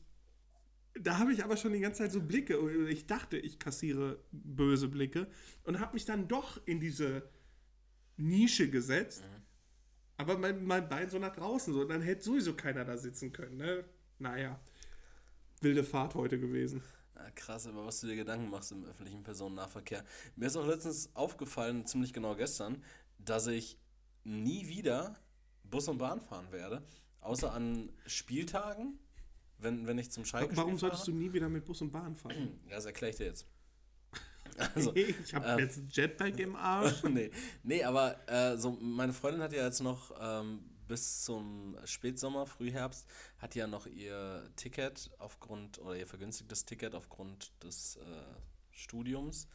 da 0.94 1.18
habe 1.18 1.32
ich 1.32 1.44
aber 1.44 1.56
schon 1.56 1.72
die 1.72 1.80
ganze 1.80 2.02
Zeit 2.02 2.12
so 2.12 2.20
Blicke, 2.20 2.58
ich 2.88 3.06
dachte, 3.06 3.38
ich 3.38 3.58
kassiere 3.58 4.22
böse 4.32 4.88
Blicke 4.88 5.28
und 5.64 5.80
habe 5.80 5.94
mich 5.94 6.04
dann 6.04 6.28
doch 6.28 6.60
in 6.66 6.80
diese 6.80 7.28
Nische 8.16 8.68
gesetzt. 8.68 9.22
Aber 10.20 10.36
mein, 10.36 10.66
mein 10.66 10.86
Bein 10.86 11.08
so 11.08 11.18
nach 11.18 11.34
draußen, 11.34 11.72
so, 11.72 11.82
dann 11.84 12.02
hätte 12.02 12.22
sowieso 12.22 12.52
keiner 12.54 12.84
da 12.84 12.98
sitzen 12.98 13.32
können. 13.32 13.56
Ne? 13.56 13.84
Naja, 14.18 14.60
wilde 15.62 15.82
Fahrt 15.82 16.14
heute 16.14 16.38
gewesen. 16.38 16.82
Ja, 17.16 17.30
krass, 17.30 17.64
über 17.64 17.86
was 17.86 18.00
du 18.02 18.06
dir 18.06 18.16
Gedanken 18.16 18.50
machst 18.50 18.70
im 18.70 18.84
öffentlichen 18.84 19.22
Personennahverkehr. 19.22 20.04
Mir 20.36 20.44
ist 20.44 20.56
auch 20.56 20.66
letztens 20.66 21.08
aufgefallen, 21.16 21.86
ziemlich 21.86 22.12
genau 22.12 22.36
gestern, 22.36 22.84
dass 23.18 23.46
ich 23.46 23.78
nie 24.22 24.68
wieder 24.68 25.16
Bus 25.64 25.88
und 25.88 25.96
Bahn 25.96 26.20
fahren 26.20 26.52
werde. 26.52 26.82
Außer 27.22 27.54
an 27.54 27.90
Spieltagen, 28.04 28.98
wenn, 29.56 29.86
wenn 29.86 29.96
ich 29.96 30.10
zum 30.10 30.26
Schalke 30.26 30.54
Warum 30.54 30.76
solltest 30.76 31.08
du 31.08 31.12
nie 31.12 31.32
wieder 31.32 31.48
mit 31.48 31.64
Bus 31.64 31.80
und 31.80 31.92
Bahn 31.92 32.14
fahren? 32.14 32.60
Ja, 32.68 32.76
das 32.76 32.84
erkläre 32.84 33.10
ich 33.12 33.16
dir 33.16 33.24
jetzt. 33.24 33.46
Also, 34.74 34.94
ich 34.94 35.34
habe 35.34 35.62
jetzt 35.62 35.78
ein 35.78 35.88
Jetpack 35.90 36.38
im 36.38 36.56
Arsch. 36.56 37.02
nee, 37.08 37.30
nee, 37.62 37.82
aber 37.84 38.28
äh, 38.28 38.56
so, 38.56 38.72
meine 38.72 39.12
Freundin 39.12 39.42
hat 39.42 39.52
ja 39.52 39.64
jetzt 39.64 39.80
noch 39.80 40.12
ähm, 40.20 40.70
bis 40.86 41.22
zum 41.24 41.76
Spätsommer, 41.84 42.46
Frühherbst, 42.46 43.06
hat 43.38 43.54
ja 43.54 43.66
noch 43.66 43.86
ihr 43.86 44.50
Ticket 44.56 45.10
aufgrund, 45.18 45.78
oder 45.78 45.96
ihr 45.96 46.06
vergünstigtes 46.06 46.64
Ticket 46.64 46.94
aufgrund 46.94 47.52
des 47.62 47.96
äh, 47.96 48.00
Studiums. 48.70 49.48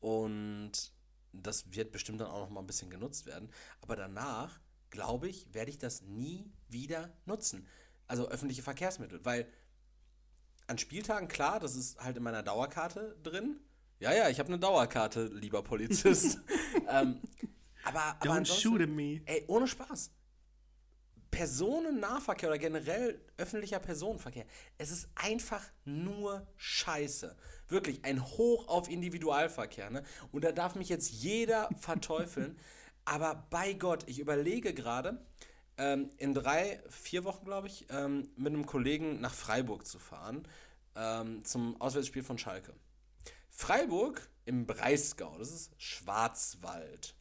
Und 0.00 0.92
das 1.32 1.72
wird 1.72 1.92
bestimmt 1.92 2.20
dann 2.20 2.28
auch 2.28 2.40
noch 2.40 2.50
mal 2.50 2.60
ein 2.60 2.66
bisschen 2.66 2.90
genutzt 2.90 3.26
werden. 3.26 3.50
Aber 3.80 3.96
danach, 3.96 4.60
glaube 4.90 5.28
ich, 5.28 5.52
werde 5.54 5.70
ich 5.70 5.78
das 5.78 6.02
nie 6.02 6.52
wieder 6.68 7.12
nutzen. 7.24 7.66
Also 8.06 8.28
öffentliche 8.28 8.62
Verkehrsmittel, 8.62 9.24
weil 9.24 9.46
an 10.66 10.78
Spieltagen, 10.78 11.28
klar, 11.28 11.60
das 11.60 11.74
ist 11.74 12.00
halt 12.00 12.16
in 12.16 12.22
meiner 12.22 12.42
Dauerkarte 12.42 13.16
drin. 13.22 13.60
Ja, 14.00 14.12
ja, 14.12 14.28
ich 14.28 14.38
habe 14.38 14.48
eine 14.48 14.58
Dauerkarte, 14.58 15.26
lieber 15.34 15.62
Polizist. 15.62 16.40
ähm, 16.88 17.20
aber, 17.84 18.16
aber 18.20 18.34
Don't 18.34 18.46
shoot 18.46 18.80
at 18.82 18.88
me. 18.88 19.20
Ey, 19.26 19.44
ohne 19.46 19.66
Spaß. 19.66 20.10
Personennahverkehr 21.30 22.48
oder 22.48 22.58
generell 22.58 23.20
öffentlicher 23.36 23.80
Personenverkehr, 23.80 24.46
es 24.78 24.92
ist 24.92 25.08
einfach 25.16 25.64
nur 25.84 26.46
Scheiße. 26.56 27.36
Wirklich 27.66 28.04
ein 28.04 28.24
Hoch 28.24 28.68
auf 28.68 28.88
Individualverkehr. 28.88 29.90
Ne? 29.90 30.04
Und 30.30 30.44
da 30.44 30.52
darf 30.52 30.76
mich 30.76 30.88
jetzt 30.88 31.10
jeder 31.10 31.68
verteufeln. 31.76 32.56
Aber 33.04 33.46
bei 33.50 33.72
Gott, 33.72 34.04
ich 34.06 34.20
überlege 34.20 34.74
gerade, 34.74 35.26
ähm, 35.76 36.10
in 36.18 36.34
drei, 36.34 36.80
vier 36.88 37.24
Wochen, 37.24 37.44
glaube 37.44 37.66
ich, 37.66 37.86
ähm, 37.90 38.28
mit 38.36 38.52
einem 38.52 38.64
Kollegen 38.64 39.20
nach 39.20 39.34
Freiburg 39.34 39.86
zu 39.86 39.98
fahren, 39.98 40.46
ähm, 40.94 41.44
zum 41.44 41.80
Auswärtsspiel 41.80 42.22
von 42.22 42.38
Schalke. 42.38 42.74
Freiburg 43.56 44.28
im 44.44 44.66
Breisgau, 44.66 45.38
das 45.38 45.50
ist 45.50 45.72
Schwarzwald. 45.78 47.14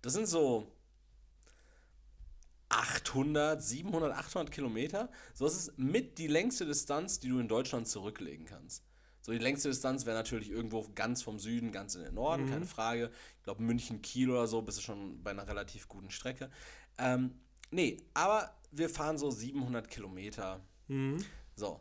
Das 0.00 0.14
sind 0.14 0.26
so 0.26 0.66
800, 2.70 3.62
700, 3.62 4.12
800 4.12 4.50
Kilometer. 4.50 5.10
So 5.34 5.46
ist 5.46 5.54
es 5.54 5.72
mit 5.76 6.18
die 6.18 6.26
längste 6.26 6.66
Distanz, 6.66 7.20
die 7.20 7.28
du 7.28 7.38
in 7.38 7.46
Deutschland 7.46 7.86
zurücklegen 7.86 8.46
kannst. 8.46 8.84
So, 9.20 9.30
die 9.30 9.38
längste 9.38 9.68
Distanz 9.68 10.04
wäre 10.04 10.16
natürlich 10.16 10.50
irgendwo 10.50 10.84
ganz 10.96 11.22
vom 11.22 11.38
Süden, 11.38 11.70
ganz 11.70 11.94
in 11.94 12.02
den 12.02 12.14
Norden, 12.14 12.46
keine 12.50 12.66
Frage. 12.66 13.12
Ich 13.38 13.44
glaube, 13.44 13.62
München, 13.62 14.02
Kiel 14.02 14.30
oder 14.30 14.48
so, 14.48 14.62
bist 14.62 14.78
du 14.78 14.82
schon 14.82 15.22
bei 15.22 15.30
einer 15.30 15.46
relativ 15.46 15.86
guten 15.86 16.10
Strecke. 16.10 16.50
Ähm, 16.98 17.38
nee, 17.70 17.98
aber 18.14 18.52
wir 18.72 18.88
fahren 18.88 19.18
so 19.18 19.30
700 19.30 19.88
Kilometer. 19.88 20.60
So. 21.54 21.80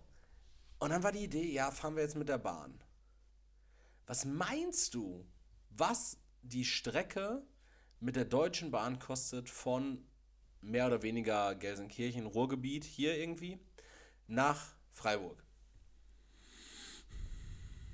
Und 0.78 0.92
dann 0.92 1.02
war 1.02 1.12
die 1.12 1.24
Idee, 1.24 1.52
ja, 1.52 1.72
fahren 1.72 1.96
wir 1.96 2.04
jetzt 2.04 2.16
mit 2.16 2.30
der 2.30 2.38
Bahn. 2.38 2.76
Was 4.12 4.26
meinst 4.26 4.94
du, 4.94 5.26
was 5.70 6.18
die 6.42 6.66
Strecke 6.66 7.48
mit 8.02 8.18
der 8.18 8.26
Deutschen 8.26 8.70
Bahn 8.70 9.00
kostet 9.00 9.50
von 9.50 10.04
mehr 10.60 10.88
oder 10.88 11.02
weniger 11.02 11.56
Gelsenkirchen, 11.56 12.26
Ruhrgebiet, 12.26 12.84
hier 12.84 13.18
irgendwie, 13.18 13.58
nach 14.28 14.76
Freiburg? 14.92 15.42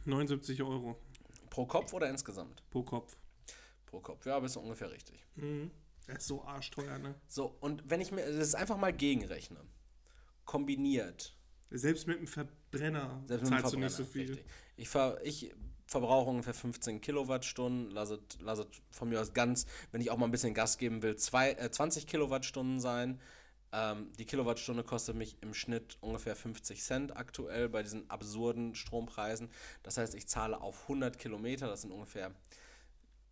79 0.06 0.64
Euro 0.64 0.98
Pro 1.52 1.68
Kopf 1.68 1.94
oder 1.94 2.10
insgesamt? 2.10 2.64
pro 2.72 2.82
Kopf. 2.82 3.16
Pro 3.86 4.00
Kopf, 4.00 4.26
ja, 4.26 4.40
bist 4.40 4.56
du 4.56 4.62
ungefähr 4.62 4.90
richtig. 4.90 5.24
Das 6.08 6.18
ist 6.18 6.28
so 6.30 6.44
arschteuer, 6.44 6.98
ne? 6.98 7.14
So, 7.28 7.56
und 7.60 7.88
wenn 7.92 8.02
ich 8.02 8.12
mir 8.12 8.26
das 8.26 8.56
einfach 8.56 8.78
mal 8.78 8.92
gegenrechne, 8.92 9.60
kombiniert, 10.46 11.38
Selbst 11.70 12.08
mit 12.08 12.18
dem 12.18 12.26
Verbrenner 12.26 13.22
Selbst 13.28 13.44
mit 13.44 13.54
dem 13.54 13.60
zahlst 13.60 13.76
du 13.76 13.80
nicht 13.80 13.92
so 13.92 14.04
Verbrenner, 14.04 14.26
viel. 14.26 14.36
richtig. 14.38 14.52
Ich, 14.78 14.90
fahr, 14.90 15.22
ich 15.24 15.54
verbrauche 15.88 16.30
ungefähr 16.30 16.54
15 16.54 17.02
Kilowattstunden, 17.02 17.92
lasset, 17.92 18.38
lasset 18.42 18.68
von 18.92 19.10
mir 19.10 19.20
aus 19.20 19.34
ganz, 19.34 19.66
wenn 19.92 20.02
ich 20.02 20.12
auch 20.12 20.18
mal 20.18 20.26
ein 20.26 20.32
bisschen 20.32 20.54
Gas 20.54 20.78
geben 20.78 21.02
will, 21.02 21.16
zwei, 21.16 21.52
äh, 21.54 21.72
20 21.72 22.06
Kilowattstunden 22.06 22.80
sein. 22.80 23.20
Ähm, 23.74 24.12
die 24.18 24.26
Kilowattstunde 24.26 24.84
kostet 24.84 25.16
mich 25.16 25.38
im 25.42 25.54
Schnitt 25.54 25.98
ungefähr 26.00 26.36
50 26.36 26.82
Cent 26.84 27.18
aktuell 27.18 27.68
bei 27.68 27.84
diesen 27.84 28.10
absurden 28.10 28.76
Strompreisen. 28.76 29.50
Das 29.84 29.98
heißt, 29.98 30.16
ich 30.16 30.28
zahle 30.28 30.62
auf 30.62 30.84
100 30.84 31.18
Kilometer, 31.18 31.68
das 31.68 31.82
sind 31.82 31.92
ungefähr 31.92 32.34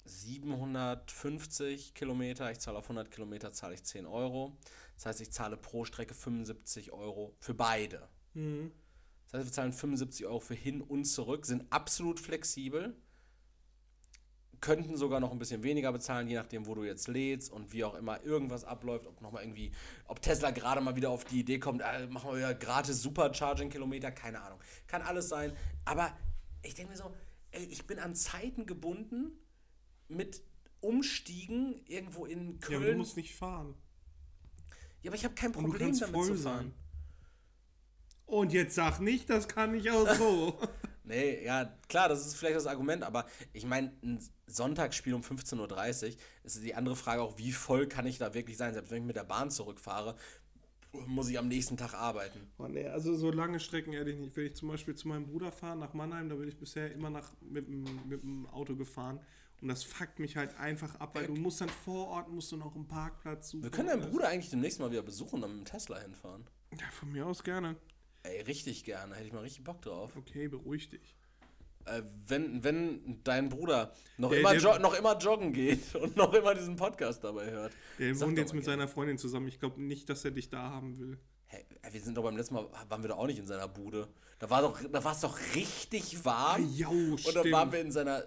750 0.05 1.93
Kilometer. 1.93 2.51
Ich 2.51 2.59
zahle 2.59 2.77
auf 2.77 2.85
100 2.85 3.11
Kilometer, 3.11 3.51
zahle 3.53 3.75
ich 3.75 3.83
10 3.83 4.05
Euro. 4.05 4.55
Das 4.95 5.05
heißt, 5.07 5.21
ich 5.21 5.31
zahle 5.31 5.57
pro 5.57 5.85
Strecke 5.85 6.13
75 6.13 6.91
Euro 6.91 7.35
für 7.39 7.53
beide. 7.53 8.07
Mhm. 8.33 8.71
Das 9.25 9.33
heißt, 9.39 9.45
wir 9.47 9.51
zahlen 9.53 9.73
75 9.73 10.25
Euro 10.25 10.39
für 10.39 10.53
hin 10.53 10.81
und 10.81 11.05
zurück, 11.05 11.45
sind 11.45 11.65
absolut 11.71 12.19
flexibel, 12.19 12.95
könnten 14.61 14.97
sogar 14.97 15.19
noch 15.19 15.31
ein 15.31 15.37
bisschen 15.37 15.63
weniger 15.63 15.91
bezahlen, 15.91 16.27
je 16.27 16.35
nachdem, 16.35 16.65
wo 16.65 16.73
du 16.75 16.83
jetzt 16.83 17.07
lädst 17.07 17.51
und 17.51 17.71
wie 17.73 17.83
auch 17.83 17.93
immer 17.95 18.23
irgendwas 18.23 18.63
abläuft, 18.63 19.05
ob 19.05 19.21
nochmal 19.21 19.43
irgendwie, 19.43 19.71
ob 20.07 20.21
Tesla 20.21 20.51
gerade 20.51 20.81
mal 20.81 20.95
wieder 20.95 21.09
auf 21.11 21.25
die 21.25 21.39
Idee 21.41 21.59
kommt, 21.59 21.81
äh, 21.81 22.07
machen 22.07 22.31
wir 22.31 22.39
ja 22.39 22.53
gratis 22.53 23.01
Supercharging-Kilometer, 23.01 24.11
keine 24.11 24.41
Ahnung. 24.41 24.59
Kann 24.87 25.01
alles 25.01 25.29
sein, 25.29 25.53
aber 25.83 26.15
ich 26.63 26.73
denke 26.73 26.91
mir 26.91 26.97
so, 26.97 27.13
ey, 27.51 27.65
ich 27.65 27.85
bin 27.85 27.99
an 27.99 28.15
Zeiten 28.15 28.65
gebunden 28.65 29.33
mit 30.07 30.41
Umstiegen 30.79 31.83
irgendwo 31.87 32.25
in 32.25 32.53
Ja, 32.53 32.59
Köln. 32.67 32.81
aber 32.83 32.91
du 32.91 32.97
musst 32.97 33.17
nicht 33.17 33.35
fahren. 33.35 33.75
Ja, 35.01 35.09
aber 35.09 35.15
ich 35.15 35.25
habe 35.25 35.35
kein 35.35 35.51
Problem 35.51 35.97
damit 35.99 36.15
voll 36.15 36.25
zu 36.27 36.35
fahren. 36.37 36.71
sein. 36.71 36.73
Und 38.25 38.53
jetzt 38.53 38.75
sag 38.75 38.99
nicht, 38.99 39.29
das 39.29 39.47
kann 39.47 39.75
ich 39.75 39.89
auch 39.91 40.13
so. 40.15 40.59
Nee, 41.07 41.45
ja, 41.45 41.71
klar, 41.87 42.09
das 42.09 42.25
ist 42.25 42.35
vielleicht 42.35 42.55
das 42.55 42.65
Argument, 42.65 43.03
aber 43.03 43.27
ich 43.53 43.63
meine, 43.63 43.91
ein 44.01 44.19
Sonntagsspiel 44.47 45.13
um 45.13 45.21
15.30 45.21 46.07
Uhr 46.07 46.15
ist 46.43 46.63
die 46.63 46.73
andere 46.73 46.95
Frage 46.95 47.21
auch, 47.21 47.37
wie 47.37 47.51
voll 47.51 47.87
kann 47.87 48.07
ich 48.07 48.17
da 48.17 48.33
wirklich 48.33 48.57
sein? 48.57 48.73
Selbst 48.73 48.89
wenn 48.89 49.01
ich 49.01 49.05
mit 49.05 49.15
der 49.15 49.23
Bahn 49.23 49.51
zurückfahre, 49.51 50.15
muss 51.05 51.29
ich 51.29 51.37
am 51.37 51.47
nächsten 51.47 51.77
Tag 51.77 51.93
arbeiten. 51.93 52.39
Oh, 52.57 52.67
nee, 52.67 52.87
also 52.87 53.15
so 53.15 53.31
lange 53.31 53.59
Strecken 53.59 53.93
ehrlich 53.93 54.17
nicht. 54.17 54.35
Wenn 54.35 54.47
ich 54.47 54.55
zum 54.55 54.69
Beispiel 54.69 54.95
zu 54.95 55.07
meinem 55.07 55.27
Bruder 55.27 55.51
fahre, 55.51 55.77
nach 55.77 55.93
Mannheim, 55.93 56.29
da 56.29 56.35
bin 56.35 56.47
ich 56.47 56.57
bisher 56.57 56.91
immer 56.91 57.09
nach, 57.09 57.33
mit, 57.41 57.67
dem, 57.67 57.83
mit 58.07 58.23
dem 58.23 58.47
Auto 58.47 58.75
gefahren. 58.75 59.19
Und 59.61 59.67
das 59.67 59.83
fuckt 59.83 60.19
mich 60.19 60.35
halt 60.37 60.57
einfach 60.57 60.99
ab, 60.99 61.15
weil 61.15 61.27
du 61.27 61.35
musst 61.35 61.61
dann 61.61 61.69
vor 61.69 62.07
Ort, 62.07 62.29
musst 62.29 62.51
du 62.51 62.57
noch 62.57 62.75
einen 62.75 62.87
Parkplatz 62.87 63.49
suchen. 63.49 63.63
Wir 63.63 63.71
können 63.71 63.87
deinen 63.87 64.09
Bruder 64.09 64.27
eigentlich 64.27 64.49
demnächst 64.49 64.79
mal 64.79 64.91
wieder 64.91 65.01
besuchen 65.01 65.35
und 65.35 65.41
dann 65.41 65.57
mit 65.57 65.67
dem 65.67 65.71
Tesla 65.71 65.99
hinfahren. 65.99 66.45
Ja, 66.71 66.85
von 66.91 67.11
mir 67.11 67.25
aus 67.25 67.43
gerne. 67.43 67.75
Ey, 68.27 68.41
richtig 68.41 68.83
gerne, 68.83 69.15
hätte 69.15 69.27
ich 69.27 69.33
mal 69.33 69.41
richtig 69.41 69.63
Bock 69.63 69.81
drauf. 69.81 70.11
Okay, 70.17 70.47
beruhig 70.47 70.89
dich. 70.89 71.15
Äh, 71.85 72.01
wenn, 72.27 72.63
wenn 72.63 73.21
dein 73.23 73.49
Bruder 73.49 73.93
noch, 74.17 74.31
Der- 74.31 74.39
immer 74.39 74.51
der- 74.53 74.61
jo 74.61 74.79
noch 74.79 74.95
immer 74.95 75.15
joggen 75.17 75.53
geht 75.53 75.93
und 76.01 76.15
noch 76.15 76.33
immer 76.33 76.55
diesen 76.55 76.75
Podcast 76.75 77.23
dabei 77.23 77.51
hört. 77.51 77.73
Der 77.99 78.19
wohnt 78.19 78.37
jetzt 78.37 78.53
mit 78.53 78.63
gerne. 78.63 78.81
seiner 78.81 78.87
Freundin 78.87 79.17
zusammen. 79.19 79.47
Ich 79.47 79.59
glaube 79.59 79.79
nicht, 79.81 80.09
dass 80.09 80.25
er 80.25 80.31
dich 80.31 80.49
da 80.49 80.61
haben 80.71 80.97
will. 80.97 81.19
Hey, 81.47 81.63
wir 81.91 82.01
sind 82.01 82.17
doch 82.17 82.23
beim 82.23 82.35
letzten 82.35 82.55
Mal, 82.55 82.67
waren 82.89 83.03
wir 83.03 83.09
doch 83.09 83.19
auch 83.19 83.27
nicht 83.27 83.37
in 83.37 83.45
seiner 83.45 83.67
Bude. 83.67 84.07
Da 84.39 84.49
war 84.49 84.63
doch, 84.63 84.81
da 84.91 85.03
war 85.03 85.11
es 85.11 85.19
doch 85.21 85.37
richtig 85.53 86.25
warm. 86.25 86.67
Ja, 86.75 86.87
Und 86.89 87.35
dann 87.35 87.51
waren 87.51 87.71
wir 87.71 87.81
in 87.81 87.91
seiner 87.91 88.23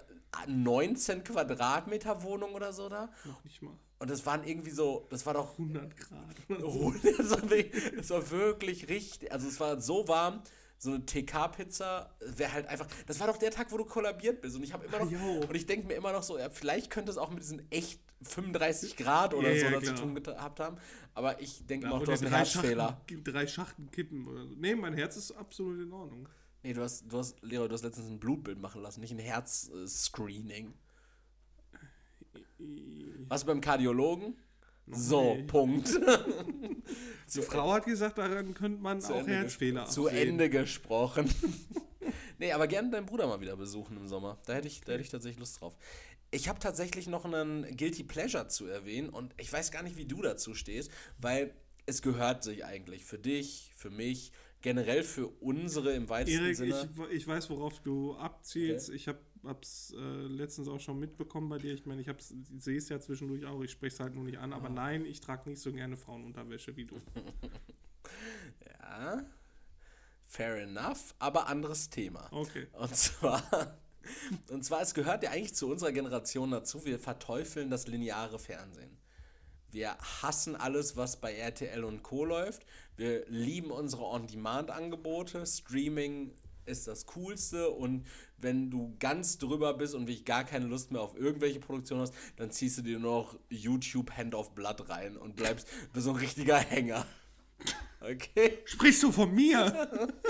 19 0.46 1.24
Quadratmeter 1.24 2.22
Wohnung 2.22 2.54
oder 2.54 2.72
so 2.72 2.88
da. 2.88 3.10
Noch 3.24 3.42
nicht 3.42 3.60
mal. 3.60 3.76
Und 4.00 4.10
das 4.10 4.24
waren 4.26 4.44
irgendwie 4.44 4.70
so, 4.70 5.06
das 5.10 5.26
war 5.26 5.34
doch. 5.34 5.52
100 5.58 5.96
Grad. 5.96 6.36
Oh, 6.62 6.92
das, 7.02 7.30
war 7.30 7.50
wirklich, 7.50 7.92
das 7.96 8.10
war 8.10 8.30
wirklich 8.30 8.88
richtig. 8.88 9.32
Also 9.32 9.48
es 9.48 9.58
war 9.60 9.80
so 9.80 10.06
warm. 10.08 10.42
So 10.80 10.90
eine 10.92 11.04
TK-Pizza 11.04 12.14
wäre 12.20 12.52
halt 12.52 12.66
einfach. 12.68 12.86
Das 13.06 13.18
war 13.18 13.26
doch 13.26 13.36
der 13.36 13.50
Tag, 13.50 13.72
wo 13.72 13.76
du 13.78 13.84
kollabiert 13.84 14.40
bist. 14.40 14.54
Und 14.54 14.62
ich 14.62 14.72
habe 14.72 14.86
immer 14.86 15.00
noch. 15.00 15.10
Jo. 15.10 15.40
Und 15.40 15.54
ich 15.54 15.66
denke 15.66 15.88
mir 15.88 15.94
immer 15.94 16.12
noch 16.12 16.22
so, 16.22 16.38
ja, 16.38 16.48
vielleicht 16.50 16.90
könnte 16.90 17.10
es 17.10 17.18
auch 17.18 17.30
mit 17.30 17.42
diesen 17.42 17.68
echt 17.72 18.00
35 18.22 18.96
Grad 18.96 19.34
oder 19.34 19.52
Ja, 19.52 19.68
so 19.68 19.74
ja, 19.74 19.80
klar. 19.80 19.96
tun 19.96 20.14
gehabt 20.14 20.60
haben. 20.60 20.76
Aber 21.14 21.40
ich 21.40 21.66
denke 21.66 21.86
Ja, 21.86 21.90
immer 21.90 21.98
noch, 21.98 22.06
du 22.06 22.12
hast 22.12 22.20
einen 22.22 22.30
drei 22.30 22.38
Herzfehler. 22.38 22.88
Schachten, 22.88 23.24
drei 23.24 23.46
Schachten 23.48 23.90
kippen 23.90 24.28
oder 24.28 24.46
so. 24.46 24.54
Nee, 24.54 24.76
mein 24.76 24.94
Herz 24.94 25.16
ist 25.16 25.32
absolut 25.32 25.80
in 25.80 25.92
Ordnung. 25.92 26.28
Nee, 26.62 26.72
du 26.72 26.82
hast, 26.82 27.10
du 27.10 27.18
hast, 27.18 27.42
Leo, 27.42 27.66
du 27.66 27.74
hast 27.74 27.82
letztens 27.82 28.08
ein 28.08 28.20
Blutbild 28.20 28.60
machen 28.60 28.80
lassen, 28.80 29.00
nicht 29.00 29.10
ein 29.12 29.18
Herz-Screening. 29.18 30.74
Was 33.28 33.44
beim 33.44 33.60
Kardiologen? 33.60 34.36
So, 34.90 35.34
nicht. 35.34 35.48
Punkt. 35.48 35.88
Die 37.34 37.42
Frau 37.42 37.72
hat 37.72 37.84
gesagt, 37.84 38.18
daran 38.18 38.54
könnte 38.54 38.80
man 38.80 39.04
auch 39.04 39.18
Ende 39.18 39.32
Herzfehler 39.32 39.86
Zu 39.86 40.06
absehen. 40.06 40.28
Ende 40.30 40.48
gesprochen. 40.48 41.28
nee, 42.38 42.52
aber 42.52 42.66
gerne 42.66 42.90
deinen 42.90 43.06
Bruder 43.06 43.26
mal 43.26 43.40
wieder 43.40 43.56
besuchen 43.56 43.96
im 43.98 44.08
Sommer. 44.08 44.38
Da 44.46 44.54
hätte 44.54 44.66
ich, 44.66 44.80
da 44.80 44.92
hätte 44.92 45.02
ich 45.02 45.10
tatsächlich 45.10 45.38
Lust 45.38 45.60
drauf. 45.60 45.76
Ich 46.30 46.48
habe 46.48 46.58
tatsächlich 46.58 47.06
noch 47.06 47.24
einen 47.24 47.76
Guilty 47.76 48.04
Pleasure 48.04 48.48
zu 48.48 48.66
erwähnen 48.66 49.10
und 49.10 49.34
ich 49.38 49.52
weiß 49.52 49.70
gar 49.70 49.82
nicht, 49.82 49.96
wie 49.96 50.06
du 50.06 50.22
dazu 50.22 50.54
stehst, 50.54 50.90
weil 51.18 51.54
es 51.86 52.02
gehört 52.02 52.42
sich 52.44 52.64
eigentlich 52.64 53.04
für 53.04 53.18
dich, 53.18 53.70
für 53.74 53.90
mich, 53.90 54.32
generell 54.60 55.04
für 55.04 55.28
unsere 55.28 55.92
im 55.92 56.08
weitesten 56.08 56.44
Erik, 56.44 56.56
Sinne. 56.56 56.88
ich, 57.10 57.16
ich 57.16 57.26
weiß, 57.26 57.48
worauf 57.50 57.80
du 57.80 58.14
abzielst. 58.16 58.90
Ich 58.90 59.08
habe 59.08 59.18
es 59.62 59.94
äh, 59.96 60.00
letztens 60.00 60.68
auch 60.68 60.80
schon 60.80 60.98
mitbekommen 60.98 61.48
bei 61.48 61.58
dir. 61.58 61.72
Ich 61.74 61.86
meine, 61.86 62.00
ich, 62.00 62.08
hab's- 62.08 62.32
ich 62.32 62.62
sehe 62.62 62.78
es 62.78 62.88
ja 62.88 63.00
zwischendurch 63.00 63.44
auch. 63.46 63.60
Ich 63.62 63.70
spreche 63.70 63.94
es 63.94 64.00
halt 64.00 64.14
nur 64.14 64.24
nicht 64.24 64.38
an. 64.38 64.52
Aber 64.52 64.68
nein, 64.68 65.04
ich 65.04 65.20
trage 65.20 65.48
nicht 65.50 65.60
so 65.60 65.72
gerne 65.72 65.96
Frauenunterwäsche 65.96 66.76
wie 66.76 66.84
du. 66.86 66.96
Ja, 68.66 69.22
fair 70.26 70.62
enough, 70.62 71.14
aber 71.18 71.46
anderes 71.48 71.90
Thema. 71.90 72.28
Okay. 72.32 72.66
Und 72.72 72.96
zwar, 72.96 73.76
und 74.48 74.64
zwar, 74.64 74.80
es 74.82 74.94
gehört 74.94 75.22
ja 75.22 75.30
eigentlich 75.30 75.54
zu 75.54 75.68
unserer 75.70 75.92
Generation 75.92 76.50
dazu, 76.50 76.84
wir 76.84 76.98
verteufeln 76.98 77.70
das 77.70 77.86
lineare 77.86 78.38
Fernsehen. 78.38 78.96
Wir 79.70 79.96
hassen 80.22 80.56
alles, 80.56 80.96
was 80.96 81.20
bei 81.20 81.34
RTL 81.34 81.84
und 81.84 82.02
Co. 82.02 82.24
läuft. 82.24 82.64
Wir 82.96 83.26
lieben 83.28 83.70
unsere 83.70 84.04
On-Demand-Angebote. 84.04 85.44
Streaming 85.46 86.32
ist 86.68 86.86
das 86.86 87.06
Coolste. 87.06 87.70
Und 87.70 88.06
wenn 88.36 88.70
du 88.70 88.94
ganz 88.98 89.38
drüber 89.38 89.74
bist 89.74 89.94
und 89.94 90.06
wirklich 90.06 90.24
gar 90.24 90.44
keine 90.44 90.66
Lust 90.66 90.92
mehr 90.92 91.00
auf 91.00 91.16
irgendwelche 91.16 91.60
Produktionen 91.60 92.02
hast, 92.02 92.14
dann 92.36 92.50
ziehst 92.50 92.78
du 92.78 92.82
dir 92.82 92.98
nur 92.98 93.12
noch 93.12 93.38
YouTube 93.48 94.16
Hand 94.16 94.34
of 94.34 94.54
Blood 94.54 94.88
rein 94.88 95.16
und 95.16 95.36
bleibst 95.36 95.66
bist 95.92 96.04
so 96.04 96.10
ein 96.10 96.16
richtiger 96.16 96.58
Hänger. 96.58 97.06
Okay? 98.00 98.58
Sprichst 98.64 99.02
du 99.02 99.12
von 99.12 99.34
mir? 99.34 99.88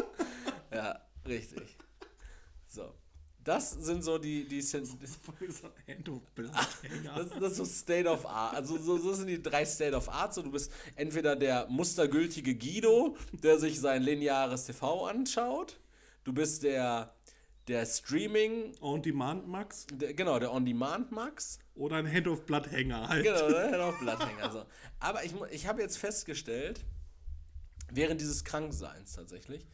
Ja, 0.70 1.00
richtig. 1.26 1.78
So. 2.66 2.92
Das 3.42 3.70
sind 3.70 4.04
so 4.04 4.18
die, 4.18 4.46
die, 4.46 4.60
Blood, 6.34 6.52
Hänger. 6.82 7.14
Das, 7.16 7.30
das 7.30 7.52
ist 7.52 7.56
so 7.56 7.64
State 7.64 8.06
of 8.06 8.26
Art. 8.26 8.54
Also 8.54 8.76
so, 8.76 8.98
so 8.98 9.14
sind 9.14 9.28
die 9.28 9.42
drei 9.42 9.64
State 9.64 9.96
of 9.96 10.10
Art. 10.10 10.34
So, 10.34 10.42
du 10.42 10.50
bist 10.50 10.70
entweder 10.96 11.34
der 11.34 11.66
mustergültige 11.70 12.54
Guido, 12.54 13.16
der 13.32 13.58
sich 13.58 13.80
sein 13.80 14.02
lineares 14.02 14.66
TV 14.66 15.06
anschaut. 15.06 15.78
Du 16.28 16.34
bist 16.34 16.62
der, 16.62 17.14
der 17.68 17.86
Streaming, 17.86 18.76
On-Demand, 18.82 19.48
Max? 19.48 19.86
der, 19.90 20.12
genau, 20.12 20.38
der 20.38 20.52
On-Demand-Max. 20.52 21.58
Oder 21.74 21.96
ein 21.96 22.06
Hand 22.06 22.28
of 22.28 22.44
Blood 22.44 22.70
Hänger 22.70 23.08
halt. 23.08 23.24
Genau, 23.24 23.48
der 23.48 23.82
auf 23.82 23.98
Blatthänger. 23.98 24.50
So. 24.50 24.66
Aber 25.00 25.24
ich, 25.24 25.32
ich 25.50 25.66
habe 25.66 25.80
jetzt 25.80 25.96
festgestellt, 25.96 26.84
während 27.90 28.20
dieses 28.20 28.44
Krankseins 28.44 29.14
tatsächlich, 29.14 29.66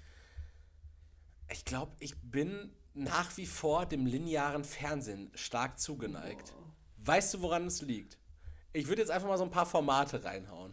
ich 1.51 1.65
glaube, 1.65 1.91
ich 1.99 2.15
bin 2.23 2.71
nach 2.93 3.37
wie 3.37 3.47
vor 3.47 3.85
dem 3.85 4.07
linearen 4.07 4.63
Fernsehen 4.63 5.33
stark 5.35 5.81
zugeneigt. 5.81 6.55
Weißt 6.99 7.35
du, 7.35 7.43
woran 7.43 7.67
es 7.67 7.83
liegt? 7.83 8.17
Ich 8.73 8.87
würde 8.87 9.03
jetzt 9.03 9.11
einfach 9.11 9.27
mal 9.27 9.39
so 9.39 9.45
ein 9.45 9.51
paar 9.51 9.67
Formate 9.67 10.23
reinhauen. 10.23 10.73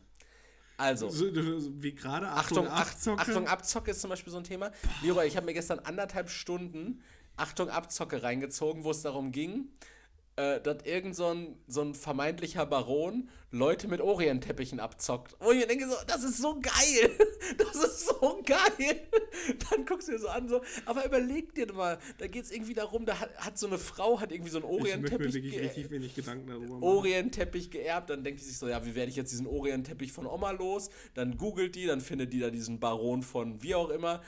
Also, 0.81 1.09
So, 1.09 1.25
wie 1.81 1.93
gerade 1.93 2.27
Achtung, 2.27 2.67
Achtung, 2.67 2.71
Ach, 2.71 2.91
Abzocke. 2.91 3.21
Achtung, 3.21 3.47
Abzocke 3.47 3.91
ist 3.91 4.01
zum 4.01 4.09
Beispiel 4.09 4.31
so 4.31 4.39
ein 4.39 4.43
Thema. 4.43 4.71
Leroy, 5.03 5.27
ich 5.27 5.37
habe 5.37 5.45
mir 5.45 5.53
gestern 5.53 5.77
anderthalb 5.79 6.29
Stunden 6.29 7.01
Achtung, 7.37 7.69
Abzocke 7.69 8.23
reingezogen, 8.23 8.83
wo 8.83 8.89
es 8.91 9.03
darum 9.03 9.31
ging, 9.31 9.69
äh, 10.37 10.59
dass 10.61 10.83
irgend 10.83 11.15
so 11.15 11.27
ein, 11.27 11.55
so 11.67 11.81
ein 11.81 11.93
vermeintlicher 11.93 12.65
Baron 12.65 13.29
Leute 13.53 13.89
mit 13.89 13.99
Orientteppichen 13.99 14.79
abzockt. 14.79 15.35
Wo 15.41 15.51
ich 15.51 15.59
mir 15.59 15.67
denke 15.67 15.85
so, 15.89 15.95
das 16.07 16.23
ist 16.23 16.37
so 16.37 16.59
geil. 16.61 17.11
Das 17.57 17.75
ist 17.75 18.07
so 18.07 18.41
geil. 18.45 19.01
Dann 19.69 19.85
guckst 19.85 20.07
du 20.07 20.13
dir 20.13 20.19
so 20.19 20.29
an, 20.29 20.47
so, 20.47 20.61
aber 20.85 21.05
überleg 21.05 21.53
dir 21.53 21.71
mal, 21.73 21.97
da 22.19 22.27
geht 22.27 22.45
es 22.45 22.51
irgendwie 22.51 22.73
darum, 22.75 23.05
da 23.05 23.19
hat, 23.19 23.35
hat 23.35 23.57
so 23.57 23.67
eine 23.67 23.77
Frau, 23.77 24.21
hat 24.21 24.31
irgendwie 24.31 24.51
so 24.51 24.59
einen 24.59 24.67
Orientteppich 24.67 25.33
wirklich 25.33 25.53
ge- 25.53 25.61
richtig 25.63 25.89
wenig 25.89 26.15
Gedanken 26.15 26.47
darüber 26.47 26.75
machen. 26.75 26.83
Orientteppich 26.83 27.71
geerbt, 27.71 28.09
dann 28.09 28.23
denkt 28.23 28.39
die 28.39 28.45
sich 28.45 28.57
so, 28.57 28.69
ja, 28.69 28.85
wie 28.85 28.95
werde 28.95 29.09
ich 29.09 29.17
jetzt 29.17 29.31
diesen 29.31 29.47
Orientteppich 29.47 30.11
von 30.13 30.27
Oma 30.27 30.51
los? 30.51 30.89
Dann 31.13 31.35
googelt 31.37 31.75
die, 31.75 31.87
dann 31.87 31.99
findet 31.99 32.31
die 32.31 32.39
da 32.39 32.51
diesen 32.51 32.79
Baron 32.79 33.21
von 33.23 33.61
wie 33.63 33.75
auch 33.75 33.89
immer. 33.89 34.21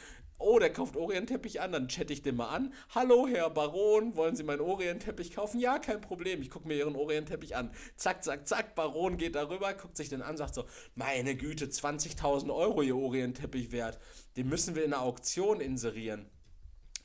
Oh, 0.46 0.60
der 0.60 0.74
kauft 0.74 0.98
Orientteppich 0.98 1.62
an, 1.62 1.72
dann 1.72 1.88
chatte 1.88 2.12
ich 2.12 2.22
den 2.22 2.36
mal 2.36 2.50
an. 2.50 2.74
Hallo, 2.94 3.28
Herr 3.28 3.50
Baron, 3.50 4.18
wollen 4.18 4.36
Sie 4.36 4.44
meinen 4.44 4.60
Orientteppich 4.60 5.34
kaufen? 5.34 5.58
Ja, 5.58 5.80
kein 5.80 6.02
Problem, 6.02 6.42
ich 6.42 6.50
gucke 6.50 6.68
mir 6.68 6.76
Ihren 6.76 6.98
Orientteppich 6.98 7.56
an. 7.56 7.72
Zack, 7.96 8.26
zack, 8.26 8.46
zack, 8.46 8.76
Baron 8.76 9.16
geht 9.16 9.36
darüber, 9.36 9.74
guckt 9.74 9.96
sich 9.96 10.10
den 10.10 10.22
an, 10.22 10.36
sagt 10.36 10.56
so, 10.56 10.66
meine 10.96 11.38
Güte, 11.38 11.68
20.000 11.68 12.54
Euro 12.54 12.82
Ihr 12.82 12.98
Orientteppich 12.98 13.72
wert. 13.72 14.00
Den 14.36 14.50
müssen 14.50 14.76
wir 14.76 14.84
in 14.84 14.94
einer 14.94 15.04
Auktion 15.04 15.62
inserieren. 15.62 16.30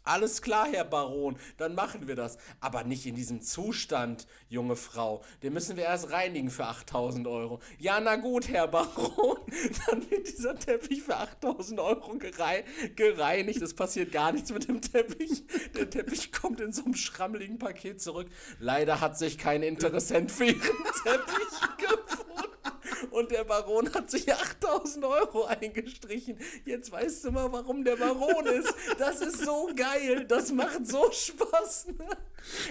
Alles 0.09 0.41
klar, 0.41 0.67
Herr 0.73 0.85
Baron, 0.85 1.37
dann 1.59 1.75
machen 1.75 2.09
wir 2.09 2.17
das. 2.17 2.39
Aber 2.61 2.83
nicht 2.83 3.05
in 3.05 3.15
diesem 3.15 3.43
Zustand, 3.43 4.27
junge 4.49 4.75
Frau. 4.75 5.23
Den 5.43 5.53
müssen 5.53 5.77
wir 5.77 5.85
erst 5.85 6.11
reinigen 6.11 6.51
für 6.51 6.65
8000 6.65 7.27
Euro. 7.27 7.61
Ja, 7.79 8.01
na 8.01 8.17
gut, 8.17 8.49
Herr 8.49 8.69
Baron. 8.69 9.37
Dann 9.87 10.11
wird 10.11 10.27
dieser 10.27 10.59
Teppich 10.59 11.03
für 11.03 11.17
8000 11.17 11.79
Euro 11.79 12.17
gerei 12.17 12.65
gereinigt. 12.97 13.61
Es 13.61 13.75
passiert 13.75 14.11
gar 14.11 14.33
nichts 14.33 14.51
mit 14.51 14.67
dem 14.67 14.81
Teppich. 14.81 15.45
Der 15.77 15.91
Teppich 15.91 16.33
kommt 16.33 16.61
in 16.61 16.73
so 16.73 16.85
einem 16.85 16.95
schrammeligen 16.95 17.59
Paket 17.59 18.01
zurück. 18.01 18.29
Leider 18.59 19.03
hat 19.03 19.19
sich 19.19 19.37
kein 19.37 19.63
Interessent 19.63 20.33
für 20.33 20.47
ihren 20.47 20.61
Teppich 21.05 21.77
gefunden. 21.77 22.78
Und 23.11 23.31
der 23.31 23.45
Baron 23.45 23.93
hat 23.95 24.11
sich 24.11 24.33
8000 24.33 25.05
Euro 25.05 25.45
eingestrichen. 25.45 26.39
Jetzt 26.65 26.91
weißt 26.91 27.25
du 27.25 27.33
mal, 27.33 27.53
warum 27.53 27.85
der 27.85 27.97
Baron 27.97 28.47
ist. 28.47 28.75
Das 28.99 29.21
ist 29.21 29.45
so 29.45 29.71
geil. 29.75 30.25
Das 30.27 30.53
macht 30.53 30.87
so 30.87 31.11
Spaß. 31.11 31.89
Ne? 31.99 32.09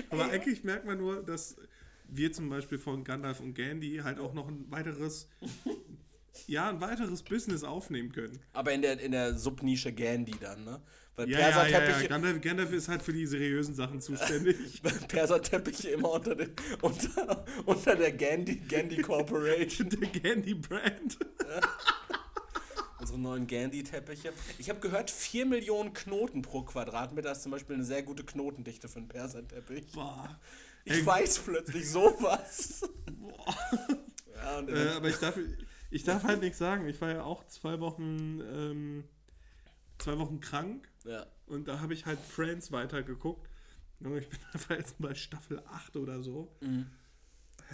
Aber 0.10 0.26
eigentlich 0.26 0.64
merkt 0.64 0.86
man 0.86 0.98
nur, 0.98 1.24
dass 1.24 1.56
wir 2.08 2.32
zum 2.32 2.50
Beispiel 2.50 2.78
von 2.78 3.04
Gandalf 3.04 3.40
und 3.40 3.54
Gandhi 3.54 4.02
halt 4.04 4.20
auch 4.20 4.34
noch 4.34 4.48
ein 4.48 4.66
weiteres, 4.70 5.28
ja, 6.48 6.70
ein 6.70 6.82
weiteres 6.82 7.24
Business 7.24 7.64
aufnehmen 7.64 8.12
können. 8.12 8.40
Aber 8.54 8.72
in 8.72 8.82
der, 8.82 9.00
in 9.00 9.12
der 9.12 9.36
Subnische 9.38 9.94
Gandhi 9.94 10.36
dann, 10.40 10.64
ne? 10.64 10.82
Weil 11.18 11.30
Ja, 11.30 11.40
ja, 11.40 11.50
ja, 11.50 11.50
ja. 11.50 11.64
Perserteppiche 11.80 12.08
Gandalf, 12.10 12.42
Gandalf 12.42 12.72
ist 12.74 12.88
halt 12.88 13.02
für 13.02 13.12
die 13.12 13.26
seriösen 13.26 13.74
Sachen 13.74 14.00
zuständig. 14.00 14.82
Perserteppiche 15.08 15.90
immer 15.90 16.12
unter, 16.12 16.36
den, 16.36 16.52
unter, 16.82 17.44
unter 17.66 17.96
der 17.96 18.12
Gandhi, 18.12 18.58
Gandhi 18.58 19.02
Corporation. 19.02 19.90
Der 20.00 20.08
Gandhi-Brand. 20.10 21.18
Unsere 23.00 23.20
neuen 23.20 23.48
Gandhi-Teppiche. 23.48 24.32
Ich 24.60 24.70
habe 24.70 24.80
gehört, 24.80 25.10
4 25.10 25.48
Millionen 25.48 25.94
Knoten 25.94 26.44
pro 26.44 26.62
Quadratmeter 26.62 27.32
ist 27.32 27.42
zum 27.42 27.52
Beispiel 27.52 27.76
eine 27.76 27.86
sehr 27.86 28.04
gute 28.04 28.24
Knotendichte 28.24 28.88
für 28.88 29.00
einen 29.00 29.08
Perserteppich. 29.08 29.92
Boah. 29.94 30.40
Ich 30.86 30.94
Ey, 30.94 31.06
weiß 31.06 31.40
plötzlich 31.40 31.90
sowas. 31.90 32.82
Ja, 34.36 34.60
und 34.60 34.70
Äh, 34.70 34.90
aber 34.90 35.10
ich 35.10 35.18
darf, 35.18 35.38
ich 35.90 36.04
darf 36.04 36.24
halt 36.24 36.42
nichts 36.42 36.60
sagen. 36.60 36.88
Ich 36.88 37.02
war 37.02 37.10
ja 37.10 37.24
auch 37.24 37.46
zwei 37.48 37.80
Wochen, 37.80 38.42
ähm, 38.42 39.04
zwei 39.98 40.18
Wochen 40.20 40.40
krank 40.40 40.88
ja. 41.08 41.26
und 41.48 41.68
da 41.68 41.80
habe 41.80 41.94
ich 41.94 42.06
halt 42.06 42.20
Friends 42.20 42.72
weitergeguckt. 42.72 43.50
Ich 44.00 44.30
bin 44.30 44.40
einfach 44.54 44.78
jetzt 44.78 44.96
bei 45.00 45.16
Staffel 45.16 45.62
8 45.68 45.96
oder 45.98 46.22
so. 46.22 46.56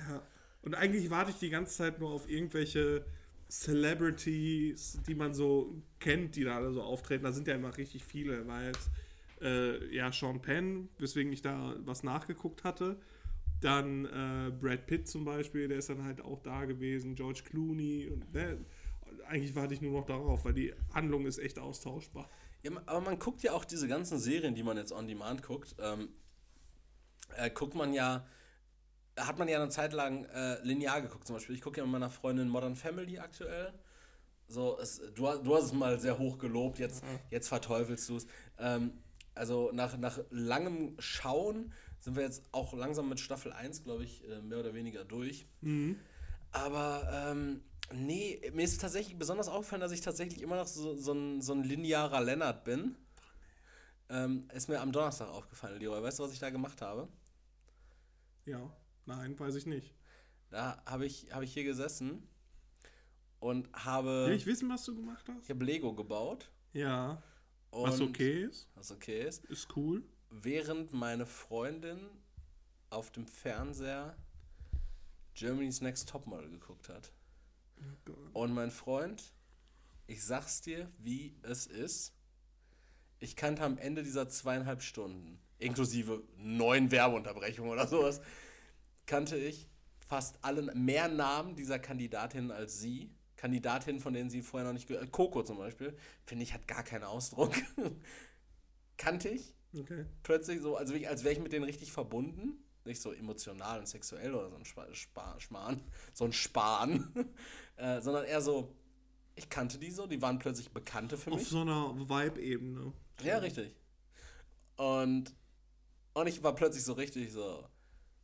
Ja. 0.08 0.22
Und 0.62 0.76
eigentlich 0.76 1.10
warte 1.10 1.32
ich 1.32 1.38
die 1.38 1.50
ganze 1.50 1.76
Zeit 1.76 2.00
nur 2.00 2.12
auf 2.12 2.30
irgendwelche 2.30 3.06
Celebrities, 3.50 5.00
die 5.06 5.14
man 5.14 5.34
so 5.34 5.84
kennt, 6.00 6.36
die 6.36 6.44
da 6.44 6.56
alle 6.56 6.72
so 6.72 6.82
auftreten. 6.82 7.24
Da 7.24 7.34
sind 7.34 7.48
ja 7.48 7.56
immer 7.56 7.78
richtig 7.78 8.04
viele, 8.04 8.48
weil 8.48 8.72
äh, 9.42 9.94
ja, 9.94 10.12
Sean 10.12 10.42
Penn, 10.42 10.90
weswegen 10.98 11.32
ich 11.32 11.42
da 11.42 11.76
was 11.80 12.04
nachgeguckt 12.04 12.64
hatte. 12.64 13.00
Dann 13.62 14.06
äh, 14.06 14.52
Brad 14.52 14.88
Pitt 14.88 15.08
zum 15.08 15.26
Beispiel, 15.26 15.68
der 15.68 15.78
ist 15.78 15.90
dann 15.90 16.04
halt 16.04 16.22
auch 16.22 16.42
da 16.42 16.66
gewesen, 16.66 17.16
George 17.16 17.44
Clooney. 17.46 18.08
Und, 18.08 18.34
ne, 18.34 18.58
eigentlich 19.28 19.56
warte 19.56 19.74
ich 19.74 19.82
nur 19.82 19.92
noch 19.92 20.06
darauf, 20.06 20.46
weil 20.46 20.54
die 20.54 20.74
Handlung 20.94 21.26
ist 21.26 21.38
echt 21.38 21.60
austauschbar. 21.60 22.30
Ja, 22.64 22.72
aber 22.86 23.02
man 23.02 23.20
guckt 23.20 23.44
ja 23.44 23.52
auch 23.52 23.66
diese 23.66 23.88
ganzen 23.90 24.18
Serien, 24.20 24.56
die 24.56 24.64
man 24.64 24.78
jetzt 24.78 24.94
on 24.94 25.06
demand 25.08 25.44
guckt, 25.44 25.76
ähm, 25.80 26.10
äh, 27.36 27.50
guckt 27.50 27.76
man 27.76 27.94
ja, 27.94 28.26
hat 29.20 29.38
man 29.38 29.50
ja 29.50 29.62
eine 29.62 29.70
Zeit 29.70 29.92
lang 29.92 30.24
äh, 30.26 30.62
linear 30.64 31.02
geguckt. 31.02 31.28
Zum 31.28 31.36
Beispiel, 31.36 31.56
ich 31.56 31.62
gucke 31.62 31.80
ja 31.80 31.84
mit 31.84 31.92
meiner 31.92 32.10
Freundin 32.10 32.48
Modern 32.48 32.76
Family 32.78 33.20
aktuell. 33.20 33.74
So, 34.48 34.80
es, 34.80 35.02
du, 35.14 35.28
hast- 35.28 35.44
du 35.46 35.56
hast 35.56 35.66
es 35.66 35.74
mal 35.74 36.00
sehr 36.00 36.18
hoch 36.18 36.38
gelobt, 36.38 36.80
jetzt, 36.80 37.04
jetzt 37.32 37.50
verteufelst 37.50 38.08
du 38.10 38.16
es. 38.18 38.28
Ähm, 38.58 38.92
also 39.36 39.72
nach, 39.74 39.98
nach 39.98 40.20
langem 40.30 40.96
Schauen 41.00 41.74
sind 42.00 42.16
wir 42.16 42.24
jetzt 42.24 42.44
auch 42.54 42.74
langsam 42.74 43.10
mit 43.10 43.20
Staffel 43.20 43.52
1, 43.52 43.84
glaube 43.84 44.04
ich, 44.06 44.24
äh, 44.30 44.42
mehr 44.42 44.60
oder 44.60 44.74
weniger 44.74 45.04
durch. 45.04 45.48
Aber 46.52 47.10
ähm, 47.32 47.62
nee, 47.92 48.40
mir 48.54 48.64
ist 48.64 48.80
tatsächlich 48.82 49.18
besonders 49.18 49.48
aufgefallen, 49.48 49.82
dass 49.82 49.92
ich 49.92 50.02
tatsächlich 50.02 50.42
immer 50.42 50.56
noch 50.56 50.68
so, 50.68 50.96
so, 50.96 51.14
ein, 51.14 51.42
so 51.42 51.54
ein 51.54 51.64
linearer 51.64 52.22
Lennart 52.22 52.64
bin. 52.64 52.96
Ähm, 54.10 54.48
ist 54.54 54.70
mir 54.70 54.80
am 54.82 54.92
Donnerstag 54.92 55.30
aufgefallen, 55.30 55.80
Leroy. 55.80 56.02
Weißt 56.04 56.20
du, 56.20 56.24
was 56.24 56.34
ich 56.34 56.40
da 56.40 56.50
gemacht 56.50 56.82
habe? 56.82 57.08
Ja, 58.46 58.72
nein, 59.06 59.40
weiß 59.40 59.56
ich 59.56 59.66
nicht. 59.66 59.94
Da 60.50 60.82
habe 60.86 61.06
ich, 61.06 61.32
hab 61.32 61.42
ich 61.42 61.54
hier 61.54 61.64
gesessen 61.64 62.28
und 63.40 63.70
habe, 63.74 64.28
Will 64.28 64.36
ich 64.36 64.46
wissen, 64.46 64.70
was 64.70 64.86
du 64.86 64.96
gemacht 64.96 65.28
hast? 65.30 65.44
ich 65.44 65.50
habe 65.50 65.66
Lego 65.66 65.94
gebaut. 65.94 66.52
Ja. 66.74 67.22
Was 67.72 68.02
okay 68.02 68.44
ist, 68.44 68.70
Was 68.76 68.92
okay 68.92 69.24
ist. 69.28 69.46
ist 69.46 69.76
cool. 69.76 70.04
Während 70.30 70.94
meine 70.94 71.26
Freundin 71.26 72.00
auf 72.92 73.10
dem 73.12 73.26
Fernseher 73.26 74.16
Germany's 75.34 75.82
Next 75.82 76.08
Topmodel 76.08 76.50
geguckt 76.52 76.90
hat. 76.90 77.12
Und 78.34 78.54
mein 78.54 78.72
Freund, 78.72 79.34
ich 80.08 80.24
sag's 80.24 80.62
dir, 80.62 80.90
wie 80.98 81.36
es 81.44 81.66
ist. 81.68 82.14
Ich 83.20 83.36
kannte 83.36 83.64
am 83.64 83.78
Ende 83.78 84.04
dieser 84.04 84.28
zweieinhalb 84.28 84.82
Stunden, 84.82 85.40
inklusive 85.60 86.24
neun 86.38 86.92
Werbeunterbrechungen 86.92 87.72
oder 87.72 87.88
sowas, 87.88 88.22
kannte 89.06 89.38
ich 89.38 89.70
fast 90.08 90.38
alle, 90.42 90.74
mehr 90.76 91.08
Namen 91.08 91.56
dieser 91.56 91.80
Kandidatinnen 91.80 92.52
als 92.52 92.80
sie. 92.80 93.12
Kandidatinnen, 93.38 94.00
von 94.02 94.14
denen 94.14 94.30
sie 94.30 94.42
vorher 94.42 94.68
noch 94.68 94.74
nicht 94.74 94.88
gehört 94.88 95.12
Coco 95.12 95.44
zum 95.44 95.58
Beispiel, 95.58 95.98
finde 96.26 96.44
ich, 96.44 96.54
hat 96.54 96.68
gar 96.68 96.84
keinen 96.84 97.04
Ausdruck. 97.04 97.54
kannte 98.98 99.30
ich 99.30 99.54
Okay. 99.78 100.06
plötzlich 100.22 100.62
so, 100.62 100.78
als, 100.78 100.94
wär- 100.94 101.10
als 101.10 101.24
wäre 101.24 101.34
ich 101.34 101.40
mit 101.40 101.52
denen 101.52 101.66
richtig 101.66 101.92
verbunden. 101.92 102.63
Nicht 102.86 103.02
so 103.02 103.14
emotional 103.14 103.80
und 103.80 103.88
sexuell 103.88 104.34
oder 104.36 104.50
so 104.50 104.56
ein 104.56 104.66
Spa 104.66 104.94
Spa 104.94 105.40
Schmarrn, 105.40 105.82
so 106.14 106.26
ein 106.26 106.34
Spahn, 106.34 107.14
äh, 107.78 108.02
sondern 108.02 108.26
eher 108.26 108.42
so, 108.42 108.76
ich 109.36 109.50
kannte 109.50 109.78
die 109.78 109.92
so, 109.92 110.06
die 110.06 110.22
waren 110.22 110.40
plötzlich 110.40 110.72
Bekannte 110.72 111.18
für 111.18 111.32
Auf 111.32 111.40
mich. 111.40 111.48
so 111.50 111.62
einer 111.62 111.96
Vibe-Ebene. 111.98 112.94
Ja, 113.24 113.38
richtig. 113.38 113.76
Und, 114.76 115.34
und 116.14 116.28
ich 116.28 116.44
war 116.44 116.56
plötzlich 116.56 116.84
so 116.84 116.94
richtig 116.94 117.32
so, 117.32 117.68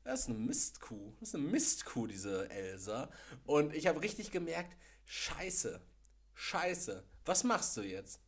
das 0.03 0.21
ist 0.21 0.29
eine 0.29 0.39
Mistkuh. 0.39 1.13
Das 1.19 1.29
ist 1.29 1.35
eine 1.35 1.45
Mistkuh, 1.45 2.07
diese 2.07 2.49
Elsa. 2.49 3.09
Und 3.45 3.73
ich 3.75 3.87
habe 3.87 4.01
richtig 4.01 4.31
gemerkt, 4.31 4.75
scheiße, 5.05 5.81
scheiße, 6.33 7.03
was 7.25 7.43
machst 7.43 7.77
du 7.77 7.81
jetzt? 7.81 8.19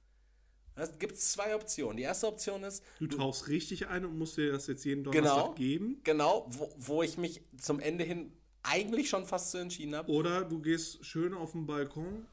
Es 0.81 0.97
gibt 0.97 1.17
zwei 1.17 1.55
Optionen. 1.55 1.97
Die 1.97 2.03
erste 2.03 2.27
Option 2.27 2.63
ist, 2.63 2.83
Du 2.99 3.07
tauchst 3.07 3.47
richtig 3.47 3.87
ein 3.87 4.03
und 4.05 4.17
musst 4.17 4.37
dir 4.37 4.51
das 4.51 4.67
jetzt 4.67 4.83
jeden 4.83 5.03
Donnerstag 5.03 5.35
Genau. 5.43 5.53
geben. 5.53 5.99
Genau, 6.03 6.45
wo, 6.49 6.73
wo 6.77 7.03
ich 7.03 7.17
mich 7.17 7.41
zum 7.57 7.79
Ende 7.79 8.03
hin 8.03 8.31
eigentlich 8.63 9.09
schon 9.09 9.25
fast 9.25 9.51
so 9.51 9.57
entschieden 9.59 9.95
habe. 9.95 10.11
Oder 10.11 10.43
du 10.43 10.59
gehst 10.59 11.05
schön 11.05 11.33
auf 11.33 11.51
den 11.51 11.65
Balkon, 11.65 12.25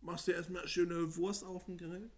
machst 0.00 0.26
dir 0.26 0.34
erstmal 0.34 0.66
schöne 0.68 1.16
Wurst 1.16 1.44
auf 1.44 1.64
den 1.66 1.76
Grill, 1.78 2.10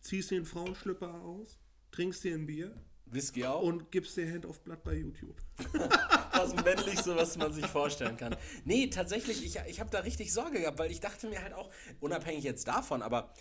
ziehst 0.00 0.30
den 0.30 0.44
Frauenschlüpper 0.44 1.14
aus, 1.22 1.58
trinkst 1.90 2.24
dir 2.24 2.34
ein 2.34 2.46
Bier 2.46 2.74
Whisky 3.06 3.44
auch. 3.44 3.62
und 3.62 3.90
gibst 3.90 4.16
dir 4.16 4.30
Hand 4.32 4.46
auf 4.46 4.60
Blatt 4.62 4.82
bei 4.84 4.94
YouTube. 4.94 5.36
das 6.32 6.54
männlichste, 6.56 7.14
was 7.14 7.36
man 7.36 7.52
sich 7.52 7.66
vorstellen 7.66 8.16
kann. 8.16 8.34
Nee, 8.64 8.86
tatsächlich, 8.88 9.44
ich, 9.44 9.58
ich 9.68 9.80
habe 9.80 9.90
da 9.90 9.98
richtig 10.00 10.32
Sorge 10.32 10.60
gehabt, 10.60 10.78
weil 10.78 10.90
ich 10.90 11.00
dachte 11.00 11.28
mir 11.28 11.42
halt 11.42 11.52
auch, 11.52 11.70
unabhängig 12.00 12.42
jetzt 12.44 12.66
davon, 12.66 13.02
aber 13.02 13.32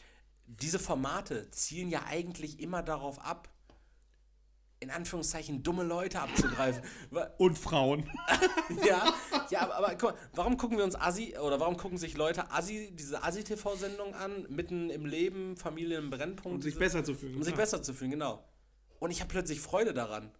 diese 0.59 0.79
Formate 0.79 1.49
zielen 1.51 1.89
ja 1.89 2.03
eigentlich 2.07 2.59
immer 2.59 2.83
darauf 2.83 3.19
ab, 3.19 3.49
in 4.79 4.89
Anführungszeichen 4.89 5.61
dumme 5.61 5.83
Leute 5.83 6.19
abzugreifen. 6.19 6.83
Und 7.37 7.57
Frauen. 7.57 8.09
ja, 8.85 9.13
ja, 9.51 9.61
aber, 9.61 9.75
aber 9.75 9.89
guck 9.95 10.11
mal, 10.11 10.17
warum 10.33 10.57
gucken 10.57 10.77
wir 10.77 10.83
uns 10.83 10.95
Assi 10.95 11.37
oder 11.37 11.59
warum 11.59 11.77
gucken 11.77 11.97
sich 11.97 12.17
Leute 12.17 12.51
Assi, 12.51 12.91
diese 12.93 13.23
Assi-TV-Sendung 13.23 14.15
an, 14.15 14.47
mitten 14.49 14.89
im 14.89 15.05
Leben, 15.05 15.55
Familie 15.55 15.99
im 15.99 16.09
Brennpunkt? 16.09 16.55
Um 16.55 16.61
sich 16.61 16.73
diese- 16.73 16.79
besser 16.79 17.03
zu 17.03 17.13
fühlen. 17.13 17.35
Um 17.35 17.43
sich 17.43 17.55
besser 17.55 17.83
zu 17.83 17.93
fühlen, 17.93 18.11
genau. 18.11 18.43
Und 18.99 19.11
ich 19.11 19.21
habe 19.21 19.29
plötzlich 19.29 19.61
Freude 19.61 19.93
daran. 19.93 20.31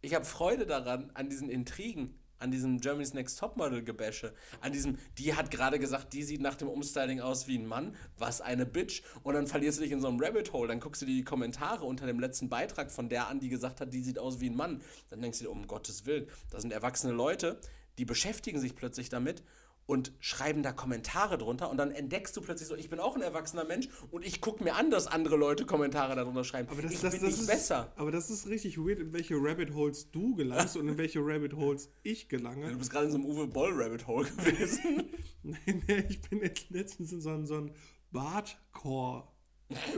Ich 0.00 0.14
habe 0.14 0.24
Freude 0.24 0.64
daran, 0.64 1.10
an 1.14 1.28
diesen 1.28 1.48
Intrigen, 1.50 2.17
an 2.38 2.50
diesem 2.50 2.80
Germany's 2.80 3.14
Next 3.14 3.38
Topmodel-Gebäsche, 3.38 4.32
an 4.60 4.72
diesem, 4.72 4.98
die 5.18 5.34
hat 5.34 5.50
gerade 5.50 5.78
gesagt, 5.78 6.12
die 6.12 6.22
sieht 6.22 6.40
nach 6.40 6.54
dem 6.54 6.68
Umstyling 6.68 7.20
aus 7.20 7.48
wie 7.48 7.58
ein 7.58 7.66
Mann, 7.66 7.96
was 8.16 8.40
eine 8.40 8.66
Bitch. 8.66 9.02
Und 9.22 9.34
dann 9.34 9.46
verlierst 9.46 9.78
du 9.78 9.82
dich 9.82 9.92
in 9.92 10.00
so 10.00 10.08
einem 10.08 10.20
Rabbit 10.20 10.52
Hole, 10.52 10.68
dann 10.68 10.80
guckst 10.80 11.02
du 11.02 11.06
dir 11.06 11.14
die 11.14 11.24
Kommentare 11.24 11.84
unter 11.84 12.06
dem 12.06 12.20
letzten 12.20 12.48
Beitrag 12.48 12.90
von 12.90 13.08
der 13.08 13.28
an, 13.28 13.40
die 13.40 13.48
gesagt 13.48 13.80
hat, 13.80 13.92
die 13.92 14.02
sieht 14.02 14.18
aus 14.18 14.40
wie 14.40 14.50
ein 14.50 14.56
Mann. 14.56 14.82
Dann 15.10 15.20
denkst 15.20 15.38
du 15.38 15.44
dir, 15.44 15.50
um 15.50 15.66
Gottes 15.66 16.06
Willen, 16.06 16.28
da 16.50 16.60
sind 16.60 16.72
erwachsene 16.72 17.12
Leute, 17.12 17.58
die 17.98 18.04
beschäftigen 18.04 18.60
sich 18.60 18.76
plötzlich 18.76 19.08
damit 19.08 19.42
und 19.88 20.12
schreiben 20.20 20.62
da 20.62 20.70
Kommentare 20.70 21.38
drunter 21.38 21.70
und 21.70 21.78
dann 21.78 21.90
entdeckst 21.90 22.36
du 22.36 22.42
plötzlich 22.42 22.68
so, 22.68 22.76
ich 22.76 22.90
bin 22.90 23.00
auch 23.00 23.16
ein 23.16 23.22
erwachsener 23.22 23.64
Mensch 23.64 23.88
und 24.10 24.22
ich 24.22 24.42
gucke 24.42 24.62
mir 24.62 24.74
an, 24.74 24.90
dass 24.90 25.06
andere 25.06 25.36
Leute 25.36 25.64
Kommentare 25.64 26.14
darunter 26.14 26.44
schreiben. 26.44 26.68
Aber 26.68 26.82
das, 26.82 26.92
ich 26.92 27.00
das, 27.00 27.12
bin 27.12 27.22
das 27.22 27.30
nicht 27.30 27.40
ist, 27.40 27.46
besser. 27.46 27.90
Aber 27.96 28.12
das 28.12 28.28
ist 28.28 28.46
richtig 28.48 28.76
weird, 28.76 29.00
in 29.00 29.14
welche 29.14 29.34
Rabbit 29.36 29.72
Holes 29.72 30.10
du 30.10 30.34
gelangst 30.34 30.76
und 30.76 30.88
in 30.88 30.98
welche 30.98 31.20
Rabbit 31.20 31.54
Holes 31.54 31.88
ich 32.02 32.28
Du 32.28 32.36
gelange. 32.36 32.76
bist 32.76 32.90
gerade 32.90 33.06
in 33.06 33.12
so 33.12 33.16
einem 33.16 33.26
Uwe 33.26 33.46
Boll 33.46 33.72
Rabbit 33.72 34.06
Hole 34.06 34.28
gewesen. 34.30 35.08
Nee, 35.42 35.82
nee, 35.86 36.04
ich 36.08 36.20
bin 36.20 36.40
jetzt 36.40 36.68
letztens 36.68 37.12
in 37.12 37.20
so 37.22 37.30
einem, 37.30 37.46
so 37.46 37.54
einem 37.54 37.70
Bardcore 38.10 39.28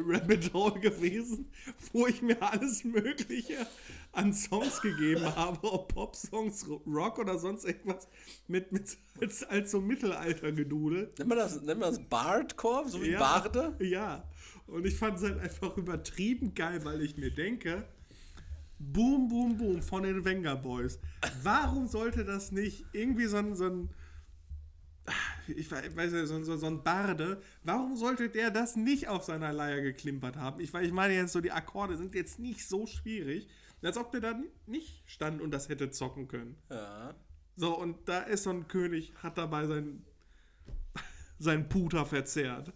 Rabbit 0.05 0.53
Hole 0.53 0.81
gewesen, 0.81 1.51
wo 1.93 2.07
ich 2.07 2.23
mir 2.23 2.43
alles 2.43 2.85
Mögliche 2.85 3.67
an 4.13 4.33
Songs 4.33 4.81
gegeben 4.81 5.25
habe, 5.37 5.73
ob 5.73 5.95
Pop-Songs, 5.95 6.67
Rock 6.87 7.19
oder 7.19 7.39
sonst 7.39 7.65
irgendwas, 7.65 8.09
mit, 8.49 8.73
mit 8.73 8.99
als, 9.21 9.45
als 9.45 9.71
so 9.71 9.81
Mittelalter-Gedudel. 9.81 11.13
Nennt 11.19 11.29
man 11.29 11.39
das, 11.39 11.63
nennt 11.63 11.81
man 11.81 11.91
das 11.91 12.01
Bardcore, 12.09 12.89
so 12.89 13.03
wie 13.03 13.11
Ja, 13.11 13.21
Barde? 13.21 13.77
Ja. 13.85 14.29
Und 14.67 14.87
ich 14.87 14.97
fand 14.97 15.19
es 15.19 15.23
halt 15.25 15.39
einfach 15.39 15.77
übertrieben 15.77 16.55
geil, 16.55 16.85
weil 16.85 17.03
ich 17.03 17.17
mir 17.17 17.31
denke, 17.31 17.85
Boom, 18.79 19.29
Boom, 19.29 19.59
Boom 19.59 19.83
von 19.83 20.03
den 20.03 20.25
Wenger 20.25 20.57
Boys. 20.57 20.99
Warum 21.43 21.87
sollte 21.87 22.25
das 22.25 22.51
nicht 22.51 22.87
irgendwie 22.93 23.27
so 23.27 23.37
ein, 23.37 23.55
so 23.55 23.67
ein 23.67 23.91
ich 25.49 25.71
weiß 25.71 26.13
ja, 26.13 26.27
so, 26.27 26.43
so, 26.43 26.57
so 26.57 26.67
ein 26.67 26.83
Barde, 26.83 27.43
warum 27.63 27.97
sollte 27.97 28.29
der 28.29 28.51
das 28.51 28.77
nicht 28.77 29.09
auf 29.09 29.25
seiner 29.25 29.53
Leier 29.53 29.81
geklimpert 29.81 30.37
haben? 30.37 30.61
Ich, 30.61 30.73
ich 30.75 30.93
meine 30.93 31.15
jetzt 31.15 31.33
so, 31.33 31.41
die 31.41 31.53
Akkorde 31.53 31.97
sind 31.97 32.15
jetzt 32.15 32.39
nicht 32.39 32.67
so 32.67 32.87
schwierig, 32.87 33.49
als 33.83 33.97
ob 33.97 34.13
der 34.13 34.21
dann 34.21 34.45
nicht 34.67 35.03
stand 35.07 35.41
und 35.41 35.51
das 35.51 35.69
hätte 35.69 35.91
zocken 35.91 36.29
können. 36.29 36.57
Ja. 36.71 37.15
So, 37.57 37.77
und 37.79 38.09
da 38.09 38.21
ist 38.21 38.45
so 38.45 38.51
ein 38.51 38.69
König, 38.69 39.13
hat 39.23 39.39
dabei 39.39 39.67
sein, 39.67 40.05
sein 41.39 41.69
Puter 41.69 42.07
verzehrt. 42.07 42.73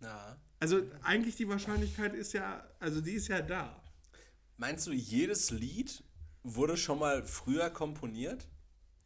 ja. 0.00 0.36
Also 0.62 0.82
eigentlich 1.02 1.36
die 1.36 1.48
Wahrscheinlichkeit 1.48 2.14
ist 2.14 2.34
ja, 2.34 2.62
also 2.78 3.00
die 3.00 3.12
ist 3.12 3.28
ja 3.28 3.40
da. 3.40 3.82
Meinst 4.58 4.86
du, 4.86 4.92
jedes 4.92 5.50
Lied 5.50 6.04
wurde 6.42 6.76
schon 6.76 6.98
mal 6.98 7.24
früher 7.24 7.70
komponiert? 7.70 8.46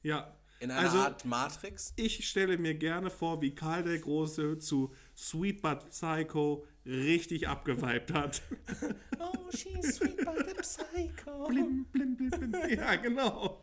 Ja. 0.02 0.34
In 0.61 0.71
einer 0.71 0.81
Also- 0.81 0.99
Art 0.99 1.25
Matrix? 1.25 1.93
Ich 1.97 2.29
stelle 2.29 2.57
mir 2.59 2.75
gerne 2.75 3.11
vor, 3.11 3.41
wie 3.43 3.55
Karl 3.55 3.83
der 3.85 3.99
Große 3.99 4.59
zu 4.59 4.95
Sweet 5.17 5.61
But 5.63 5.91
Psycho 5.91 6.65
richtig 6.87 7.49
abgeweibt 7.49 8.13
hat. 8.13 8.43
Oh, 9.19 9.51
she's 9.51 9.97
sweet 9.97 10.17
but 10.25 10.29
a 10.59 10.61
psycho. 10.63 11.47
blim, 11.49 11.85
blim, 11.93 12.17
blim, 12.17 12.31
blim. 12.51 12.69
Ja, 12.79 12.95
genau. 12.97 13.63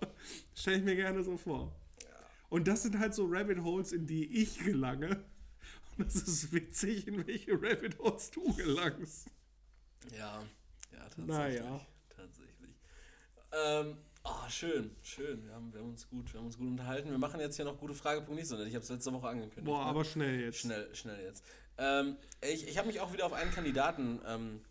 Stelle 0.56 0.78
ich 0.78 0.84
mir 0.84 0.96
gerne 0.96 1.24
so 1.24 1.38
vor. 1.38 1.76
Und 2.50 2.68
das 2.68 2.84
sind 2.84 2.98
halt 3.00 3.14
so 3.14 3.26
Rabbit 3.30 3.60
Holes, 3.64 3.92
in 3.94 4.06
die 4.08 4.26
ich 4.42 4.60
gelange. 4.60 5.24
Und 5.98 6.08
das 6.08 6.16
ist 6.16 6.52
witzig, 6.52 7.08
in 7.08 7.26
welche 7.28 7.54
Rabbit 7.54 7.98
Holes 8.00 8.32
du 8.32 8.54
gelangst. 8.56 9.28
Ja, 10.18 10.42
ja, 10.92 11.00
tatsächlich. 11.00 11.28
Naja. 11.28 11.88
Tatsächlich. 12.16 12.76
Ähm, 13.52 13.98
oh, 14.23 14.49
schön, 14.49 14.91
schön. 15.02 15.43
Wir 15.43 15.53
haben, 15.53 15.73
wir, 15.73 15.81
haben 15.81 15.89
uns 15.89 16.07
gut, 16.10 16.31
wir 16.34 16.39
haben 16.39 16.48
uns 16.48 16.57
gut 16.57 16.68
unterhalten. 16.68 17.10
Wir 17.10 17.18
machen 17.18 17.39
jetzt 17.39 17.56
hier 17.56 17.65
noch 17.65 17.77
gute 17.77 17.93
Frage. 17.93 18.22
Nicht, 18.34 18.48
sondern 18.48 18.68
ich 18.68 18.76
habe 18.76 18.84
es 18.84 18.89
letzte 18.89 19.14
Woche 19.14 19.27
angekündigt. 19.27 19.65
Boah, 19.65 19.84
ne? 19.84 19.89
aber 19.89 20.06
schnell 20.06 20.39
jetzt. 20.41 20.60
Schnell, 20.60 20.93
schnell 20.95 21.23
jetzt. 21.23 21.43
Ähm, 21.77 22.18
ich 22.41 22.68
ich 22.68 22.77
habe 22.77 22.88
mich 22.88 22.99
auch 22.99 23.14
wieder 23.14 23.26
auf 23.26 23.34
einen 23.34 23.52
Kandidaten 23.52 24.19
ähm, 24.26 24.61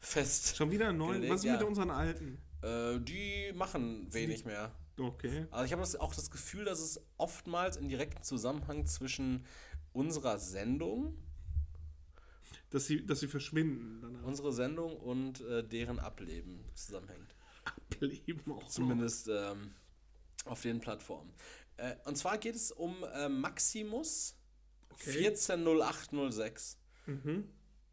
fest. 0.00 0.56
Schon 0.56 0.70
wieder 0.70 0.92
neun? 0.92 1.14
Gelegt, 1.14 1.32
Was 1.32 1.40
ist 1.40 1.46
ja. 1.46 1.52
mit 1.54 1.62
unseren 1.62 1.90
alten? 1.90 2.38
Äh, 2.62 3.00
die 3.00 3.52
machen 3.54 4.12
wenig 4.12 4.44
mehr. 4.44 4.72
Okay. 4.98 5.46
Aber 5.50 5.64
ich 5.64 5.72
habe 5.72 5.82
auch 6.00 6.14
das 6.14 6.30
Gefühl, 6.30 6.64
dass 6.64 6.80
es 6.80 7.00
oftmals 7.16 7.76
in 7.76 7.88
direkten 7.88 8.22
Zusammenhang 8.22 8.86
zwischen 8.86 9.46
unserer 9.92 10.38
Sendung, 10.38 11.16
Dass 12.70 12.86
sie, 12.86 13.04
dass 13.04 13.20
sie 13.20 13.28
verschwinden 13.28 14.00
danach. 14.02 14.24
unsere 14.24 14.52
Sendung 14.52 14.96
und 14.96 15.40
äh, 15.42 15.64
deren 15.64 15.98
Ableben 15.98 16.64
zusammenhängt. 16.74 17.34
Ableben 18.02 18.52
auch. 18.52 18.68
Zumindest 18.68 19.28
ähm, 19.28 19.74
auf 20.44 20.62
den 20.62 20.80
Plattformen. 20.80 21.32
Äh, 21.76 21.94
und 22.04 22.16
zwar 22.16 22.38
geht 22.38 22.54
es 22.54 22.72
um 22.72 23.04
äh, 23.14 23.28
Maximus 23.28 24.36
Okay. 24.92 25.28
140806. 25.28 26.78
Mhm. 27.06 27.48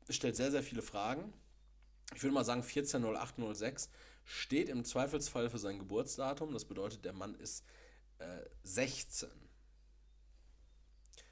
Stellt 0.10 0.36
sehr, 0.36 0.52
sehr 0.52 0.64
viele 0.64 0.81
Fragen. 0.81 1.34
Ich 2.15 2.23
würde 2.23 2.34
mal 2.34 2.44
sagen, 2.44 2.61
140806 2.61 3.90
steht 4.26 4.69
im 4.69 4.84
Zweifelsfall 4.84 5.49
für 5.49 5.60
sein 5.60 5.80
Geburtsdatum. 5.80 6.53
Das 6.53 6.65
bedeutet, 6.65 7.06
der 7.06 7.14
Mann 7.14 7.36
ist 7.36 7.64
äh, 8.19 8.41
16. 8.64 9.30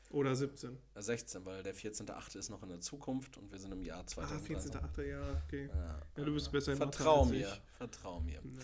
Oder 0.10 0.36
17. 0.36 0.78
Äh, 0.96 1.02
16, 1.02 1.46
weil 1.46 1.64
der 1.64 1.76
14.8. 1.76 2.38
ist 2.38 2.50
noch 2.50 2.64
in 2.64 2.70
der 2.70 2.80
Zukunft 2.82 3.38
und 3.38 3.52
wir 3.52 3.60
sind 3.60 3.72
im 3.74 3.84
Jahr 3.84 4.02
Ah, 4.02 4.08
2013. 4.08 4.72
14.8. 4.72 5.04
Ja, 5.04 5.42
okay. 5.46 5.70
Ja, 5.74 6.02
Ja, 6.18 6.24
du 6.24 6.34
bist 6.34 6.52
besser 6.52 6.74
in 6.74 6.80
Mathe 6.80 6.98
Vertrau 6.98 7.22
als 7.22 7.30
mir, 7.32 7.48
ich. 7.48 7.62
vertrau 7.78 8.20
mir. 8.22 8.40
Nee. 8.44 8.60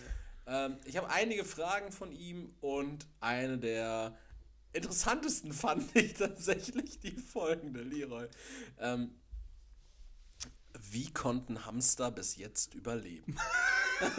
Ähm, 0.45 0.78
ich 0.86 0.98
habe 0.98 1.10
einige 1.10 1.44
Fragen 1.45 1.91
von 1.91 2.11
ihm 2.11 2.53
und 2.61 3.06
eine 3.20 3.57
der 3.57 4.18
interessantesten 4.74 5.53
fand 5.53 5.95
ich 5.95 6.14
tatsächlich 6.14 6.99
die 6.99 7.15
folgende, 7.18 7.82
Leroy. 7.82 8.28
Ähm, 8.80 9.11
wie 10.91 11.11
konnten 11.11 11.65
Hamster 11.65 12.11
bis 12.11 12.36
jetzt 12.38 12.74
überleben? 12.74 13.36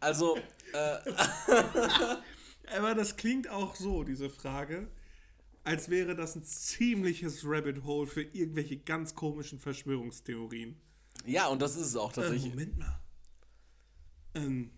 also, 0.00 0.36
äh, 0.72 0.98
Aber 2.76 2.94
das 2.94 3.16
klingt 3.16 3.48
auch 3.48 3.74
so, 3.74 4.04
diese 4.04 4.30
Frage, 4.30 4.88
als 5.64 5.88
wäre 5.88 6.14
das 6.16 6.34
ein 6.36 6.44
ziemliches 6.44 7.42
Rabbit 7.44 7.84
Hole 7.84 8.06
für 8.06 8.22
irgendwelche 8.22 8.78
ganz 8.78 9.14
komischen 9.14 9.58
Verschwörungstheorien. 9.58 10.76
ja, 11.26 11.46
und 11.48 11.62
das 11.62 11.76
ist 11.76 11.86
es 11.88 11.96
auch 11.96 12.10
Äh, 12.12 12.14
tatsächlich. 12.14 12.50
Moment 12.50 12.78
mal. 12.78 13.00
Ähm. 14.34 14.70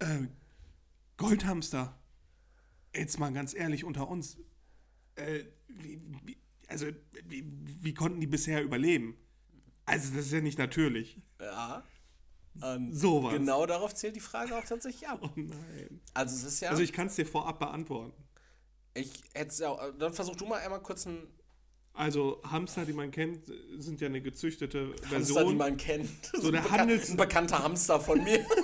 Äh, 0.00 0.26
Goldhamster. 1.16 1.98
Jetzt 2.94 3.18
mal 3.18 3.32
ganz 3.32 3.54
ehrlich 3.54 3.84
unter 3.84 4.08
uns. 4.08 4.38
Äh, 5.16 5.44
wie, 5.68 6.00
wie, 6.24 6.36
also, 6.68 6.86
wie, 7.26 7.44
wie 7.82 7.94
konnten 7.94 8.20
die 8.20 8.26
bisher 8.26 8.62
überleben? 8.62 9.16
Also, 9.84 10.14
das 10.14 10.26
ist 10.26 10.32
ja 10.32 10.40
nicht 10.40 10.58
natürlich. 10.58 11.20
Ja. 11.40 11.84
Und 12.60 12.92
Sowas. 12.92 13.32
Genau 13.34 13.66
darauf 13.66 13.94
zählt 13.94 14.14
die 14.16 14.20
Frage 14.20 14.56
auch 14.56 14.64
tatsächlich 14.64 15.08
ab. 15.08 15.18
Oh 15.22 15.30
nein. 15.34 16.00
Also, 16.14 16.36
es 16.36 16.44
ist 16.44 16.60
ja. 16.60 16.70
Also, 16.70 16.82
ich 16.82 16.92
kann 16.92 17.08
es 17.08 17.16
dir 17.16 17.26
vorab 17.26 17.58
beantworten. 17.58 18.12
ich 18.94 19.10
hätte 19.34 19.62
ja. 19.62 19.90
Dann 19.92 20.12
versuch 20.12 20.36
du 20.36 20.46
mal 20.46 20.60
einmal 20.60 20.80
kurz 20.80 21.04
ein 21.06 21.26
Also, 21.94 22.40
Hamster, 22.48 22.84
die 22.84 22.92
man 22.92 23.10
kennt, 23.10 23.50
sind 23.78 24.00
ja 24.00 24.06
eine 24.06 24.20
gezüchtete 24.22 24.90
Hamster, 24.90 25.18
die 25.18 25.24
Version. 25.24 25.56
man 25.56 25.76
kennt. 25.76 26.08
So, 26.40 26.50
der 26.52 26.60
ein, 26.60 26.64
bekan 26.64 26.80
Handels- 26.80 27.10
ein 27.10 27.16
bekannter 27.16 27.62
Hamster 27.62 27.98
von 28.00 28.22
mir. 28.22 28.44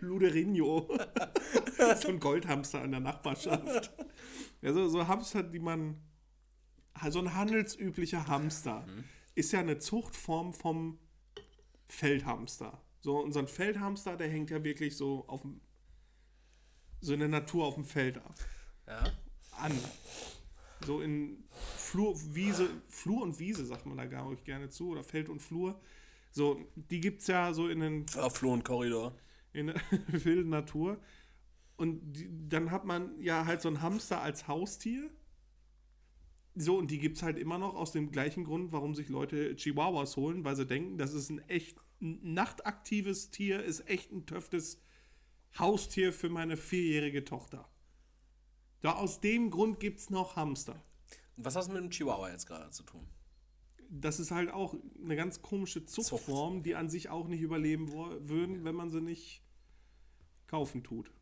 Luderinho. 0.00 0.88
so 2.00 2.08
ein 2.08 2.20
Goldhamster 2.20 2.84
in 2.84 2.92
der 2.92 3.00
Nachbarschaft. 3.00 3.92
Ja, 4.60 4.72
so, 4.72 4.88
so 4.88 5.06
Hamster, 5.08 5.42
die 5.42 5.58
man. 5.58 5.96
So 7.10 7.18
ein 7.20 7.34
handelsüblicher 7.34 8.26
Hamster 8.28 8.86
ist 9.34 9.50
ja 9.52 9.60
eine 9.60 9.78
Zuchtform 9.78 10.52
vom 10.52 10.98
Feldhamster. 11.92 12.80
So, 13.00 13.18
unser 13.18 13.46
Feldhamster, 13.46 14.16
der 14.16 14.28
hängt 14.28 14.50
ja 14.50 14.64
wirklich 14.64 14.96
so 14.96 15.24
auf 15.28 15.42
dem. 15.42 15.60
So 17.00 17.12
in 17.12 17.20
der 17.20 17.28
Natur 17.28 17.66
auf 17.66 17.74
dem 17.74 17.84
Feld 17.84 18.16
ab. 18.18 18.34
ja. 18.86 19.04
An. 19.58 19.72
So 20.86 21.00
in 21.00 21.44
Flur, 21.76 22.14
Wiese, 22.34 22.68
Flur 22.88 23.22
und 23.22 23.38
Wiese, 23.38 23.66
sagt 23.66 23.86
man 23.86 23.98
da 23.98 24.06
gar 24.06 24.28
nicht 24.30 24.44
gerne 24.44 24.70
zu, 24.70 24.90
oder 24.90 25.04
Feld 25.04 25.28
und 25.28 25.40
Flur. 25.40 25.80
So, 26.30 26.60
die 26.76 27.00
gibt 27.00 27.20
es 27.20 27.26
ja 27.26 27.52
so 27.52 27.68
in 27.68 27.80
den 27.80 28.06
ja 28.14 28.30
Floh 28.30 28.52
und 28.54 28.64
Korridor. 28.64 29.14
in 29.52 29.66
der 29.66 29.76
wilden 30.06 30.50
Natur. 30.50 30.98
Und 31.76 32.12
die, 32.14 32.28
dann 32.48 32.70
hat 32.70 32.84
man 32.84 33.20
ja 33.20 33.44
halt 33.44 33.60
so 33.60 33.68
ein 33.68 33.82
Hamster 33.82 34.22
als 34.22 34.48
Haustier. 34.48 35.10
So, 36.54 36.76
und 36.76 36.90
die 36.90 36.98
gibt 36.98 37.16
es 37.16 37.22
halt 37.22 37.38
immer 37.38 37.58
noch 37.58 37.74
aus 37.74 37.92
dem 37.92 38.10
gleichen 38.10 38.44
Grund, 38.44 38.72
warum 38.72 38.94
sich 38.94 39.08
Leute 39.08 39.56
Chihuahuas 39.56 40.16
holen, 40.16 40.44
weil 40.44 40.56
sie 40.56 40.66
denken, 40.66 40.98
das 40.98 41.14
ist 41.14 41.30
ein 41.30 41.38
echt 41.48 41.78
nachtaktives 42.00 43.30
Tier, 43.30 43.62
ist 43.62 43.88
echt 43.88 44.12
ein 44.12 44.26
töftes 44.26 44.82
Haustier 45.58 46.12
für 46.12 46.28
meine 46.28 46.56
vierjährige 46.56 47.24
Tochter. 47.24 47.68
Da 48.80 48.94
aus 48.94 49.20
dem 49.20 49.50
Grund 49.50 49.80
gibt 49.80 50.00
es 50.00 50.10
noch 50.10 50.36
Hamster. 50.36 50.82
Und 51.36 51.44
was 51.44 51.56
hast 51.56 51.68
du 51.68 51.72
mit 51.72 51.82
dem 51.82 51.90
Chihuahua 51.90 52.30
jetzt 52.30 52.46
gerade 52.46 52.70
zu 52.70 52.82
tun? 52.82 53.06
Das 53.88 54.20
ist 54.20 54.30
halt 54.30 54.50
auch 54.50 54.74
eine 55.02 55.16
ganz 55.16 55.40
komische 55.42 55.84
Zuchtform, 55.84 56.62
die 56.62 56.74
an 56.74 56.88
sich 56.88 57.08
auch 57.08 57.28
nicht 57.28 57.40
überleben 57.40 57.92
würden, 57.92 58.64
wenn 58.64 58.74
man 58.74 58.90
sie 58.90 59.00
nicht 59.00 59.42
kaufen 60.46 60.82
tut. 60.82 61.12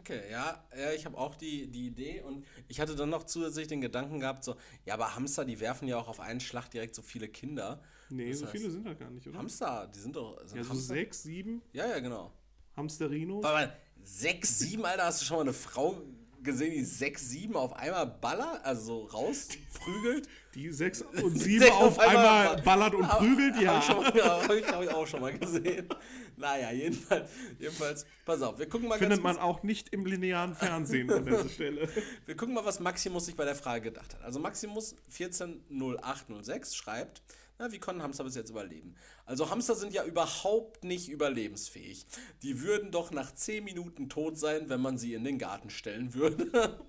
Okay, 0.00 0.30
ja, 0.30 0.64
ja 0.76 0.92
ich 0.92 1.04
habe 1.06 1.16
auch 1.18 1.34
die, 1.34 1.66
die 1.70 1.86
Idee 1.86 2.22
und 2.22 2.44
ich 2.68 2.80
hatte 2.80 2.96
dann 2.96 3.10
noch 3.10 3.24
zusätzlich 3.24 3.68
den 3.68 3.80
Gedanken 3.80 4.20
gehabt, 4.20 4.44
so, 4.44 4.56
ja, 4.86 4.94
aber 4.94 5.14
Hamster, 5.14 5.44
die 5.44 5.60
werfen 5.60 5.86
ja 5.88 5.98
auch 5.98 6.08
auf 6.08 6.20
einen 6.20 6.40
Schlag 6.40 6.70
direkt 6.70 6.94
so 6.94 7.02
viele 7.02 7.28
Kinder. 7.28 7.82
Nee, 8.08 8.30
Das 8.30 8.40
so 8.40 8.46
heißt- 8.46 8.50
viele 8.50 8.70
sind 8.70 8.86
da 8.86 8.94
gar 8.94 9.10
nicht, 9.10 9.26
oder? 9.28 9.38
Hamster, 9.38 9.90
die 9.94 9.98
sind 10.00 10.16
doch. 10.16 10.38
Sind 10.46 10.56
Ja, 10.58 10.64
so 10.64 10.70
Hamster? 10.70 10.94
sechs, 10.94 11.22
sieben 11.22 11.62
Ja, 11.72 11.86
ja, 11.86 11.98
genau. 12.00 12.32
Hamsterino. 12.76 13.42
Aber 13.44 13.72
sechs, 14.02 14.58
sieben, 14.58 14.84
Alter, 14.84 15.04
hast 15.04 15.20
du 15.20 15.26
schon 15.26 15.36
mal 15.36 15.42
eine 15.42 15.52
Frau 15.52 16.00
gesehen, 16.42 16.72
die 16.72 16.84
sechs, 16.84 17.28
sieben 17.28 17.56
auf 17.56 17.72
einmal 17.74 18.06
ballert, 18.06 18.64
also 18.64 19.08
so 19.08 19.16
rausprügelt? 19.16 20.28
Die 20.56 20.68
6 20.72 21.02
und 21.22 21.38
7 21.38 21.60
Sechs 21.60 21.70
auf 21.76 21.82
auf 21.82 21.98
einmal 22.00 22.48
einmal 22.48 22.62
ballert 22.62 22.94
und 22.94 23.08
prügelt, 23.08 23.54
Habe 23.54 23.64
ja. 23.64 23.94
mal- 23.94 24.16
ja, 24.16 24.42
hab 24.42 24.52
ich, 24.52 24.66
hab 24.66 24.82
ich 24.82 24.90
auch 24.90 25.06
schon 25.06 25.20
mal 25.20 25.32
gesehen. 25.38 25.88
Naja, 26.36 26.72
jedenfalls, 26.72 27.30
jedenfalls, 27.60 28.04
pass 28.24 28.42
auf, 28.42 28.58
wir 28.58 28.68
gucken 28.68 28.88
mal 28.88 28.98
Findet 28.98 29.22
man 29.22 29.38
auch 29.38 29.62
nicht 29.62 29.90
im 29.90 30.04
linearen 30.06 30.56
Fernsehen 30.56 31.08
an 31.12 31.24
dieser 31.24 31.48
Stelle. 31.48 31.88
Wir 32.26 32.36
gucken 32.36 32.54
mal, 32.54 32.64
was 32.64 32.80
Maximus 32.80 33.26
sich 33.26 33.36
bei 33.36 33.44
der 33.44 33.54
Frage 33.54 33.90
gedacht 33.90 34.12
hat. 34.14 34.22
Also 34.22 34.40
Maximus 34.40 34.96
140806 35.12 36.74
schreibt, 36.74 37.22
na, 37.60 37.70
wie 37.72 37.78
konnten 37.78 38.02
Hamster 38.02 38.24
bis 38.24 38.36
jetzt 38.36 38.48
überleben? 38.48 38.94
Also 39.26 39.50
Hamster 39.50 39.74
sind 39.74 39.92
ja 39.92 40.02
überhaupt 40.04 40.82
nicht 40.82 41.10
überlebensfähig. 41.10 42.06
Die 42.42 42.62
würden 42.62 42.90
doch 42.90 43.10
nach 43.10 43.34
10 43.34 43.62
Minuten 43.62 44.08
tot 44.08 44.38
sein, 44.38 44.70
wenn 44.70 44.80
man 44.80 44.96
sie 44.96 45.12
in 45.12 45.24
den 45.24 45.38
Garten 45.38 45.68
stellen 45.68 46.14
würde. 46.14 46.80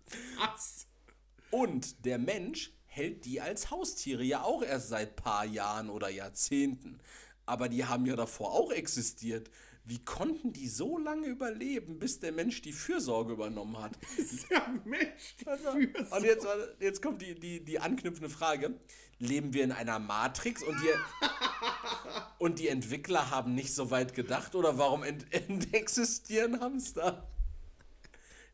Was? 0.38 0.86
Und 1.50 2.04
der 2.06 2.18
Mensch 2.18 2.72
hält 2.86 3.24
die 3.24 3.40
als 3.40 3.72
Haustiere 3.72 4.22
ja 4.22 4.44
auch 4.44 4.62
erst 4.62 4.90
seit 4.90 5.16
paar 5.16 5.44
Jahren 5.44 5.90
oder 5.90 6.08
Jahrzehnten. 6.08 7.00
Aber 7.44 7.68
die 7.68 7.84
haben 7.84 8.06
ja 8.06 8.14
davor 8.14 8.52
auch 8.52 8.70
existiert. 8.70 9.50
Wie 9.84 10.04
konnten 10.04 10.52
die 10.52 10.68
so 10.68 10.98
lange 10.98 11.26
überleben, 11.26 11.98
bis 11.98 12.20
der 12.20 12.30
Mensch 12.30 12.62
die 12.62 12.72
Fürsorge 12.72 13.32
übernommen 13.32 13.80
hat? 13.80 13.98
Ist 14.16 14.48
der 14.48 14.68
Mensch 14.84 15.34
die 15.40 15.44
Fürsorge? 15.44 16.06
Und 16.08 16.24
jetzt, 16.24 16.46
jetzt 16.78 17.02
kommt 17.02 17.20
die, 17.20 17.34
die, 17.34 17.64
die 17.64 17.80
anknüpfende 17.80 18.30
Frage. 18.30 18.78
Leben 19.20 19.52
wir 19.52 19.62
in 19.64 19.72
einer 19.72 19.98
Matrix 19.98 20.62
und 20.62 20.76
die, 20.80 20.88
und 22.38 22.58
die 22.58 22.68
Entwickler 22.68 23.30
haben 23.30 23.54
nicht 23.54 23.74
so 23.74 23.90
weit 23.90 24.14
gedacht? 24.14 24.54
Oder 24.54 24.78
warum 24.78 25.02
ent, 25.02 25.32
ent 25.32 25.72
existieren 25.74 26.60
Hamster? 26.60 27.28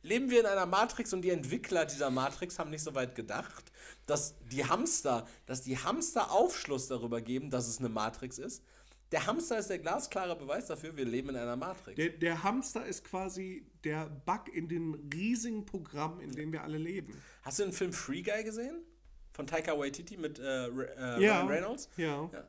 Leben 0.02 0.30
wir 0.30 0.40
in 0.40 0.47
einer 0.47 0.66
Matrix 0.66 1.12
und 1.12 1.22
die 1.22 1.30
Entwickler 1.30 1.84
dieser 1.84 2.10
Matrix 2.10 2.59
haben 2.59 2.70
nicht 2.70 2.82
so 2.82 2.94
weit 2.94 3.14
gedacht, 3.14 3.72
dass 4.06 4.34
die 4.52 4.64
Hamster, 4.64 5.26
dass 5.47 5.62
die 5.62 5.78
Hamster 5.78 6.30
Aufschluss 6.30 6.88
darüber 6.88 7.20
geben, 7.20 7.51
dass 7.51 7.66
es 7.66 7.78
eine 7.78 7.88
Matrix 7.88 8.38
ist? 8.38 8.62
Der 9.12 9.26
Hamster 9.26 9.59
ist 9.59 9.70
der 9.70 9.78
glasklare 9.78 10.34
Beweis 10.34 10.66
dafür, 10.66 10.97
wir 10.97 11.05
leben 11.05 11.28
in 11.28 11.36
einer 11.36 11.56
Matrix. 11.56 11.97
Der, 11.97 12.10
der 12.10 12.43
Hamster 12.43 12.84
ist 12.86 13.05
quasi 13.05 13.64
der 13.84 14.06
Bug 14.06 14.48
in 14.52 14.68
dem 14.68 15.09
riesigen 15.14 15.64
Programm, 15.64 16.18
in 16.20 16.32
dem 16.32 16.52
wir 16.52 16.62
alle 16.62 16.78
leben. 16.78 17.16
Hast 17.43 17.60
du 17.60 17.62
den 17.62 17.72
Film 17.72 17.93
Free 17.93 18.22
Guy 18.22 18.43
gesehen? 18.43 18.82
Von 19.36 19.46
Taika 19.46 19.78
Waititi 19.78 20.16
mit 20.16 20.38
äh, 20.38 20.68
äh, 20.68 21.22
Ja. 21.22 21.42
Ryan 21.42 21.48
Reynolds? 21.48 21.90
Ja. 21.98 22.30
Ja. 22.32 22.48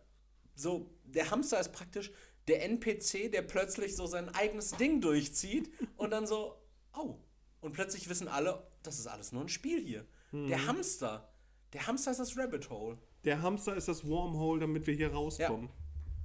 So, 0.56 0.90
der 1.04 1.30
Hamster 1.30 1.60
ist 1.60 1.74
praktisch 1.74 2.14
der 2.48 2.64
NPC, 2.64 3.30
der 3.30 3.42
plötzlich 3.42 3.98
so 3.98 4.06
sein 4.08 4.34
eigenes 4.34 4.72
Ding 4.72 5.02
durchzieht 5.02 5.70
und 5.98 6.12
dann 6.12 6.26
so, 6.26 6.56
oh. 6.98 7.16
Und 7.60 7.74
plötzlich 7.74 8.08
wissen 8.08 8.30
alle, 8.30 8.66
das 8.84 9.00
ist 9.00 9.08
alles 9.08 9.34
nur 9.34 9.42
ein 9.42 9.50
Spiel 9.50 9.84
hier. 9.84 10.06
Der 10.32 10.66
Hamster, 10.66 11.28
der 11.74 11.88
Hamster 11.88 12.12
ist 12.12 12.20
das 12.20 12.38
Rabbit 12.38 12.70
Hole. 12.70 12.98
Der 13.26 13.42
Hamster 13.42 13.76
ist 13.76 13.90
das 13.90 14.08
Wormhole, 14.08 14.62
damit 14.62 14.88
wir 14.88 14.94
hier 14.94 15.12
rauskommen. 15.12 15.70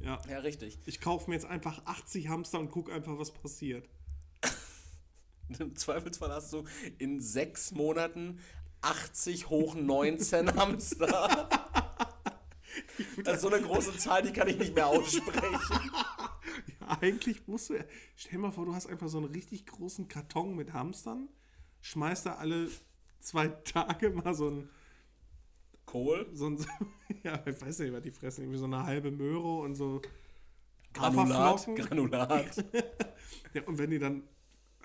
Ja. 0.00 0.20
Ja, 0.28 0.38
richtig. 0.38 0.78
Ich 0.86 1.00
kaufe 1.00 1.28
mir 1.28 1.36
jetzt 1.36 1.46
einfach 1.46 1.84
80 1.86 2.28
Hamster 2.28 2.60
und 2.60 2.70
gucke 2.70 2.92
einfach, 2.92 3.18
was 3.18 3.32
passiert. 3.32 3.88
Im 5.58 5.74
Zweifelsfall 5.74 6.30
hast 6.30 6.52
du 6.52 6.64
in 6.98 7.20
sechs 7.20 7.72
Monaten 7.72 8.38
80 8.82 9.48
hoch 9.48 9.74
19 9.74 10.54
Hamster. 10.56 11.48
Das 13.24 13.36
ist 13.36 13.42
so 13.42 13.48
eine 13.48 13.62
große 13.62 13.96
Zahl, 13.96 14.22
die 14.22 14.32
kann 14.32 14.48
ich 14.48 14.58
nicht 14.58 14.74
mehr 14.74 14.86
aussprechen. 14.86 15.90
Ja, 16.80 16.98
eigentlich 17.00 17.46
musst 17.46 17.70
du. 17.70 17.74
Stell 18.16 18.32
dir 18.32 18.38
mal 18.38 18.50
vor, 18.52 18.66
du 18.66 18.74
hast 18.74 18.86
einfach 18.86 19.08
so 19.08 19.18
einen 19.18 19.28
richtig 19.28 19.66
großen 19.66 20.08
Karton 20.08 20.54
mit 20.54 20.72
Hamstern, 20.72 21.28
schmeißt 21.80 22.26
da 22.26 22.34
alle 22.34 22.68
zwei 23.20 23.48
Tage 23.48 24.10
mal 24.10 24.34
so 24.34 24.50
ein. 24.50 24.68
Kohl, 25.84 26.28
So 26.32 26.46
ein 26.46 26.64
ja, 27.24 27.42
ich 27.44 27.60
weiß 27.60 27.80
nicht, 27.80 27.92
was 27.92 28.02
die 28.02 28.12
fressen. 28.12 28.42
Irgendwie 28.42 28.58
so 28.58 28.66
eine 28.66 28.84
halbe 28.84 29.10
Möhre 29.10 29.58
und 29.58 29.74
so. 29.74 30.00
Granulat. 30.92 31.66
Granulat. 31.76 32.64
Ja, 33.54 33.62
und 33.64 33.76
wenn 33.76 33.90
die 33.90 33.98
dann. 33.98 34.22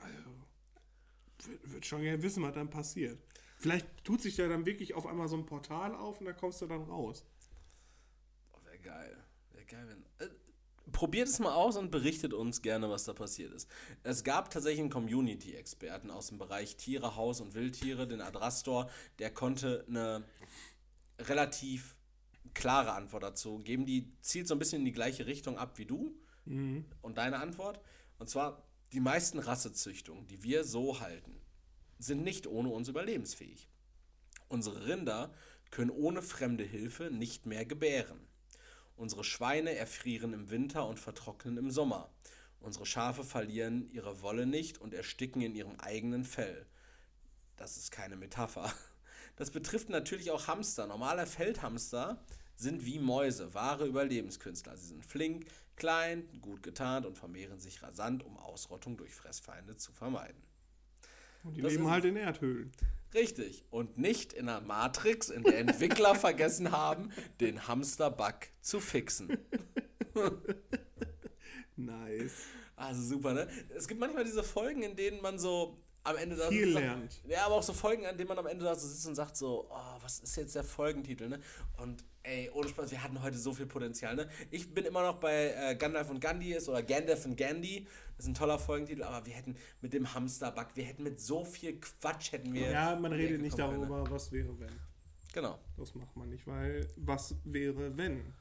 Also, 0.01 0.29
wird 1.71 1.85
schon 1.85 2.01
gerne 2.01 2.21
wissen, 2.21 2.43
was 2.43 2.53
dann 2.53 2.69
passiert. 2.69 3.17
Vielleicht 3.57 4.03
tut 4.03 4.21
sich 4.21 4.35
da 4.35 4.47
dann 4.47 4.65
wirklich 4.65 4.93
auf 4.93 5.07
einmal 5.07 5.27
so 5.27 5.35
ein 5.35 5.45
Portal 5.45 5.95
auf 5.95 6.19
und 6.19 6.25
da 6.25 6.33
kommst 6.33 6.61
du 6.61 6.67
dann 6.67 6.83
raus. 6.83 7.25
Oh, 8.53 8.63
Wäre 8.65 8.79
geil. 8.79 9.17
Wäre 9.51 9.65
geil, 9.65 9.87
wenn. 9.87 10.27
Äh, 10.27 10.31
probiert 10.91 11.27
es 11.27 11.39
mal 11.39 11.53
aus 11.53 11.75
und 11.75 11.89
berichtet 11.89 12.33
uns 12.33 12.61
gerne, 12.61 12.89
was 12.89 13.05
da 13.05 13.13
passiert 13.13 13.51
ist. 13.53 13.69
Es 14.03 14.23
gab 14.23 14.51
tatsächlich 14.51 14.81
einen 14.81 14.89
Community-Experten 14.91 16.11
aus 16.11 16.27
dem 16.27 16.37
Bereich 16.37 16.77
Tiere, 16.77 17.15
Haus 17.15 17.41
und 17.41 17.55
Wildtiere, 17.55 18.07
den 18.07 18.21
Adrastor, 18.21 18.89
der 19.19 19.33
konnte 19.33 19.83
eine 19.87 20.23
relativ 21.19 21.95
klare 22.53 22.93
Antwort 22.93 23.23
dazu 23.23 23.59
geben. 23.59 23.85
Die 23.85 24.13
zielt 24.21 24.47
so 24.47 24.55
ein 24.55 24.59
bisschen 24.59 24.79
in 24.79 24.85
die 24.85 24.93
gleiche 24.93 25.25
Richtung 25.25 25.57
ab 25.57 25.77
wie 25.77 25.85
du 25.85 26.15
und 27.01 27.17
deine 27.17 27.39
Antwort. 27.39 27.81
Und 28.19 28.29
zwar, 28.29 28.63
die 28.93 29.01
meisten 29.01 29.39
Rassezüchtungen, 29.39 30.27
die 30.27 30.43
wir 30.43 30.63
so 30.63 31.01
halten, 31.01 31.41
sind 31.99 32.23
nicht 32.23 32.47
ohne 32.47 32.69
uns 32.69 32.87
überlebensfähig. 32.87 33.67
Unsere 34.49 34.85
Rinder 34.87 35.33
können 35.71 35.89
ohne 35.89 36.21
fremde 36.21 36.63
Hilfe 36.63 37.11
nicht 37.11 37.45
mehr 37.45 37.65
gebären. 37.65 38.27
Unsere 38.95 39.23
Schweine 39.23 39.75
erfrieren 39.75 40.33
im 40.33 40.49
Winter 40.49 40.87
und 40.87 40.99
vertrocknen 40.99 41.57
im 41.57 41.69
Sommer. 41.71 42.09
Unsere 42.59 42.85
Schafe 42.85 43.23
verlieren 43.23 43.89
ihre 43.91 44.21
Wolle 44.21 44.45
nicht 44.45 44.79
und 44.79 44.93
ersticken 44.93 45.41
in 45.41 45.55
ihrem 45.55 45.79
eigenen 45.79 46.23
Fell. 46.25 46.65
Das 47.57 47.77
ist 47.77 47.91
keine 47.91 48.15
Metapher. 48.15 48.73
Das 49.35 49.51
betrifft 49.51 49.89
natürlich 49.89 50.31
auch 50.31 50.47
Hamster. 50.47 50.87
Normale 50.87 51.27
Feldhamster 51.27 52.19
sind 52.55 52.85
wie 52.85 52.97
Mäuse, 52.97 53.53
wahre 53.53 53.85
Überlebenskünstler. 53.85 54.75
Sie 54.77 54.87
sind 54.87 55.05
flink, 55.05 55.45
klein, 55.75 56.27
gut 56.41 56.63
getarnt 56.63 57.05
und 57.05 57.19
vermehren 57.19 57.59
sich 57.59 57.83
rasant, 57.83 58.23
um 58.23 58.35
Ausrottung 58.37 58.97
durch 58.97 59.13
Fressfeinde 59.13 59.77
zu 59.77 59.91
vermeiden. 59.91 60.41
Und 61.47 61.57
die 61.57 61.61
Das 61.61 61.71
leben 61.71 61.89
halt 61.89 62.05
in 62.05 62.15
Erdhöhlen. 62.15 62.71
Richtig. 63.13 63.65
Und 63.69 63.97
nicht 63.97 64.33
in 64.33 64.49
einer 64.49 64.61
Matrix, 64.61 65.29
in 65.29 65.43
der 65.43 65.59
Entwickler 65.59 66.13
vergessen 66.27 66.71
haben, 66.71 67.11
den 67.39 67.67
Hamster-Bug 67.67 68.35
zu 68.61 68.79
fixen. 68.79 69.37
Nice. 71.75 72.33
Also 72.75 73.01
super, 73.01 73.33
ne? 73.33 73.47
Es 73.75 73.87
gibt 73.87 73.99
manchmal 73.99 74.23
diese 74.23 74.43
Folgen, 74.43 74.83
in 74.83 74.95
denen 74.95 75.21
man 75.21 75.39
so 75.39 75.77
am 76.03 76.15
Ende 76.17 76.35
da 76.35 76.47
Viel 76.49 76.69
lernt. 76.69 77.21
Ja, 77.27 77.45
aber 77.45 77.55
auch 77.55 77.63
so 77.63 77.73
Folgen, 77.73 78.05
an 78.05 78.17
denen 78.17 78.29
man 78.29 78.37
am 78.37 78.47
Ende 78.47 78.65
da 78.65 78.75
so 78.75 78.87
sitzt 78.87 79.07
und 79.07 79.15
sagt 79.15 79.35
so, 79.35 79.67
oh, 79.69 79.97
was 80.01 80.19
ist 80.19 80.35
jetzt 80.37 80.55
der 80.55 80.63
Folgentitel, 80.63 81.29
ne? 81.29 81.39
Und 81.77 82.03
ey, 82.27 82.49
ohne 82.51 82.67
Spaß, 82.67 82.91
wir 82.91 83.01
hatten 83.01 83.21
heute 83.21 83.37
so 83.37 83.53
viel 83.53 83.65
Potenzial, 83.65 84.15
ne? 84.15 84.29
Ich 84.51 84.73
bin 84.73 84.85
immer 84.85 85.01
noch 85.01 85.19
bei 85.19 85.53
äh, 85.55 85.75
Gandalf 85.75 86.09
und 86.09 86.19
Gandhi 86.19 86.53
ist 86.53 86.67
oder 86.67 86.83
Gandalf 86.83 87.25
und 87.25 87.37
Gandhi. 87.37 87.87
Das 88.15 88.25
ist 88.25 88.31
ein 88.31 88.33
toller 88.33 88.59
Folgentitel, 88.59 89.03
aber 89.03 89.25
wir 89.25 89.33
hätten 89.33 89.55
mit 89.81 89.93
dem 89.93 90.13
Hamsterbug, 90.13 90.75
wir 90.75 90.83
hätten 90.83 91.03
mit 91.03 91.19
so 91.19 91.45
viel 91.45 91.79
Quatsch 91.79 92.31
hätten 92.31 92.53
wir. 92.53 92.69
Ja, 92.69 92.95
man 92.95 93.13
redet 93.13 93.41
nicht 93.41 93.57
kommen 93.57 93.79
können, 93.79 93.89
darüber, 93.89 94.11
was 94.11 94.31
wäre, 94.31 94.59
wenn. 94.59 94.73
Genau. 95.33 95.59
Das 95.77 95.95
macht 95.95 96.15
man 96.15 96.29
nicht, 96.29 96.45
weil 96.47 96.87
was 96.95 97.35
wäre, 97.43 97.95
wenn 97.95 98.33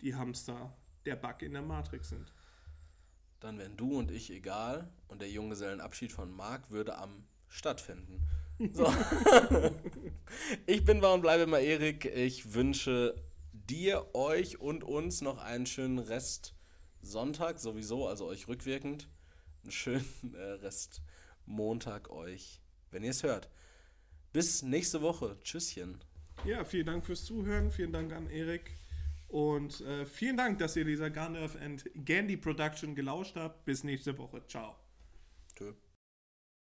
die 0.00 0.14
Hamster 0.14 0.76
der 1.04 1.16
Bug 1.16 1.42
in 1.42 1.52
der 1.52 1.62
Matrix 1.62 2.08
sind? 2.08 2.32
Dann 3.40 3.58
wären 3.58 3.76
du 3.76 3.98
und 3.98 4.10
ich 4.10 4.30
egal 4.30 4.88
und 5.08 5.20
der 5.20 5.28
Junggesellenabschied 5.28 6.12
von 6.12 6.30
Marc 6.30 6.70
würde 6.70 6.96
am 6.96 7.24
stattfinden. 7.48 8.26
So. 8.72 8.92
ich 10.66 10.84
bin 10.84 11.02
war 11.02 11.14
und 11.14 11.22
bleibe 11.22 11.44
immer 11.44 11.60
Erik. 11.60 12.04
Ich 12.04 12.54
wünsche 12.54 13.14
dir, 13.52 14.14
euch 14.14 14.60
und 14.60 14.84
uns 14.84 15.20
noch 15.20 15.38
einen 15.38 15.66
schönen 15.66 15.98
Rest 15.98 16.54
Sonntag 17.00 17.58
sowieso, 17.58 18.06
also 18.06 18.26
euch 18.26 18.48
rückwirkend. 18.48 19.08
Einen 19.62 19.72
schönen 19.72 20.34
äh, 20.34 20.42
Rest 20.62 21.02
Montag 21.46 22.10
euch, 22.10 22.60
wenn 22.90 23.02
ihr 23.02 23.10
es 23.10 23.22
hört. 23.22 23.48
Bis 24.32 24.62
nächste 24.62 25.02
Woche. 25.02 25.36
Tschüsschen. 25.42 25.98
Ja, 26.44 26.64
vielen 26.64 26.86
Dank 26.86 27.04
fürs 27.04 27.24
Zuhören, 27.24 27.70
vielen 27.70 27.92
Dank 27.92 28.12
an 28.12 28.28
Erik 28.28 28.76
und 29.28 29.80
äh, 29.80 30.04
vielen 30.04 30.36
Dank, 30.36 30.58
dass 30.58 30.76
ihr 30.76 30.84
dieser 30.84 31.10
Gandalf 31.10 31.56
and 31.56 31.84
Gandhi 32.04 32.36
Production 32.36 32.94
gelauscht 32.94 33.36
habt. 33.36 33.64
Bis 33.64 33.82
nächste 33.84 34.16
Woche. 34.18 34.46
Ciao. 34.46 34.76